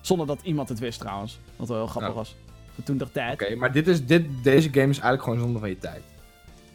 Zonder 0.02 0.28
dat 0.28 0.40
iemand 0.44 0.70
het 0.70 0.80
wist 0.80 1.00
trouwens. 1.00 1.40
Wat 1.56 1.68
wel 1.68 1.78
heel 1.78 1.88
grappig 1.88 2.10
Ja. 2.12 2.16
was. 2.18 2.36
Voor 2.74 2.84
toen 2.84 2.98
de 2.98 3.12
tijd. 3.12 3.34
Oké, 3.42 3.56
maar 3.56 3.72
dit 3.72 3.88
is, 3.88 4.06
dit, 4.06 4.26
deze 4.44 4.68
game 4.70 4.90
is 4.90 5.00
eigenlijk 5.00 5.24
gewoon 5.24 5.40
zonde 5.40 5.60
van 5.60 5.70
je 5.70 5.78
tijd. 5.78 6.04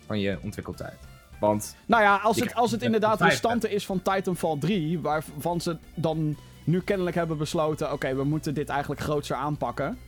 Van 0.06 0.20
je 0.20 0.38
ontwikkeltijd. 0.42 0.96
Want, 1.40 1.76
Nou 1.86 2.02
ja, 2.02 2.16
als 2.16 2.40
het, 2.40 2.54
als 2.54 2.70
het 2.70 2.82
inderdaad 2.82 3.18
vijf, 3.18 3.30
restanten 3.30 3.70
is 3.70 3.86
van 3.86 4.02
Titanfall 4.02 4.56
3, 4.58 4.98
waarvan 5.00 5.60
ze 5.60 5.76
dan 5.94 6.36
nu 6.64 6.80
kennelijk 6.80 7.16
hebben 7.16 7.38
besloten: 7.38 7.92
oké, 7.92 8.14
we 8.14 8.24
moeten 8.24 8.54
dit 8.54 8.68
eigenlijk 8.68 9.00
grootser 9.00 9.36
aanpakken. 9.36 9.98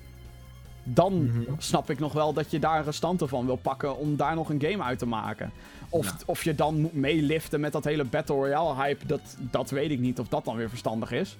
Dan 0.85 1.25
Mhm. 1.25 1.41
snap 1.59 1.91
ik 1.91 1.99
nog 1.99 2.13
wel 2.13 2.33
dat 2.33 2.51
je 2.51 2.59
daar 2.59 2.85
restanten 2.85 3.29
van 3.29 3.47
wil 3.47 3.57
pakken 3.57 3.97
om 3.97 4.17
daar 4.17 4.35
nog 4.35 4.49
een 4.51 4.63
game 4.63 4.83
uit 4.83 4.99
te 4.99 5.07
maken. 5.07 5.51
Of, 5.89 6.07
Ja. 6.07 6.17
of 6.27 6.45
je 6.45 6.55
dan 6.55 6.81
moet 6.81 6.95
meeliften 6.95 7.61
met 7.61 7.73
dat 7.73 7.85
hele 7.85 8.05
Battle 8.05 8.35
Royale 8.35 8.75
hype, 8.75 9.07
dat, 9.07 9.37
dat 9.39 9.71
weet 9.71 9.91
ik 9.91 9.99
niet 9.99 10.19
of 10.19 10.29
dat 10.29 10.45
dan 10.45 10.57
weer 10.57 10.69
verstandig 10.69 11.13
is. 11.13 11.37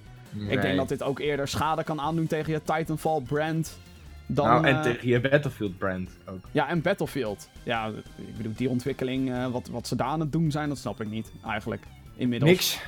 Ik 0.47 0.61
denk 0.61 0.77
dat 0.77 0.89
dit 0.89 1.03
ook 1.03 1.19
eerder 1.19 1.47
schade 1.47 1.83
kan 1.83 1.99
aandoen 2.01 2.27
tegen 2.27 2.51
je 2.53 2.61
Titanfall 2.63 3.21
brand. 3.21 3.77
Dan, 4.25 4.45
nou, 4.47 4.65
en 4.65 4.75
eh, 4.75 4.81
tegen 4.81 5.07
je 5.07 5.19
Battlefield 5.19 5.77
brand 5.77 6.09
ook. 6.25 6.39
ja, 6.51 6.67
en 6.67 6.81
Battlefield. 6.81 7.49
Ja, 7.63 7.87
ik 8.15 8.37
bedoel, 8.37 8.53
die 8.55 8.69
ontwikkeling, 8.69 9.31
eh, 9.31 9.47
wat, 9.47 9.67
wat 9.67 9.87
ze 9.87 9.95
daar 9.95 10.07
aan 10.07 10.19
het 10.19 10.31
doen 10.31 10.51
zijn, 10.51 10.69
dat 10.69 10.77
snap 10.77 11.01
ik 11.01 11.09
niet, 11.09 11.31
eigenlijk. 11.45 11.83
Inmiddels. 12.15 12.51
Niks. 12.51 12.79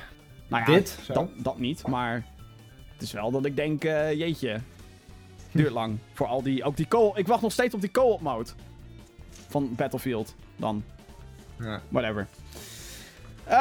Nou 0.48 0.62
ja, 0.70 0.76
Dit? 0.78 0.98
Dat, 1.12 1.28
dat 1.36 1.58
niet, 1.58 1.86
maar 1.86 2.24
het 2.92 3.02
is 3.02 3.12
wel 3.12 3.30
dat 3.30 3.44
ik 3.44 3.56
denk, 3.56 3.84
eh, 3.84 4.12
jeetje, 4.12 4.60
duurt 5.54 5.72
lang. 5.72 5.98
Voor 6.12 6.26
al 6.26 6.42
die, 6.42 6.64
ook 6.64 6.76
die 6.76 6.88
co 6.88 7.12
Ik 7.14 7.26
wacht 7.26 7.42
nog 7.42 7.52
steeds 7.52 7.74
op 7.74 7.80
die 7.80 7.90
co-op 7.90 8.20
mode. 8.20 8.50
Van 9.48 9.74
Battlefield, 9.74 10.34
dan. 10.56 10.82
Ja. 11.58 11.80
Whatever. 11.88 12.26
Eh, 13.44 13.54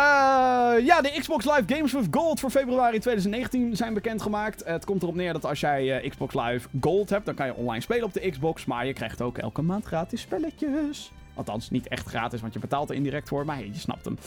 ja, 0.86 1.02
de 1.02 1.16
Xbox 1.20 1.46
Live 1.46 1.64
Games 1.66 1.94
with 1.94 2.08
Gold 2.12 2.40
voor 2.40 2.50
februari 2.50 3.00
2019 3.00 3.76
zijn 3.76 3.94
bekendgemaakt. 3.94 4.64
Het 4.66 4.86
komt 4.86 5.02
erop 5.02 5.16
neer 5.16 5.34
dat 5.34 5.46
als 5.46 5.60
jij 5.60 6.02
eh, 6.02 6.10
Xbox 6.10 6.34
Live 6.34 6.68
Gold 6.82 7.10
hebt, 7.10 7.26
dan 7.26 7.36
kan 7.36 7.46
je 7.46 7.56
online 7.56 7.82
spelen 7.82 8.04
op 8.04 8.14
de 8.14 8.30
Xbox. 8.30 8.66
Maar 8.66 8.86
je 8.86 8.94
krijgt 8.94 9.22
ook 9.22 9.38
elke 9.38 9.62
maand 9.62 9.86
gratis 9.86 10.22
spelletjes. 10.22 11.12
Althans, 11.34 11.70
niet 11.70 11.88
echt 11.88 12.08
gratis, 12.08 12.42
want 12.42 12.54
je 12.54 12.60
betaalt 12.60 12.90
er 12.90 12.96
indirect 12.96 13.28
voor. 13.28 13.46
Maar 13.46 13.60
je 13.60 13.74
snapt 13.74 14.06
hem. 14.06 14.18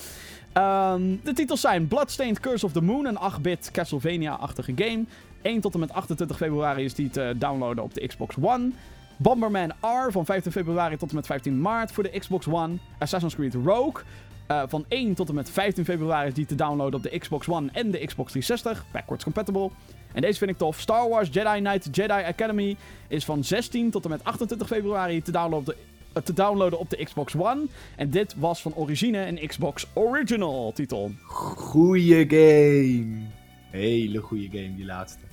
Ehm, 0.52 1.16
de 1.22 1.32
titels 1.32 1.60
zijn 1.60 1.88
Bloodstained 1.88 2.40
Curse 2.40 2.66
of 2.66 2.72
the 2.72 2.82
Moon, 2.82 3.06
een 3.06 3.18
8-bit 3.18 3.70
Castlevania-achtige 3.70 4.72
game. 4.74 5.04
1 5.42 5.60
tot 5.60 5.74
en 5.74 5.80
met 5.80 5.92
28 5.92 6.36
februari 6.36 6.84
is 6.84 6.94
die 6.94 7.10
te 7.10 7.34
downloaden 7.36 7.84
op 7.84 7.94
de 7.94 8.06
Xbox 8.06 8.34
One. 8.40 8.70
Bomberman 9.16 9.72
R 9.80 10.10
van 10.10 10.24
15 10.24 10.52
februari 10.52 10.96
tot 10.96 11.08
en 11.08 11.14
met 11.14 11.26
15 11.26 11.60
maart 11.60 11.92
voor 11.92 12.02
de 12.02 12.18
Xbox 12.18 12.46
One. 12.48 12.76
Assassin's 12.98 13.34
Creed 13.34 13.54
Rogue 13.54 14.02
eh, 14.46 14.62
van 14.66 14.84
1 14.88 15.14
tot 15.14 15.28
en 15.28 15.34
met 15.34 15.50
15 15.50 15.84
februari 15.84 16.28
is 16.28 16.34
die 16.34 16.46
te 16.46 16.54
downloaden 16.54 16.94
op 16.94 17.02
de 17.02 17.18
Xbox 17.18 17.48
One 17.48 17.68
en 17.72 17.90
de 17.90 18.06
Xbox 18.06 18.32
360. 18.32 18.84
Backwards 18.92 19.24
compatible. 19.24 19.70
En 20.12 20.20
deze 20.20 20.38
vind 20.38 20.50
ik 20.50 20.56
tof. 20.56 20.80
Star 20.80 21.08
Wars 21.08 21.28
Jedi 21.32 21.58
Knight 21.58 21.96
Jedi 21.96 22.22
Academy 22.24 22.76
is 23.08 23.24
van 23.24 23.44
16 23.44 23.90
tot 23.90 24.04
en 24.04 24.10
met 24.10 24.24
28 24.24 24.66
februari 24.66 25.22
te 25.22 25.30
downloaden 25.30 25.58
op 25.58 25.66
de, 25.66 25.76
te 26.24 26.32
downloaden 26.32 26.78
op 26.78 26.90
de 26.90 27.04
Xbox 27.04 27.34
One. 27.34 27.66
En 27.96 28.10
dit 28.10 28.34
was 28.38 28.62
van 28.62 28.74
origine 28.74 29.26
een 29.26 29.48
Xbox 29.48 29.86
Original 29.92 30.72
titel. 30.72 31.10
Goeie 31.22 32.26
game. 32.28 33.26
Hele 33.70 34.18
goede 34.18 34.48
game, 34.50 34.74
die 34.76 34.84
laatste. 34.84 35.24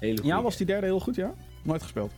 Hele 0.00 0.16
goeie 0.16 0.34
Ja, 0.34 0.42
was 0.42 0.56
die 0.56 0.66
derde 0.66 0.86
heel 0.86 1.00
goed, 1.00 1.14
ja? 1.14 1.34
Nooit 1.62 1.82
gespeeld. 1.82 2.12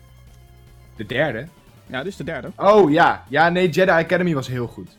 De 0.96 1.06
derde? 1.06 1.46
Ja, 1.86 1.98
dit 1.98 2.06
is 2.06 2.16
de 2.16 2.24
derde. 2.24 2.50
Oh 2.56 2.90
ja. 2.90 3.24
Ja, 3.28 3.48
nee, 3.48 3.68
Jedi 3.68 3.90
Academy 3.90 4.34
was 4.34 4.48
heel 4.48 4.66
goed. 4.66 4.98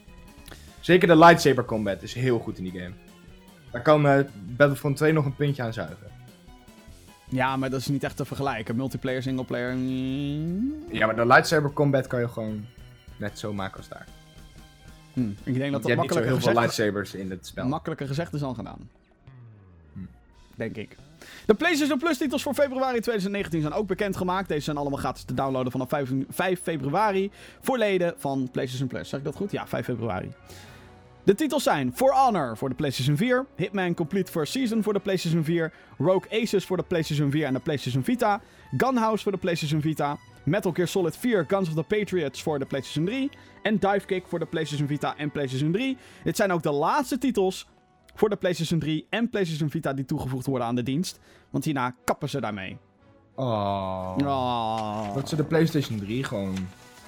Zeker 0.80 1.08
de 1.08 1.18
lightsaber 1.18 1.66
combat 1.66 2.02
is 2.04 2.14
heel 2.14 2.40
goed 2.40 2.58
in 2.58 2.64
die 2.64 2.80
game. 2.80 2.94
Daar 3.72 3.82
kan 3.82 4.08
eh, 4.08 4.20
Battlefront 4.34 4.98
2 4.98 5.14
nog 5.14 5.26
een 5.26 5.36
puntje 5.36 5.64
aan 5.64 5.74
zuigen. 5.74 6.13
Ja, 7.34 7.58
maar 7.58 7.70
dat 7.70 7.80
is 7.80 7.88
niet 7.88 8.04
echt 8.04 8.18
te 8.18 8.26
vergelijken. 8.26 8.76
Multiplayer, 8.76 9.22
singleplayer. 9.24 9.76
mm, 9.76 10.74
Ja, 10.92 11.06
maar 11.06 11.16
de 11.16 11.26
lightsaber 11.26 11.74
combat 11.74 12.08
kan 12.08 12.20
je 12.20 12.28
gewoon 12.28 12.66
net 13.18 13.40
zo 13.40 13.54
maken 13.54 13.78
als 13.78 13.88
daar. 13.88 14.06
hm. 15.14 15.20
Ik 15.44 15.56
denk 15.58 15.72
dat 15.72 15.84
dat 15.84 15.96
makkelijker 15.96 16.16
heel 16.16 16.26
veel 16.26 16.36
gezegd, 16.36 16.58
lightsabers 16.60 17.14
in 17.14 17.30
het 17.30 17.46
spel. 17.48 17.68
makkelijker 17.68 18.08
gezegd 18.08 18.34
is 18.34 18.40
dan 18.40 18.56
gedaan. 18.56 18.90
Hm. 19.94 20.00
Denk 20.56 20.76
ik. 20.76 20.98
De 21.46 21.54
PlayStation 21.54 21.98
Plus 22.00 22.18
titels 22.18 22.44
voor 22.44 22.54
februari 22.54 23.00
2019 23.00 23.62
zijn 23.62 23.74
ook 23.74 23.88
bekendgemaakt. 23.88 24.48
Deze 24.48 24.62
zijn 24.62 24.78
allemaal 24.78 25.00
gratis 25.00 25.24
te 25.24 25.34
downloaden 25.34 25.72
vanaf 25.72 25.90
5, 25.90 26.10
5 26.30 26.62
februari. 26.62 27.32
Voor 27.62 27.78
leden 27.78 28.14
van 28.18 28.50
PlayStation 28.52 28.88
Plus. 28.88 29.10
Zeg 29.10 29.20
ik 29.20 29.26
dat 29.26 29.36
goed? 29.36 29.52
Ja, 29.52 29.68
5 29.68 29.86
februari. 29.86 30.32
De 31.24 31.36
titels 31.36 31.64
zijn 31.64 31.94
For 31.96 32.14
Honor 32.14 32.58
voor 32.58 32.70
de 32.70 32.76
PlayStation 32.76 33.18
4, 33.18 33.46
Hitman 33.56 33.94
Complete 33.94 34.32
First 34.32 34.52
Season 34.54 34.84
voor 34.84 34.94
de 34.94 35.00
PlayStation 35.00 35.44
4, 35.44 35.74
Rogue 35.98 36.42
Aces 36.42 36.66
voor 36.66 36.78
de 36.78 36.84
PlayStation 36.84 37.32
4 37.32 37.46
en 37.46 37.54
de 37.54 37.60
PlayStation 37.60 38.04
Vita, 38.04 38.42
Gunhouse 38.78 39.24
voor 39.24 39.32
de 39.32 39.38
PlayStation 39.38 39.82
Vita, 39.82 40.18
Metal 40.44 40.72
Gear 40.72 40.88
Solid 40.88 41.18
4 41.18 41.46
Guns 41.48 41.68
of 41.70 41.76
the 41.76 41.84
Patriots 41.98 42.42
voor 42.44 42.60
de 42.60 42.66
PlayStation 42.66 43.06
3 43.06 43.30
en 43.62 43.78
Divekick 43.80 44.28
voor 44.28 44.40
de 44.40 44.46
PlayStation 44.46 44.88
Vita 44.88 45.18
en 45.18 45.32
PlayStation 45.32 45.72
3. 45.72 45.98
Dit 46.24 46.36
zijn 46.36 46.52
ook 46.52 46.64
de 46.64 46.72
laatste 46.72 47.18
titels 47.18 47.68
voor 48.16 48.30
de 48.30 48.36
PlayStation 48.36 48.80
3 48.80 49.08
en 49.10 49.30
PlayStation 49.30 49.70
Vita 49.70 49.94
die 49.94 50.06
toegevoegd 50.06 50.46
worden 50.46 50.68
aan 50.68 50.76
de 50.76 50.84
dienst, 50.84 51.20
want 51.50 51.64
hierna 51.66 51.96
kappen 52.04 52.30
ze 52.30 52.42
daarmee. 52.42 52.78
Oh. 53.36 54.16
Oh, 54.18 55.14
Dat 55.16 55.30
ze 55.30 55.36
de 55.36 55.44
PlayStation 55.44 56.00
3 56.00 56.24
gewoon. 56.24 56.56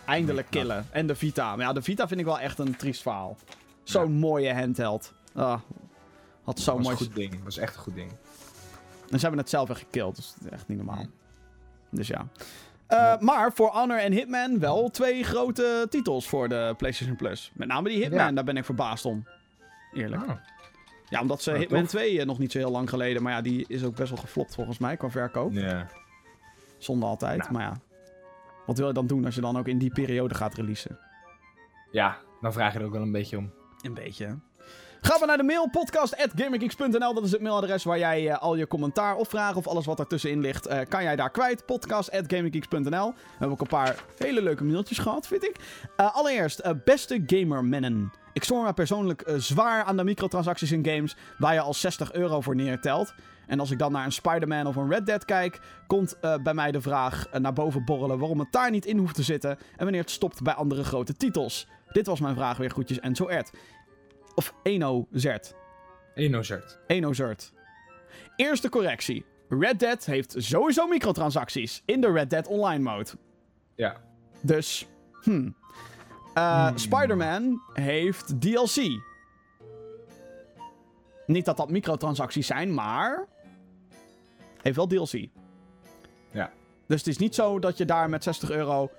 eindelijk 0.06 0.48
killen. 0.50 0.86
En 0.92 1.08
de 1.08 1.16
Vita. 1.16 1.56
Maar 1.56 1.66
ja, 1.66 1.74
de 1.74 1.82
Vita 1.82 2.08
vind 2.08 2.20
ik 2.20 2.26
wel 2.26 2.40
echt 2.40 2.60
een 2.60 2.76
triest 2.76 3.02
verhaal. 3.02 3.38
Zo'n 3.86 4.12
mooie 4.12 4.54
handheld. 4.54 5.14
Ah, 5.34 5.60
had 6.44 6.60
zo 6.60 6.66
Dat 6.66 6.76
was 6.76 6.84
mooi. 6.86 6.90
een 7.00 7.06
goed 7.06 7.16
ding. 7.16 7.32
Dat 7.32 7.44
was 7.44 7.58
echt 7.58 7.76
een 7.76 7.82
goed 7.82 7.96
ding. 7.96 8.12
En 9.10 9.20
ze 9.20 9.26
hebben 9.26 9.40
het 9.40 9.50
zelf 9.50 9.70
echt 9.70 9.80
gekild, 9.80 10.16
dus 10.16 10.36
echt 10.52 10.68
niet 10.68 10.78
normaal. 10.78 10.96
Hmm. 10.96 11.12
Dus 11.90 12.08
ja. 12.08 12.28
Eh, 12.88 13.18
Maar 13.20 13.52
voor 13.54 13.70
Honor 13.70 13.98
en 14.00 14.12
Hitman 14.12 14.60
wel 14.60 14.90
twee 14.90 15.24
grote 15.24 15.88
titels 15.90 16.28
voor 16.28 16.50
de 16.50 16.74
PlayStation 16.78 17.16
Plus. 17.16 17.52
Met 17.54 17.68
name 17.68 17.90
die 17.90 17.98
Hitman, 18.02 18.20
Ja. 18.26 18.32
daar 18.32 18.44
ben 18.44 18.58
ik 18.58 18.66
verbaasd 18.66 19.06
om. 19.06 19.28
Eerlijk. 19.94 20.28
Ah. 20.28 20.36
Ja, 21.10 21.22
omdat 21.22 21.42
ze 21.42 21.52
Hitman 21.52 21.82
tof. 21.82 21.90
2 21.90 22.20
eh, 22.20 22.26
nog 22.26 22.40
niet 22.40 22.52
zo 22.52 22.58
heel 22.58 22.72
lang 22.72 22.90
geleden. 22.90 23.24
Maar 23.24 23.32
ja, 23.34 23.42
die 23.42 23.66
is 23.68 23.84
ook 23.84 23.96
best 23.96 24.10
wel 24.10 24.20
geflopt 24.20 24.56
volgens 24.56 24.78
mij 24.78 24.98
qua 24.98 25.10
verkoop. 25.10 25.52
Ja. 25.54 25.88
Zonde 26.78 27.06
altijd, 27.06 27.38
Nou. 27.40 27.52
maar 27.54 27.62
ja. 27.62 27.74
Wat 28.66 28.78
wil 28.78 28.88
je 28.88 28.94
dan 28.94 29.08
doen 29.08 29.26
als 29.26 29.36
je 29.36 29.42
dan 29.42 29.58
ook 29.58 29.68
in 29.68 29.78
die 29.78 29.92
periode 29.92 30.34
gaat 30.36 30.54
releasen? 30.54 31.00
ja, 31.92 32.18
dan 32.42 32.54
vraag 32.54 32.74
je 32.74 32.80
er 32.80 32.86
ook 32.86 32.92
wel 32.92 33.02
een 33.02 33.12
beetje 33.12 33.38
om. 33.38 33.52
Een 33.86 33.94
beetje. 33.94 34.38
Gaan 35.02 35.20
we 35.20 35.26
naar 35.26 35.38
de 35.38 35.44
mail, 35.44 35.70
podcast.gamergeeks.nl. 35.70 37.14
Dat 37.14 37.24
is 37.24 37.32
het 37.32 37.42
mailadres 37.42 37.84
waar 37.84 37.98
jij 37.98 38.30
eh, 38.30 38.42
al 38.42 38.56
je 38.56 38.68
commentaar 38.68 39.16
of 39.16 39.30
vragen 39.30 39.58
of 39.58 39.68
alles 39.68 39.86
wat 39.86 40.00
ertussenin 40.00 40.40
ligt, 40.40 40.66
eh, 40.66 40.80
kan 40.90 41.04
jij 41.04 41.16
daar 41.16 41.32
kwijt. 41.32 41.66
Podcast.gamergeeks.nl. 41.66 43.08
We 43.08 43.14
hebben 43.30 43.50
ook 43.50 43.62
een 43.62 43.68
paar 43.68 44.04
hele 44.18 44.42
leuke 44.42 44.64
mailtjes 44.64 44.98
gehad, 44.98 45.28
vind 45.28 45.44
ik. 45.44 45.56
Eh, 45.96 46.16
allereerst, 46.16 46.84
beste 46.84 47.24
gamermennen. 47.26 48.12
Ik 48.34 48.44
stoor 48.44 48.64
me 48.64 48.74
persoonlijk 48.74 49.24
zwaar 49.38 49.84
aan 49.84 49.98
de 49.98 50.04
microtransacties 50.04 50.72
in 50.72 50.86
games 50.86 51.16
waar 51.38 51.54
je 51.54 51.60
al 51.60 51.74
60 51.74 52.14
euro 52.14 52.42
voor 52.42 52.56
neertelt. 52.56 53.14
En 53.48 53.60
als 53.60 53.72
ik 53.72 53.80
dan 53.80 53.92
naar 53.92 54.06
een 54.06 54.12
Spider-Man 54.12 54.68
of 54.68 54.76
een 54.76 54.90
Red 54.90 55.06
Dead 55.06 55.26
kijk, 55.26 55.60
komt 55.88 56.18
bij 56.44 56.54
mij 56.54 56.72
de 56.72 56.82
vraag 56.82 57.26
naar 57.40 57.54
boven 57.54 57.86
borrelen 57.86 58.20
waarom 58.20 58.40
het 58.40 58.52
daar 58.52 58.72
niet 58.72 58.86
in 58.86 58.98
hoeft 58.98 59.16
te 59.16 59.24
zitten 59.24 59.50
en 59.50 59.84
wanneer 59.84 60.02
het 60.02 60.12
stopt 60.12 60.44
bij 60.44 60.54
andere 60.54 60.84
grote 60.84 61.18
titels. 61.18 61.68
Dit 61.96 62.06
was 62.06 62.20
mijn 62.20 62.36
vraag 62.36 62.58
weer 62.58 62.70
groetjes 62.70 63.00
en 63.00 63.16
zo 63.16 63.28
Ed. 63.28 63.52
Of 64.36 64.54
Eno 64.64 65.08
Zert. 65.12 65.56
Enozert. 66.16 66.80
Eno 66.88 67.14
Zert. 67.14 67.54
Eerste 68.36 68.70
correctie. 68.70 69.26
Red 69.50 69.80
Dead 69.80 70.06
heeft 70.06 70.36
sowieso 70.38 70.88
microtransacties 70.88 71.82
in 71.86 72.02
de 72.02 72.12
Red 72.12 72.30
Dead 72.30 72.48
Online 72.48 72.84
mode. 72.84 73.10
Ja. 73.76 74.02
Dus. 74.42 74.88
Eh, 76.34 76.68
Hmm. 76.68 76.78
Spider-Man 76.78 77.62
heeft 77.74 78.42
DLC. 78.42 79.02
Niet 81.26 81.46
dat 81.46 81.58
dat 81.58 81.70
microtransacties 81.70 82.48
zijn, 82.48 82.74
maar. 82.74 83.28
Heeft 84.62 84.76
wel 84.76 84.88
DLC. 84.88 85.28
Ja. 86.32 86.52
Dus 86.88 86.98
het 87.00 87.08
is 87.08 87.18
niet 87.18 87.36
zo 87.36 87.60
dat 87.60 87.78
je 87.78 87.86
daar 87.86 88.10
met 88.10 88.24
60 88.24 88.50
euro 88.52 88.92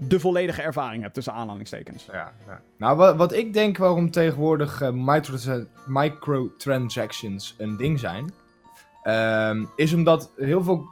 de 0.00 0.20
volledige 0.20 0.62
ervaring 0.62 1.02
hebt, 1.02 1.14
tussen 1.14 1.32
aanhalingstekens. 1.32 2.04
Ja, 2.12 2.32
ja. 2.46 2.60
Nou, 2.76 2.96
wat, 2.96 3.16
wat 3.16 3.32
ik 3.32 3.52
denk 3.52 3.76
waarom 3.76 4.10
tegenwoordig 4.10 4.92
micro- 4.92 5.66
microtransactions 5.86 7.54
een 7.58 7.76
ding 7.76 7.98
zijn, 7.98 8.32
ehm, 9.02 9.64
is 9.76 9.92
omdat 9.92 10.32
heel 10.36 10.62
veel 10.62 10.84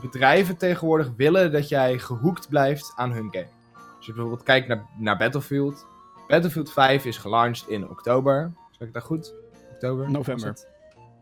bedrijven 0.00 0.56
tegenwoordig 0.56 1.10
willen 1.16 1.52
dat 1.52 1.68
jij 1.68 1.98
gehoekt 1.98 2.48
blijft 2.48 2.92
aan 2.96 3.12
hun 3.12 3.28
game. 3.30 3.48
Als 3.96 4.06
je 4.06 4.12
bijvoorbeeld 4.12 4.42
kijkt 4.42 4.68
naar, 4.68 4.86
naar 4.98 5.16
Battlefield. 5.16 5.86
Battlefield 6.28 6.72
5 6.72 7.04
is 7.04 7.16
gelaunched 7.16 7.68
in 7.68 7.88
oktober. 7.88 8.52
Zeg 8.70 8.88
ik 8.88 8.94
dat 8.94 9.02
goed? 9.02 9.34
Oktober? 9.72 10.10
November. 10.10 10.56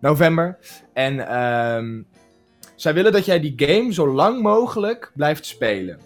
November. 0.00 0.58
En 0.92 1.28
ehm, 1.28 2.02
zij 2.76 2.94
willen 2.94 3.12
dat 3.12 3.24
jij 3.24 3.40
die 3.40 3.52
game 3.56 3.92
zo 3.92 4.08
lang 4.08 4.42
mogelijk 4.42 5.12
blijft 5.14 5.46
spelen. 5.46 6.00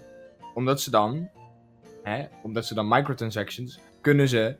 Omdat 0.55 0.81
ze 0.81 0.91
dan 0.91 1.29
hè, 2.03 2.25
omdat 2.43 2.67
ze 2.67 2.75
dan 2.75 2.89
microtransactions, 2.89 3.81
kunnen 4.01 4.29
ze, 4.29 4.57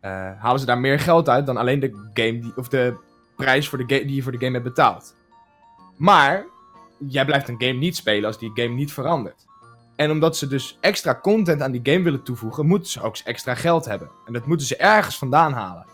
eh, 0.00 0.10
halen 0.38 0.60
ze 0.60 0.66
daar 0.66 0.78
meer 0.78 0.98
geld 1.00 1.28
uit 1.28 1.46
dan 1.46 1.56
alleen 1.56 1.80
de 1.80 2.10
game 2.14 2.38
die, 2.38 2.52
of 2.56 2.68
de 2.68 2.96
prijs 3.36 3.68
voor 3.68 3.78
de 3.78 3.84
ga- 3.86 4.06
die 4.06 4.14
je 4.14 4.22
voor 4.22 4.32
de 4.32 4.38
game 4.38 4.52
hebt 4.52 4.64
betaald. 4.64 5.14
Maar, 5.96 6.46
jij 6.98 7.24
blijft 7.24 7.48
een 7.48 7.62
game 7.62 7.78
niet 7.78 7.96
spelen 7.96 8.24
als 8.26 8.38
die 8.38 8.50
game 8.54 8.74
niet 8.74 8.92
verandert. 8.92 9.44
En 9.96 10.10
omdat 10.10 10.36
ze 10.36 10.46
dus 10.48 10.78
extra 10.80 11.18
content 11.22 11.62
aan 11.62 11.72
die 11.72 11.92
game 11.92 12.02
willen 12.04 12.22
toevoegen, 12.22 12.66
moeten 12.66 12.90
ze 12.90 13.02
ook 13.02 13.16
extra 13.16 13.54
geld 13.54 13.84
hebben. 13.84 14.10
En 14.26 14.32
dat 14.32 14.46
moeten 14.46 14.66
ze 14.66 14.76
ergens 14.76 15.18
vandaan 15.18 15.52
halen. 15.52 15.86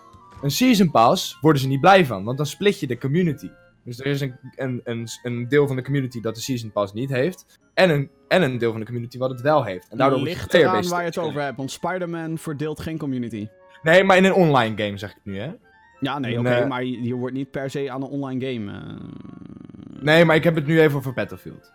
Een 0.43 0.51
season 0.51 0.91
pass 0.91 1.39
worden 1.41 1.63
ze 1.63 1.69
niet 1.69 1.81
blij 1.81 2.07
van, 2.07 2.25
want 2.25 2.37
dan 2.37 2.47
split 2.47 2.81
je 2.81 2.87
de 2.87 2.99
community. 2.99 3.51
Dus 3.85 3.99
er 3.99 4.07
is 4.07 4.21
een, 4.21 4.35
een, 4.57 4.81
een, 4.85 5.09
een 5.23 5.49
deel 5.49 5.67
van 5.67 5.77
de 5.77 5.83
community 5.83 6.21
dat 6.21 6.35
de 6.35 6.41
season 6.41 6.73
pass 6.73 6.93
niet 6.93 7.11
heeft. 7.11 7.61
En 7.75 7.91
een, 7.91 8.11
en 8.29 8.43
een 8.43 8.59
deel 8.59 8.71
van 8.71 8.81
de 8.81 8.87
community 8.87 9.19
wat 9.19 9.31
het 9.31 9.41
wel 9.41 9.65
heeft. 9.65 9.89
En 9.91 9.97
daardoor 9.99 10.21
Ligt 10.21 10.55
eraan 10.55 10.89
waar 10.89 11.01
je 11.01 11.07
het 11.07 11.19
over 11.19 11.41
hebt, 11.43 11.57
want 11.57 11.71
Spider-Man 11.71 12.39
verdeelt 12.39 12.81
geen 12.81 12.99
community. 12.99 13.49
Nee, 13.83 14.05
maar 14.05 14.17
in 14.17 14.25
een 14.25 14.33
online 14.35 14.83
game 14.85 14.97
zeg 14.99 15.11
ik 15.11 15.21
nu, 15.25 15.39
hè? 15.39 15.53
Ja, 16.01 16.19
nee, 16.19 16.39
oké, 16.39 16.49
eh, 16.49 16.69
maar 16.69 16.85
je, 16.85 17.03
je 17.03 17.15
wordt 17.15 17.35
niet 17.35 17.51
per 17.51 17.71
se 17.71 17.91
aan 17.91 18.03
een 18.03 18.09
online 18.09 18.47
game. 18.55 18.73
eh. 18.73 20.03
Nee, 20.03 20.25
maar 20.25 20.37
ik 20.37 20.45
heb 20.45 20.55
het 20.55 20.67
nu 20.67 20.81
even 20.81 20.99
over 20.99 21.13
Battlefield. 21.13 21.73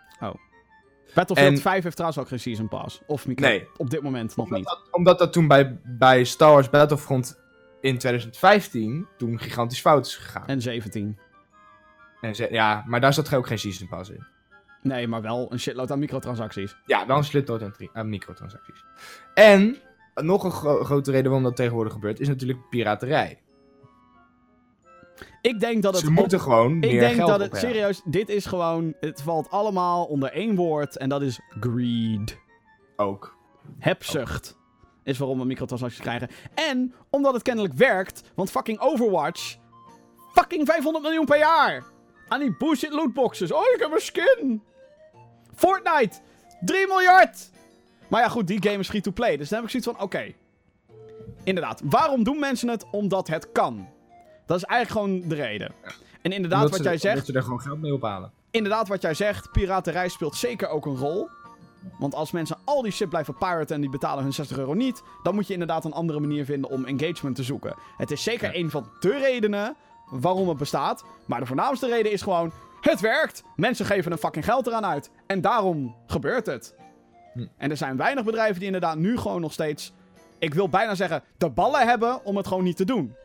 Battlefield 1.13 1.53
En- 1.55 1.61
5 1.61 1.83
heeft 1.83 1.95
trouwens 1.95 2.21
ook 2.21 2.27
geen 2.27 2.39
Season 2.39 2.67
Pass. 2.67 3.01
Of 3.07 3.27
micro. 3.27 3.47
Nee. 3.47 3.67
Op 3.77 3.89
dit 3.89 4.01
moment 4.01 4.35
nog 4.35 4.45
Omdat 4.45 4.57
niet. 4.59 4.67
dat, 4.67 4.87
omdat 4.91 5.19
dat 5.19 5.33
toen 5.33 5.47
bij, 5.47 5.79
bij 5.83 6.23
Star 6.23 6.51
Wars 6.51 6.69
Battlefront 6.69 7.39
in 7.81 7.97
2015 7.97 9.07
toen 9.17 9.39
gigantisch 9.39 9.81
fout 9.81 10.05
is 10.05 10.15
gegaan. 10.15 10.47
En 10.47 10.61
17. 10.61 11.17
En 12.21 12.35
ze, 12.35 12.47
ja, 12.51 12.83
maar 12.87 13.01
daar 13.01 13.13
zat 13.13 13.33
ook 13.33 13.47
geen 13.47 13.59
Season 13.59 13.87
Pass 13.87 14.09
in. 14.09 14.25
Nee, 14.87 15.07
maar 15.07 15.21
wel 15.21 15.51
een 15.51 15.59
shitload 15.59 15.91
aan 15.91 15.99
microtransacties. 15.99 16.75
Ja, 16.85 17.05
dan 17.05 17.23
slitdood 17.23 17.61
en 17.61 17.71
tri- 17.73 17.89
aan 17.93 18.09
microtransacties. 18.09 18.83
En 19.33 19.77
nog 20.15 20.43
een 20.43 20.51
gro- 20.51 20.83
grote 20.83 21.11
reden 21.11 21.25
waarom 21.25 21.43
dat 21.43 21.55
tegenwoordig 21.55 21.93
gebeurt, 21.93 22.19
is 22.19 22.27
natuurlijk 22.27 22.69
piraterij. 22.69 23.41
Ik 25.41 25.59
denk 25.59 25.83
dat 25.83 25.93
het. 25.93 26.03
Ze 26.03 26.11
moeten 26.11 26.39
gewoon 26.41 26.71
ik 26.75 26.91
meer 26.91 26.99
denk 26.99 27.15
geld 27.15 27.27
dat 27.29 27.39
het. 27.39 27.51
ophalen. 27.53 27.69
Serieus, 27.73 28.01
dit 28.05 28.29
is 28.29 28.45
gewoon. 28.45 28.93
Het 28.99 29.21
valt 29.21 29.49
allemaal 29.49 30.05
onder 30.05 30.31
één 30.31 30.55
woord. 30.55 30.97
En 30.97 31.09
dat 31.09 31.21
is 31.21 31.39
greed. 31.59 32.37
Ook. 32.95 33.35
Hebzucht. 33.79 34.57
Is 35.03 35.17
waarom 35.17 35.39
we 35.39 35.45
microtransacties 35.45 35.99
krijgen. 35.99 36.29
En 36.53 36.93
omdat 37.09 37.33
het 37.33 37.41
kennelijk 37.43 37.73
werkt. 37.73 38.31
Want 38.35 38.51
fucking 38.51 38.79
Overwatch. 38.79 39.55
Fucking 40.33 40.67
500 40.67 41.03
miljoen 41.05 41.25
per 41.25 41.37
jaar. 41.37 41.83
Aan 42.27 42.39
die 42.39 42.55
bullshit 42.57 42.91
lootboxes. 42.93 43.51
Oh, 43.51 43.61
ik 43.75 43.79
heb 43.79 43.91
een 43.91 43.99
skin. 44.01 44.63
Fortnite. 45.57 46.17
3 46.61 46.87
miljard. 46.87 47.49
Maar 48.07 48.21
ja, 48.21 48.27
goed, 48.29 48.47
die 48.47 48.63
game 48.63 48.77
is 48.79 48.87
free 48.87 49.01
to 49.01 49.11
play. 49.11 49.37
Dus 49.37 49.49
dan 49.49 49.57
heb 49.61 49.71
ik 49.71 49.81
zoiets 49.81 49.89
van: 49.99 50.05
oké. 50.05 50.33
Inderdaad. 51.43 51.81
Waarom 51.83 52.23
doen 52.23 52.39
mensen 52.39 52.69
het? 52.69 52.85
Omdat 52.91 53.27
het 53.27 53.51
kan. 53.51 53.87
Dat 54.45 54.57
is 54.57 54.63
eigenlijk 54.63 55.05
gewoon 55.05 55.29
de 55.29 55.35
reden. 55.35 55.71
En 56.21 56.31
inderdaad, 56.31 56.63
Omdat 56.63 56.77
wat 56.77 56.87
jij 56.87 56.97
zegt 56.97 57.13
Omdat 57.13 57.25
ze 57.25 57.33
er 57.33 57.43
gewoon 57.43 57.61
geld 57.61 57.81
mee 57.81 57.93
ophalen. 57.93 58.31
inderdaad, 58.51 58.87
wat 58.87 59.01
jij 59.01 59.13
zegt, 59.13 59.51
piraterij 59.51 60.07
speelt 60.09 60.35
zeker 60.35 60.67
ook 60.69 60.85
een 60.85 60.97
rol. 60.97 61.29
Want 61.99 62.15
als 62.15 62.31
mensen 62.31 62.57
al 62.63 62.81
die 62.81 62.91
shit 62.91 63.09
blijven 63.09 63.35
piraten 63.37 63.75
en 63.75 63.81
die 63.81 63.89
betalen 63.89 64.23
hun 64.23 64.33
60 64.33 64.57
euro 64.57 64.73
niet, 64.73 65.01
dan 65.23 65.35
moet 65.35 65.47
je 65.47 65.53
inderdaad 65.53 65.85
een 65.85 65.93
andere 65.93 66.19
manier 66.19 66.45
vinden 66.45 66.69
om 66.69 66.85
engagement 66.85 67.35
te 67.35 67.43
zoeken. 67.43 67.75
Het 67.97 68.11
is 68.11 68.23
zeker 68.23 68.53
Ja. 68.53 68.59
een 68.59 68.69
van 68.69 68.89
de 68.99 69.17
redenen 69.17 69.75
waarom 70.09 70.47
het 70.49 70.57
bestaat. 70.57 71.03
Maar 71.25 71.39
de 71.39 71.45
voornaamste 71.45 71.87
reden 71.87 72.11
is 72.11 72.21
gewoon: 72.21 72.51
het 72.89 72.99
werkt. 72.99 73.43
Mensen 73.55 73.85
geven 73.85 74.11
een 74.11 74.17
fucking 74.17 74.45
geld 74.45 74.67
eraan 74.67 74.85
uit. 74.85 75.09
En 75.27 75.41
daarom 75.41 75.95
gebeurt 76.07 76.45
het. 76.45 76.75
Hm. 77.33 77.45
En 77.57 77.69
er 77.69 77.77
zijn 77.77 77.97
weinig 77.97 78.23
bedrijven 78.23 78.55
die 78.55 78.65
inderdaad 78.65 78.97
nu 78.97 79.17
gewoon 79.17 79.41
nog 79.41 79.53
steeds. 79.53 79.93
Ik 80.39 80.53
wil 80.53 80.69
bijna 80.69 80.95
zeggen, 80.95 81.23
de 81.37 81.49
ballen 81.49 81.87
hebben 81.87 82.25
om 82.25 82.37
het 82.37 82.47
gewoon 82.47 82.63
niet 82.63 82.77
te 82.77 82.85
doen. 82.85 83.15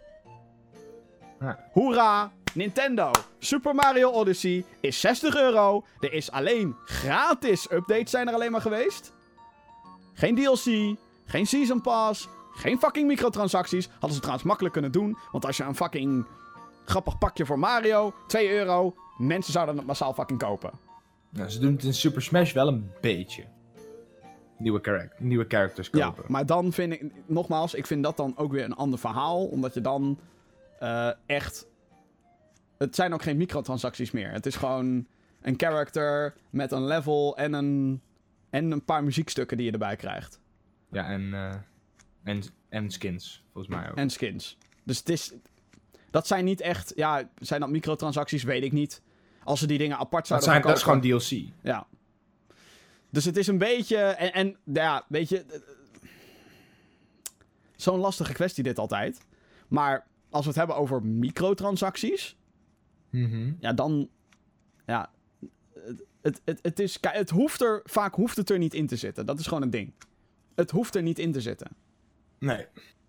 Ja. 1.41 1.59
Hoera! 1.73 2.31
Nintendo. 2.55 3.11
Super 3.39 3.75
Mario 3.75 4.11
Odyssey 4.11 4.65
is 4.81 5.01
60 5.01 5.37
euro. 5.37 5.85
Er 6.01 6.13
is 6.13 6.31
alleen 6.31 6.77
gratis 6.85 7.71
updates 7.71 8.11
zijn 8.11 8.29
er 8.29 8.35
alleen 8.35 8.53
maar 8.53 8.61
geweest. 8.61 9.13
Geen 10.13 10.35
DLC, 10.35 10.97
geen 11.25 11.47
Season 11.47 11.81
Pass, 11.81 12.29
geen 12.51 12.79
fucking 12.79 13.07
microtransacties. 13.07 13.89
Hadden 13.91 14.13
ze 14.13 14.19
trouwens 14.19 14.47
makkelijk 14.47 14.75
kunnen 14.75 14.93
doen. 14.93 15.19
Want 15.33 15.47
als 15.47 15.57
je 15.57 15.63
een 15.63 15.77
fucking 15.77 16.27
grappig 16.85 17.19
pakje 17.19 17.47
voor 17.47 17.59
Mario, 17.59 18.15
2 18.27 18.51
euro, 18.51 18.95
mensen 19.27 19.53
zouden 19.53 19.77
het 19.77 19.87
massaal 19.87 20.14
fucking 20.14 20.39
kopen. 20.39 20.70
Nou, 21.31 21.49
ze 21.49 21.59
doen 21.61 21.73
het 21.73 21.85
in 21.85 21.95
Super 21.95 22.23
Smash 22.23 22.53
wel 22.53 22.68
een 22.68 22.91
beetje. 23.01 23.45
Nieuwe, 24.59 24.79
charac- 24.83 25.20
nieuwe 25.20 25.45
characters 25.49 25.89
Ja, 25.93 26.07
kopen. 26.11 26.25
maar 26.33 26.47
dan 26.47 26.73
vind 26.73 26.93
ik, 26.93 27.05
nogmaals, 27.27 27.75
ik 27.75 27.87
vind 27.87 28.03
dat 28.03 28.16
dan 28.16 28.37
ook 28.37 28.53
weer 28.53 28.64
een 28.64 28.75
ander 28.75 28.99
verhaal. 28.99 29.47
Omdat 29.47 29.75
je 29.75 29.81
dan 29.81 30.18
eh, 30.79 31.11
echt. 31.27 31.66
Het 32.79 32.95
zijn 32.95 33.12
ook 33.14 33.23
geen 33.23 33.37
microtransacties 33.37 34.11
meer. 34.11 34.31
Het 34.33 34.47
is 34.47 34.57
gewoon 34.57 35.07
een 35.41 35.55
character 35.57 36.35
met 36.51 36.73
een 36.73 36.85
level 36.87 37.37
en 37.37 37.53
een 37.53 38.01
En 38.51 38.70
een 38.70 38.85
paar 38.85 39.05
muziekstukken 39.05 39.57
die 39.57 39.66
je 39.66 39.73
erbij 39.73 39.97
krijgt. 39.97 40.41
Ja, 40.91 41.07
en, 41.07 41.35
eh, 41.35 41.55
en, 42.23 42.43
en 42.68 42.91
skins, 42.91 43.45
volgens 43.53 43.75
mij 43.75 43.91
ook. 43.91 43.97
En 43.97 44.11
skins. 44.11 44.59
Dus 44.85 44.99
het 44.99 45.09
is... 45.09 45.33
Dat 46.11 46.27
zijn 46.27 46.45
niet 46.45 46.61
echt... 46.61 46.93
Ja, 46.97 47.29
zijn 47.39 47.61
dat 47.61 47.70
microtransacties? 47.70 48.43
Weet 48.43 48.62
ik 48.62 48.73
niet. 48.73 49.03
Als 49.45 49.61
ze 49.61 49.66
die 49.66 49.78
dingen 49.78 49.97
apart 49.99 50.28
dat, 50.28 50.43
zouden 50.45 50.49
zijn, 50.51 50.62
dat 50.62 50.76
is 50.76 50.82
gewoon 50.82 51.01
DLC. 51.20 51.53
Ja. 51.62 51.86
Dus 53.11 53.24
het 53.24 53.36
is 53.36 53.47
een 53.47 53.59
beetje... 53.59 53.97
En, 53.97 54.32
en 54.32 54.57
ja, 54.64 55.05
weet 55.09 55.28
je... 55.28 55.38
eh, 55.45 55.61
Zo'n 57.76 57.99
lastige 57.99 58.32
kwestie 58.32 58.62
dit 58.62 58.78
altijd. 58.78 59.20
Maar 59.68 60.07
als 60.30 60.43
we 60.43 60.49
het 60.49 60.59
hebben 60.59 60.76
over 60.76 61.03
microtransacties... 61.05 62.36
Mhm. 63.11 63.53
Ja, 63.61 63.72
dan... 63.72 64.09
Ja... 64.86 65.11
Het, 65.74 66.03
het, 66.22 66.40
het, 66.45 66.59
het 66.62 66.78
is... 66.78 66.99
Het 67.01 67.30
hoeft 67.30 67.61
er... 67.61 67.80
Vaak 67.84 68.14
hoeft 68.14 68.36
het 68.36 68.51
er 68.51 68.59
niet 68.59 68.74
in 68.74 68.86
te 68.86 68.97
zitten. 68.97 69.26
Dat 69.26 69.38
is 69.38 69.47
gewoon 69.47 69.62
een 69.62 69.70
ding. 69.70 69.93
Het 70.55 70.70
hoeft 70.70 70.95
er 70.95 71.03
niet 71.03 71.18
in 71.18 71.32
te 71.32 71.40
zitten. 71.40 71.70
Nee. 72.38 72.66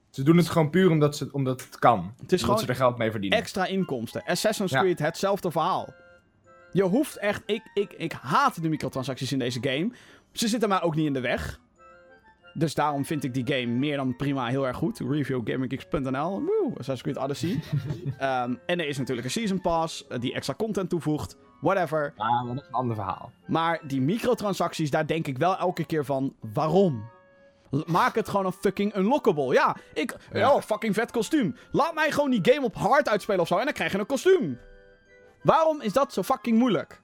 Ze 0.09 0.23
doen 0.23 0.37
het 0.37 0.49
gewoon 0.49 0.69
puur 0.69 0.89
omdat, 0.89 1.15
ze, 1.17 1.29
omdat 1.31 1.61
het 1.65 1.79
kan. 1.79 1.97
Het 1.99 2.31
is 2.31 2.41
omdat 2.41 2.41
gewoon 2.43 2.59
ze 2.59 2.67
er 2.67 2.75
geld 2.75 2.97
mee 2.97 3.11
verdienen. 3.11 3.39
extra 3.39 3.65
inkomsten. 3.65 4.23
Assassin's 4.23 4.71
Ja. 4.71 4.79
Creed, 4.81 4.99
hetzelfde 4.99 5.51
verhaal. 5.51 5.93
Je 6.73 6.83
hoeft 6.83 7.17
echt... 7.17 7.43
Ik, 7.45 7.61
ik, 7.73 7.93
ik 7.93 8.11
haat 8.11 8.61
de 8.61 8.69
microtransacties 8.69 9.31
in 9.31 9.39
deze 9.39 9.59
game. 9.61 9.91
Ze 10.31 10.47
zitten 10.47 10.69
mij 10.69 10.81
ook 10.81 10.95
niet 10.95 11.05
in 11.05 11.13
de 11.13 11.19
weg. 11.19 11.59
Dus 12.53 12.73
daarom 12.73 13.05
vind 13.05 13.23
ik 13.23 13.33
die 13.33 13.47
game 13.47 13.65
meer 13.65 13.97
dan 13.97 14.15
prima 14.15 14.45
heel 14.45 14.67
erg 14.67 14.77
goed. 14.77 14.99
Reviewgaminggeeks.nl. 14.99 16.41
Woe, 16.41 16.69
Assassin's 16.69 17.01
Creed 17.01 17.17
Odyssey. 17.17 17.59
Ehm, 18.17 18.55
en 18.65 18.79
er 18.79 18.87
is 18.87 18.97
natuurlijk 18.97 19.27
een 19.27 19.33
Season 19.33 19.61
Pass 19.61 20.07
eh, 20.07 20.19
die 20.19 20.33
extra 20.33 20.53
content 20.53 20.89
toevoegt. 20.89 21.37
Whatever. 21.61 22.13
Ah, 22.17 22.43
maar 22.43 22.55
dat 22.55 22.63
is 22.63 22.67
een 22.69 22.73
ander 22.73 22.95
verhaal. 22.95 23.31
Maar 23.47 23.81
die 23.87 24.01
microtransacties, 24.01 24.89
daar 24.89 25.07
denk 25.07 25.27
ik 25.27 25.37
wel 25.37 25.57
elke 25.57 25.85
keer 25.85 26.05
van... 26.05 26.35
Waarom? 26.53 27.03
Maak 27.85 28.15
het 28.15 28.29
gewoon 28.29 28.45
een 28.45 28.51
fucking 28.51 28.95
unlockable. 28.95 29.53
Ja, 29.53 29.75
ik... 29.93 30.15
Ja. 30.33 30.53
Oh, 30.53 30.61
fucking 30.61 30.93
vet 30.93 31.11
kostuum. 31.11 31.55
Laat 31.71 31.93
mij 31.93 32.11
gewoon 32.11 32.29
die 32.29 32.53
game 32.53 32.65
op 32.65 32.75
hard 32.75 33.09
uitspelen 33.09 33.41
of 33.41 33.47
zo. 33.47 33.57
En 33.57 33.65
dan 33.65 33.73
krijg 33.73 33.91
je 33.91 33.99
een 33.99 34.05
kostuum. 34.05 34.59
Waarom 35.43 35.81
is 35.81 35.93
dat 35.93 36.13
zo 36.13 36.23
fucking 36.23 36.57
moeilijk? 36.57 37.01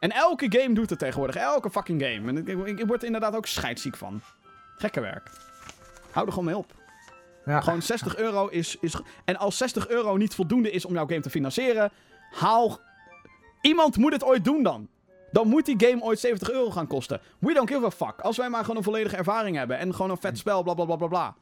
En 0.00 0.12
elke 0.12 0.46
game 0.48 0.74
doet 0.74 0.90
het 0.90 0.98
tegenwoordig. 0.98 1.36
Elke 1.36 1.70
fucking 1.70 2.02
game. 2.02 2.28
En 2.28 2.36
ik, 2.36 2.48
ik, 2.48 2.78
ik 2.78 2.86
word 2.86 3.00
er 3.00 3.06
inderdaad 3.06 3.36
ook 3.36 3.46
scheidsziek 3.46 3.96
van. 3.96 4.20
Gekke 4.76 5.00
werk. 5.00 5.30
Hou 6.10 6.26
er 6.26 6.32
gewoon 6.32 6.48
mee 6.48 6.56
op. 6.56 6.72
Ja. 7.44 7.60
Gewoon 7.60 7.82
60 7.82 8.16
euro 8.16 8.46
is, 8.46 8.76
is... 8.80 8.96
En 9.24 9.36
als 9.36 9.56
60 9.56 9.88
euro 9.88 10.16
niet 10.16 10.34
voldoende 10.34 10.70
is 10.70 10.84
om 10.84 10.94
jouw 10.94 11.06
game 11.06 11.20
te 11.20 11.30
financieren... 11.30 11.90
Haal... 12.30 12.78
Iemand 13.60 13.96
moet 13.96 14.12
het 14.12 14.24
ooit 14.24 14.44
doen 14.44 14.62
dan. 14.62 14.88
Dan 15.30 15.48
moet 15.48 15.66
die 15.66 15.86
game 15.86 16.02
ooit 16.02 16.18
70 16.18 16.50
euro 16.50 16.70
gaan 16.70 16.86
kosten. 16.86 17.20
We 17.38 17.52
don't 17.52 17.70
give 17.70 17.84
a 17.84 17.90
fuck. 17.90 18.20
Als 18.20 18.36
wij 18.36 18.48
maar 18.48 18.60
gewoon 18.60 18.76
een 18.76 18.82
volledige 18.82 19.16
ervaring 19.16 19.56
hebben. 19.56 19.78
En 19.78 19.94
gewoon 19.94 20.10
een 20.10 20.16
vet 20.16 20.38
spel, 20.38 20.62
bla 20.62 20.74
bla 20.74 20.84
bla 20.84 20.96
bla 20.96 21.06
bla. 21.06 21.34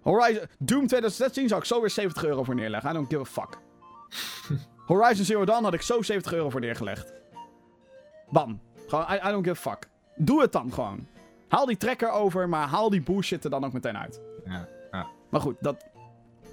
Horizon... 0.00 0.42
Doom 0.58 0.86
2016 0.86 1.48
zou 1.48 1.60
ik 1.60 1.66
zo 1.66 1.80
weer 1.80 1.90
70 1.90 2.24
euro 2.24 2.44
voor 2.44 2.54
neerleggen. 2.54 2.90
I 2.90 2.92
don't 2.92 3.08
give 3.08 3.20
a 3.20 3.24
fuck. 3.24 3.58
Horizon 4.86 5.24
Zero 5.24 5.44
Dawn 5.44 5.64
had 5.64 5.74
ik 5.74 5.82
zo 5.82 6.02
70 6.02 6.32
euro 6.32 6.50
voor 6.50 6.60
neergelegd. 6.60 7.12
Bam. 8.30 8.60
Gewoon, 8.86 9.04
I, 9.10 9.14
I 9.14 9.30
don't 9.30 9.46
give 9.46 9.68
a 9.68 9.70
fuck. 9.70 9.88
Doe 10.16 10.40
het 10.40 10.52
dan 10.52 10.72
gewoon. 10.72 11.06
Haal 11.48 11.66
die 11.66 11.76
trekker 11.76 12.10
over, 12.10 12.48
maar 12.48 12.68
haal 12.68 12.90
die 12.90 13.02
bullshit 13.02 13.44
er 13.44 13.50
dan 13.50 13.64
ook 13.64 13.72
meteen 13.72 13.98
uit. 13.98 14.20
Ja. 14.44 14.68
ja. 14.92 15.06
Maar 15.30 15.40
goed, 15.40 15.56
dat... 15.60 15.84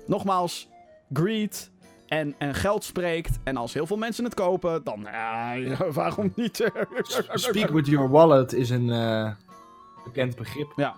Nogmaals, 0.07 0.69
greed 1.13 1.71
en, 2.07 2.35
en 2.37 2.55
geld 2.55 2.83
spreekt. 2.83 3.39
En 3.43 3.57
als 3.57 3.73
heel 3.73 3.85
veel 3.85 3.97
mensen 3.97 4.23
het 4.23 4.33
kopen, 4.33 4.83
dan... 4.83 5.01
Ja, 5.01 5.51
ja, 5.51 5.91
waarom 5.91 6.33
niet? 6.35 6.71
Speak 7.33 7.69
with 7.69 7.87
your 7.87 8.09
wallet 8.09 8.53
is 8.53 8.69
een 8.69 8.89
eh, 8.89 9.31
bekend 10.03 10.35
begrip. 10.35 10.73
Ja, 10.75 10.95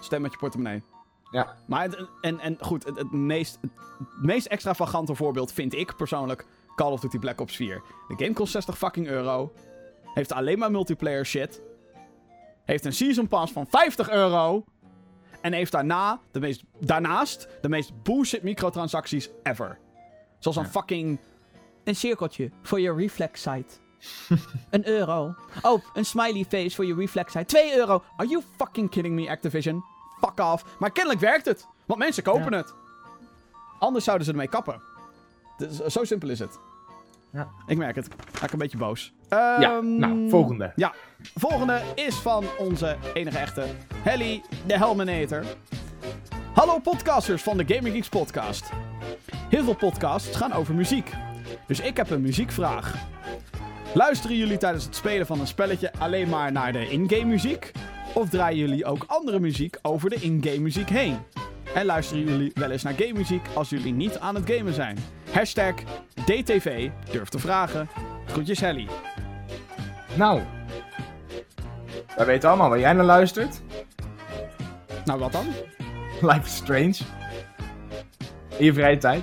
stem 0.00 0.22
met 0.22 0.32
je 0.32 0.38
portemonnee. 0.38 0.82
Ja. 1.30 1.56
Maar 1.66 1.82
het, 1.82 2.06
en, 2.20 2.40
en 2.40 2.56
goed, 2.60 2.84
het, 2.84 2.96
het, 2.98 3.12
meest, 3.12 3.58
het 3.98 4.22
meest 4.22 4.46
extravagante 4.46 5.14
voorbeeld 5.14 5.52
vind 5.52 5.74
ik 5.74 5.96
persoonlijk 5.96 6.46
Call 6.74 6.92
of 6.92 7.00
Duty 7.00 7.18
Black 7.18 7.40
Ops 7.40 7.56
4. 7.56 7.82
De 8.08 8.14
game 8.16 8.32
kost 8.32 8.52
60 8.52 8.78
fucking 8.78 9.06
euro. 9.06 9.52
Heeft 10.14 10.32
alleen 10.32 10.58
maar 10.58 10.70
multiplayer 10.70 11.26
shit. 11.26 11.62
Heeft 12.64 12.84
een 12.84 12.92
season 12.92 13.28
pass 13.28 13.52
van 13.52 13.66
50 13.66 14.10
euro. 14.10 14.64
En 15.40 15.52
heeft 15.52 15.72
daarna 15.72 16.20
de 16.30 16.40
meest, 16.40 16.62
daarnaast 16.80 17.48
de 17.62 17.68
meest 17.68 18.02
bullshit 18.02 18.42
microtransacties 18.42 19.30
ever. 19.42 19.78
Zoals 20.38 20.56
een 20.56 20.62
Ja. 20.62 20.68
fucking... 20.68 21.18
Een 21.84 21.96
cirkeltje 21.96 22.50
voor 22.62 22.80
je 22.80 22.94
reflex 22.94 23.42
site. 23.42 23.74
een 24.70 24.88
euro. 24.88 25.34
Oh, 25.62 25.82
een 25.94 26.04
smiley 26.04 26.44
face 26.48 26.74
voor 26.76 26.84
je 26.86 26.94
reflex 26.94 27.32
site. 27.32 27.44
2 27.44 27.76
euro. 27.76 28.02
Are 28.16 28.28
you 28.28 28.42
fucking 28.56 28.90
kidding 28.90 29.14
me, 29.14 29.28
Activision? 29.28 29.84
Fuck 30.20 30.40
off. 30.40 30.64
Maar 30.78 30.90
kennelijk 30.92 31.20
werkt 31.22 31.44
het. 31.46 31.66
Want 31.86 31.98
mensen 32.00 32.22
kopen 32.22 32.52
het. 32.52 32.74
Anders 33.78 34.04
zouden 34.04 34.26
ze 34.26 34.32
ermee 34.32 34.48
kappen. 34.48 34.82
Dus, 35.56 35.76
zo 35.78 36.04
simpel 36.04 36.28
is 36.28 36.38
het. 36.38 36.58
Ja. 37.32 37.48
Ik 37.66 37.76
merk 37.76 37.96
het. 37.96 38.08
Ik 38.42 38.52
een 38.52 38.58
beetje 38.58 38.78
boos. 38.78 39.12
Ja, 39.30 39.60
Ehm, 39.60 39.96
nou, 39.96 40.28
volgende. 40.30 40.72
Ja, 40.76 40.92
volgende 41.34 41.80
is 41.94 42.14
van 42.14 42.44
onze 42.58 42.96
enige 43.14 43.38
echte 43.38 43.66
Helly 43.94 44.42
de 44.66 44.78
Helminator. 44.78 45.44
Hallo 46.54 46.78
podcasters 46.78 47.42
van 47.42 47.56
de 47.56 47.74
Gaming 47.74 47.94
Geeks 47.94 48.08
podcast. 48.08 48.70
Heel 49.48 49.64
veel 49.64 49.76
podcasts 49.76 50.36
gaan 50.36 50.52
over 50.52 50.74
muziek. 50.74 51.12
Dus 51.66 51.80
ik 51.80 51.96
heb 51.96 52.10
een 52.10 52.20
muziekvraag. 52.20 52.94
Luisteren 53.94 54.36
jullie 54.36 54.56
tijdens 54.56 54.84
het 54.84 54.94
spelen 54.96 55.26
van 55.26 55.40
een 55.40 55.46
spelletje 55.46 55.92
alleen 55.98 56.28
maar 56.28 56.52
naar 56.52 56.72
de 56.72 56.90
in-game 56.90 57.24
muziek? 57.24 57.72
Of 58.16 58.28
draaien 58.28 58.58
jullie 58.58 58.84
ook 58.84 59.04
andere 59.06 59.38
muziek 59.40 59.78
over 59.82 60.10
de 60.10 60.16
in-game 60.16 60.58
muziek 60.58 60.88
heen? 60.88 61.16
En 61.74 61.84
luisteren 61.84 62.24
jullie 62.24 62.50
wel 62.54 62.70
eens 62.70 62.82
naar 62.82 62.94
game 62.94 63.12
muziek 63.12 63.46
als 63.54 63.68
jullie 63.68 63.92
niet 63.92 64.18
aan 64.18 64.34
het 64.34 64.50
gamen 64.50 64.74
zijn? 64.74 64.98
Hashtag 65.32 65.74
DTV, 66.24 66.88
durf 67.10 67.28
te 67.28 67.38
vragen. 67.38 67.88
Groetjes 68.26 68.60
Helly. 68.60 68.88
Nou. 70.14 70.40
Wij 72.16 72.26
weten 72.26 72.48
allemaal 72.48 72.68
waar 72.68 72.78
jij 72.78 72.92
naar 72.92 73.04
luistert. 73.04 73.60
Nou, 75.04 75.18
wat 75.18 75.32
dan? 75.32 75.46
Life 76.20 76.44
is 76.44 76.56
Strange. 76.56 76.96
In 78.56 78.64
je 78.64 78.72
vrije 78.72 78.98
tijd. 78.98 79.22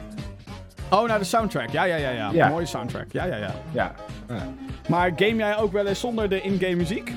Oh, 0.89 1.08
naar 1.08 1.20
de 1.20 1.26
soundtrack. 1.26 1.70
Ja, 1.70 1.84
ja, 1.84 1.96
ja, 1.96 2.10
ja. 2.10 2.30
Ja. 2.32 2.50
Mooie 2.50 2.66
soundtrack. 2.66 3.12
Ja, 3.12 3.26
ja, 3.26 3.36
ja. 3.36 3.56
Ja. 3.72 3.96
Ja. 4.28 4.48
Maar 4.89 5.12
game 5.16 5.36
jij 5.36 5.58
ook 5.58 5.72
wel 5.72 5.86
eens 5.86 6.00
zonder 6.00 6.30
de 6.30 6.41
in-game 6.41 6.76
muziek? 6.76 7.12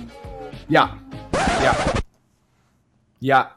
Ja. 0.67 0.91
Ja. 1.61 1.75
Ja. 3.19 3.57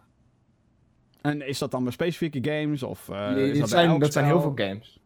En 1.21 1.47
is 1.47 1.57
dat 1.57 1.71
dan 1.71 1.83
bij 1.83 1.91
specifieke 1.91 2.49
games? 2.51 2.83
Of, 2.83 3.09
eh, 3.09 3.29
Nee, 3.31 3.59
dat, 3.59 3.69
zijn, 3.69 3.99
dat 3.99 4.13
zijn 4.13 4.25
heel 4.25 4.41
veel 4.41 4.51
games. 4.55 4.99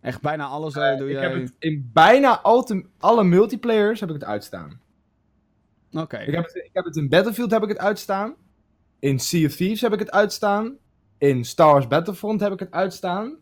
Echt 0.00 0.20
bijna 0.20 0.44
alles 0.46 0.74
eh, 0.74 0.96
doe 0.98 1.08
ik 1.08 1.14
je... 1.14 1.20
heb 1.20 1.34
het 1.34 1.54
in 1.58 1.90
bijna 1.92 2.40
te- 2.42 2.84
alle 2.98 3.24
multiplayers 3.24 4.00
heb 4.00 4.08
ik 4.08 4.14
het 4.14 4.24
uitstaan. 4.24 4.80
Oké. 5.92 6.16
Ik 6.18 6.34
heb, 6.34 6.44
het, 6.44 6.54
ik 6.54 6.70
heb 6.72 6.84
het 6.84 6.96
in 6.96 7.08
Battlefield 7.08 7.50
heb 7.50 7.62
ik 7.62 7.68
het 7.68 7.78
uitstaan. 7.78 8.34
In 8.98 9.18
Sea 9.18 9.46
of 9.46 9.54
Thieves 9.54 9.80
heb 9.80 9.92
ik 9.92 9.98
het 9.98 10.10
uitstaan. 10.10 10.76
In 11.18 11.44
Star 11.44 11.72
Wars 11.72 11.86
Battlefront 11.86 12.40
heb 12.40 12.52
ik 12.52 12.58
het 12.58 12.70
uitstaan. 12.70 13.36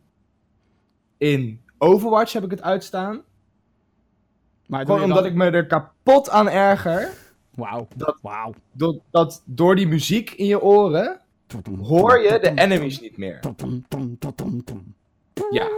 In 1.19 1.61
Overwatch 1.79 2.33
heb 2.33 2.45
ik 2.45 2.51
het 2.51 2.63
uitstaan. 2.63 3.23
Maar 4.67 4.85
Gewoon 4.85 5.03
omdat 5.03 5.17
dan- 5.19 5.27
ik 5.27 5.35
me 5.35 5.51
er 5.51 5.67
kapot 5.67 6.31
aan 6.31 6.49
erger. 6.49 7.11
Wauw. 7.57 7.89
dat- 7.97 8.19
Wauw. 8.23 8.55
Dat, 8.73 8.97
dat 9.11 9.43
door 9.45 9.77
die 9.77 9.87
muziek 9.89 10.31
in 10.31 10.47
je 10.47 10.61
oren 10.63 11.21
hoor 11.81 12.21
je 12.23 12.39
de 12.39 12.51
enemies 12.55 13.01
niet 13.01 13.17
meer. 13.17 13.41
Ja. 15.51 15.69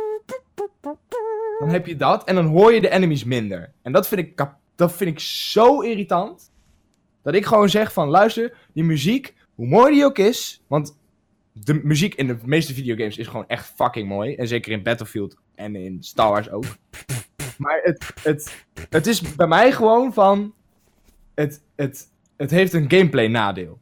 Dan 1.59 1.69
heb 1.69 1.87
je 1.87 1.97
dat 1.97 2.25
en 2.25 2.35
dan 2.35 2.47
hoor 2.47 2.73
je 2.73 2.81
de 2.81 2.89
enemies 2.91 3.25
minder. 3.25 3.73
En 3.83 3.93
dat 3.93 4.09
vind 4.09 4.21
ik, 4.21 4.47
dat 4.75 4.93
vind 4.93 5.11
ik 5.11 5.19
zo 5.21 5.81
irritant. 5.81 6.51
Dat 7.23 7.35
ik 7.35 7.45
gewoon 7.47 7.69
zeg 7.69 7.93
van 7.93 8.09
luister, 8.09 8.57
die 8.73 8.85
muziek, 8.85 9.35
hoe 9.55 9.67
mooi 9.67 9.93
die 9.95 10.05
ook 10.05 10.19
is. 10.19 10.63
Want 10.67 10.97
de 11.53 11.81
muziek 11.83 12.15
in 12.15 12.27
de 12.27 12.37
meeste 12.45 12.75
videogames 12.75 13.17
is 13.17 13.27
gewoon 13.27 13.49
echt 13.49 13.73
fucking 13.77 14.09
mooi. 14.09 14.35
En 14.35 14.49
zeker 14.49 14.73
in 14.73 14.83
Battlefield 14.83 15.37
en 15.55 15.77
in 15.77 16.03
Star 16.03 16.31
Wars 16.31 16.51
ook. 16.51 16.65
Maar 17.59 17.81
het, 17.83 18.13
het, 18.23 18.65
het 18.91 19.07
is 19.07 19.35
bij 19.35 19.47
mij 19.47 19.73
gewoon 19.73 20.13
van... 20.13 20.53
Het, 21.35 21.63
het, 21.79 22.09
het 22.37 22.51
heeft 22.51 22.73
een 22.73 22.91
gameplay 22.91 23.27
nadeel. 23.27 23.79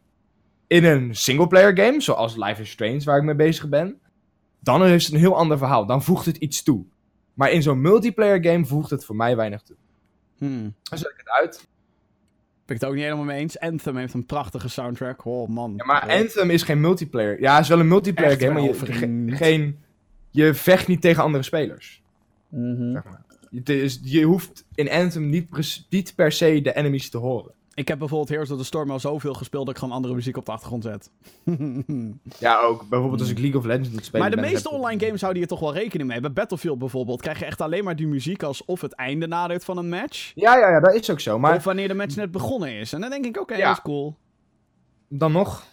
In 0.67 0.85
een 0.85 1.15
singleplayer 1.17 1.79
game, 1.79 2.01
zoals 2.01 2.37
Life 2.37 2.61
is 2.63 2.71
Strange, 2.71 3.01
waar 3.05 3.17
ik 3.19 3.23
mee 3.25 3.35
bezig 3.35 3.69
ben... 3.69 4.01
Dan 4.61 4.85
is 4.87 5.05
het 5.05 5.13
een 5.13 5.19
heel 5.19 5.37
ander 5.37 5.59
verhaal. 5.59 5.87
Dan 5.87 6.03
voegt 6.03 6.27
het 6.27 6.37
iets 6.37 6.63
toe. 6.63 6.85
Maar 7.35 7.51
in 7.51 7.63
zo'n 7.63 7.81
multiplayer 7.81 8.45
game 8.45 8.65
voegt 8.67 8.91
het 8.91 9.05
voor 9.05 9.17
mij 9.17 9.37
weinig 9.37 9.63
toe. 9.63 9.77
Hmm. 10.39 10.75
Dan 10.83 10.99
zet 10.99 11.11
ik 11.11 11.17
het 11.17 11.29
uit. 11.29 11.57
Ben 12.67 12.77
ik 12.77 12.81
het 12.81 12.85
ook 12.85 12.95
niet 12.95 13.05
helemaal 13.05 13.25
mee 13.25 13.39
eens. 13.41 13.59
Anthem 13.59 13.97
heeft 13.97 14.15
een 14.15 14.27
prachtige 14.27 14.69
soundtrack. 14.69 15.25
Oh 15.25 15.49
man. 15.49 15.75
Ja, 15.77 15.85
maar 15.85 16.05
Oh. 16.07 16.15
Anthem 16.15 16.51
is 16.51 16.63
geen 16.63 16.81
multiplayer. 16.81 17.41
Ja, 17.41 17.53
het 17.55 17.63
is 17.63 17.69
wel 17.69 17.81
een 17.81 17.89
multiplayer 17.89 18.33
Echt 18.33 18.41
game, 18.43 18.53
maar 18.53 18.63
je, 18.63 18.75
ge- 18.75 19.37
geen, 19.37 19.79
je 20.31 20.55
vecht 20.55 20.87
niet 20.89 21.01
tegen 21.01 21.23
andere 21.23 21.45
spelers. 21.45 22.03
Mhm. 22.49 22.93
Zeg 22.93 23.05
maar. 23.05 23.25
Is, 23.65 24.01
je 24.03 24.23
hoeft 24.23 24.65
in 24.75 24.91
Anthem 24.91 25.29
niet, 25.29 25.85
niet 25.91 26.15
per 26.15 26.33
se 26.33 26.61
de 26.63 26.75
enemies 26.75 27.11
te 27.11 27.19
horen. 27.19 27.53
Ik 27.77 27.89
heb 27.89 27.99
bijvoorbeeld 27.99 28.29
Heroes 28.29 28.51
of 28.51 28.59
the 28.59 28.65
Storm 28.65 28.91
al 28.91 29.01
zoveel 29.01 29.35
gespeeld 29.35 29.67
dat 29.67 29.75
ik 29.75 29.81
gewoon 29.81 29.95
andere 29.95 30.15
muziek 30.15 30.37
op 30.37 30.45
de 30.47 30.53
achtergrond 30.53 30.83
zet. 30.83 31.11
Ja, 32.39 32.61
ook. 32.61 32.89
Bijvoorbeeld 32.89 33.21
als 33.21 33.31
ik 33.31 33.39
League 33.39 33.59
of 33.59 33.65
Legends 33.67 33.91
moet 33.91 34.05
spelen. 34.05 34.21
maar 34.27 34.37
de 34.37 34.43
meeste 34.43 34.69
heb 34.69 34.79
online 34.79 35.05
games 35.05 35.21
houden 35.21 35.41
hier 35.43 35.51
toch 35.51 35.61
wel 35.61 35.75
rekening 35.75 36.09
mee. 36.09 36.21
Bij 36.21 36.33
Battlefield 36.33 36.79
bijvoorbeeld 36.79 37.21
krijg 37.21 37.39
je 37.39 37.45
echt 37.45 37.61
alleen 37.61 37.85
maar 37.85 37.97
die 37.97 38.07
muziek 38.07 38.43
alsof 38.43 38.81
het 38.81 38.93
einde 38.93 39.27
nadert 39.27 39.65
van 39.65 39.79
een 39.79 39.89
match. 39.89 40.33
Ja, 40.35 40.57
ja, 40.59 40.71
ja, 40.71 40.81
dat 40.81 40.95
is 40.95 41.11
ook 41.11 41.21
zo. 41.21 41.39
Maar 41.39 41.57
Of 41.57 41.65
wanneer 41.65 41.89
de 41.89 41.95
match 41.95 42.17
net 42.17 42.31
begonnen 42.31 42.73
is. 42.73 42.93
En 42.93 43.01
dan 43.01 43.11
denk 43.11 43.25
ik, 43.25 43.41
oké, 43.41 43.55
Ja. 43.57 43.67
dat 43.69 43.77
is 43.77 43.83
cool. 43.83 44.17
dan 45.09 45.33
nog 45.33 45.65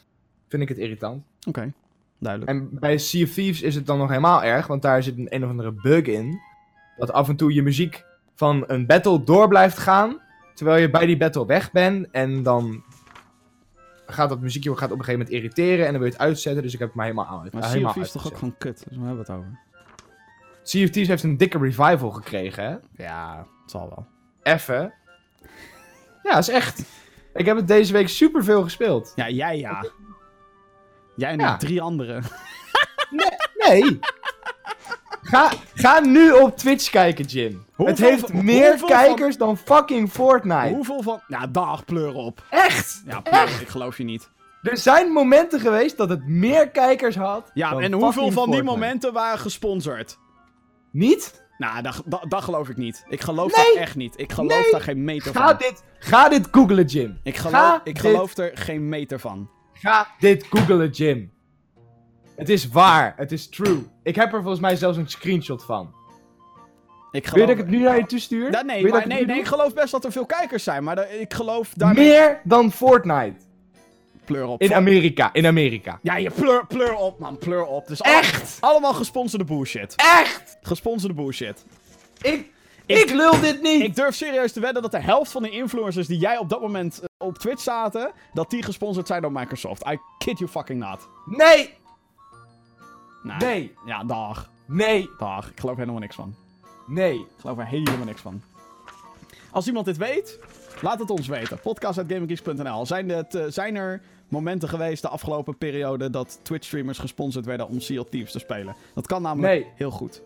vind 0.48 0.62
ik 0.62 0.70
het 0.70 0.78
irritant. 0.78 1.24
Oké, 1.48 1.74
duidelijk. 2.20 2.52
En 2.52 2.70
bij 2.72 2.98
Sea 2.98 3.24
of 3.24 3.30
Thieves 3.34 3.62
is 3.62 3.76
het 3.76 3.86
dan 3.86 3.98
nog 3.98 4.10
helemaal 4.10 4.44
erg, 4.44 4.68
want 4.68 4.82
daar 4.82 5.04
zit 5.04 5.18
een, 5.18 5.28
een 5.36 5.44
of 5.44 5.50
andere 5.50 5.72
bug 5.72 6.06
in. 6.06 6.40
Dat 6.98 7.12
af 7.12 7.30
en 7.30 7.36
toe 7.36 7.54
je 7.54 7.62
muziek 7.64 8.06
van 8.36 8.64
een 8.68 8.86
battle 8.86 9.24
door 9.24 9.48
blijft 9.48 9.78
gaan, 9.78 10.18
terwijl 10.54 10.82
je 10.82 10.90
bij 10.90 11.06
die 11.06 11.18
battle 11.18 11.46
weg 11.46 11.72
bent. 11.72 12.08
En 12.12 12.44
dan 12.44 12.84
gaat 14.06 14.30
dat 14.30 14.40
muziekje 14.42 14.70
gaat 14.76 14.92
op 14.92 14.98
een 15.00 15.04
gegeven 15.06 15.20
moment 15.26 15.30
irriteren 15.36 15.86
en 15.86 15.92
dan 15.92 16.02
wil 16.02 16.10
je 16.12 16.16
het 16.18 16.22
uitzetten. 16.26 16.64
Dus 16.64 16.74
ik 16.74 16.80
heb 16.80 16.88
het 16.88 16.98
maar 16.98 17.06
helemaal 17.06 17.28
aan. 17.28 17.48
Maar 17.52 17.70
helemaal 17.70 17.94
Thieves 17.94 18.16
is 18.16 18.22
toch 18.22 18.32
ook 18.32 18.38
gewoon 18.38 18.58
kut. 18.58 18.84
Dus 18.88 18.98
waar 18.98 19.08
hebben 19.08 19.26
we 19.26 19.32
het 19.32 19.42
over? 19.42 19.60
Thieves 20.64 21.08
heeft 21.08 21.24
een 21.24 21.38
dikke 21.38 21.58
revival 21.58 22.10
gekregen, 22.12 22.64
hè? 22.64 23.04
Ja, 23.04 23.38
het 23.62 23.72
zal 23.72 23.90
wel. 23.90 24.06
Even. 24.44 24.94
Ja, 26.24 26.38
is 26.38 26.50
echt. 26.50 26.84
Ik 27.34 27.46
heb 27.46 27.56
het 27.58 27.68
deze 27.68 27.94
week 27.94 28.08
superveel 28.10 28.64
gespeeld. 28.64 29.12
Ja, 29.16 29.30
jij 29.30 29.58
ja. 29.58 29.86
Jij 31.16 31.32
en 31.32 31.40
Ja. 31.40 31.50
nog 31.50 31.60
drie 31.60 31.82
anderen. 31.82 32.24
Nee. 33.58 34.00
Ga, 35.34 35.52
ga 35.74 36.00
nu 36.00 36.32
op 36.32 36.58
Twitch 36.58 36.90
kijken, 36.90 37.26
Jim. 37.26 37.66
Hoeveel 37.76 37.96
het 37.96 38.04
heeft 38.10 38.34
meer 38.34 38.78
van- 38.80 38.88
kijkers 38.90 39.38
dan 39.38 39.58
fucking 39.58 40.10
Fortnite. 40.12 40.74
Hoeveel 40.76 41.02
van... 41.02 41.22
Ja, 41.28 41.48
dag, 41.48 41.86
pleur 41.86 42.14
op. 42.14 42.44
Echt? 42.50 43.02
Ja, 43.06 43.20
pleur, 43.22 43.62
ik 43.62 43.68
geloof 43.68 43.98
je 43.98 44.04
niet. 44.04 44.30
Er 44.62 44.78
zijn 44.78 45.12
momenten 45.12 45.60
geweest 45.60 45.98
dat 45.98 46.10
het 46.10 46.28
meer 46.28 46.70
kijkers 46.70 47.16
had. 47.16 47.52
Ja, 47.54 47.78
en 47.78 47.94
hoeveel 47.94 48.32
van 48.32 48.52
die 48.52 48.64
momenten 48.64 49.14
waren 49.14 49.40
gesponsord? 49.40 50.18
Niet? 50.92 51.42
Nou, 51.58 51.82
dat, 51.82 52.02
dat, 52.06 52.26
dat 52.28 52.44
geloof 52.44 52.70
ik 52.70 52.78
niet. 52.78 53.06
Ik 53.10 53.22
geloof 53.22 53.56
Nee. 53.56 53.66
dat 53.66 53.76
echt 53.76 53.96
niet. 53.96 54.14
Ik 54.20 54.32
geloof 54.32 54.62
Nee. 54.62 54.72
daar 54.72 54.82
geen 54.82 55.04
meter 55.04 55.34
Ga 55.36 55.48
van. 55.48 55.58
dit, 55.58 55.84
ga 56.00 56.30
dit 56.30 56.48
googlen, 56.52 56.86
Jim. 56.86 57.20
Ik, 57.24 57.38
Ga 57.38 57.50
geloof, 57.50 57.78
ik 57.84 57.84
dit- 57.86 58.00
geloof 58.00 58.38
er 58.38 58.52
geen 58.54 58.90
meter 58.90 59.20
van. 59.20 59.50
Ga 59.74 60.08
dit 60.20 60.46
googlen, 60.50 60.90
Jim. 60.90 61.32
Het 62.36 62.50
is 62.50 62.68
waar. 62.68 63.14
Het 63.18 63.32
is 63.32 63.50
true. 63.50 63.84
Ik 64.04 64.16
heb 64.16 64.34
er 64.34 64.40
volgens 64.42 64.62
mij 64.62 64.76
zelfs 64.76 64.98
een 64.98 65.10
screenshot 65.10 65.64
van. 65.66 65.94
Ik 67.12 67.28
Wil 67.28 67.40
je 67.40 67.46
geloof... 67.46 67.48
dat 67.48 67.50
ik 67.50 67.58
het 67.58 67.68
nu 67.68 67.84
naar 67.84 67.98
je 67.98 68.06
toestuur? 68.06 68.52
Ja, 68.52 68.62
nee, 68.62 68.84
maar, 68.84 68.92
dat 68.92 69.06
nee, 69.06 69.26
nee, 69.26 69.40
ik 69.40 69.46
geloof 69.46 69.74
best 69.74 69.92
dat 69.92 70.06
er 70.06 70.12
veel 70.12 70.26
kijkers 70.26 70.64
zijn. 70.64 70.84
Maar 70.84 71.12
ik 71.12 71.34
geloof 71.34 71.74
daarmee... 71.76 72.08
Meer 72.08 72.42
dan 72.44 72.72
Fortnite. 72.72 73.36
Pleur 74.26 74.46
op. 74.46 74.62
In 74.62 74.74
Amerika. 74.74 75.30
In 75.34 75.46
Amerika. 75.46 76.00
Ja, 76.02 76.18
je 76.18 76.32
pleur, 76.32 76.66
pleur 76.68 76.96
op, 76.96 77.20
man. 77.20 77.38
Pleur 77.38 77.66
op. 77.66 77.88
Dus 77.88 78.04
al- 78.04 78.12
Echt? 78.12 78.58
allemaal 78.60 78.94
gesponsorde 78.94 79.46
bullshit. 79.46 79.94
Echt? 79.96 80.58
Gesponsorde 80.62 81.14
bullshit. 81.16 81.66
Ik, 82.22 82.52
ik 82.86 83.10
lul 83.10 83.40
dit 83.40 83.62
niet. 83.62 83.82
Ik 83.82 83.96
durf 83.96 84.16
serieus 84.16 84.52
te 84.54 84.60
wedden 84.60 84.82
dat 84.82 84.92
de 84.92 85.02
helft 85.02 85.32
van 85.32 85.42
de 85.44 85.50
influencers 85.50 86.08
die 86.08 86.18
jij 86.18 86.38
op 86.38 86.50
dat 86.50 86.62
moment 86.62 87.00
eh, 87.00 87.28
op 87.28 87.38
Twitch 87.38 87.62
zaten, 87.62 88.12
dat 88.34 88.50
die 88.50 88.64
gesponsord 88.64 89.08
zijn 89.08 89.22
door 89.22 89.32
Microsoft. 89.32 89.88
I 89.88 89.98
kid 90.18 90.40
you 90.40 90.50
fucking 90.50 90.80
not. 90.80 91.08
Nee. 91.26 91.74
Nou, 93.24 93.40
Nee. 93.46 93.74
Ja, 93.86 94.04
dag. 94.04 94.50
Nee. 94.66 95.10
Dag. 95.18 95.50
Ik 95.52 95.60
geloof 95.60 95.74
er 95.76 95.80
helemaal 95.82 96.02
niks 96.02 96.16
van. 96.16 96.36
Nee. 96.88 97.16
Ik 97.20 97.26
geloof 97.40 97.58
er 97.58 97.66
helemaal 97.66 98.06
niks 98.06 98.22
van. 98.22 98.42
Als 99.52 99.68
iemand 99.68 99.86
dit 99.86 99.98
weet, 99.98 100.40
laat 100.82 101.00
het 101.00 101.10
ons 101.10 101.28
weten. 101.28 101.60
Podcast.gaminggeeks.nl. 101.60 102.86
Zijn, 102.86 103.10
het, 103.10 103.36
eh, 103.36 103.44
zijn 103.48 103.76
er 103.76 104.02
momenten 104.28 104.70
geweest 104.70 105.02
de 105.02 105.08
afgelopen 105.10 105.58
periode 105.58 106.10
dat 106.10 106.40
Twitch-streamers 106.44 106.98
gesponsord 107.00 107.46
werden 107.46 107.68
om 107.68 107.80
Sea 107.80 108.00
of 108.00 108.10
Thieves 108.10 108.32
te 108.32 108.40
spelen? 108.40 108.76
Dat 108.94 109.08
kan 109.08 109.22
namelijk 109.22 109.54
Nee. 109.54 109.72
heel 109.76 109.92
goed. 109.92 110.22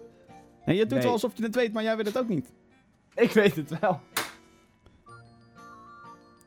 En 0.65 0.73
je 0.75 0.81
doet 0.81 0.89
Nee. 0.93 1.01
wel 1.01 1.11
alsof 1.11 1.31
je 1.37 1.43
het 1.43 1.55
weet, 1.55 1.73
maar 1.73 1.83
jij 1.83 1.97
weet 1.97 2.05
het 2.05 2.17
ook 2.17 2.27
niet. 2.29 2.51
Ik 3.15 3.31
weet 3.31 3.55
het 3.55 3.79
wel. 3.79 3.99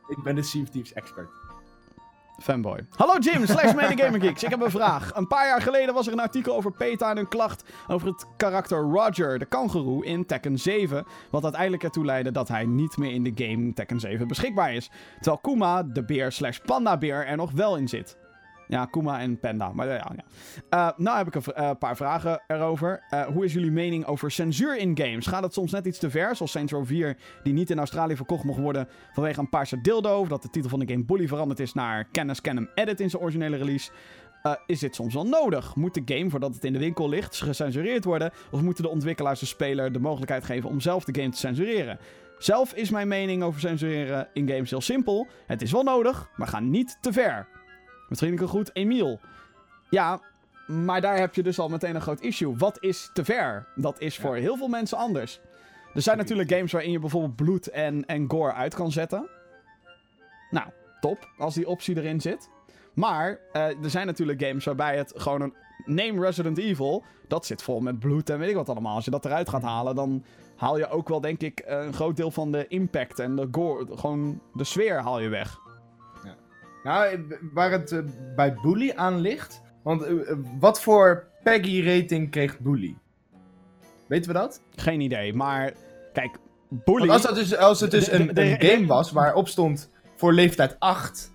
Ik 0.08 0.22
ben 0.22 0.34
de 0.34 0.42
Sea 0.42 0.62
of 0.62 0.68
Thieves 0.68 0.92
expert. 0.92 1.28
Fanboy. 2.40 2.86
Hallo 2.96 3.18
Jim, 3.18 3.46
slash 3.46 3.74
MediGamerGeeks. 3.74 4.42
Ik 4.42 4.50
heb 4.50 4.60
een 4.60 4.70
vraag. 4.70 5.14
Een 5.14 5.26
paar 5.26 5.46
jaar 5.46 5.62
geleden 5.62 5.94
was 5.94 6.06
er 6.06 6.12
een 6.12 6.20
artikel 6.20 6.56
over 6.56 6.72
PETA 6.72 7.10
en 7.10 7.16
een 7.16 7.28
klacht 7.28 7.64
over 7.88 8.08
het 8.08 8.26
karakter 8.36 8.78
Roger, 8.78 9.38
de 9.38 9.46
kangoeroe, 9.46 10.04
in 10.04 10.26
Tekken 10.26 10.58
7. 10.58 11.06
Wat 11.30 11.42
uiteindelijk 11.42 11.82
ertoe 11.82 12.04
leidde 12.04 12.30
dat 12.30 12.48
hij 12.48 12.64
niet 12.64 12.96
meer 12.96 13.12
in 13.12 13.22
de 13.22 13.32
game 13.34 13.72
Tekken 13.72 14.00
7 14.00 14.28
beschikbaar 14.28 14.74
is. 14.74 14.90
Terwijl 15.14 15.38
Kuma, 15.38 15.82
de 15.82 16.04
beer 16.04 16.32
slash 16.32 16.58
pandabeer, 16.58 17.26
er 17.26 17.36
nog 17.36 17.52
wel 17.52 17.76
in 17.76 17.88
zit. 17.88 18.19
Ja, 18.70 18.84
Kuma 18.86 19.20
en 19.20 19.38
Panda. 19.38 19.72
Maar 19.72 19.86
ja, 19.86 20.12
ja. 20.16 20.24
Eh, 20.68 20.98
nou 20.98 21.18
heb 21.18 21.26
ik 21.26 21.34
een 21.34 21.52
eh, 21.52 21.70
paar 21.78 21.96
vragen 21.96 22.42
erover. 22.46 23.02
Eh, 23.08 23.22
hoe 23.22 23.44
is 23.44 23.52
jullie 23.52 23.70
mening 23.70 24.04
over 24.04 24.30
censuur 24.30 24.78
in 24.78 24.98
games? 24.98 25.26
Gaat 25.26 25.42
het 25.42 25.52
soms 25.52 25.72
net 25.72 25.86
iets 25.86 25.98
te 25.98 26.10
ver? 26.10 26.36
Zoals 26.36 26.50
Saints 26.50 26.72
Row 26.72 26.86
4, 26.86 27.16
die 27.42 27.52
niet 27.52 27.70
in 27.70 27.78
Australië 27.78 28.16
verkocht 28.16 28.44
mocht 28.44 28.58
worden 28.58 28.88
vanwege 29.12 29.40
een 29.40 29.48
paarse 29.48 29.80
dildo. 29.80 30.18
Of 30.18 30.28
dat 30.28 30.42
de 30.42 30.50
titel 30.50 30.70
van 30.70 30.78
de 30.78 30.92
game 30.92 31.04
Bully 31.04 31.28
veranderd 31.28 31.60
is 31.60 31.72
naar 31.72 32.08
Can 32.12 32.34
Scan 32.34 32.56
'em 32.56 32.70
Edit 32.74 33.00
in 33.00 33.10
zijn 33.10 33.22
originele 33.22 33.56
release. 33.56 33.90
Is 34.66 34.78
dit 34.78 34.94
soms 34.94 35.14
wel 35.14 35.26
nodig? 35.26 35.76
Moet 35.76 35.94
de 35.94 36.02
game, 36.04 36.30
voordat 36.30 36.54
het 36.54 36.64
in 36.64 36.72
de 36.72 36.78
winkel 36.78 37.08
ligt, 37.08 37.36
gecensureerd 37.36 38.04
worden? 38.04 38.30
Of 38.50 38.62
moeten 38.62 38.84
de 38.84 38.90
ontwikkelaars 38.90 39.40
de 39.40 39.46
speler 39.46 39.92
de 39.92 40.00
mogelijkheid 40.00 40.44
geven 40.44 40.70
om 40.70 40.80
zelf 40.80 41.04
de 41.04 41.20
game 41.20 41.32
te 41.32 41.38
censureren? 41.38 41.98
Zelf 42.38 42.74
is 42.74 42.90
mijn 42.90 43.08
mening 43.08 43.42
over 43.42 43.60
censureren 43.60 44.28
in 44.32 44.48
games 44.48 44.70
heel 44.70 44.80
simpel. 44.80 45.26
Het 45.46 45.62
is 45.62 45.72
wel 45.72 45.82
nodig, 45.82 46.30
maar 46.36 46.48
ga 46.48 46.60
niet 46.60 46.98
te 47.00 47.12
ver. 47.12 47.48
Met 48.10 48.18
vriendelijke 48.18 48.52
groet, 48.52 48.70
Emiel. 48.72 49.20
Ja, 49.90 50.20
maar 50.66 51.00
daar 51.00 51.18
heb 51.18 51.34
je 51.34 51.42
dus 51.42 51.58
al 51.58 51.68
meteen 51.68 51.94
een 51.94 52.00
groot 52.00 52.20
issue. 52.20 52.56
Wat 52.56 52.82
is 52.82 53.10
te 53.12 53.24
ver? 53.24 53.66
Dat 53.74 54.00
is 54.00 54.18
voor 54.18 54.36
heel 54.36 54.56
veel 54.56 54.68
mensen 54.68 54.98
anders. 54.98 55.40
Er 55.94 56.02
zijn 56.02 56.16
natuurlijk 56.16 56.50
games 56.52 56.72
waarin 56.72 56.90
je 56.90 56.98
bijvoorbeeld 56.98 57.36
bloed 57.36 57.70
en, 57.70 58.06
en 58.06 58.30
gore 58.30 58.52
uit 58.52 58.74
kan 58.74 58.92
zetten. 58.92 59.28
Nou, 60.50 60.66
top, 61.00 61.28
als 61.38 61.54
die 61.54 61.68
optie 61.68 61.96
erin 61.96 62.20
zit. 62.20 62.48
Maar 62.94 63.38
eh, 63.52 63.62
er 63.62 63.90
zijn 63.90 64.06
natuurlijk 64.06 64.42
games 64.42 64.64
waarbij 64.64 64.96
het 64.96 65.12
gewoon 65.16 65.40
een... 65.40 65.54
Name 65.84 66.20
Resident 66.20 66.58
Evil, 66.58 67.04
dat 67.28 67.46
zit 67.46 67.62
vol 67.62 67.80
met 67.80 67.98
bloed 67.98 68.30
en 68.30 68.38
weet 68.38 68.48
ik 68.48 68.54
wat 68.54 68.68
allemaal. 68.68 68.94
Als 68.94 69.04
je 69.04 69.10
dat 69.10 69.24
eruit 69.24 69.48
gaat 69.48 69.62
halen, 69.62 69.94
dan 69.94 70.24
haal 70.56 70.78
je 70.78 70.88
ook 70.88 71.08
wel, 71.08 71.20
denk 71.20 71.40
ik, 71.40 71.62
een 71.66 71.92
groot 71.92 72.16
deel 72.16 72.30
van 72.30 72.52
de 72.52 72.66
impact 72.68 73.18
en 73.18 73.36
de 73.36 73.48
gore... 73.50 73.96
Gewoon 73.96 74.40
de 74.54 74.64
sfeer 74.64 75.02
haal 75.02 75.20
je 75.20 75.28
weg. 75.28 75.60
Nou, 76.84 77.06
eh, 77.06 77.18
waar 77.52 77.70
het 77.70 77.92
eh, 77.92 77.98
bij 78.36 78.54
Bully 78.62 78.92
aan 78.96 79.18
ligt. 79.20 79.60
Want 79.82 80.02
eh, 80.02 80.12
wat 80.58 80.80
voor 80.82 81.26
Peggy-rating 81.42 82.30
kreeg 82.30 82.58
Bully? 82.58 82.96
Weten 84.06 84.32
we 84.32 84.38
dat? 84.38 84.62
Geen 84.76 85.00
idee, 85.00 85.34
maar... 85.34 85.72
Kijk, 86.12 86.36
Bully... 86.68 87.06
Want 87.06 87.10
als, 87.10 87.22
dat 87.22 87.34
dus, 87.34 87.56
als 87.56 87.80
het 87.80 87.90
dus 87.90 88.04
De- 88.04 88.10
de- 88.10 88.16
een, 88.42 88.58
de- 88.58 88.66
game 88.66 88.86
was 88.86 89.10
waarop 89.12 89.48
stond 89.48 89.90
voor 90.16 90.32
leeftijd 90.32 90.76
8. 90.78 91.32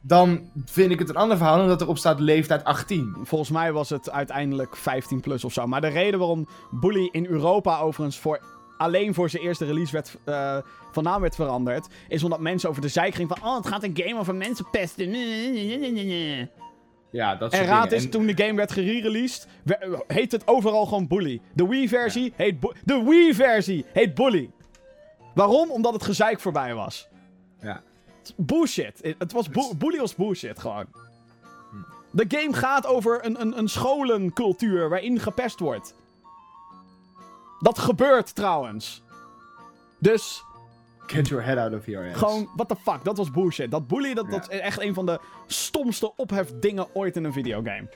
Dan 0.00 0.50
vind 0.64 0.90
ik 0.90 0.98
het 0.98 1.08
een 1.08 1.16
ander 1.16 1.36
verhaal 1.36 1.56
dan 1.56 1.68
dat 1.68 1.80
erop 1.80 1.98
staat 1.98 2.20
leeftijd 2.20 2.64
18. 2.64 3.16
Volgens 3.22 3.50
mij 3.50 3.72
was 3.72 3.90
het 3.90 4.10
uiteindelijk 4.10 4.76
15 4.76 5.20
plus 5.20 5.44
of 5.44 5.52
zo. 5.52 5.66
Maar 5.66 5.80
de 5.80 5.88
reden 5.88 6.18
waarom 6.18 6.48
Bully 6.70 7.08
in 7.12 7.26
Europa 7.26 7.78
overigens 7.78 8.18
voor, 8.18 8.40
alleen 8.76 9.14
voor 9.14 9.30
zijn 9.30 9.42
eerste 9.42 9.64
release 9.64 9.92
werd, 9.92 10.16
eh, 10.24 10.56
van 10.92 11.02
naam 11.02 11.20
werd 11.20 11.34
veranderd... 11.34 11.86
is 12.08 12.22
omdat 12.24 12.40
mensen 12.40 12.68
over 12.68 12.82
de 12.82 12.88
zijk 12.88 13.14
gingen 13.14 13.36
van... 13.36 13.48
Oh, 13.48 13.56
het 13.56 13.66
gaat 13.66 13.82
een 13.82 13.96
game 14.02 14.18
over 14.20 14.34
mensen 14.34 14.70
pesten. 14.70 15.10
Ja, 17.10 17.34
dat 17.34 17.52
En 17.52 17.64
raad 17.64 17.92
is, 17.92 18.04
En- 18.04 18.10
toen 18.10 18.26
de 18.26 18.44
game 18.44 18.54
werd 18.54 18.72
gereleased, 18.72 19.46
heet 20.06 20.32
het 20.32 20.46
overal 20.48 20.86
gewoon 20.86 21.06
Bully. 21.06 21.40
De 21.52 21.66
Wii-versie 21.68 22.32
heet... 22.36 22.56
De 22.84 23.02
Wii-versie 23.04 23.84
heet 23.92 24.14
Bully. 24.14 24.50
Waarom? 25.34 25.70
Omdat 25.70 25.92
het 25.92 26.02
gezeik 26.02 26.40
voorbij 26.40 26.74
was. 26.74 27.08
Ja. 27.60 27.82
Bullshit. 28.36 29.14
Het 29.18 29.32
was 29.32 29.48
bu- 29.48 29.74
Bully 29.76 29.98
was 29.98 30.14
bullshit 30.14 30.58
gewoon. 30.58 30.84
De 32.10 32.24
game 32.28 32.52
gaat 32.52 32.86
over 32.86 33.24
een, 33.24 33.40
een, 33.40 33.58
een 33.58 33.68
scholencultuur 33.68 34.88
waarin 34.88 35.20
gepest 35.20 35.58
wordt. 35.60 35.94
Dat 37.60 37.78
gebeurt 37.78 38.34
trouwens. 38.34 39.02
Dus 39.98 40.44
Get 41.06 41.28
your 41.28 41.44
head 41.44 41.58
out 41.58 41.74
of 41.74 41.86
your 41.86 42.08
ass. 42.10 42.18
gewoon, 42.18 42.48
what 42.56 42.68
the 42.68 42.76
fuck, 42.76 43.04
dat 43.04 43.16
was 43.16 43.30
bullshit. 43.30 43.70
Dat 43.70 43.86
bully, 43.86 44.14
dat, 44.14 44.30
dat 44.30 44.50
is 44.50 44.58
echt 44.58 44.80
een 44.80 44.94
van 44.94 45.06
de 45.06 45.20
stomste 45.46 46.16
ophefdingen 46.16 46.86
ooit 46.94 47.16
in 47.16 47.24
een 47.24 47.32
videogame. 47.32 47.88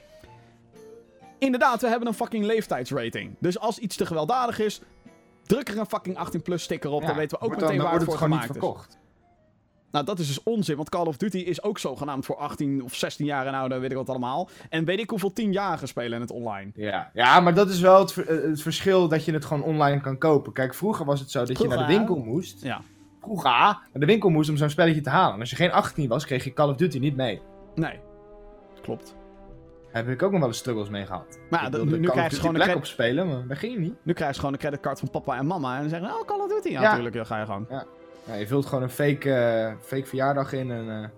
Inderdaad, 1.39 1.81
we 1.81 1.89
hebben 1.89 2.09
een 2.09 2.15
fucking 2.15 2.45
leeftijdsrating. 2.45 3.37
Dus 3.39 3.59
als 3.59 3.79
iets 3.79 3.97
te 3.97 4.07
gewelddadig 4.07 4.59
is, 4.59 4.81
druk 5.45 5.69
er 5.69 5.79
een 5.79 5.87
fucking 5.87 6.17
18 6.17 6.43
plus 6.43 6.63
sticker 6.63 6.91
op. 6.91 7.01
Ja, 7.01 7.07
dan 7.07 7.17
weten 7.17 7.39
we 7.39 7.45
ook 7.45 7.51
meteen 7.51 7.69
dan, 7.69 7.77
waar 7.77 7.95
het 7.95 8.05
wordt 8.05 8.21
voor 8.21 8.29
gemaakt 8.29 8.55
niet 8.55 8.63
is. 8.63 8.98
Nou, 9.91 10.05
dat 10.05 10.19
is 10.19 10.27
dus 10.27 10.43
onzin, 10.43 10.77
want 10.77 10.89
Call 10.89 11.07
of 11.07 11.17
Duty 11.17 11.39
is 11.39 11.63
ook 11.63 11.79
zogenaamd 11.79 12.25
voor 12.27 12.37
18 12.37 12.83
of 12.85 12.95
16 12.95 13.27
jaar 13.27 13.47
en 13.47 13.55
ouder, 13.55 13.81
weet 13.81 13.91
ik 13.91 13.97
wat 13.97 14.09
allemaal. 14.09 14.49
En 14.69 14.85
weet 14.85 14.99
ik 14.99 15.11
hoeveel 15.11 15.33
10-jarigen 15.43 15.89
spelen 15.89 16.13
in 16.13 16.21
het 16.21 16.31
online. 16.31 16.71
Ja. 16.75 17.11
ja, 17.15 17.41
maar 17.41 17.55
dat 17.55 17.69
is 17.69 17.81
wel 17.81 17.99
het, 18.01 18.17
eh, 18.17 18.27
het 18.43 18.63
verschil 18.63 19.09
dat 19.09 19.25
je 19.25 19.33
het 19.33 19.45
gewoon 19.45 19.63
online 19.63 20.01
kan 20.01 20.19
kopen. 20.19 20.53
Kijk, 20.53 20.75
vroeger 20.75 21.05
was 21.05 21.21
het 21.21 21.31
zo 21.31 21.45
dat 21.45 21.59
je 21.59 21.69
naar 21.69 21.79
de 21.79 21.87
winkel 21.87 22.17
moest. 22.17 22.63
Ja. 22.63 22.81
vroeger 23.21 23.51
naar 23.51 23.79
de 23.93 24.07
winkel 24.07 24.29
moest 24.31 24.51
om 24.51 24.57
zo'n 24.57 24.69
spelletje 24.71 25.01
te 25.01 25.11
halen. 25.11 25.35
En 25.35 25.41
als 25.41 25.51
je 25.51 25.57
geen 25.57 25.73
18 25.73 26.09
was, 26.09 26.25
kreeg 26.27 26.45
je 26.45 26.53
Call 26.53 26.69
of 26.69 26.77
Duty 26.77 26.99
niet 26.99 27.17
mee. 27.17 27.41
Nee. 27.75 28.01
Klopt. 28.83 29.17
Daar 29.93 30.03
heb 30.05 30.09
ik 30.15 30.23
ook 30.23 30.31
nog 30.31 30.41
wel 30.41 30.49
eens 30.49 30.59
struggles 30.59 30.89
mee 30.89 31.07
gehad. 31.07 31.39
Maar 31.51 31.63
ja, 31.63 31.85
nu- 31.85 32.01
krijg 32.01 32.31
je 32.31 32.37
gewoon 32.37 32.55
een 32.55 32.61
cred- 32.61 32.77
Ops 32.77 32.91
spelen, 32.91 33.29
maar 33.29 33.47
dat 33.49 33.59
ging 33.59 33.79
niet. 33.79 33.95
Nu 34.03 34.13
krijg 34.13 34.31
je 34.31 34.39
gewoon 34.39 34.53
een 34.53 34.59
creditcard 34.61 34.99
van 34.99 35.11
papa 35.11 35.37
en 35.37 35.47
mama. 35.47 35.75
En 35.75 35.81
dan 35.81 35.89
zeggen 35.91 36.09
ze, 36.09 36.15
oh, 36.15 36.27
Call 36.27 36.39
of 36.41 36.49
Duty. 36.49 36.69
Ja, 36.69 36.81
Ja. 36.81 36.89
natuurlijk. 36.89 37.15
Dan 37.15 37.27
ga 37.27 37.39
je 37.39 37.45
gewoon. 37.45 37.67
Ja, 37.71 37.85
je 38.35 38.47
vult 38.47 38.67
gewoon 38.67 38.83
een 38.85 38.91
fake, 38.91 39.33
eh, 39.35 39.73
fake 39.81 40.07
verjaardag 40.07 40.53
in 40.53 40.71
en... 40.71 41.03
eh, 41.03 41.09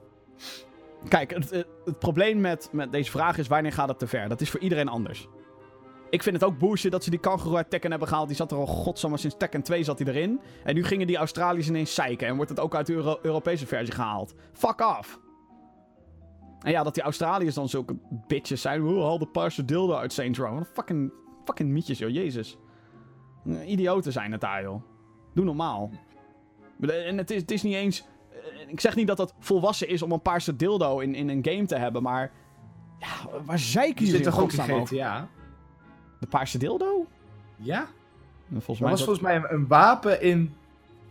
Kijk, 1.09 1.35
het, 1.35 1.51
het, 1.85 1.99
probleem 1.99 2.41
met, 2.41 2.69
met 2.73 2.93
deze 2.93 3.11
vraag 3.11 3.39
is 3.39 3.49
wanneer 3.49 3.73
gaat 3.73 3.89
het 3.89 3.99
te 3.99 4.07
ver? 4.07 4.29
Dat 4.29 4.41
is 4.41 4.51
voor 4.51 4.61
iedereen 4.61 4.89
anders. 4.89 5.29
Ik 6.11 6.23
vind 6.23 6.37
het 6.37 6.45
ook 6.45 6.59
bullshit 6.59 6.91
dat 6.93 7.05
ze 7.05 7.11
die 7.11 7.19
kangoeroe 7.19 7.57
uit 7.57 7.71
Tekken 7.71 7.91
hebben 7.91 8.09
gehaald. 8.09 8.27
Die 8.27 8.37
zat 8.37 8.51
er 8.51 8.57
al 8.59 8.67
godsamme 8.67 9.17
sinds 9.17 9.37
Tekken 9.39 9.63
2 9.63 9.85
zat 9.85 9.99
hij 9.99 10.09
erin. 10.09 10.41
En 10.65 10.75
nu 10.75 10.85
gingen 10.85 11.07
die 11.07 11.17
Australiërs 11.17 11.69
ineens 11.69 11.95
zeiken. 11.95 12.27
En 12.29 12.35
wordt 12.37 12.51
het 12.51 12.61
ook 12.61 12.75
uit 12.75 12.87
de 12.87 12.93
Euro- 12.93 13.19
Europese 13.23 13.67
versie 13.67 13.95
gehaald. 13.95 14.35
Fuck 14.53 14.81
off. 14.99 15.21
En 16.61 16.71
ja, 16.71 16.83
dat 16.83 16.95
die 16.95 17.03
Australiërs 17.03 17.55
dan 17.55 17.69
zulke 17.69 17.97
bitches 18.27 18.61
zijn. 18.61 18.83
Oh, 18.87 19.03
haal 19.05 19.19
de 19.19 19.27
paarse 19.27 19.65
dildo 19.65 19.95
uit 19.95 20.13
Saints 20.13 20.39
Row. 20.39 20.59
Wat 20.59 20.69
fucking, 20.73 21.13
fucking 21.45 21.71
mietjes, 21.71 21.99
joh. 21.99 22.11
Jezus. 22.11 22.59
Idioten 23.67 24.13
zijn 24.13 24.33
het 24.33 24.41
daar, 24.41 24.63
joh. 24.63 24.83
Doe 25.35 25.45
normaal. 25.45 25.91
En 26.89 27.19
het 27.19 27.31
is, 27.31 27.41
het 27.41 27.51
is 27.51 27.63
niet 27.63 27.75
eens... 27.75 28.05
eh, 28.31 28.39
Ik 28.69 28.81
zeg 28.81 28.97
niet 28.97 29.07
dat 29.07 29.19
het 29.19 29.35
volwassen 29.39 29.89
is 29.89 30.03
om 30.03 30.13
een 30.13 30.21
paarse 30.23 30.57
dildo 30.57 30.99
in, 30.99 31.15
in 31.15 31.29
een 31.29 31.45
game 31.45 31.67
te 31.67 31.77
hebben, 31.77 32.03
maar... 32.03 32.31
Ja, 32.99 33.41
waar 33.45 33.57
Die 33.57 33.95
jullie 33.95 34.07
zit 34.07 34.23
toch 34.23 34.41
ook 34.41 34.53
in? 34.53 34.87
GTA? 34.87 35.29
De 36.21 36.27
paarse 36.27 36.59
dildo? 36.59 37.07
Ja? 37.57 37.89
Volgens 38.49 38.67
Dat 38.67 38.79
mij 38.81 38.91
was 38.91 38.99
dat, 38.99 39.09
volgens 39.09 39.27
mij 39.27 39.37
een, 39.37 39.47
een 39.61 39.67
wapen 39.67 40.23
in, 40.23 40.55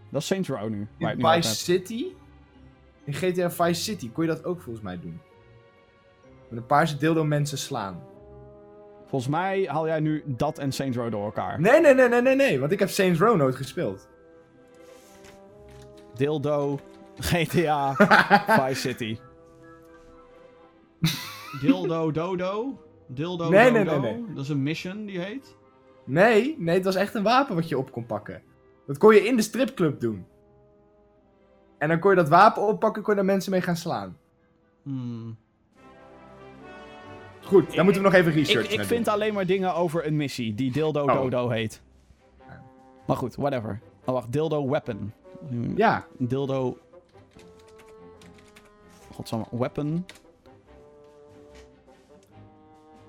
dat 0.10 0.22
is 0.22 0.28
Saints 0.28 0.50
Row 0.50 0.70
nu. 0.70 0.88
In 0.98 1.18
nu 1.18 1.24
Vice. 1.34 1.56
City. 1.56 2.06
In 3.04 3.14
GTA 3.14 3.52
Vice 3.52 3.82
City 3.84 4.12
kon 4.12 4.24
je 4.24 4.30
dat 4.30 4.46
ook 4.46 4.62
volgens 4.62 4.84
mij 4.86 5.00
doen. 5.00 5.20
Met 6.50 6.60
een 6.60 6.66
paarse 6.66 6.98
dildo 6.98 7.24
mensen 7.24 7.58
slaan. 7.58 8.04
Volgens 9.06 9.32
mij 9.32 9.66
haal 9.72 9.88
jij 9.88 10.00
nu 10.00 10.24
dat 10.26 10.58
en 10.60 10.72
Saints 10.72 10.98
Row 10.98 11.12
door 11.12 11.26
elkaar. 11.26 11.60
Nee, 11.62 11.82
nee, 11.82 11.94
nee, 11.94 12.10
nee, 12.10 12.22
nee, 12.22 12.36
nee. 12.36 12.60
Want 12.60 12.72
ik 12.72 12.80
heb 12.80 12.90
Saints 12.90 13.20
Row 13.20 13.36
nooit 13.38 13.56
gespeeld. 13.56 14.08
Dildo, 16.20 16.80
GTA, 17.20 17.94
Vice 18.68 18.80
City. 18.82 19.18
Dildo 21.62 22.12
Dodo? 22.12 22.78
Dildo 23.08 23.50
Nee, 23.50 23.72
nee, 23.72 23.84
Dodo? 23.84 24.00
nee, 24.00 24.14
nee. 24.14 24.34
Dat 24.34 24.44
is 24.44 24.50
een 24.50 24.64
mission 24.64 25.06
die 25.06 25.20
heet. 25.20 25.56
Nee, 26.06 26.56
nee, 26.58 26.76
het 26.76 26.86
was 26.86 26.96
echt 26.96 27.14
een 27.14 27.24
wapen 27.24 27.56
wat 27.56 27.70
je 27.70 27.78
op 27.78 27.92
kon 27.92 28.06
pakken. 28.06 28.42
Dat 28.88 28.98
kon 28.98 29.14
je 29.14 29.26
in 29.26 29.36
de 29.36 29.42
stripclub 29.42 30.00
doen. 30.00 30.26
En 31.78 31.88
dan 31.90 32.00
kon 32.00 32.10
je 32.10 32.16
dat 32.16 32.30
wapen 32.30 32.68
oppakken, 32.68 33.02
kon 33.04 33.14
je 33.14 33.20
daar 33.20 33.30
mensen 33.30 33.52
mee 33.52 33.62
gaan 33.62 33.76
slaan. 33.76 34.18
Hmm. 34.84 35.38
Goed, 37.44 37.76
dan 37.76 37.84
moeten 37.84 38.02
we 38.04 38.08
nog 38.10 38.18
even 38.18 38.32
research 38.32 38.66
Ik, 38.66 38.80
ik 38.80 38.86
vind 38.86 39.06
doen. 39.06 39.14
alleen 39.14 39.34
maar 39.34 39.46
dingen 39.46 39.74
over 39.76 40.06
een 40.08 40.16
missie 40.16 40.54
die 40.56 40.72
Dildo 40.72 41.02
Oh. 41.04 41.14
Dodo 41.14 41.50
heet. 41.50 41.82
Maar 43.08 43.18
goed, 43.18 43.36
whatever. 43.36 43.80
Oh 44.06 44.14
wacht, 44.14 44.32
Dildo 44.32 44.70
Weapon. 44.70 45.14
Ja, 45.76 46.06
Dildo. 46.18 46.78
Godsamme, 49.14 49.46
weapon. 49.52 50.06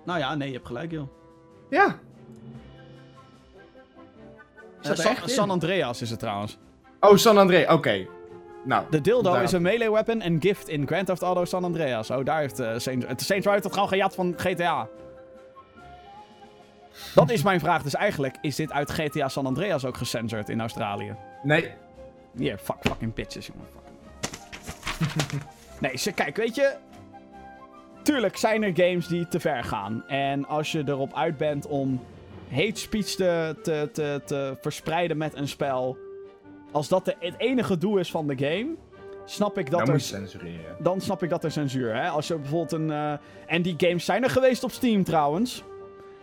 Nou 0.04 0.18
ja, 0.18 0.34
nee, 0.34 0.48
je 0.48 0.54
hebt 0.54 0.66
gelijk, 0.66 0.90
joh. 0.90 1.08
ja. 1.70 1.98
Eh, 4.82 4.92
San? 4.94 5.16
San 5.28 5.50
Andreas 5.50 6.02
is 6.02 6.10
het 6.10 6.18
trouwens. 6.18 6.58
Oh, 7.00 7.16
San 7.16 7.38
André, 7.38 7.72
oké. 7.72 8.06
Nou, 8.64 8.84
De 8.90 9.00
dildo 9.00 9.32
Daar- 9.32 9.42
is 9.42 9.52
een 9.52 9.62
melee 9.62 9.90
weapon 9.90 10.20
en 10.20 10.40
gift 10.40 10.68
in 10.68 10.86
Grand 10.86 11.06
Theft 11.06 11.22
Auto 11.22 11.44
San 11.44 11.64
Andreas. 11.64 12.10
Oh, 12.10 12.24
daar 12.24 12.40
heeft 12.40 12.58
eh 12.58 12.72
Saints... 12.76 13.06
Saints 13.26 13.44
Row 13.46 13.52
heeft 13.52 13.64
het 13.64 13.72
gewoon 13.72 13.88
gejat 13.88 14.14
van 14.14 14.34
GTA. 14.36 14.88
Dat 17.14 17.30
is 17.30 17.42
mijn 17.42 17.60
vraag 17.60 17.82
dus 17.82 17.94
eigenlijk. 17.94 18.36
Is 18.40 18.56
dit 18.56 18.72
uit 18.72 18.90
GTA 18.90 19.28
San 19.28 19.46
Andreas 19.46 19.84
ook 19.84 19.96
gecensored 19.96 20.48
in 20.48 20.60
Australië? 20.60 21.16
nee. 21.42 21.72
Yeah, 22.32 22.58
fuck 22.58 22.76
fucking 22.80 23.14
bitches, 23.14 23.46
jongen. 23.46 23.66
Fuck. 23.72 25.40
nee, 25.80 25.96
ze, 25.98 26.12
kijk, 26.12 26.36
weet 26.36 26.54
je... 26.54 26.76
Tuurlijk 28.02 28.36
zijn 28.36 28.62
er 28.62 28.72
games 28.74 29.06
die 29.06 29.28
te 29.28 29.40
ver 29.40 29.64
gaan. 29.64 30.04
En 30.08 30.46
als 30.46 30.72
je 30.72 30.82
erop 30.86 31.14
uit 31.14 31.36
bent 31.36 31.66
om 31.66 32.00
hate 32.50 32.80
speech 32.80 33.06
te, 33.06 33.56
te, 33.62 33.88
te, 33.92 34.22
te 34.26 34.56
verspreiden 34.60 35.16
met 35.16 35.34
een 35.34 35.48
spel... 35.48 35.96
Als 36.72 36.88
dat 36.88 37.04
de, 37.04 37.16
het 37.20 37.34
enige 37.38 37.78
doel 37.78 37.96
is 37.98 38.10
van 38.10 38.26
de 38.26 38.36
game... 38.38 38.74
Snap 39.24 39.58
ik 39.58 39.70
dat 39.70 39.86
Dan 39.86 39.94
er 39.94 40.00
censureren. 40.00 40.76
dan 40.78 41.00
snap 41.00 41.22
ik 41.22 41.30
dat 41.30 41.44
er 41.44 41.50
censuur. 41.50 41.94
Hè? 41.94 42.08
Als 42.08 42.26
je 42.28 42.34
bijvoorbeeld 42.36 42.72
een. 42.72 42.90
eh, 42.90 43.12
En 43.46 43.62
die 43.62 43.74
games 43.76 44.04
zijn 44.04 44.22
er 44.24 44.30
geweest 44.30 44.64
op 44.64 44.70
Steam 44.70 45.04
trouwens. 45.04 45.62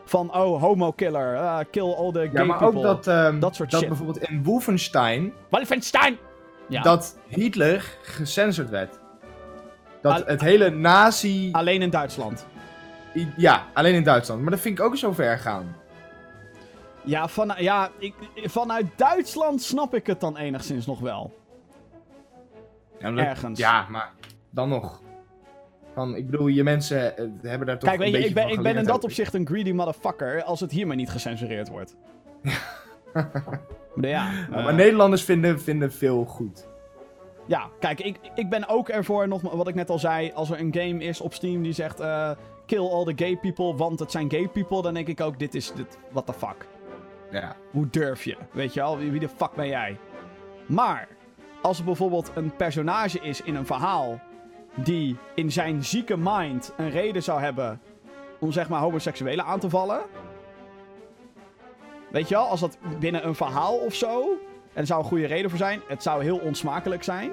Van 0.08 0.34
oh, 0.36 0.62
homo 0.62 0.92
killer, 0.92 1.38
ah, 1.38 1.60
kill 1.72 1.94
all 1.94 2.12
the 2.12 2.20
gay 2.20 2.30
Ja, 2.34 2.44
maar 2.44 2.58
people. 2.58 2.78
ook 2.78 2.84
dat, 2.84 3.08
ehm, 3.08 3.40
Dat 3.40 3.56
soort 3.56 3.72
dat 3.72 3.80
shit. 3.80 3.90
bijvoorbeeld 3.90 4.30
in 4.30 4.44
Wolfenstein, 4.44 5.34
Wolfenstein! 5.50 6.18
Ja, 6.70 6.82
dat 6.82 7.18
Hitler 7.28 7.98
gecensurd 8.02 8.70
werd. 8.70 9.00
Dat 10.02 10.14
Al- 10.14 10.26
het 10.26 10.42
hele 10.42 10.70
nazi... 10.70 11.50
alleen 11.52 11.82
in 11.82 11.90
Duitsland. 11.90 12.46
I- 13.16 13.34
Ja, 13.38 13.64
alleen 13.74 13.94
in 13.94 14.04
Duitsland. 14.04 14.42
Maar 14.42 14.52
dat 14.52 14.60
vind 14.60 14.80
ik 14.80 14.86
ook 14.86 14.98
zo 14.98 15.12
ver 15.12 15.38
gaan. 15.40 15.76
Ja, 17.04 17.28
van, 17.28 17.54
ja 17.58 17.90
ik, 17.98 18.14
vanuit 18.44 18.86
Duitsland 18.96 19.62
snap 19.62 19.96
ik 19.96 20.08
het 20.08 20.20
dan 20.20 20.38
enigszins 20.38 20.86
nog 20.86 21.00
wel. 21.00 21.34
Ja, 23.00 23.10
maar 23.10 23.16
dat- 23.16 23.26
Ergens. 23.26 23.60
Ja, 23.60 23.86
maar 23.90 24.12
dan 24.50 24.70
nog. 24.70 25.02
Van, 25.98 26.15
ik 26.15 26.30
bedoel, 26.30 26.48
je 26.48 26.64
mensen 26.64 27.18
eh, 27.18 27.26
hebben 27.41 27.68
daar 27.68 27.80
toch 27.80 27.90
Kijk, 27.90 28.02
een 28.02 28.06
je, 28.06 28.11
beetje 28.11 28.28
ik 28.28 28.34
ben, 28.34 28.49
ik 28.49 28.61
ben 28.61 28.78
in 28.78 28.84
dat 28.84 29.03
opzicht 29.03 29.34
een 29.34 29.48
greedy 29.48 29.72
motherfucker 29.72 30.44
als 30.44 30.60
het 30.60 30.72
hier 30.72 30.88
maar 30.88 30.95
niet 30.95 31.10
gecensureerd 31.10 31.69
wordt. 31.69 31.95
Maar 33.94 34.10
ja, 34.10 34.32
Ja, 34.32 34.57
eh, 34.57 34.64
maar 34.64 34.74
Nederlanders 34.74 35.24
vinden, 35.24 35.61
vinden 35.61 35.91
veel 35.91 36.26
goed. 36.26 36.68
Ja, 37.45 37.69
kijk, 37.80 37.99
ik, 38.02 38.19
ik 38.36 38.49
ben 38.49 38.68
ook 38.68 38.90
ervoor, 38.90 39.28
nog 39.28 39.41
wat 39.41 39.68
ik 39.68 39.76
net 39.76 39.90
al 39.90 39.99
zei, 39.99 40.32
als 40.34 40.49
er 40.49 40.60
een 40.60 40.74
game 40.74 41.03
is 41.03 41.22
op 41.22 41.34
Steam 41.34 41.64
die 41.64 41.74
zegt 41.74 41.99
eh, 41.99 42.32
kill 42.65 42.88
all 42.90 43.06
the 43.06 43.24
gay 43.24 43.38
people, 43.38 43.76
want 43.76 43.99
het 43.99 44.11
zijn 44.11 44.32
gay 44.32 44.48
people, 44.48 44.82
dan 44.82 44.94
denk 44.94 45.07
ik 45.07 45.22
ook, 45.22 45.40
dit 45.40 45.56
is, 45.56 45.72
dit, 45.72 45.98
what 46.11 46.26
the 46.26 46.34
fuck. 46.34 46.68
Ja. 47.32 47.56
Hoe 47.72 47.90
durf 47.90 48.24
je? 48.24 48.38
Weet 48.52 48.74
je 48.74 48.98
wie, 48.98 49.11
wie 49.11 49.19
de 49.19 49.30
fuck 49.30 49.52
ben 49.56 49.68
jij? 49.68 49.98
Maar, 50.65 51.07
als 51.61 51.80
er 51.80 51.86
bijvoorbeeld 51.86 52.32
een 52.36 52.56
personage 52.56 53.19
is 53.19 53.41
in 53.41 53.56
een 53.56 53.65
verhaal 53.65 54.19
die 54.84 55.18
in 55.36 55.52
zijn 55.52 55.84
zieke 55.86 56.18
mind 56.18 56.74
een 56.78 56.90
reden 56.90 57.24
zou 57.24 57.41
hebben 57.41 57.82
om 58.40 58.52
zeg 58.52 58.70
maar 58.70 58.80
homoseksuelen 58.80 59.45
aan 59.45 59.60
te 59.60 59.70
vallen. 59.70 60.02
Weet 62.12 62.28
je 62.30 62.36
wel, 62.36 62.45
als 62.48 62.60
dat 62.60 62.78
binnen 62.99 63.28
een 63.28 63.36
verhaal 63.36 63.78
of 63.78 63.94
zo, 63.94 64.22
en 64.74 64.82
er 64.82 64.86
zou 64.86 64.99
een 65.02 65.08
goede 65.08 65.26
reden 65.26 65.49
voor 65.49 65.60
zijn, 65.60 65.82
het 65.88 66.04
zou 66.04 66.24
heel 66.24 66.38
onsmakelijk 66.38 67.04
zijn. 67.04 67.32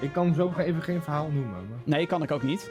Ik 0.00 0.12
kan 0.12 0.34
zo 0.34 0.52
even 0.56 0.82
geen 0.82 1.02
verhaal 1.02 1.28
noemen. 1.28 1.50
Maar... 1.68 1.78
Nee, 1.84 2.06
kan 2.06 2.22
ik 2.22 2.30
ook 2.30 2.42
niet. 2.42 2.70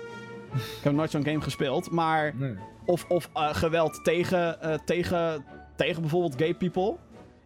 ik 0.54 0.84
heb 0.84 0.94
nooit 0.94 1.12
zo'n 1.12 1.26
game 1.26 1.42
gespeeld, 1.42 1.92
maar 1.92 2.36
Nee. 2.36 2.56
of, 2.86 3.06
of 3.10 3.30
eh, 3.34 3.54
geweld 3.56 4.04
tegen, 4.04 4.62
eh, 4.62 4.74
tegen, 4.86 5.46
tegen 5.76 6.02
bijvoorbeeld 6.02 6.36
gay 6.38 6.54
people 6.54 6.96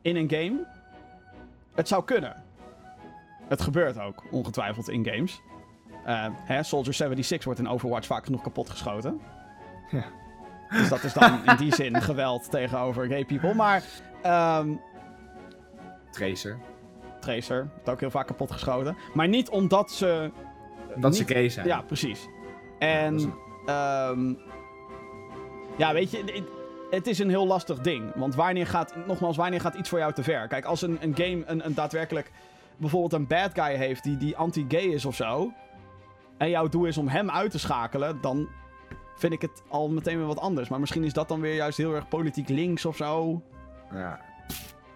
in 0.02 0.16
een 0.16 0.30
game. 0.30 0.66
Het 1.76 1.88
zou 1.88 2.04
kunnen. 2.04 2.44
Het 3.48 3.62
gebeurt 3.62 4.00
ook, 4.00 4.24
ongetwijfeld, 4.32 4.90
in 4.90 5.06
games. 5.06 5.42
Eh, 6.08 6.26
hè, 6.34 6.64
Soldier 6.64 6.94
76 6.94 7.46
wordt 7.46 7.60
in 7.60 7.68
Overwatch 7.70 8.08
vaak 8.08 8.26
genoeg 8.26 8.42
kapotgeschoten. 8.42 9.22
Ja. 9.90 10.04
Dus 10.70 10.90
dat 10.90 11.04
is 11.04 11.14
dan 11.14 11.40
in 11.46 11.56
die 11.56 11.76
zin 11.76 12.02
geweld 12.12 12.52
tegenover 12.52 13.08
gay 13.08 13.26
people. 13.26 13.54
Maar 13.54 13.84
ehm, 14.22 14.70
Tracer. 16.12 16.58
Tracer 17.20 17.68
wordt 17.74 17.90
ook 17.90 18.00
heel 18.00 18.10
vaak 18.12 18.28
kapotgeschoten. 18.28 18.98
Maar 19.14 19.28
niet 19.28 19.50
omdat 19.50 19.92
ze... 19.92 20.32
Dat 20.96 21.16
ze 21.16 21.26
gay 21.28 21.50
zijn. 21.50 21.68
Ja, 21.68 21.82
precies. 21.82 22.28
En... 22.80 23.14
Een- 23.14 23.34
Ehm 23.66 24.34
ja, 25.78 25.94
weet 25.94 26.12
je, 26.12 26.18
het, 26.18 26.44
het 26.90 27.08
is 27.08 27.20
een 27.20 27.30
heel 27.30 27.48
lastig 27.48 27.80
ding. 27.80 28.12
Want 28.16 28.36
wanneer 28.36 28.68
gaat, 28.68 28.96
nogmaals, 29.08 29.38
wanneer 29.38 29.62
gaat 29.62 29.76
iets 29.76 29.90
voor 29.90 30.00
jou 30.00 30.14
te 30.14 30.24
ver? 30.24 30.48
Kijk, 30.48 30.66
als 30.66 30.82
een, 30.82 30.98
een 31.02 31.16
game 31.16 31.44
een, 31.46 31.66
een 31.66 31.74
daadwerkelijk 31.74 32.32
bijvoorbeeld 32.78 33.14
een 33.14 33.28
bad 33.28 33.52
guy 33.54 33.76
heeft 33.76 34.04
die, 34.04 34.18
die 34.18 34.38
anti-gay 34.38 34.82
is 34.84 35.06
of 35.06 35.16
zo. 35.16 35.52
En 36.38 36.50
jouw 36.50 36.68
doel 36.68 36.86
is 36.86 36.98
om 36.98 37.08
hem 37.08 37.30
uit 37.30 37.52
te 37.52 37.60
schakelen, 37.60 38.22
dan 38.22 38.48
vind 39.16 39.34
ik 39.34 39.42
het 39.42 39.64
al 39.68 39.90
meteen 39.90 40.18
weer 40.18 40.28
wat 40.28 40.40
anders. 40.40 40.70
Maar 40.70 40.80
misschien 40.80 41.04
is 41.04 41.14
dat 41.14 41.28
dan 41.28 41.42
weer 41.42 41.56
juist 41.56 41.78
heel 41.78 41.96
erg 41.96 42.08
politiek 42.08 42.50
links 42.50 42.86
of 42.86 42.96
zo. 42.96 43.42
Ja. 43.92 44.20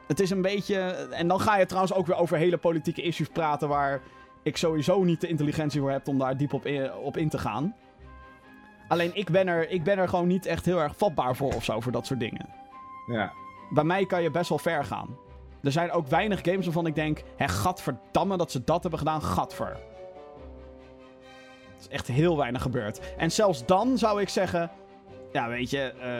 Het 0.08 0.20
is 0.20 0.30
een 0.30 0.42
beetje. 0.42 0.80
En 1.12 1.28
dan 1.28 1.40
ga 1.40 1.58
je 1.58 1.66
trouwens 1.66 1.94
ook 1.94 2.08
weer 2.08 2.16
over 2.16 2.38
hele 2.38 2.58
politieke 2.58 3.02
issues 3.02 3.30
praten 3.30 3.68
waar 3.68 4.02
ik 4.44 4.58
sowieso 4.58 5.04
niet 5.04 5.22
de 5.22 5.28
intelligentie 5.28 5.82
voor 5.82 5.92
heb 5.92 6.08
om 6.08 6.18
daar 6.18 6.38
diep 6.38 6.54
op 6.54 6.66
in, 6.66 6.94
op 6.94 7.18
in 7.18 7.30
te 7.30 7.38
gaan. 7.38 7.76
Alleen 8.88 9.12
ik 9.14 9.30
ben, 9.30 9.48
er, 9.48 9.70
ik 9.70 9.84
ben 9.84 9.98
er 9.98 10.10
gewoon 10.10 10.28
niet 10.28 10.46
echt 10.46 10.66
heel 10.66 10.82
erg 10.82 10.96
vatbaar 10.98 11.36
voor 11.36 11.54
of 11.54 11.64
zo, 11.64 11.80
voor 11.80 11.92
dat 11.92 12.06
soort 12.06 12.20
dingen. 12.20 12.50
ja. 13.08 13.34
Bij 13.70 13.84
mij 13.84 14.06
kan 14.06 14.22
je 14.22 14.32
best 14.32 14.50
wel 14.50 14.58
ver 14.58 14.86
gaan. 14.86 15.18
er 15.64 15.72
zijn 15.72 15.92
ook 15.92 16.08
weinig 16.08 16.40
games 16.42 16.66
waarvan 16.66 16.86
ik 16.86 16.96
denk... 16.96 17.24
Hé, 17.36 17.48
gadverdamme 17.48 18.38
dat 18.38 18.52
ze 18.52 18.64
dat 18.64 18.82
hebben 18.82 19.00
gedaan, 19.00 19.22
gadver. 19.22 19.80
Is 21.82 21.88
echt 21.88 22.08
heel 22.08 22.38
weinig 22.38 22.62
gebeurd. 22.62 23.00
En 23.18 23.32
zelfs 23.32 23.66
dan 23.66 23.98
zou 23.98 24.22
ik 24.22 24.30
zeggen... 24.30 24.72
Ja, 25.32 25.48
weet 25.48 25.70
je... 25.70 25.94
eh, 26.02 26.20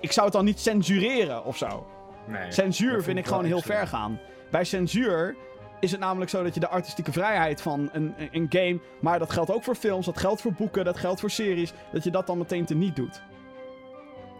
ik 0.00 0.12
zou 0.12 0.26
het 0.26 0.34
dan 0.34 0.44
niet 0.44 0.60
censureren 0.60 1.44
of 1.44 1.56
zo. 1.56 1.86
Nee. 2.26 2.52
Censuur 2.52 3.02
vind 3.02 3.18
ik 3.18 3.26
gewoon 3.26 3.44
heel 3.44 3.60
ver 3.60 3.86
gaan. 3.86 4.20
Bij 4.50 4.64
censuur 4.64 5.36
is 5.80 5.90
het 5.90 6.00
namelijk 6.00 6.30
zo 6.30 6.42
dat 6.42 6.54
je 6.54 6.60
de 6.60 6.68
artistieke 6.68 7.12
vrijheid 7.12 7.60
van 7.60 7.88
een, 7.92 8.14
een 8.32 8.46
game... 8.50 8.80
Maar 9.00 9.18
dat 9.18 9.30
geldt 9.30 9.50
ook 9.50 9.64
voor 9.64 9.74
films, 9.74 10.06
dat 10.06 10.18
geldt 10.18 10.40
voor 10.40 10.52
boeken, 10.52 10.84
dat 10.84 10.98
geldt 10.98 11.20
voor 11.20 11.30
series... 11.30 11.72
dat 11.92 12.04
je 12.04 12.10
dat 12.10 12.26
dan 12.26 12.38
meteen 12.38 12.64
teniet 12.64 12.96
doet. 12.96 13.22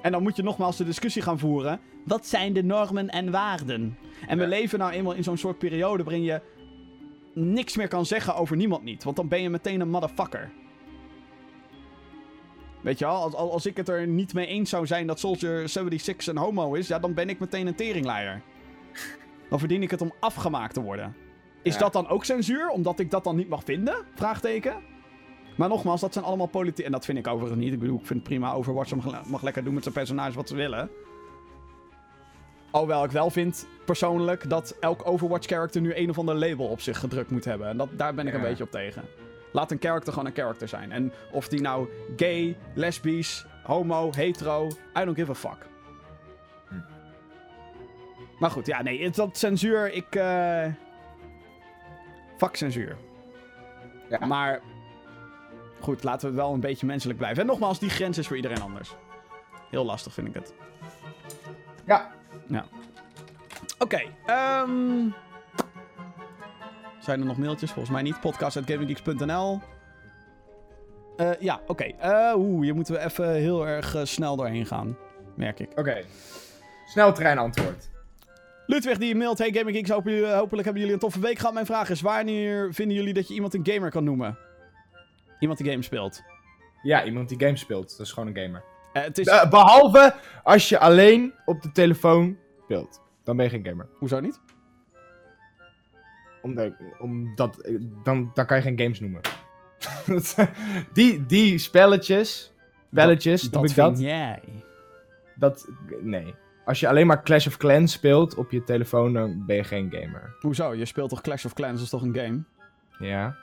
En 0.03 0.13
dan 0.13 0.23
moet 0.23 0.37
je 0.37 0.43
nogmaals 0.43 0.77
de 0.77 0.85
discussie 0.85 1.23
gaan 1.23 1.39
voeren. 1.39 1.81
Wat 2.05 2.27
zijn 2.27 2.53
de 2.53 2.63
normen 2.63 3.09
en 3.09 3.31
waarden? 3.31 3.99
En 4.27 4.39
we 4.39 4.47
leven 4.47 4.79
nou 4.79 4.93
eenmaal 4.93 5.13
in 5.13 5.25
zo'n 5.25 5.37
soort 5.37 5.59
periode 5.59 6.03
waarin 6.03 6.23
je 6.23 6.41
niks 7.39 7.77
meer 7.77 7.89
kan 7.89 8.07
zeggen 8.07 8.35
over 8.35 8.57
niemand 8.57 8.83
niet. 8.83 9.05
Want 9.05 9.17
dan 9.17 9.29
ben 9.29 9.43
je 9.43 9.51
meteen 9.51 9.81
een 9.81 9.91
motherfucker. 9.91 10.51
Weet 12.81 12.99
je 12.99 13.05
wel, 13.05 13.15
als, 13.15 13.35
als 13.35 13.67
ik 13.67 13.77
het 13.77 13.89
er 13.89 14.07
niet 14.07 14.35
mee 14.35 14.47
eens 14.47 14.71
zou 14.71 14.87
zijn 14.87 15.07
dat 15.07 15.19
Soldier 15.21 15.69
76 15.69 16.27
een 16.27 16.37
homo 16.37 16.75
is, 16.75 16.89
ja, 16.89 16.99
dan 16.99 17.15
ben 17.15 17.29
ik 17.29 17.39
meteen 17.39 17.67
een 17.67 17.75
teringleier. 17.75 18.43
Dan 19.49 19.59
verdien 19.59 19.83
ik 19.83 19.91
het 19.91 20.01
om 20.01 20.13
afgemaakt 20.21 20.75
te 20.75 20.83
worden. 20.83 21.17
Is 21.63 21.73
Ja. 21.75 21.79
dat 21.81 21.93
dan 21.93 22.09
ook 22.09 22.25
censuur, 22.25 22.69
omdat 22.69 22.99
ik 22.99 23.11
dat 23.11 23.25
dan 23.25 23.37
niet 23.37 23.49
mag 23.49 23.63
vinden? 23.65 24.05
Vraagteken. 24.15 24.75
Maar 25.57 25.69
nogmaals, 25.69 26.01
dat 26.01 26.13
zijn 26.13 26.25
allemaal 26.25 26.47
politiek. 26.47 26.85
En 26.87 26.93
dat 26.93 27.05
vind 27.05 27.19
ik 27.19 27.27
overigens 27.27 27.61
niet. 27.61 27.73
Ik 27.73 27.79
bedoel, 27.79 27.99
ik 27.99 28.07
vind 28.07 28.19
het 28.19 28.29
prima. 28.29 28.53
Overwatch 28.53 28.95
mag, 28.95 29.27
mag 29.29 29.43
lekker 29.43 29.65
doen 29.65 29.75
met 29.75 29.83
zijn 29.83 29.95
personages 29.95 30.35
wat 30.35 30.49
ze 30.49 30.55
willen. 30.55 30.91
Alhoewel 32.71 33.05
ik 33.05 33.11
wel 33.11 33.31
vind, 33.31 33.67
persoonlijk, 33.85 34.51
dat 34.51 34.77
elk 34.81 35.07
Overwatch-character 35.07 35.81
nu 35.81 35.95
een 35.95 36.11
of 36.11 36.19
ander 36.19 36.35
label 36.35 36.67
op 36.67 36.81
zich 36.81 36.99
gedrukt 36.99 37.31
moet 37.31 37.45
hebben. 37.45 37.69
En 37.69 37.77
dat, 37.77 37.89
daar 37.93 38.15
ben 38.15 38.27
ik 38.27 38.35
een 38.35 38.41
beetje 38.41 38.65
op 38.65 38.71
tegen. 38.71 39.05
Laat 39.53 39.71
een 39.71 39.81
character 39.81 40.13
gewoon 40.13 40.29
een 40.29 40.35
character 40.35 40.69
zijn. 40.69 40.93
En 40.93 41.13
of 41.33 41.49
die 41.49 41.61
nou 41.61 41.89
gay, 42.17 42.57
lesbisch, 42.75 43.47
homo, 43.63 44.11
hetero, 44.13 44.67
I 44.69 45.05
don't 45.05 45.17
give 45.17 45.31
a 45.31 45.35
fuck. 45.35 45.67
Hm. 46.69 46.75
Maar 48.39 48.51
goed, 48.51 48.67
ja, 48.67 48.83
nee, 48.83 49.11
dat 49.11 49.39
censuur, 49.39 49.93
ik. 49.93 50.15
eh 50.15 50.67
Fuck 52.37 52.57
censuur. 52.57 52.97
Ja. 54.09 54.27
Maar. 54.27 54.61
Goed, 55.81 56.05
laten 56.05 56.31
we 56.31 56.37
wel 56.37 56.53
een 56.53 56.61
beetje 56.61 56.87
menselijk 56.87 57.19
blijven. 57.19 57.41
En 57.43 57.49
nogmaals, 57.49 57.79
die 57.79 57.91
grens 57.91 58.19
is 58.19 58.27
voor 58.27 58.37
iedereen 58.37 58.61
anders. 58.63 58.95
Heel 59.71 59.85
lastig 59.85 60.13
vind 60.13 60.27
ik 60.29 60.35
het. 60.35 60.55
Ja. 61.87 62.11
Oké, 63.79 64.01
ehm. 64.27 65.09
Zijn 67.01 67.21
er 67.21 67.27
nog 67.27 67.37
mailtjes? 67.39 67.71
Volgens 67.71 67.95
mij 67.95 68.03
niet. 68.03 68.21
Podcast.gaminggeeks.nl 68.21 69.61
Eh 71.17 71.31
Ja, 71.41 71.61
oké. 71.67 71.85
Eh, 71.85 72.33
Oeh, 72.37 72.63
hier 72.63 72.75
moeten 72.75 72.95
we 72.95 73.01
even 73.01 73.33
heel 73.35 73.67
erg 73.67 73.95
eh, 73.95 74.05
snel 74.05 74.37
doorheen 74.37 74.67
gaan. 74.67 74.97
Merk 75.35 75.61
ik. 75.61 75.71
Oké. 75.79 76.05
Snel 76.87 77.13
antwoord. 77.39 77.89
Ludwig 78.67 78.99
die 78.99 79.15
mailt... 79.15 79.39
Hey 79.39 79.53
Gaming 79.53 79.77
Geeks, 79.77 79.91
jullie- 80.05 80.27
hopelijk 80.27 80.65
hebben 80.65 80.75
jullie 80.83 80.93
een 80.93 81.01
toffe 81.01 81.21
week 81.21 81.39
gehad. 81.39 81.55
Mijn 81.55 81.67
vraag 81.67 81.91
is, 81.91 82.01
wanneer 82.01 82.75
vinden 82.75 82.97
jullie 82.97 83.15
dat 83.15 83.29
je 83.29 83.35
iemand 83.35 83.55
een 83.55 83.67
gamer 83.67 83.91
kan 83.91 84.05
noemen? 84.05 84.39
Iemand 85.39 85.59
die 85.59 85.71
games 85.71 85.87
speelt. 85.87 86.23
Ja, 86.83 87.05
iemand 87.05 87.29
die 87.29 87.39
games 87.41 87.61
speelt. 87.61 87.91
Dat 87.91 88.07
is 88.07 88.13
gewoon 88.13 88.29
een 88.35 88.43
gamer. 88.43 88.63
Eh, 88.99 89.05
het 89.05 89.19
is... 89.19 89.27
Eh, 89.27 89.51
behalve 89.51 90.15
als 90.43 90.69
je 90.69 90.79
alleen 90.79 91.33
op 91.45 91.63
de 91.63 91.73
telefoon 91.73 92.39
speelt. 92.63 93.03
Dan 93.25 93.37
ben 93.37 93.45
je 93.45 93.51
geen 93.51 93.67
gamer. 93.67 93.89
Hoezo 93.99 94.21
niet? 94.21 94.41
Omdat, 96.43 96.73
omdat 96.99 97.59
eh, 97.59 97.75
dan, 98.05 98.31
dan 98.35 98.47
kan 98.47 98.57
je 98.57 98.63
geen 98.63 98.79
games 98.79 99.01
noemen. 99.01 99.21
die, 100.93 101.27
die 101.27 101.59
spelletjes, 101.59 102.53
spelletjes, 102.91 103.51
noem 103.51 103.65
ik 103.65 103.71
vind 103.71 103.87
dat? 103.87 104.01
jij. 104.01 104.43
Dat, 105.35 105.69
nee. 106.01 106.35
Als 106.65 106.81
je 106.81 106.89
alleen 106.89 107.07
maar 107.07 107.23
Clash 107.23 107.47
of 107.47 107.57
Clans 107.57 107.93
speelt 107.93 108.35
op 108.35 108.51
je 108.51 108.65
telefoon, 108.65 109.13
dan 109.13 109.47
ben 109.47 109.57
je 109.57 109.65
geen 109.65 109.91
gamer. 109.91 110.37
Hoezo? 110.41 110.75
Je 110.75 110.85
speelt 110.85 111.11
toch 111.11 111.21
Clash 111.21 111.45
of 111.45 111.53
Clans? 111.53 111.75
Dat 111.75 111.83
is 111.83 111.91
toch 111.91 112.03
een 112.03 112.15
game? 112.15 112.43
Ja. 112.99 113.37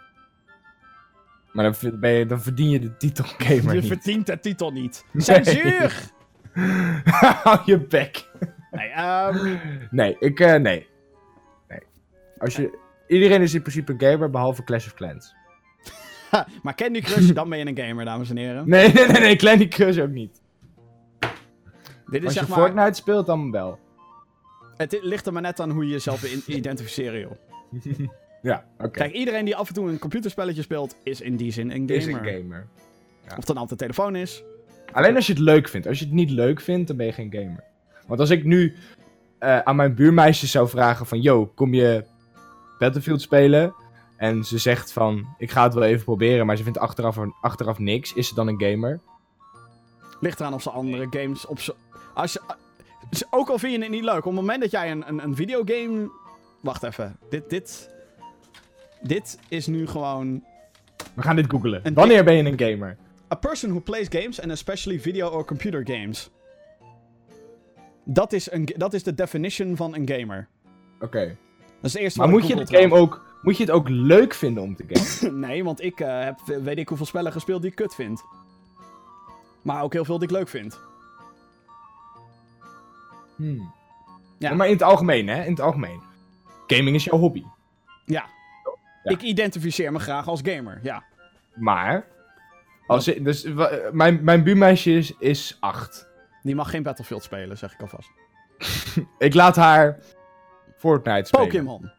Maar 1.55 1.63
dan, 1.63 1.75
ver- 1.75 1.99
ben 1.99 2.11
je, 2.11 2.25
dan 2.25 2.41
verdien 2.41 2.69
je 2.69 2.79
de 2.79 2.97
titel 2.97 3.23
gamer 3.37 3.73
je 3.75 3.81
niet. 3.81 3.87
verdient 3.87 4.25
de 4.25 4.39
titel 4.39 4.71
niet. 4.71 5.05
Nee. 5.11 5.23
Censuur! 5.23 6.11
Hou 7.43 7.59
je 7.65 7.79
bek. 7.79 8.29
Nee, 8.71 8.89
ehm... 8.89 9.57
Nee, 9.91 10.15
ik, 10.19 10.39
eh, 10.39 10.55
nee. 10.55 10.87
Nee. 11.67 11.79
Als 12.37 12.55
je, 12.55 12.77
iedereen 13.07 13.41
is 13.41 13.53
in 13.53 13.61
principe 13.61 13.91
een 13.91 14.01
gamer, 14.11 14.29
behalve 14.29 14.63
Clash 14.63 14.85
of 14.85 14.93
Clans. 14.93 15.35
maar 16.63 16.75
Candy 16.75 17.01
Crush, 17.01 17.29
dan 17.31 17.49
ben 17.49 17.57
je 17.57 17.65
een 17.65 17.77
gamer, 17.87 18.05
dames 18.05 18.29
en 18.29 18.37
heren. 18.37 18.69
Nee, 18.69 18.93
nee, 18.93 19.07
nee, 19.07 19.19
nee 19.21 19.35
Candy 19.35 19.67
Crush 19.67 19.97
ook 19.97 20.09
niet. 20.09 20.41
Dit 22.05 22.21
is 22.21 22.23
Als 22.23 22.33
je 22.33 22.39
zeg 22.39 22.47
maar... 22.49 22.57
Fortnite 22.57 22.93
speelt, 22.93 23.25
dan 23.25 23.51
wel. 23.51 23.79
Het 24.77 24.97
ligt 25.01 25.25
er 25.25 25.33
maar 25.33 25.41
net 25.41 25.59
aan 25.59 25.71
hoe 25.71 25.85
je 25.85 25.91
jezelf 25.91 26.23
identificeren, 26.47 27.19
joh. 27.19 27.37
Ja, 28.45 28.65
oké. 28.77 28.89
Kijk, 28.89 29.13
iedereen 29.13 29.45
die 29.45 29.55
af 29.55 29.67
en 29.67 29.73
toe 29.73 29.89
een 29.89 29.99
computerspelletje 29.99 30.61
speelt, 30.61 30.95
is 31.03 31.21
in 31.21 31.35
die 31.35 31.51
zin 31.51 31.71
een 31.71 31.87
gamer. 31.87 31.95
Is 31.95 32.05
een 32.05 32.25
gamer. 32.25 32.67
Of 33.37 33.47
het 33.47 33.55
dan 33.55 33.67
de 33.67 33.75
telefoon 33.75 34.15
is. 34.15 34.43
Alleen 34.91 35.15
als 35.15 35.27
je 35.27 35.33
het 35.33 35.41
leuk 35.41 35.67
vindt. 35.67 35.87
Als 35.87 35.99
je 35.99 36.05
het 36.05 36.13
niet 36.13 36.29
leuk 36.29 36.61
vindt, 36.61 36.87
dan 36.87 36.97
ben 36.97 37.05
je 37.05 37.11
geen 37.11 37.31
gamer. 37.31 37.63
Want 38.07 38.19
als 38.19 38.29
ik 38.29 38.43
nu 38.43 38.75
eh, 39.39 39.59
aan 39.59 39.75
mijn 39.75 39.95
buurmeisje 39.95 40.47
zou 40.47 40.69
vragen 40.69 41.05
van... 41.05 41.21
Yo, 41.21 41.45
kom 41.45 41.73
je 41.73 42.05
Battlefield 42.79 43.21
spelen? 43.21 43.73
En 44.17 44.43
ze 44.43 44.57
zegt 44.57 44.91
van... 44.91 45.35
Ik 45.37 45.51
ga 45.51 45.63
het 45.63 45.73
wel 45.73 45.83
even 45.83 46.03
proberen, 46.03 46.45
maar 46.45 46.57
ze 46.57 46.63
vindt 46.63 46.77
achteraf, 46.77 47.17
achteraf 47.41 47.79
niks. 47.79 48.13
Is 48.13 48.27
ze 48.27 48.35
dan 48.35 48.47
een 48.47 48.61
gamer? 48.61 48.99
Ligt 50.19 50.39
eraan 50.39 50.53
of 50.53 50.61
ze 50.61 50.69
andere 50.69 51.07
games 51.09 51.45
op 51.45 51.59
zo. 51.59 51.75
Als 52.13 52.33
je, 52.33 52.41
dus 53.09 53.23
ook 53.29 53.49
al 53.49 53.59
vind 53.59 53.73
je 53.73 53.79
het 53.79 53.89
niet 53.89 54.03
leuk, 54.03 54.17
op 54.17 54.23
het 54.23 54.33
moment 54.33 54.61
dat 54.61 54.71
jij 54.71 54.91
een, 54.91 55.07
een, 55.07 55.23
een 55.23 55.35
videogame. 55.35 56.09
Wacht 56.61 56.83
even. 56.83 57.17
Dit, 57.29 57.49
dit. 57.49 57.93
Dit 59.07 59.39
is 59.47 59.67
nu 59.67 59.87
gewoon. 59.87 60.43
We 61.13 61.21
gaan 61.21 61.35
dit 61.35 61.49
googlen. 61.49 61.79
Een 61.83 61.93
Wanneer 61.93 62.23
ben 62.23 62.35
je 62.35 62.43
een 62.43 62.59
gamer? 62.59 62.97
A 63.31 63.35
person 63.35 63.69
who 63.69 63.79
plays 63.79 64.07
games 64.09 64.41
and 64.41 64.51
especially 64.51 64.99
video 64.99 65.29
or 65.29 65.45
computer 65.45 65.87
games. 65.87 66.29
Dat 68.03 68.33
is, 68.33 68.51
een, 68.51 68.69
dat 68.77 68.93
is 68.93 69.03
de 69.03 69.13
definition 69.13 69.75
van 69.75 69.95
een 69.95 70.09
gamer. 70.09 70.47
Oké. 70.99 71.25
Dat 71.25 71.35
is 71.81 71.93
het 71.93 72.01
eerste 72.01 72.19
Maar 72.19 72.27
wat 72.27 72.39
moet 72.39 72.49
ik 72.49 72.57
je, 72.57 72.65
de 72.65 72.77
game 72.77 72.95
ook, 72.95 73.25
moet 73.41 73.57
je 73.57 73.63
het 73.63 73.71
ook 73.71 73.89
leuk 73.89 74.33
vinden 74.33 74.63
om 74.63 74.75
te 74.75 74.83
gamen? 74.87 75.39
Nee, 75.47 75.63
want 75.63 75.83
ik 75.83 75.99
eh, 75.99 76.23
heb 76.23 76.39
weet 76.45 76.77
ik 76.77 76.87
hoeveel 76.87 77.05
spellen 77.05 77.31
gespeeld 77.31 77.61
die 77.61 77.69
ik 77.69 77.75
kut 77.75 77.95
vind. 77.95 78.23
Maar 79.61 79.83
ook 79.83 79.93
heel 79.93 80.05
veel 80.05 80.19
die 80.19 80.27
ik 80.27 80.33
leuk 80.33 80.47
vind. 80.47 80.79
Hmm. 83.35 83.73
Ja. 84.37 84.49
Ja, 84.49 84.55
maar 84.55 84.67
in 84.67 84.73
het 84.73 84.83
algemeen, 84.83 85.27
hè? 85.27 85.43
In 85.43 85.51
het 85.51 85.61
algemeen. 85.61 85.99
Gaming 86.67 86.95
is 86.95 87.03
jouw 87.03 87.19
hobby. 87.19 87.43
Ja. 88.05 88.33
Ik 89.11 89.21
identificeer 89.21 89.91
me 89.91 89.99
graag 89.99 90.27
als 90.27 90.41
gamer, 90.43 90.79
ja. 90.83 91.03
Maar... 91.55 92.05
Als 92.87 93.07
ik, 93.07 93.23
dus, 93.23 93.43
wa- 93.53 93.71
mijn, 93.91 94.23
mijn 94.23 94.43
buurmeisje 94.43 94.91
is, 94.91 95.13
is 95.19 95.57
acht. 95.59 96.09
Die 96.41 96.55
mag 96.55 96.69
geen 96.69 96.83
Battlefield 96.83 97.23
spelen, 97.23 97.57
zeg 97.57 97.73
ik 97.73 97.81
alvast. 97.81 98.09
Ik 99.17 99.33
laat 99.33 99.55
haar 99.55 99.99
Fortnite 100.77 101.25
spelen. 101.27 101.45
Pokémon. 101.47 101.91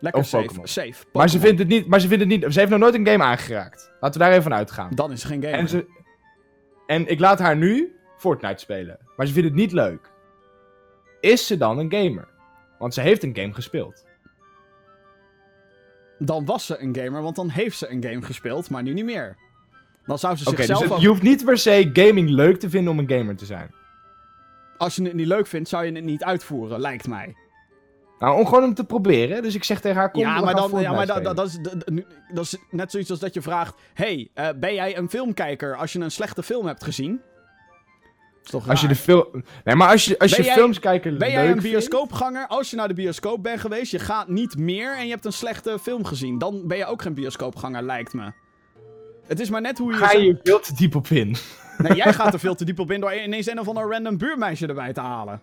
Lekker 0.00 0.20
Of 0.20 0.26
safe. 0.28 0.44
Pokémon. 0.44 0.66
safe. 0.66 0.86
Maar 1.12 1.28
ze 1.28 1.36
Pokémon. 1.38 1.40
vindt 1.40 1.58
het 1.58 1.68
niet, 1.68 1.86
maar 1.86 2.00
ze 2.00 2.08
vindt 2.08 2.22
het 2.22 2.32
niet, 2.32 2.52
ze 2.52 2.58
heeft 2.58 2.70
nog 2.70 2.80
nooit 2.80 2.94
een 2.94 3.06
game 3.06 3.24
aangeraakt. 3.24 3.92
Laten 4.00 4.20
we 4.20 4.26
daar 4.26 4.30
even 4.36 4.42
van 4.50 4.54
uitgaan. 4.58 4.90
Dan 4.94 5.12
is 5.12 5.20
ze 5.20 5.26
geen 5.26 5.42
gamer. 5.42 5.58
En, 5.58 5.68
ze, 5.68 5.86
en 6.86 7.06
ik 7.06 7.18
laat 7.18 7.38
haar 7.38 7.56
nu 7.56 7.96
Fortnite 8.16 8.58
spelen. 8.62 8.98
Maar 9.16 9.26
ze 9.26 9.32
vindt 9.32 9.48
het 9.48 9.58
niet 9.58 9.72
leuk. 9.72 10.10
Is 11.20 11.46
ze 11.46 11.56
dan 11.56 11.78
een 11.78 11.92
gamer? 11.92 12.28
Want 12.78 12.94
ze 12.94 13.00
heeft 13.00 13.22
een 13.22 13.36
game 13.36 13.52
gespeeld. 13.54 14.04
Dan 16.18 16.44
was 16.44 16.66
ze 16.66 16.82
een 16.82 16.96
gamer, 16.96 17.22
want 17.22 17.36
dan 17.36 17.48
heeft 17.48 17.78
ze 17.78 17.90
een 17.90 18.02
game 18.02 18.22
gespeeld, 18.22 18.70
maar 18.70 18.82
nu 18.82 18.92
niet 18.92 19.04
meer. 19.04 19.36
Dan 20.06 20.18
zou 20.18 20.36
ze 20.36 20.44
dus 20.44 20.52
zichzelf 20.66 20.90
ook- 20.90 20.98
je 21.00 21.08
hoeft 21.08 21.22
niet 21.22 21.44
per 21.44 21.58
se 21.58 21.90
gaming 21.92 22.30
leuk 22.30 22.58
te 22.60 22.70
vinden 22.70 22.92
om 22.92 22.98
een 22.98 23.10
gamer 23.10 23.36
te 23.36 23.44
zijn. 23.44 23.70
Als 24.78 24.96
je 24.96 25.02
het 25.02 25.12
niet 25.12 25.26
leuk 25.26 25.46
vindt, 25.46 25.68
zou 25.68 25.84
je 25.84 25.92
het 25.92 26.04
niet 26.04 26.24
uitvoeren, 26.24 26.80
lijkt 26.80 27.08
mij. 27.08 27.34
Nou, 28.18 28.38
om 28.38 28.46
gewoon 28.46 28.64
om 28.64 28.74
te 28.74 28.84
proberen. 28.84 29.42
Dus 29.42 29.54
ik 29.54 29.64
zeg 29.64 29.80
tegen 29.80 29.96
haar, 29.98 30.10
kom, 30.10 30.20
ja, 30.20 30.40
maar, 30.40 30.54
dan, 30.54 30.80
ja, 30.80 30.92
maar 30.92 31.06
da- 31.06 31.20
da- 31.20 31.34
dat, 31.34 31.46
is, 31.46 31.58
da- 31.62 31.70
da- 31.74 32.02
dat 32.32 32.44
is 32.44 32.56
net 32.70 32.90
zoiets 32.90 33.10
als 33.10 33.18
dat 33.18 33.34
je 33.34 33.42
vraagt... 33.42 33.74
hey, 33.94 34.30
eh, 34.34 34.48
ben 34.56 34.74
jij 34.74 34.96
een 34.98 35.08
filmkijker 35.08 35.76
als 35.76 35.92
je 35.92 35.98
een 36.00 36.10
slechte 36.10 36.42
film 36.42 36.66
hebt 36.66 36.84
gezien? 36.84 37.20
Is 38.44 38.50
toch 38.50 38.68
Als 38.68 38.80
je 38.80 38.88
de 38.88 38.94
film... 38.94 39.24
Nee, 39.64 39.74
maar 39.74 39.88
als 39.88 40.04
je, 40.04 40.18
als 40.18 40.30
Ben 40.30 40.40
je 40.40 40.46
jij- 40.46 40.54
films 40.56 40.78
kijken 40.78 41.18
Ben 41.18 41.30
jij 41.30 41.50
een 41.50 41.60
bioscoopganger? 41.60 42.46
Als 42.46 42.70
je 42.70 42.76
naar 42.76 42.88
de 42.88 42.94
bioscoop 42.94 43.42
bent 43.42 43.60
geweest, 43.60 43.90
je 43.90 43.98
gaat 43.98 44.28
niet 44.28 44.56
meer 44.58 44.96
en 44.96 45.04
je 45.04 45.10
hebt 45.10 45.24
een 45.24 45.32
slechte 45.32 45.78
film 45.82 46.04
gezien. 46.04 46.38
Dan 46.38 46.66
ben 46.66 46.76
je 46.76 46.86
ook 46.86 47.02
geen 47.02 47.14
bioscoopganger, 47.14 47.82
lijkt 47.82 48.12
me. 48.12 48.32
Het 49.26 49.40
is 49.40 49.50
maar 49.50 49.60
net 49.60 49.78
hoe 49.78 49.92
je... 49.92 49.98
Ga 49.98 50.12
je 50.12 50.18
hier 50.18 50.40
veel 50.42 50.60
te 50.60 50.74
diep 50.74 50.94
op 50.94 51.06
in. 51.06 51.36
Nee, 51.78 51.94
jij 51.96 52.12
gaat 52.12 52.32
er 52.32 52.38
veel 52.38 52.54
te 52.54 52.64
diep 52.64 52.78
op 52.78 52.90
in 52.90 53.00
door 53.00 53.14
ineens 53.14 53.46
een 53.46 53.60
of 53.60 53.68
ander 53.68 53.90
random 53.90 54.18
buurmeisje 54.18 54.66
erbij 54.66 54.92
te 54.92 55.00
halen. 55.00 55.40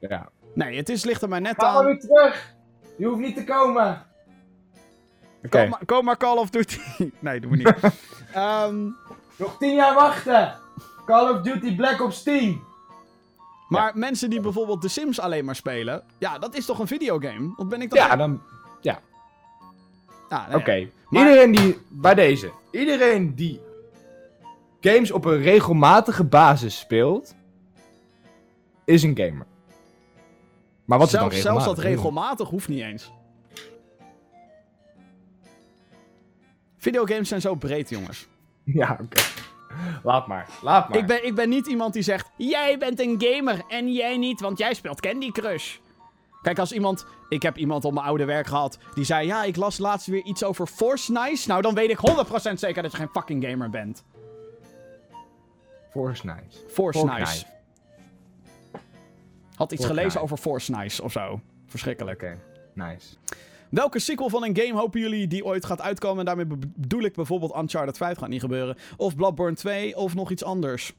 Ja. 0.00 0.28
Nee, 0.54 0.76
het 0.76 0.88
is, 0.88 1.04
ligt 1.04 1.22
er 1.22 1.28
maar 1.28 1.40
net 1.40 1.54
Ga 1.56 1.66
maar 1.72 1.80
aan. 1.80 1.84
weer 1.86 1.98
terug. 2.00 2.54
Je 2.96 3.06
hoeft 3.06 3.20
niet 3.20 3.36
te 3.36 3.44
komen. 3.44 4.06
Oké. 5.44 5.60
Kom, 5.60 5.68
maar, 5.68 5.84
kom 5.86 6.04
maar 6.04 6.16
Call 6.16 6.36
of 6.36 6.50
Duty. 6.50 6.78
nee, 7.18 7.40
doen 7.40 7.50
we 7.50 7.56
niet. 7.56 7.74
Ehm, 8.32 8.84
Nog 9.36 9.56
10 9.58 9.74
jaar 9.74 9.94
wachten. 9.94 10.54
Call 11.08 11.34
of 11.34 11.40
Duty 11.42 11.74
Black 11.76 12.00
Ops 12.02 12.22
10. 12.22 12.60
maar 13.68 13.98
mensen 13.98 14.30
die 14.30 14.40
bijvoorbeeld 14.40 14.80
The 14.80 14.88
Sims 14.88 15.20
alleen 15.20 15.44
maar 15.44 15.56
spelen. 15.56 16.02
Ja, 16.18 16.38
dat 16.38 16.54
is 16.54 16.64
toch 16.66 16.78
een 16.78 16.86
videogame? 16.86 17.52
Of 17.56 17.66
ben 17.68 17.82
ik 17.82 17.90
dat... 17.90 17.98
Ja, 17.98 18.16
dan... 18.16 18.40
Ah, 20.28 20.48
nee, 20.48 20.56
Oké. 20.56 20.88
Maar- 21.08 21.22
Iedereen 21.28 21.52
die... 21.52 21.78
Bij 21.88 22.14
deze. 22.14 22.52
Iedereen 22.70 23.34
die 23.34 23.60
games 24.80 25.10
op 25.10 25.24
een 25.24 25.42
regelmatige 25.42 26.24
basis 26.24 26.78
speelt... 26.78 27.34
Is 28.84 29.02
een 29.02 29.16
gamer. 29.16 29.46
Maar 30.84 30.98
wat 30.98 31.06
is 31.06 31.12
dan 31.12 31.20
Zelfs, 31.20 31.42
zelfs 31.42 31.64
regelmatig? 31.64 31.74
dat 31.84 31.84
regelmatig 31.84 32.48
hoeft 32.48 32.68
niet 32.68 32.80
eens. 32.80 33.12
Videogames 36.76 37.28
zijn 37.28 37.40
zo 37.40 37.54
breed, 37.54 37.88
jongens. 37.88 38.26
Ja, 38.64 38.98
oké. 39.02 39.20
Laat 40.02 40.26
maar. 40.26 40.48
Laat 40.62 40.88
maar. 40.88 40.98
Ik 40.98 41.06
ben, 41.06 41.26
ik 41.26 41.34
ben 41.34 41.48
niet 41.48 41.66
iemand 41.66 41.92
die 41.92 42.02
zegt: 42.02 42.30
Jij 42.36 42.78
bent 42.78 43.00
een 43.00 43.16
gamer 43.18 43.62
en 43.68 43.92
jij 43.92 44.16
niet, 44.16 44.40
want 44.40 44.58
jij 44.58 44.74
speelt 44.74 45.00
Candy 45.00 45.30
Crush. 45.30 45.76
Kijk, 46.42 46.58
als 46.58 46.72
iemand. 46.72 47.06
Ik 47.28 47.42
heb 47.42 47.56
iemand 47.56 47.84
op 47.84 47.92
mijn 47.92 48.06
oude 48.06 48.24
werk 48.24 48.46
gehad. 48.46 48.78
die 48.94 49.04
zei: 49.04 49.26
Ja, 49.26 49.44
ik 49.44 49.56
las 49.56 49.78
laatst 49.78 50.06
weer 50.06 50.24
iets 50.24 50.44
over 50.44 50.66
Force 50.66 51.12
Nice. 51.12 51.48
Nou, 51.48 51.62
dan 51.62 51.74
weet 51.74 51.90
ik 51.90 51.98
100% 52.50 52.52
zeker 52.54 52.82
dat 52.82 52.90
je 52.90 52.96
geen 52.96 53.08
fucking 53.08 53.44
gamer 53.44 53.70
bent. 53.70 54.04
Force 55.90 56.26
Nice. 56.26 56.58
Force. 56.68 57.04
Nice. 57.04 57.44
Had 59.54 59.72
iets 59.72 59.86
gelezen 59.86 60.20
over 60.20 60.36
Force 60.36 60.70
Nice 60.72 61.02
of 61.02 61.12
zo. 61.12 61.40
Verschrikkelijk. 61.66 62.22
Oké. 62.22 62.38
Nice. 62.74 63.06
Welke 63.70 63.98
sequel 63.98 64.28
van 64.30 64.44
een 64.44 64.56
game 64.56 64.78
hopen 64.78 65.00
jullie 65.00 65.26
die 65.26 65.44
ooit 65.44 65.64
gaat 65.64 65.80
uitkomen? 65.80 66.18
En 66.18 66.24
daarmee 66.24 66.46
be- 66.46 66.66
bedoel 66.76 67.02
ik 67.02 67.14
bijvoorbeeld 67.14 67.56
Uncharted 67.56 67.96
5 67.96 68.18
gaat 68.18 68.28
niet 68.28 68.40
gebeuren. 68.40 68.76
Of 68.96 69.16
Bloodborne 69.16 69.56
2 69.56 69.96
of 69.96 70.14
nog 70.14 70.30
iets 70.30 70.44
anders. 70.44 70.92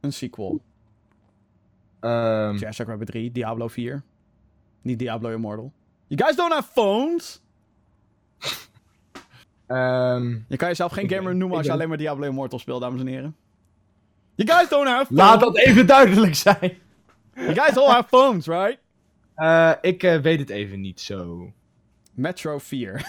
Een 0.00 0.12
sequel. 0.12 0.60
Ehm, 2.00 2.54
Jurassic 2.56 2.86
Rabbit 2.86 3.06
3, 3.06 3.32
Diablo 3.32 3.68
4. 3.68 4.02
Niet 4.82 4.98
Diablo 4.98 5.30
Immortal. 5.30 5.72
You 6.06 6.22
guys 6.22 6.36
don't 6.36 6.52
have 6.52 6.70
phones? 6.72 7.40
ehm, 9.66 10.28
Je 10.48 10.56
kan 10.56 10.68
jezelf 10.68 10.92
geen 10.92 11.08
gamer 11.08 11.24
ben- 11.24 11.38
noemen 11.38 11.56
als 11.56 11.66
je 11.66 11.72
ben- 11.72 11.76
alleen 11.76 11.88
maar 11.88 11.98
Diablo 11.98 12.26
Immortal 12.26 12.58
speelt, 12.58 12.80
dames 12.80 13.00
en 13.00 13.06
heren. 13.06 13.36
You 14.34 14.50
guys 14.50 14.68
don't 14.68 14.86
have 14.88 15.04
phones. 15.04 15.20
laat 15.22 15.40
dat 15.40 15.56
even 15.58 15.86
duidelijk 15.86 16.34
zijn. 16.34 16.78
You 17.34 17.54
guys 17.54 17.76
all 17.76 17.88
have 17.90 18.08
phones, 18.08 18.46
right? 18.46 18.78
Eh, 19.38 19.72
ik 19.80 20.02
eh, 20.02 20.20
weet 20.20 20.38
het 20.38 20.50
even 20.50 20.80
niet 20.80 21.00
zo. 21.00 21.52
Metro 22.14 22.58
4. 22.58 23.06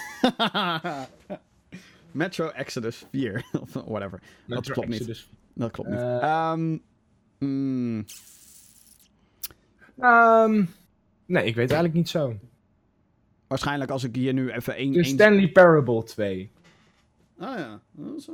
Metro 2.12 2.50
Exodus 2.50 3.06
4. 3.12 3.46
of 3.62 3.74
whatever. 3.94 4.22
dat 4.46 4.72
klopt 4.72 4.88
niet. 4.88 5.28
Dat 5.54 5.72
klopt 5.72 5.90
niet. 5.90 6.00
Ehm, 6.00 6.78
mm, 7.40 8.06
Ehm, 10.00 10.64
nee, 11.26 11.46
ik 11.46 11.56
weet 11.56 11.70
eigenlijk 11.70 11.94
niet 11.94 12.10
zo. 12.10 12.36
waarschijnlijk 13.48 13.92
als 13.92 14.04
ik 14.04 14.16
hier 14.16 14.34
nu 14.34 14.52
even 14.52 14.76
één... 14.76 14.92
De 14.92 15.04
Stanley 15.04 15.50
Parable 15.50 16.04
2. 16.04 16.52
Ah 17.38 17.58
ja. 17.58 17.80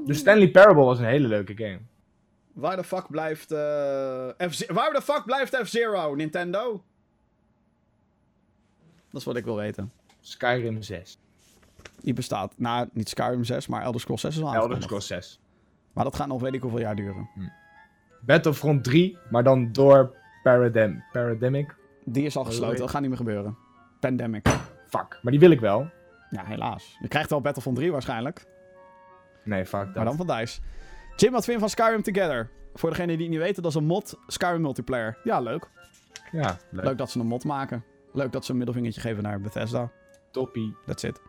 De 0.05 0.13
Stanley 0.13 0.51
Parable 0.51 0.83
was 0.83 0.99
een 0.99 1.05
hele 1.05 1.27
leuke 1.27 1.55
game. 1.55 1.79
Waar 2.53 2.75
de 2.75 2.83
fuck 2.83 3.09
blijft... 3.09 3.51
eh, 3.51 4.27
F 4.49 4.67
Waar 4.67 4.93
de 4.93 5.01
fuck 5.01 5.25
blijft 5.25 5.55
F-Zero, 5.55 6.15
Nintendo? 6.15 6.83
Dat 9.15 9.23
is 9.23 9.29
wat 9.29 9.39
ik 9.39 9.45
wil 9.45 9.55
weten. 9.55 9.91
Skyrim 10.19 10.81
6. 10.81 11.19
Die 12.01 12.13
bestaat. 12.13 12.53
Nou, 12.57 12.89
niet 12.93 13.09
Skyrim 13.09 13.43
6, 13.43 13.67
maar 13.67 13.81
Elder 13.81 14.01
Scrolls 14.01 14.21
6 14.21 14.35
is 14.35 14.43
al 14.43 14.53
Elder. 14.53 14.81
Scrolls 14.81 15.07
6. 15.07 15.39
Maar 15.93 16.03
dat 16.03 16.15
gaat 16.15 16.27
nog 16.27 16.41
weet 16.41 16.53
ik 16.53 16.61
hoeveel 16.61 16.79
jaar 16.79 16.95
duren. 16.95 17.29
Battlefront 18.21 18.83
3, 18.83 19.17
maar 19.29 19.43
dan 19.43 19.71
door 19.71 20.15
Paradem 20.43 21.03
Parademic. 21.11 21.75
Die 22.03 22.25
is 22.25 22.37
al 22.37 22.43
gesloten, 22.43 22.77
dat 22.77 22.89
gaat 22.89 22.99
niet 23.01 23.09
meer 23.09 23.17
gebeuren. 23.17 23.57
Pandemic. 23.99 24.47
Fuck, 24.87 25.19
maar 25.21 25.31
die 25.31 25.39
wil 25.39 25.51
ik 25.51 25.59
wel. 25.59 25.89
Ja, 26.29 26.45
helaas. 26.45 26.97
Je 27.01 27.07
krijgt 27.07 27.29
wel 27.29 27.41
Battlefront 27.41 27.77
3 27.77 27.91
waarschijnlijk. 27.91 28.45
Nee, 29.43 29.65
fuck 29.65 29.85
dat. 29.85 29.95
Maar 29.95 30.05
dan 30.05 30.15
van 30.15 30.27
DICE. 30.27 30.61
Jim, 31.15 31.31
wat 31.31 31.43
vind 31.43 31.61
je 31.61 31.67
van 31.67 31.69
Skyrim 31.69 32.01
Together? 32.01 32.49
Voor 32.73 32.89
degenen 32.89 33.17
die 33.17 33.25
het 33.25 33.35
niet 33.35 33.45
weten, 33.45 33.63
dat 33.63 33.71
is 33.71 33.77
een 33.77 33.85
mod 33.85 34.19
Skyrim 34.27 34.61
multiplayer. 34.61 35.17
Ja, 35.23 35.39
leuk. 35.39 35.69
Ja, 36.31 36.57
leuk. 36.69 36.85
Leuk 36.85 36.97
dat 36.97 37.11
ze 37.11 37.19
een 37.19 37.27
mod 37.27 37.43
maken. 37.43 37.83
Leuk 38.15 38.31
dat 38.31 38.45
ze 38.45 38.51
een 38.51 38.57
middelvingertje 38.57 39.01
geven 39.01 39.23
naar 39.23 39.41
Bethesda. 39.41 39.91
Toppie. 40.31 40.75
That's 40.85 41.03
it. 41.03 41.21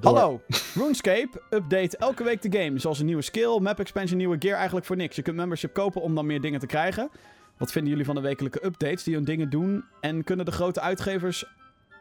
Door. 0.00 0.14
Hallo. 0.16 0.40
RuneScape 0.74 1.42
update 1.50 1.96
elke 1.96 2.24
week 2.24 2.42
de 2.42 2.58
game. 2.58 2.78
Zoals 2.78 2.98
een 2.98 3.06
nieuwe 3.06 3.22
skill, 3.22 3.58
map 3.60 3.78
expansion, 3.80 4.18
nieuwe 4.18 4.36
gear. 4.38 4.56
Eigenlijk 4.56 4.86
voor 4.86 4.96
niks. 4.96 5.16
Je 5.16 5.22
kunt 5.22 5.36
membership 5.36 5.72
kopen 5.74 6.02
om 6.02 6.14
dan 6.14 6.26
meer 6.26 6.40
dingen 6.40 6.60
te 6.60 6.66
krijgen. 6.66 7.10
Wat 7.56 7.72
vinden 7.72 7.90
jullie 7.90 8.06
van 8.06 8.14
de 8.14 8.20
wekelijke 8.20 8.64
updates 8.64 9.02
die 9.02 9.14
hun 9.14 9.24
dingen 9.24 9.50
doen? 9.50 9.84
En 10.00 10.24
kunnen 10.24 10.44
de 10.44 10.52
grote 10.52 10.80
uitgevers 10.80 11.44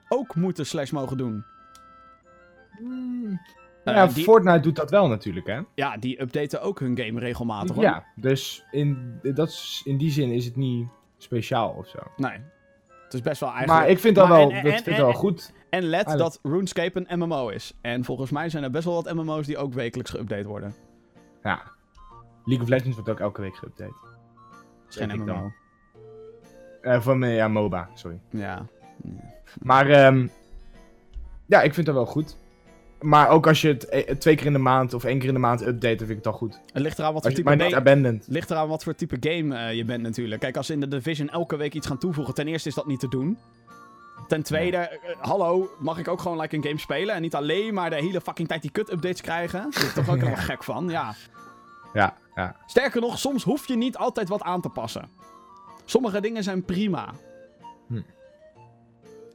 ook 0.09 0.35
moeten 0.35 0.65
slash 0.65 0.91
mogen 0.91 1.17
doen? 1.17 1.43
Hmm. 2.77 3.39
Eh, 3.83 3.93
ja, 3.93 4.07
die- 4.07 4.23
Fortnite 4.23 4.59
doet 4.59 4.75
dat 4.75 4.89
wel 4.89 5.07
natuurlijk, 5.07 5.47
hè? 5.47 5.61
Ja, 5.75 5.97
die 5.97 6.21
updaten 6.21 6.61
ook 6.61 6.79
hun 6.79 6.97
game 6.97 7.19
regelmatig 7.19 7.75
hoor. 7.75 7.83
Ja, 7.83 8.05
dus 8.15 8.63
in, 8.71 9.19
dat 9.21 9.47
is, 9.47 9.81
in 9.85 9.97
die 9.97 10.11
zin 10.11 10.31
is 10.31 10.45
het 10.45 10.55
niet 10.55 10.87
speciaal 11.17 11.69
of 11.69 11.87
zo. 11.87 11.99
Nee. 12.17 12.37
Het 13.07 13.15
is 13.15 13.21
best 13.21 13.39
wel 13.39 13.49
eigenlijk... 13.49 13.79
Maar 13.79 13.89
ik 13.89 13.99
vind 13.99 14.15
dat 14.15 14.27
Maar 14.27 14.37
wel, 14.37 14.49
en- 14.49 14.55
en- 14.57 14.63
dat 14.63 14.73
en- 14.73 14.83
vind 14.83 14.97
ik 14.97 15.03
wel 15.03 15.13
goed. 15.13 15.53
En 15.69 15.81
let 15.83 16.05
Eigenlijk. 16.05 16.19
dat 16.41 16.51
RuneScape 16.51 17.05
een 17.07 17.19
MMO 17.19 17.47
is. 17.49 17.73
En 17.81 18.03
volgens 18.03 18.31
mij 18.31 18.49
zijn 18.49 18.63
er 18.63 18.71
best 18.71 18.85
wel 18.85 19.03
wat 19.03 19.13
MMO's 19.13 19.45
die 19.45 19.57
ook 19.57 19.73
wekelijks 19.73 20.15
geüpdate 20.17 20.45
worden. 20.47 20.73
Ja. 21.43 21.61
League 22.45 22.63
of 22.63 22.69
Legends 22.69 22.95
wordt 22.95 23.09
ook 23.09 23.19
elke 23.19 23.41
week 23.41 23.55
geüpdate. 23.55 23.95
Dat 24.85 24.89
is 24.89 24.95
geen 24.95 25.21
MMO. 25.23 25.51
Eh 26.81 27.01
van, 27.01 27.29
ja, 27.29 27.47
MOBA, 27.47 27.89
sorry. 27.93 28.19
Ja. 28.29 28.65
Maar, 29.61 29.89
ehm, 29.89 30.27
ja, 31.45 31.61
ik 31.61 31.73
vind 31.73 31.85
dat 31.85 31.95
wel 31.95 32.05
goed. 32.05 32.37
Maar 33.01 33.29
ook 33.29 33.47
als 33.47 33.61
je 33.61 33.67
het 33.67 33.85
eh, 33.85 34.15
twee 34.15 34.35
keer 34.35 34.45
in 34.45 34.53
de 34.53 34.59
maand 34.59 34.93
of 34.93 35.03
één 35.03 35.19
keer 35.19 35.27
in 35.27 35.33
de 35.33 35.39
maand 35.39 35.61
update, 35.61 35.95
dan 35.95 36.07
vind 36.07 36.09
ik 36.09 36.15
het 36.15 36.27
al 36.27 36.33
goed. 36.33 36.59
Het 36.73 36.81
ligt 36.81 36.99
eraan 36.99 37.13
wat 37.13 37.23
voor 37.23 37.31
type 37.31 37.49
game... 37.49 37.75
abandoned. 37.75 38.25
ligt 38.27 38.51
eraan 38.51 38.67
wat 38.67 38.83
voor 38.83 38.95
type 38.95 39.17
game 39.19 39.55
eh, 39.55 39.73
je 39.73 39.85
bent 39.85 40.03
natuurlijk. 40.03 40.41
Kijk, 40.41 40.57
als 40.57 40.65
ze 40.65 40.73
in 40.73 40.79
de 40.79 40.87
Division 40.87 41.29
elke 41.29 41.55
week 41.55 41.73
iets 41.73 41.87
gaan 41.87 41.97
toevoegen, 41.97 42.33
ten 42.33 42.47
eerste 42.47 42.69
is 42.69 42.75
dat 42.75 42.87
niet 42.87 42.99
te 42.99 43.07
doen. 43.07 43.37
Ten 44.27 44.43
tweede, 44.43 44.77
eh, 44.77 45.15
hallo, 45.19 45.69
mag 45.79 45.97
ik 45.97 46.07
ook 46.07 46.21
gewoon 46.21 46.39
like 46.39 46.55
een 46.55 46.63
game 46.63 46.79
spelen 46.79 47.15
en 47.15 47.21
niet 47.21 47.35
alleen 47.35 47.73
maar 47.73 47.89
de 47.89 47.95
hele 47.95 48.21
fucking 48.21 48.47
tijd 48.47 48.61
die 48.61 48.71
kut-updates 48.71 49.21
krijgen? 49.21 49.61
Daar 49.61 49.69
ben 49.79 49.83
ik 49.83 49.93
toch 49.93 50.09
ook 50.09 50.19
helemaal 50.23 50.43
gek 50.43 50.63
van, 50.63 50.89
ja. 50.89 51.13
Ja, 51.93 52.17
ja. 52.35 52.55
Sterker 52.65 53.01
nog, 53.01 53.19
soms 53.19 53.43
hoef 53.43 53.67
je 53.67 53.75
niet 53.75 53.97
altijd 53.97 54.29
wat 54.29 54.41
aan 54.41 54.61
te 54.61 54.69
passen. 54.69 55.09
Sommige 55.85 56.21
dingen 56.21 56.43
zijn 56.43 56.63
prima. 56.63 57.13
Hm. 57.87 58.01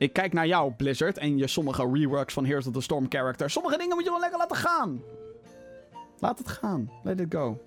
Ik 0.02 0.12
kijk 0.12 0.32
naar 0.32 0.46
jou, 0.46 0.72
Blizzard, 0.72 1.18
en 1.18 1.38
je 1.38 1.46
sommige 1.46 1.90
reworks 1.92 2.34
van 2.34 2.44
Heroes 2.44 2.66
of 2.66 2.72
the 2.72 2.80
Storm 2.80 3.06
character. 3.08 3.50
Sommige 3.50 3.76
dingen 3.76 3.94
moet 3.94 4.04
je 4.04 4.06
gewoon 4.06 4.20
lekker 4.20 4.38
laten 4.38 4.56
gaan. 4.56 5.02
Laat 6.18 6.38
het 6.38 6.48
gaan. 6.48 6.90
Let 7.02 7.20
it 7.20 7.34
go. 7.34 7.60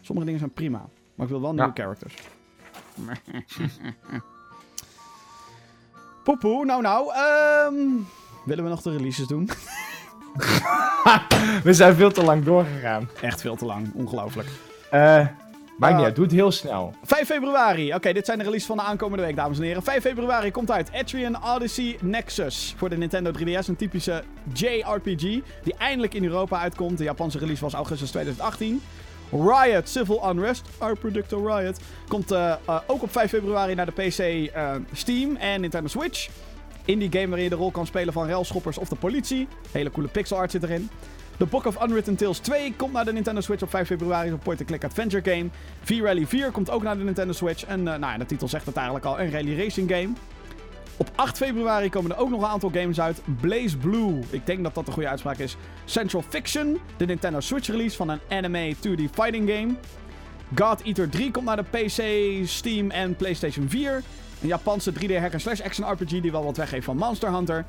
Sommige 0.00 0.26
dingen 0.26 0.40
zijn 0.40 0.52
prima. 0.52 0.88
Maar 1.14 1.26
ik 1.26 1.32
wil 1.32 1.40
wel 1.40 1.54
nieuwe 1.54 1.70
characters. 1.74 2.14
Poepoe, 6.24 6.64
nou 6.64 6.82
nou. 6.82 7.12
ehm, 7.12 7.76
willen 8.44 8.64
we 8.64 8.70
nog 8.70 8.82
de 8.82 8.90
releases 8.90 9.26
doen? 9.26 9.48
We 11.64 11.72
zijn 11.72 11.94
veel 11.94 12.10
te 12.12 12.22
lang 12.24 12.44
doorgegaan. 12.44 13.08
Echt 13.20 13.40
veel 13.40 13.56
te 13.56 13.64
lang. 13.64 13.94
Ongelooflijk. 13.94 14.48
Eh, 14.90 15.26
maakt 15.78 15.96
niet 15.96 16.04
uit, 16.04 16.14
doe 16.14 16.24
het 16.24 16.34
heel 16.34 16.50
snel. 16.50 16.94
5 17.02 17.26
februari. 17.26 17.94
Oké, 17.94 18.12
dit 18.12 18.24
zijn 18.24 18.38
de 18.38 18.44
releases 18.44 18.68
van 18.68 18.76
de 18.76 18.82
aankomende 18.82 19.24
week, 19.24 19.36
dames 19.36 19.58
en 19.58 19.64
heren. 19.64 19.82
5 19.82 20.02
februari 20.02 20.50
komt 20.50 20.70
uit 20.70 20.90
Etrian 20.92 21.44
Odyssey 21.54 21.98
Nexus 22.00 22.74
voor 22.76 22.88
de 22.88 22.96
Nintendo 22.96 23.30
3DS. 23.30 23.68
Een 23.68 23.76
typische 23.76 24.22
JRPG 24.52 25.20
die 25.62 25.74
eindelijk 25.78 26.14
in 26.14 26.24
Europa 26.24 26.58
uitkomt. 26.58 26.98
De 26.98 27.04
Japanse 27.04 27.38
release 27.38 27.62
was 27.62 27.72
augustus 27.72 28.10
2018. 28.10 28.82
Riot 29.30 29.88
Civil 29.88 30.30
Unrest, 30.30 30.68
our 30.78 30.96
predictor 30.96 31.56
Riot, 31.56 31.80
komt 32.08 32.30
eh, 32.30 32.52
eh, 32.64 32.80
ook 32.86 33.02
op 33.02 33.12
5 33.12 33.30
februari 33.30 33.74
naar 33.74 33.86
de 33.86 33.92
PC, 33.92 34.18
eh, 34.18 34.74
Steam 34.92 35.36
en 35.36 35.60
Nintendo 35.60 35.88
Switch. 35.88 36.28
Indie 36.84 37.12
game 37.12 37.26
waarin 37.26 37.44
je 37.44 37.50
de 37.50 37.56
rol 37.56 37.70
kan 37.70 37.86
spelen 37.86 38.12
van 38.12 38.28
railschoppers 38.28 38.78
of 38.78 38.88
de 38.88 38.96
politie. 38.96 39.48
Hele 39.70 39.90
coole 39.90 40.08
pixel 40.08 40.36
art 40.36 40.50
zit 40.50 40.62
erin. 40.62 40.90
The 41.36 41.46
Book 41.46 41.66
of 41.66 41.82
Unwritten 41.82 42.16
Tales 42.16 42.38
2 42.38 42.74
komt 42.76 42.92
naar 42.92 43.04
de 43.04 43.12
Nintendo 43.12 43.40
Switch 43.40 43.62
op 43.62 43.70
5 43.70 43.86
februari. 43.86 44.30
Een 44.30 44.38
point-and-click 44.38 44.84
adventure 44.84 45.30
game. 45.30 45.48
V-Rally 45.82 46.26
4 46.26 46.50
komt 46.50 46.70
ook 46.70 46.82
naar 46.82 46.96
de 46.98 47.04
Nintendo 47.04 47.32
Switch. 47.32 47.64
En 47.64 47.78
eh, 47.78 47.84
nou 47.84 48.12
ja, 48.12 48.18
de 48.18 48.26
titel 48.26 48.48
zegt 48.48 48.66
het 48.66 48.76
eigenlijk 48.76 49.06
al. 49.06 49.20
Een 49.20 49.30
rally 49.30 49.58
racing 49.58 49.90
game. 49.90 50.12
Op 50.96 51.10
8 51.14 51.36
februari 51.36 51.88
komen 51.88 52.10
er 52.10 52.18
ook 52.18 52.30
nog 52.30 52.40
een 52.40 52.48
aantal 52.48 52.70
games 52.70 53.00
uit. 53.00 53.22
Blaze 53.40 53.76
Blue, 53.76 54.20
ik 54.30 54.46
denk 54.46 54.62
dat 54.62 54.74
dat 54.74 54.86
de 54.86 54.92
goede 54.92 55.08
uitspraak 55.08 55.38
is. 55.38 55.56
Central 55.84 56.22
Fiction, 56.28 56.80
de 56.96 57.06
Nintendo 57.06 57.40
Switch 57.40 57.66
release 57.66 57.96
van 57.96 58.08
een 58.08 58.20
anime 58.28 58.74
2D 58.76 59.10
fighting 59.12 59.50
game. 59.50 59.74
God 60.54 60.82
Eater 60.82 61.08
3 61.08 61.30
komt 61.30 61.44
naar 61.44 61.56
de 61.56 61.62
PC, 61.62 62.02
Steam 62.48 62.90
en 62.90 63.16
PlayStation 63.16 63.68
4. 63.68 64.02
Een 64.40 64.48
Japanse 64.48 64.92
3D 64.92 65.18
hack 65.18 65.32
and 65.32 65.40
slash 65.40 65.60
action 65.60 65.90
RPG 65.92 66.20
die 66.20 66.32
wel 66.32 66.44
wat 66.44 66.56
weggeeft 66.56 66.84
van 66.84 66.96
Monster 66.96 67.32
Hunter. 67.32 67.64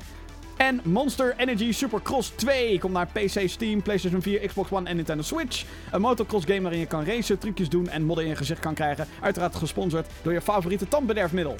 En 0.56 0.80
Monster 0.84 1.34
Energy 1.36 1.72
Supercross 1.72 2.32
2 2.34 2.78
komt 2.78 2.92
naar 2.92 3.06
PC, 3.06 3.48
Steam, 3.48 3.82
PlayStation 3.82 4.22
4, 4.22 4.46
Xbox 4.46 4.70
One 4.70 4.88
en 4.88 4.96
Nintendo 4.96 5.22
Switch. 5.22 5.64
Een 5.90 6.00
motocross 6.00 6.46
game 6.46 6.60
waarin 6.60 6.80
je 6.80 6.86
kan 6.86 7.04
racen, 7.04 7.38
trucjes 7.38 7.68
doen 7.68 7.88
en 7.88 8.04
modden 8.04 8.24
in 8.24 8.30
je 8.30 8.36
gezicht 8.36 8.60
kan 8.60 8.74
krijgen. 8.74 9.06
Uiteraard 9.20 9.54
gesponsord 9.54 10.06
door 10.22 10.32
je 10.32 10.40
favoriete 10.40 10.88
tandbederfmiddel. 10.88 11.56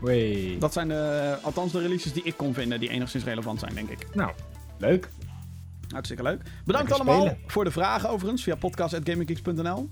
Wee. 0.00 0.58
Dat 0.58 0.72
zijn 0.72 0.88
de, 0.88 1.36
althans 1.42 1.72
de 1.72 1.80
releases 1.80 2.12
die 2.12 2.22
ik 2.22 2.36
kon 2.36 2.54
vinden 2.54 2.80
die 2.80 2.88
enigszins 2.88 3.24
relevant 3.24 3.60
zijn, 3.60 3.74
denk 3.74 3.88
ik. 3.88 4.14
Nou, 4.14 4.32
leuk. 4.78 5.08
Hartstikke 5.88 6.22
leuk. 6.22 6.42
Bedankt 6.64 6.88
Lekker 6.88 7.06
allemaal 7.06 7.26
spelen. 7.26 7.38
voor 7.46 7.64
de 7.64 7.70
vragen 7.70 8.08
overigens 8.08 8.42
via 8.42 8.54
podcast.gaminggeeks.nl. 8.54 9.88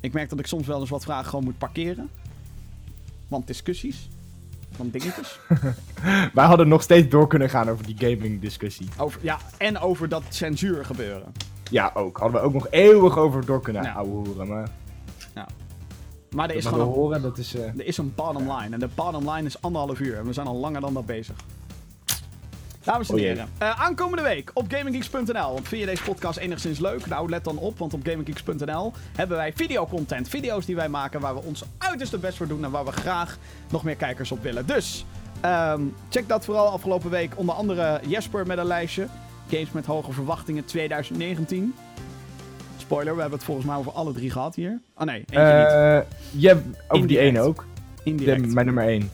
Ik 0.00 0.12
merk 0.12 0.28
dat 0.28 0.38
ik 0.38 0.46
soms 0.46 0.66
wel 0.66 0.80
eens 0.80 0.90
wat 0.90 1.04
vragen 1.04 1.28
gewoon 1.28 1.44
moet 1.44 1.58
parkeren. 1.58 2.10
Want 3.28 3.46
discussies. 3.46 4.08
Want 4.76 4.92
dingetjes. 4.92 5.38
Wij 6.34 6.44
hadden 6.44 6.68
nog 6.68 6.82
steeds 6.82 7.08
door 7.08 7.26
kunnen 7.26 7.50
gaan 7.50 7.68
over 7.70 7.86
die 7.86 7.96
gaming 7.98 8.40
discussie. 8.40 8.88
Over, 8.98 9.20
ja, 9.22 9.38
en 9.58 9.78
over 9.78 10.08
dat 10.08 10.22
censuur 10.28 10.84
gebeuren. 10.84 11.32
Ja, 11.70 11.90
ook. 11.94 12.18
Hadden 12.18 12.40
we 12.40 12.46
ook 12.46 12.52
nog 12.52 12.66
eeuwig 12.70 13.16
over 13.18 13.46
door 13.46 13.60
kunnen 13.60 13.82
Ja. 13.82 13.92
ouwe 13.92 14.10
hoeren. 14.10 14.48
Maar 14.48 14.68
Maar 16.30 16.48
er 16.50 16.56
is 16.56 16.64
dat 16.64 16.72
gewoon 16.72 16.88
horen, 16.88 17.22
dat 17.22 17.38
is... 17.38 17.54
eh, 17.54 17.62
er 17.64 17.86
is 17.86 17.96
een 17.98 18.12
bottom 18.14 18.52
line. 18.52 18.74
En 18.74 18.80
de 18.80 18.88
bottom 18.94 19.30
line 19.30 19.46
is 19.46 19.62
anderhalf 19.62 20.00
uur. 20.00 20.16
En 20.18 20.24
we 20.26 20.32
zijn 20.32 20.46
al 20.46 20.56
langer 20.56 20.80
dan 20.80 20.94
dat 20.94 21.06
bezig. 21.06 21.36
Dames 22.90 23.08
en 23.08 23.14
Oh 23.14 23.20
heren, 23.20 23.48
eh, 23.58 23.80
aankomende 23.80 24.22
week 24.22 24.50
op 24.54 24.64
GamingGeeks.nl. 24.72 25.52
Want 25.52 25.68
vind 25.68 25.80
je 25.80 25.86
deze 25.86 26.02
podcast 26.02 26.38
enigszins 26.38 26.78
leuk? 26.78 27.06
Nou, 27.06 27.28
let 27.28 27.44
dan 27.44 27.58
op, 27.58 27.78
want 27.78 27.94
op 27.94 28.00
GamingGeeks.nl 28.06 28.92
hebben 29.16 29.36
wij 29.36 29.52
videocontent. 29.52 30.28
Video's 30.28 30.66
die 30.66 30.76
wij 30.76 30.88
maken 30.88 31.20
waar 31.20 31.34
we 31.34 31.40
ons 31.42 31.62
uiterste 31.78 32.18
best 32.18 32.36
voor 32.36 32.46
doen 32.48 32.64
en 32.64 32.70
waar 32.70 32.84
we 32.84 32.92
graag 32.92 33.38
nog 33.70 33.84
meer 33.84 33.96
kijkers 33.96 34.32
op 34.32 34.42
willen. 34.42 34.66
Dus, 34.66 35.04
ehm, 35.40 35.82
check 36.08 36.28
dat 36.28 36.44
vooral 36.44 36.66
afgelopen 36.68 37.10
week. 37.10 37.32
Onder 37.38 37.54
andere 37.54 38.00
Jesper 38.06 38.46
met 38.46 38.58
een 38.58 38.66
lijstje. 38.66 39.06
Games 39.50 39.70
met 39.72 39.86
hoge 39.86 40.12
verwachtingen 40.12 40.64
2019. 40.64 41.74
Spoiler, 42.76 43.14
we 43.14 43.20
hebben 43.20 43.38
het 43.38 43.46
volgens 43.46 43.66
mij 43.66 43.76
over 43.76 43.92
alle 43.92 44.12
drie 44.12 44.30
gehad 44.30 44.54
hier. 44.54 44.80
Oh 44.96 45.04
nee, 45.04 45.16
eentje 45.18 45.58
niet. 45.58 45.66
eh, 45.66 45.98
ja, 46.30 46.52
over 46.88 47.08
die 47.08 47.18
Indirect. 47.18 47.28
ene 47.36 47.40
ook. 47.40 47.64
De, 47.94 48.02
Indirect. 48.10 48.52
mijn 48.54 48.66
nummer 48.66 48.88
1. 48.88 49.10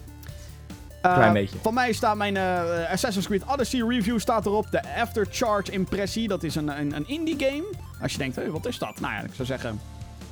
Eh, 1.09 1.15
Klein 1.17 1.33
beetje. 1.33 1.59
Van 1.63 1.75
mij 1.75 1.93
staat 1.93 2.17
mijn 2.17 2.37
eh, 2.37 2.91
Assassin's 2.91 3.27
Creed 3.27 3.45
Odyssey 3.47 3.81
review 3.89 4.19
staat 4.19 4.47
erop. 4.47 4.71
De 4.71 4.95
Aftercharge 5.01 5.73
Impressie. 5.73 6.29
Dat 6.29 6.43
is 6.43 6.55
een, 6.55 6.69
een, 6.81 6.97
een 6.97 7.09
indie 7.09 7.37
game. 7.39 7.65
Als 8.03 8.13
je 8.13 8.19
denkt, 8.19 8.37
hey, 8.37 8.51
wat 8.51 8.67
is 8.67 8.79
dat? 8.79 9.01
Nou 9.01 9.13
ja, 9.15 9.21
ik 9.21 9.35
zou 9.35 9.47
zeggen, 9.47 9.81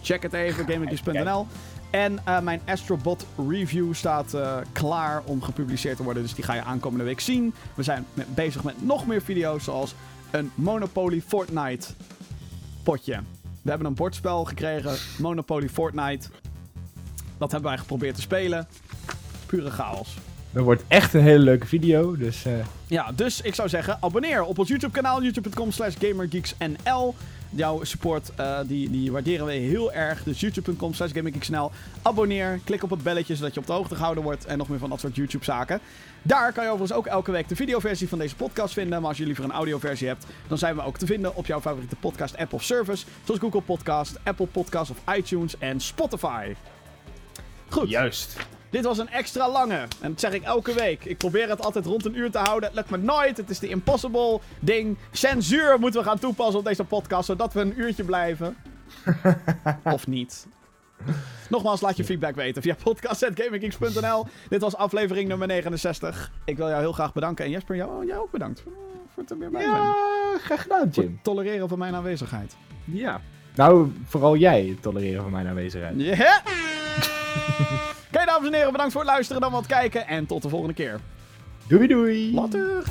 check 0.03 0.23
het 0.23 0.33
even, 0.33 0.67
gaminggeeks.nl. 0.69 1.47
En 1.91 2.19
eh, 2.25 2.41
mijn 2.41 2.61
Astrobot 2.67 3.27
review 3.49 3.95
staat 3.95 4.35
klaar 4.73 5.23
om 5.25 5.43
gepubliceerd 5.43 5.97
te 5.97 6.03
worden. 6.03 6.23
Dus 6.23 6.35
die 6.35 6.45
ga 6.45 6.55
je 6.55 6.63
aankomende 6.63 7.05
week 7.05 7.21
zien. 7.21 7.55
We 7.75 7.83
zijn 7.83 8.07
met- 8.15 8.35
bezig 8.35 8.65
met 8.65 8.83
nog 8.85 9.07
meer 9.07 9.23
video's, 9.23 9.65
zoals 9.65 9.95
een 10.31 10.51
Monopoly 10.55 11.23
Fortnite 11.27 11.87
potje. 12.83 13.21
We 13.63 13.69
hebben 13.71 13.87
een 13.89 13.95
bordspel 13.95 14.45
gekregen, 14.45 14.97
Monopoly 15.19 15.69
Fortnite. 15.69 16.29
Dat 17.39 17.51
hebben 17.53 17.71
wij 17.71 17.79
geprobeerd 17.79 18.15
te 18.15 18.21
spelen. 18.21 18.69
Pure 19.47 19.71
chaos. 19.71 20.17
Dat 20.55 20.65
wordt 20.65 20.85
echt 20.89 21.15
een 21.15 21.23
hele 21.23 21.45
leuke 21.45 21.67
video. 21.67 22.17
Dus 22.17 22.45
eh, 22.45 22.53
Ja, 22.87 23.13
dus 23.13 23.41
ik 23.41 23.55
zou 23.55 23.69
zeggen, 23.69 23.99
abonneer 24.01 24.43
op 24.43 24.59
ons 24.59 24.69
YouTube-kanaal, 24.69 25.23
youtube.com 25.23 25.73
slash 25.73 25.95
gamergeeksnl. 25.99 27.15
Jouw 27.51 27.85
support, 27.85 28.31
eh, 28.37 28.59
die, 28.67 28.91
die 28.91 29.13
waarderen 29.13 29.47
we 29.47 29.53
heel 29.53 29.93
erg. 29.93 30.23
Dus 30.23 30.41
youtube.com 30.41 30.95
slash 30.95 31.13
gamergeeksnl. 31.13 31.71
Abonneer, 32.03 32.61
klik 32.65 32.83
op 32.83 32.91
het 32.91 33.03
belletje, 33.03 33.37
zodat 33.37 33.55
je 33.55 33.61
op 33.61 33.67
de 33.67 33.73
hoogte 33.73 33.95
gehouden 33.95 34.25
wordt. 34.25 34.45
En 34.45 34.59
nog 34.59 34.69
meer 34.69 34.79
van 34.79 34.91
dat 34.91 35.01
soort 35.01 35.17
YouTube-zaken. 35.17 35.81
Daar 36.23 36.53
kan 36.53 36.65
je 36.65 36.71
overigens 36.71 36.99
ook 36.99 37.07
elke 37.07 37.31
week 37.31 37.49
de 37.49 37.57
videoversie 37.57 38.09
van 38.09 38.19
deze 38.19 38.37
podcast 38.37 38.75
vinden. 38.75 39.01
Maar 39.01 39.09
als 39.09 39.19
je 39.19 39.27
liever 39.27 39.45
een 39.45 39.53
audioversie 39.53 40.09
hebt, 40.09 40.27
dan 40.49 40.59
zijn 40.59 40.77
we 40.77 40.83
ook 40.83 40.99
te 40.99 41.07
vinden 41.07 41.37
op 41.37 41.47
jouw 41.47 41.61
favoriete 41.61 41.97
podcast-app 41.97 42.53
of 42.53 42.63
service. 42.63 43.05
Zoals 43.25 43.41
Google 43.41 43.63
Podcast, 43.63 44.19
Apple 44.23 44.47
Podcast 44.47 44.91
of 44.91 45.15
iTunes 45.17 45.59
en 45.59 45.81
Spotify. 45.81 46.55
Goed. 47.69 47.89
juist. 47.89 48.37
Dit 48.75 48.85
was 48.85 48.99
een 48.99 49.09
extra 49.09 49.51
lange. 49.51 49.79
En 50.01 50.11
dat 50.11 50.21
zeg 50.21 50.33
ik 50.33 50.43
elke 50.43 50.73
week. 50.73 51.05
Ik 51.05 51.17
probeer 51.17 51.49
het 51.49 51.65
altijd 51.65 51.87
rond 51.87 52.05
een 52.05 52.19
uur 52.19 52.31
te 52.31 52.39
houden. 52.39 52.69
Het 52.69 52.75
lukt 52.75 52.91
me 52.91 52.97
nooit. 52.97 53.37
Het 53.37 53.51
is 53.51 53.59
de 53.59 53.69
impossible 53.69 54.41
ding. 54.61 54.97
Censuur 55.13 55.79
moeten 55.79 56.01
we 56.01 56.07
gaan 56.07 56.19
toepassen 56.19 56.59
op 56.59 56.65
deze 56.65 56.85
podcast. 56.85 57.27
Zodat 57.27 57.53
we 57.53 57.61
een 57.61 57.81
uurtje 57.81 58.05
blijven. 58.05 58.57
of 59.83 60.07
niet. 60.07 60.47
Nogmaals, 61.49 61.81
laat 61.81 61.97
je 61.97 62.05
feedback 62.05 62.35
weten 62.35 62.63
via 62.63 62.75
podcast.gaminggeeks.nl. 62.83 64.27
Dit 64.49 64.61
was 64.61 64.77
aflevering 64.77 65.29
nummer 65.29 65.47
69. 65.47 66.33
Ik 66.45 66.57
wil 66.57 66.69
jou 66.69 66.81
heel 66.81 66.93
graag 66.93 67.13
bedanken. 67.13 67.45
En 67.45 67.51
Jesper, 67.51 67.77
jou, 67.77 68.07
jou 68.07 68.21
ook 68.21 68.31
bedankt. 68.31 68.61
Voor, 68.61 68.73
voor 69.13 69.23
het 69.23 69.31
er 69.31 69.39
weer 69.39 69.51
bij 69.51 69.63
zijn. 69.63 69.75
Ja, 69.75 69.95
graag 70.39 70.63
gedaan, 70.63 70.89
Jim. 70.89 71.05
het 71.13 71.25
tolereren 71.25 71.69
van 71.69 71.79
mijn 71.79 71.95
aanwezigheid. 71.95 72.57
Ja. 72.85 73.21
Nou, 73.55 73.93
vooral 74.05 74.37
jij 74.37 74.77
tolereren 74.81 75.23
van 75.23 75.33
mijn 75.33 75.47
aanwezigheid. 75.47 75.95
Ja! 75.97 76.43
Oké, 78.15 78.25
dames 78.25 78.47
en 78.47 78.55
heren, 78.55 78.73
bedankt 78.73 78.93
voor 78.93 79.01
het 79.01 79.11
luisteren. 79.11 79.43
Dan 79.43 79.53
wat 79.53 79.67
kijken. 79.67 80.07
En 80.07 80.27
tot 80.27 80.43
de 80.43 80.49
volgende 80.49 80.75
keer. 80.75 81.01
Doei 81.67 81.87
doei. 81.87 82.35
Later! 82.35 82.83